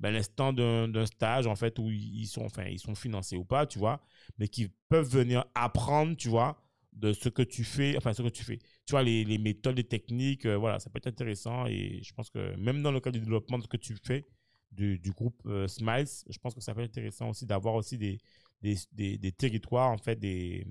ben, 0.00 0.10
l'instant 0.10 0.52
d'un 0.52 1.06
stage, 1.06 1.46
en 1.46 1.54
fait, 1.54 1.78
où 1.78 1.90
ils 1.90 2.26
sont, 2.26 2.44
enfin, 2.44 2.64
ils 2.64 2.78
sont 2.78 2.94
financés 2.94 3.36
ou 3.36 3.44
pas, 3.44 3.66
tu 3.66 3.78
vois, 3.78 4.00
mais 4.38 4.48
qui 4.48 4.70
peuvent 4.88 5.08
venir 5.08 5.44
apprendre, 5.54 6.16
tu 6.16 6.28
vois, 6.28 6.60
de 6.92 7.12
ce 7.12 7.28
que 7.28 7.42
tu 7.42 7.64
fais, 7.64 7.96
enfin, 7.96 8.12
ce 8.12 8.22
que 8.22 8.28
tu 8.28 8.44
fais. 8.44 8.58
Tu 8.58 8.90
vois, 8.92 9.02
les, 9.02 9.24
les 9.24 9.38
méthodes, 9.38 9.76
les 9.76 9.84
techniques, 9.84 10.46
euh, 10.46 10.56
voilà, 10.56 10.78
ça 10.78 10.90
peut 10.90 10.98
être 10.98 11.06
intéressant 11.06 11.66
et 11.66 12.00
je 12.02 12.12
pense 12.14 12.30
que 12.30 12.54
même 12.56 12.82
dans 12.82 12.92
le 12.92 13.00
cadre 13.00 13.14
du 13.18 13.20
développement 13.24 13.58
de 13.58 13.62
ce 13.64 13.68
que 13.68 13.76
tu 13.78 13.96
fais, 14.02 14.26
du, 14.72 14.98
du 14.98 15.10
groupe 15.12 15.40
euh, 15.46 15.68
Smiles. 15.68 16.06
Je 16.28 16.38
pense 16.38 16.54
que 16.54 16.60
ça 16.60 16.74
peut 16.74 16.80
être 16.82 16.90
intéressant 16.90 17.28
aussi 17.30 17.46
d'avoir 17.46 17.74
aussi 17.74 17.98
des, 17.98 18.18
des, 18.62 18.76
des, 19.18 19.32
territoires, 19.32 19.90
en 19.90 19.98
fait, 19.98 20.16
des, 20.16 20.66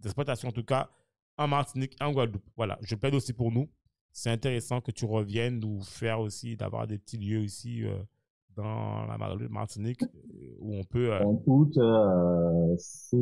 des 0.00 0.06
exploitations 0.08 0.48
en 0.48 0.52
tout 0.52 0.64
cas, 0.64 0.90
en 1.36 1.48
Martinique, 1.48 1.96
en 2.00 2.12
Guadeloupe. 2.12 2.48
Voilà, 2.56 2.78
je 2.82 2.94
plaide 2.94 3.14
aussi 3.14 3.32
pour 3.32 3.52
nous. 3.52 3.68
C'est 4.12 4.30
intéressant 4.30 4.80
que 4.80 4.90
tu 4.90 5.04
reviennes 5.04 5.60
nous 5.60 5.82
faire 5.82 6.20
aussi, 6.20 6.56
d'avoir 6.56 6.86
des 6.86 6.98
petits 6.98 7.18
lieux 7.18 7.42
ici 7.44 7.84
euh, 7.84 7.98
dans 8.54 9.04
la 9.06 9.18
Mar- 9.18 9.36
Martinique 9.50 10.02
où 10.58 10.74
on 10.74 10.84
peut. 10.84 11.12
En 11.14 11.36
c'est 12.78 13.16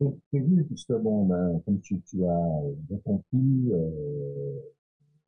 c'est 0.00 0.20
prévu 0.30 0.64
puisque 0.64 0.92
bon, 0.92 1.26
ben, 1.26 1.60
comme 1.64 1.80
tu, 1.80 2.00
tu 2.02 2.24
as 2.24 2.60
bien 2.88 2.98
compris, 2.98 3.70
euh, 3.72 4.58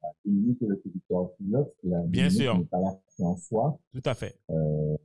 la 0.02 0.08
Dominique 0.24 0.62
est 0.62 0.66
le 0.66 0.80
territoire 0.80 1.30
pilote, 1.36 1.74
et 1.84 1.88
la 1.88 2.00
Bien 2.02 2.30
sûr. 2.30 2.58
n'est 2.58 2.64
pas 2.64 2.80
là 2.80 2.98
en 3.20 3.36
soi. 3.36 3.78
tout 3.92 4.02
à 4.04 4.14
fait. 4.14 4.38
Euh, 4.50 4.96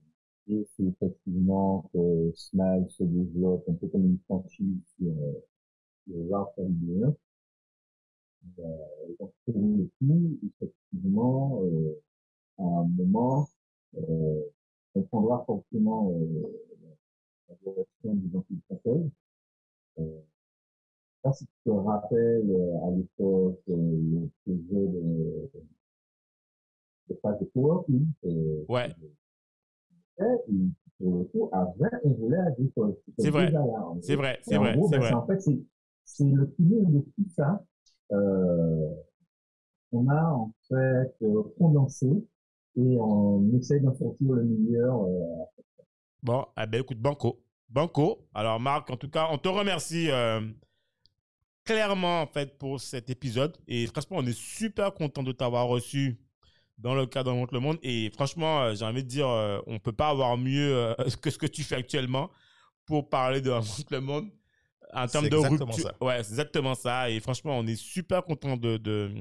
et 0.47 0.67
c'est 0.75 0.83
effectivement 0.83 1.89
que 1.93 2.31
Smile 2.35 2.85
se 2.89 3.03
développe 3.03 3.63
un 3.69 3.73
peu 3.73 3.87
comme 3.87 4.05
une 4.05 4.19
franchise 4.27 4.79
sur 4.97 5.07
euh, 5.11 5.33
le 6.07 6.27
genre 6.29 6.53
caribéen. 6.55 7.15
Euh, 8.59 8.63
et 9.09 9.15
donc, 9.19 9.31
pour 9.45 9.53
le 9.55 9.89
coup, 9.99 10.39
effectivement, 10.47 11.61
euh, 11.63 12.01
à 12.57 12.63
un 12.63 12.83
moment, 12.85 13.47
euh, 13.97 14.41
on 14.95 15.01
prendra 15.03 15.43
forcément 15.45 16.11
euh, 16.11 16.41
la 17.49 17.55
direction 17.63 18.15
des 18.15 18.35
Antilles 18.37 18.59
françaises. 18.67 19.09
Euh, 19.99 20.21
pas 21.23 21.33
si 21.33 21.45
tu 21.47 21.53
te 21.65 21.69
rappelles 21.71 22.49
euh, 22.51 22.85
à 22.87 22.91
l'époque 22.91 23.59
euh, 23.69 23.75
le 23.75 24.29
projet 24.45 24.87
de, 24.87 25.49
de 27.09 27.15
phase 27.21 27.39
de 27.39 27.45
coworking. 27.53 28.07
euh, 28.25 28.65
Ouais. 28.67 28.93
et 30.19 30.53
pour 30.99 31.17
le 31.17 31.23
coup, 31.25 31.49
avait 31.51 31.95
un 32.05 32.09
volet 32.19 32.37
agricole. 32.37 32.95
C'était 33.05 33.23
C'est 33.23 33.29
vrai. 33.31 33.51
C'est 34.01 34.15
gros. 34.15 34.21
vrai, 34.21 34.39
c'est 34.43 34.57
vrai, 34.57 34.73
gros, 34.75 34.89
ben, 34.89 34.99
vrai. 34.99 35.13
en 35.13 35.25
fait, 35.25 35.39
c'est, 35.41 36.23
le 36.25 36.47
pilier 36.47 36.81
de 36.85 36.99
tout 36.99 37.29
ça. 37.35 37.63
Euh, 38.11 38.89
on 39.93 40.07
a 40.09 40.31
en 40.33 40.51
fait 40.67 41.13
euh, 41.23 41.43
condensé 41.57 42.07
et 42.77 42.97
on 42.99 43.49
essaie 43.57 43.79
d'en 43.79 43.93
sortir 43.95 44.33
le 44.33 44.43
meilleur. 44.43 45.01
Euh, 45.03 45.45
Bon, 46.23 46.47
eh 46.57 46.65
ben, 46.67 46.81
écoute, 46.81 46.99
Banco. 46.99 47.43
Banco. 47.71 48.27
Alors, 48.33 48.59
Marc, 48.59 48.89
en 48.89 48.97
tout 48.97 49.09
cas, 49.09 49.27
on 49.31 49.37
te 49.37 49.47
remercie 49.47 50.09
euh, 50.11 50.41
clairement, 51.65 52.21
en 52.21 52.27
fait, 52.27 52.57
pour 52.57 52.79
cet 52.79 53.09
épisode. 53.09 53.57
Et 53.67 53.87
franchement, 53.87 54.17
on 54.19 54.25
est 54.25 54.37
super 54.37 54.93
content 54.93 55.23
de 55.23 55.31
t'avoir 55.31 55.67
reçu 55.67 56.19
dans 56.77 56.95
le 56.95 57.05
cadre 57.05 57.33
de 57.33 57.53
le 57.53 57.59
Monde. 57.59 57.77
Et 57.83 58.09
franchement, 58.13 58.61
euh, 58.63 58.75
j'ai 58.75 58.85
envie 58.85 59.03
de 59.03 59.07
dire, 59.07 59.27
euh, 59.27 59.59
on 59.67 59.73
ne 59.73 59.79
peut 59.79 59.91
pas 59.91 60.09
avoir 60.09 60.37
mieux 60.37 60.95
que 61.21 61.29
ce 61.29 61.37
que 61.37 61.47
tu 61.47 61.63
fais 61.63 61.75
actuellement 61.75 62.29
pour 62.85 63.09
parler 63.09 63.41
de 63.41 63.51
le 63.91 64.01
Monde. 64.01 64.29
En 64.93 65.07
termes 65.07 65.29
de 65.29 65.37
exactement 65.37 65.71
rupture. 65.71 65.95
ça. 65.99 66.05
Ouais, 66.05 66.21
c'est 66.23 66.31
exactement 66.31 66.75
ça. 66.75 67.09
Et 67.09 67.19
franchement, 67.21 67.57
on 67.57 67.65
est 67.65 67.77
super 67.77 68.23
content 68.25 68.57
de, 68.57 68.75
de, 68.75 69.11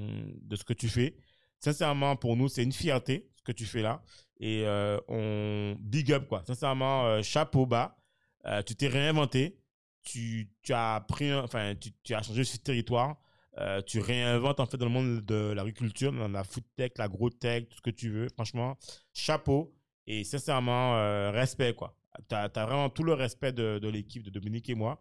de 0.43 0.57
ce 0.57 0.65
que 0.65 0.73
tu 0.73 0.89
fais. 0.89 1.17
Sincèrement, 1.61 2.17
pour 2.17 2.37
nous, 2.37 2.49
c'est 2.49 2.63
une 2.63 2.73
fierté, 2.73 3.31
ce 3.37 3.43
que 3.43 3.53
tu 3.53 3.67
fais 3.67 3.83
là. 3.83 4.03
Et 4.41 4.63
euh, 4.65 4.99
on 5.09 5.77
big 5.79 6.11
up, 6.13 6.27
quoi. 6.27 6.43
Sincèrement, 6.47 7.05
euh, 7.07 7.23
chapeau 7.23 7.67
bas. 7.67 7.97
Euh, 8.47 8.63
tu 8.63 8.75
t'es 8.75 8.89
réinventé. 8.89 9.57
Tu, 10.03 10.49
as 10.71 11.05
pris, 11.09 11.33
enfin, 11.35 11.75
tu, 11.75 12.15
as 12.15 12.23
changé 12.23 12.45
ce 12.45 12.57
territoire. 12.57 13.17
Euh, 13.59 13.83
tu 13.83 14.01
réinventes 14.01 14.61
en 14.61 14.67
fait 14.67 14.77
dans 14.77 14.87
le 14.87 14.93
monde 14.93 15.21
de 15.21 15.53
l'agriculture, 15.53 16.13
dans 16.13 16.29
la 16.29 16.45
food 16.45 16.65
tech, 16.77 16.93
l'agro-tech, 16.97 17.69
tout 17.69 17.77
ce 17.77 17.83
que 17.83 17.91
tu 17.91 18.11
veux. 18.11 18.29
Franchement, 18.31 18.79
chapeau. 19.13 19.75
Et 20.07 20.25
sincèrement, 20.25 20.97
euh, 20.97 21.31
respect, 21.31 21.75
quoi. 21.75 21.97
Tu 22.29 22.35
as, 22.35 22.49
vraiment 22.49 22.89
tout 22.89 23.05
le 23.05 23.13
respect 23.13 23.53
de, 23.53 23.89
l'équipe 23.89 24.23
de 24.23 24.31
Dominique 24.31 24.69
et 24.71 24.75
moi. 24.75 25.01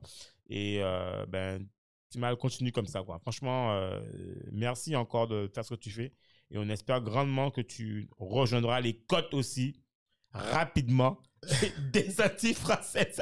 Et 0.50 0.82
ben, 1.30 1.66
tu 2.12 2.20
m'as 2.20 2.36
continué 2.36 2.72
comme 2.72 2.86
ça, 2.86 3.02
quoi. 3.02 3.20
Franchement, 3.20 3.90
merci 4.52 4.96
encore 4.96 5.28
de 5.28 5.50
faire 5.54 5.66
ce 5.66 5.74
que 5.74 5.80
tu 5.80 5.90
fais. 5.90 6.14
Et 6.52 6.58
on 6.58 6.70
espère 6.70 7.02
grandement 7.02 7.52
que 7.52 7.62
tu 7.62 8.10
rejoindras 8.18 8.82
les 8.82 8.94
côtes 8.94 9.34
aussi 9.34 9.82
rapidement 10.34 11.18
des 11.94 12.22
Antilles 12.22 12.54
françaises. 12.54 13.22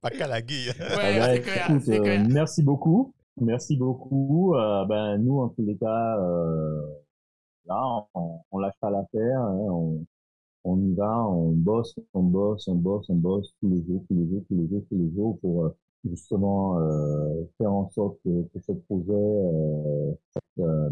Pas 0.00 0.10
qu'à 0.10 0.26
la 0.26 0.42
guille. 0.42 0.68
ouais, 0.68 1.20
ah 1.20 1.34
c'est 1.34 1.40
clair, 1.42 1.70
écoute, 1.70 1.82
c'est 1.84 2.00
euh, 2.00 2.24
merci 2.28 2.62
beaucoup. 2.62 3.14
Merci 3.40 3.76
beaucoup. 3.76 4.54
Euh, 4.54 4.84
ben, 4.84 5.18
nous, 5.18 5.40
en 5.40 5.48
tous 5.48 5.64
les 5.64 5.76
cas, 5.76 6.18
euh, 6.18 6.82
là, 7.66 8.06
on, 8.14 8.40
on 8.50 8.58
lâche 8.58 8.74
pas 8.80 8.90
l'affaire. 8.90 9.40
Hein, 9.40 9.56
on, 9.70 10.04
on 10.64 10.80
y 10.80 10.94
va, 10.94 11.26
on 11.26 11.52
bosse, 11.52 11.94
on 12.14 12.22
bosse, 12.22 12.68
on 12.68 12.74
bosse, 12.74 13.06
on 13.08 13.16
bosse 13.16 13.54
tous 13.60 13.68
les 13.68 13.84
jours, 13.84 14.04
tous 14.08 14.14
les 14.14 14.28
jours, 14.28 14.42
tous 14.48 14.54
les 14.56 14.68
jours, 14.68 14.82
tous 14.88 14.98
les 14.98 15.14
jours 15.14 15.38
pour 15.40 15.64
euh, 15.66 15.76
justement 16.04 16.78
euh, 16.78 17.44
faire 17.58 17.72
en 17.72 17.90
sorte 17.90 18.18
que, 18.24 18.42
que 18.52 18.60
ce 18.60 18.72
projet 18.72 19.12
euh, 19.12 20.12
euh, 20.58 20.90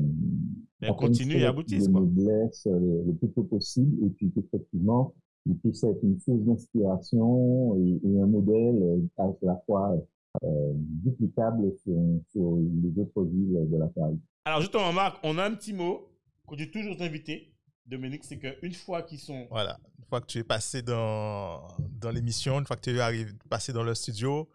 Ben, 0.81 0.95
continue 0.95 1.35
et 1.35 1.45
aboutisse, 1.47 1.87
le 1.87 1.93
quoi. 1.93 2.01
noblesse 2.01 2.67
euh, 2.67 2.79
le, 2.79 3.05
le 3.07 3.13
plus 3.15 3.31
tôt 3.31 3.43
possible 3.45 4.07
et 4.07 4.11
puis 4.11 4.31
qu'effectivement 4.33 5.13
il 5.47 5.57
puisse 5.57 5.83
être 5.85 6.03
une 6.03 6.19
source 6.21 6.41
d'inspiration 6.43 7.77
et, 7.77 8.01
et 8.07 8.21
un 8.21 8.27
modèle 8.27 8.83
euh, 8.83 9.01
à 9.19 9.31
la 9.43 9.57
fois 9.67 9.97
euh, 10.45 10.73
duplicable 10.75 11.73
sur, 11.83 11.97
sur 12.31 12.57
les 12.57 12.99
autres 13.03 13.25
villes 13.25 13.67
de 13.71 13.77
la 13.79 13.89
Caraïbe. 13.89 14.19
Alors, 14.45 14.61
justement, 14.61 14.93
Marc, 14.93 15.19
on 15.25 15.39
a 15.39 15.45
un 15.45 15.55
petit 15.55 15.73
mot 15.73 16.09
qu'on 16.47 16.57
dit 16.57 16.71
toujours 16.71 16.95
aux 16.99 17.03
invités, 17.03 17.53
Dominique, 17.87 18.25
c'est 18.25 18.39
qu'une 18.39 18.73
fois 18.73 19.03
qu'ils 19.03 19.19
sont. 19.19 19.47
Voilà. 19.51 19.77
Une 19.99 20.05
fois 20.05 20.21
que 20.21 20.27
tu 20.27 20.39
es 20.39 20.45
passé 20.45 20.83
dans, 20.83 21.61
dans 22.01 22.11
l'émission, 22.11 22.59
une 22.59 22.65
fois 22.67 22.77
que 22.77 22.83
tu 22.83 22.91
es 22.97 23.01
arrivé, 23.01 23.31
passé 23.49 23.73
dans 23.73 23.83
le 23.83 23.95
studio, 23.95 24.49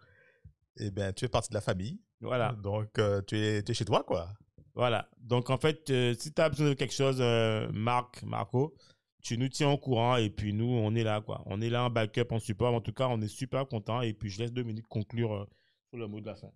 eh 0.78 0.92
ben, 0.92 1.14
tu 1.14 1.26
es 1.26 1.28
partie 1.28 1.50
de 1.50 1.56
la 1.56 1.62
famille. 1.62 2.00
Voilà. 2.22 2.54
Donc, 2.54 2.98
euh, 3.00 3.22
tu, 3.22 3.38
es, 3.38 3.64
tu 3.64 3.72
es 3.72 3.76
chez 3.76 3.86
toi, 3.86 4.04
quoi. 4.04 4.30
Voilà. 4.74 5.10
Donc, 5.20 5.50
en 5.50 5.58
fait, 5.58 5.90
euh, 5.90 6.14
si 6.18 6.34
tu 6.34 6.42
as 6.42 6.50
besoin 6.50 6.70
de 6.70 6.74
quelque 6.74 6.94
chose, 6.94 7.18
euh, 7.20 7.70
Marc, 7.72 8.24
Marco, 8.24 8.76
tu 9.22 9.38
nous 9.38 9.50
tiens 9.50 9.70
au 9.70 9.78
courant 9.78 10.18
et 10.18 10.30
puis 10.30 10.54
nous, 10.54 10.66
on 10.66 10.94
est 10.96 11.04
là, 11.04 11.22
quoi. 11.22 11.42
On 11.46 11.62
est 11.62 11.70
là 11.70 11.84
en 11.84 11.90
backup, 11.90 12.32
en 12.32 12.40
support. 12.40 12.74
En 12.74 12.82
tout 12.82 12.94
cas, 12.94 13.08
on 13.08 13.22
est 13.22 13.28
super 13.28 13.68
content. 13.68 14.02
Et 14.02 14.14
puis, 14.14 14.30
je 14.30 14.40
laisse 14.40 14.52
Dominique 14.52 14.88
conclure 14.88 15.48
sur 15.90 16.00
le 16.00 16.08
mot 16.08 16.20
de 16.20 16.26
la 16.26 16.36
fin. 16.36 16.52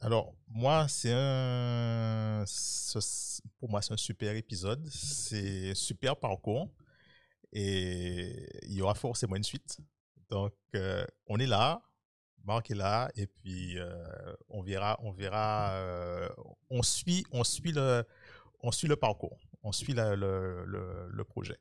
Alors, 0.00 0.34
moi, 0.48 0.88
c'est 0.88 1.12
un. 1.12 2.44
pour 3.58 3.70
moi, 3.70 3.82
c'est 3.82 3.92
un 3.92 3.98
super 3.98 4.34
épisode. 4.34 4.84
C'est 4.88 5.70
un 5.70 5.74
super 5.74 6.16
parcours. 6.16 6.68
Et 7.52 8.48
il 8.62 8.72
y 8.72 8.82
aura 8.82 8.94
forcément 8.94 9.36
une 9.36 9.44
suite. 9.44 9.78
Donc, 10.30 10.54
on 11.26 11.38
est 11.38 11.46
là. 11.46 11.82
Marc 12.44 12.70
est 12.70 12.74
là. 12.74 13.10
Et 13.16 13.26
puis, 13.26 13.78
euh, 13.78 13.94
on 14.48 14.62
verra. 14.62 14.98
On 15.02 15.12
verra. 15.12 15.72
euh, 15.74 16.28
on, 16.70 16.82
suit, 16.82 17.24
on, 17.32 17.44
suit 17.44 17.72
le, 17.72 18.04
on 18.62 18.70
suit 18.70 18.88
le 18.88 18.96
parcours. 18.96 19.38
On 19.62 19.72
suit 19.72 19.94
le, 19.94 20.14
le, 20.16 21.08
le 21.10 21.24
projet. 21.24 21.58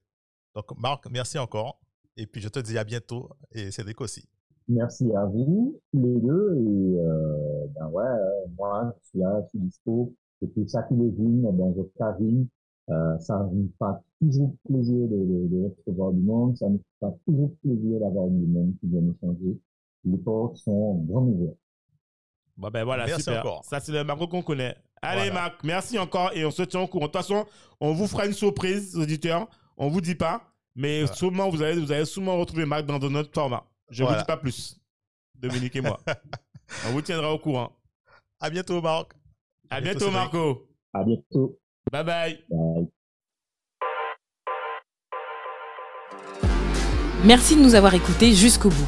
Donc, 0.56 0.66
Marc, 0.78 1.08
merci 1.10 1.38
encore. 1.38 1.80
Et 2.18 2.26
puis, 2.28 2.42
je 2.42 2.50
te 2.50 2.60
dis 2.60 2.78
à 2.78 2.84
bientôt. 2.84 3.30
Et 3.52 3.72
Cédric 3.72 4.02
aussi. 4.02 4.28
Merci 4.68 5.12
à 5.16 5.26
vous, 5.26 5.80
les 5.92 6.20
deux, 6.22 6.56
et 6.56 7.00
euh, 7.00 7.66
ben 7.76 7.88
ouais, 7.90 8.06
moi, 8.58 8.96
je 9.02 9.08
suis 9.10 9.20
là, 9.20 9.42
je 9.44 9.50
suis 9.50 9.60
dispo, 9.60 10.14
et 10.42 10.48
puis 10.48 10.70
ça 10.70 10.84
qui 10.84 10.94
les 10.94 11.10
vigne, 11.10 11.42
ben 11.52 11.74
je 11.76 11.82
carine, 11.98 12.48
ça 13.20 13.50
me 13.52 13.68
fait 13.78 14.00
toujours 14.22 14.54
plaisir 14.66 15.08
de, 15.08 15.48
de, 15.48 15.74
recevoir 15.78 16.14
du 16.14 16.22
monde, 16.22 16.56
ça 16.58 16.70
me 16.70 16.78
fait 17.00 17.14
toujours 17.26 17.52
plaisir 17.64 18.00
d'avoir 18.00 18.28
du 18.28 18.46
monde 18.46 18.74
qui 18.80 18.88
vient 18.88 19.02
échanger. 19.02 19.60
Les 20.04 20.18
portes 20.18 20.58
sont 20.58 21.04
vraiment 21.06 21.28
ouvertes. 21.28 21.58
Bon, 22.58 22.70
ben 22.70 22.84
voilà, 22.84 23.06
Merci 23.06 23.24
super. 23.24 23.40
encore. 23.40 23.66
Ça, 23.66 23.80
c'est 23.80 23.92
le 23.92 24.04
Marco 24.04 24.28
qu'on 24.28 24.42
connaît. 24.42 24.76
Allez, 25.02 25.30
Voilà. 25.30 25.34
Marc, 25.34 25.64
merci 25.64 25.98
encore 25.98 26.32
et 26.34 26.46
on 26.46 26.52
se 26.52 26.62
tient 26.64 26.82
au 26.82 26.88
courant. 26.88 27.06
De 27.08 27.12
toute 27.12 27.22
façon, 27.22 27.46
on 27.80 27.94
vous 27.94 28.08
fera 28.08 28.26
une 28.28 28.34
surprise, 28.34 28.96
auditeurs. 28.98 29.48
On 29.78 29.90
vous 29.90 30.02
dit 30.02 30.16
pas, 30.16 30.42
mais 30.76 31.02
Voilà. 31.02 31.16
sûrement, 31.16 31.50
vous 31.50 31.62
allez, 31.64 31.80
vous 31.80 31.92
allez 31.92 32.06
sûrement 32.06 32.38
retrouver 32.38 32.66
Marc 32.66 32.86
dans 32.86 32.96
un 33.04 33.16
autre 33.16 33.32
format. 33.34 33.64
Je 33.90 34.04
ne 34.04 34.08
Voilà. 34.08 34.20
vous 34.20 34.24
dis 34.24 34.28
pas 34.28 34.38
plus. 34.38 34.80
Dominique 35.36 35.76
et 35.76 35.82
moi. 35.82 36.00
on 36.88 36.92
vous 36.92 37.02
tiendra 37.02 37.34
au 37.34 37.40
courant. 37.40 37.72
À 38.40 38.50
bientôt, 38.50 38.80
Marc. 38.82 39.14
À 39.70 39.82
bientôt. 39.82 40.12
Marco. 40.12 40.68
À 40.94 41.04
bientôt. 41.04 41.58
Bye 41.92 42.04
bye. 42.04 42.46
Bye. 42.50 42.88
Merci 47.26 47.56
de 47.56 47.62
nous 47.62 47.76
avoir 47.76 47.94
écoutés 47.94 48.34
jusqu'au 48.34 48.70
bout. 48.70 48.88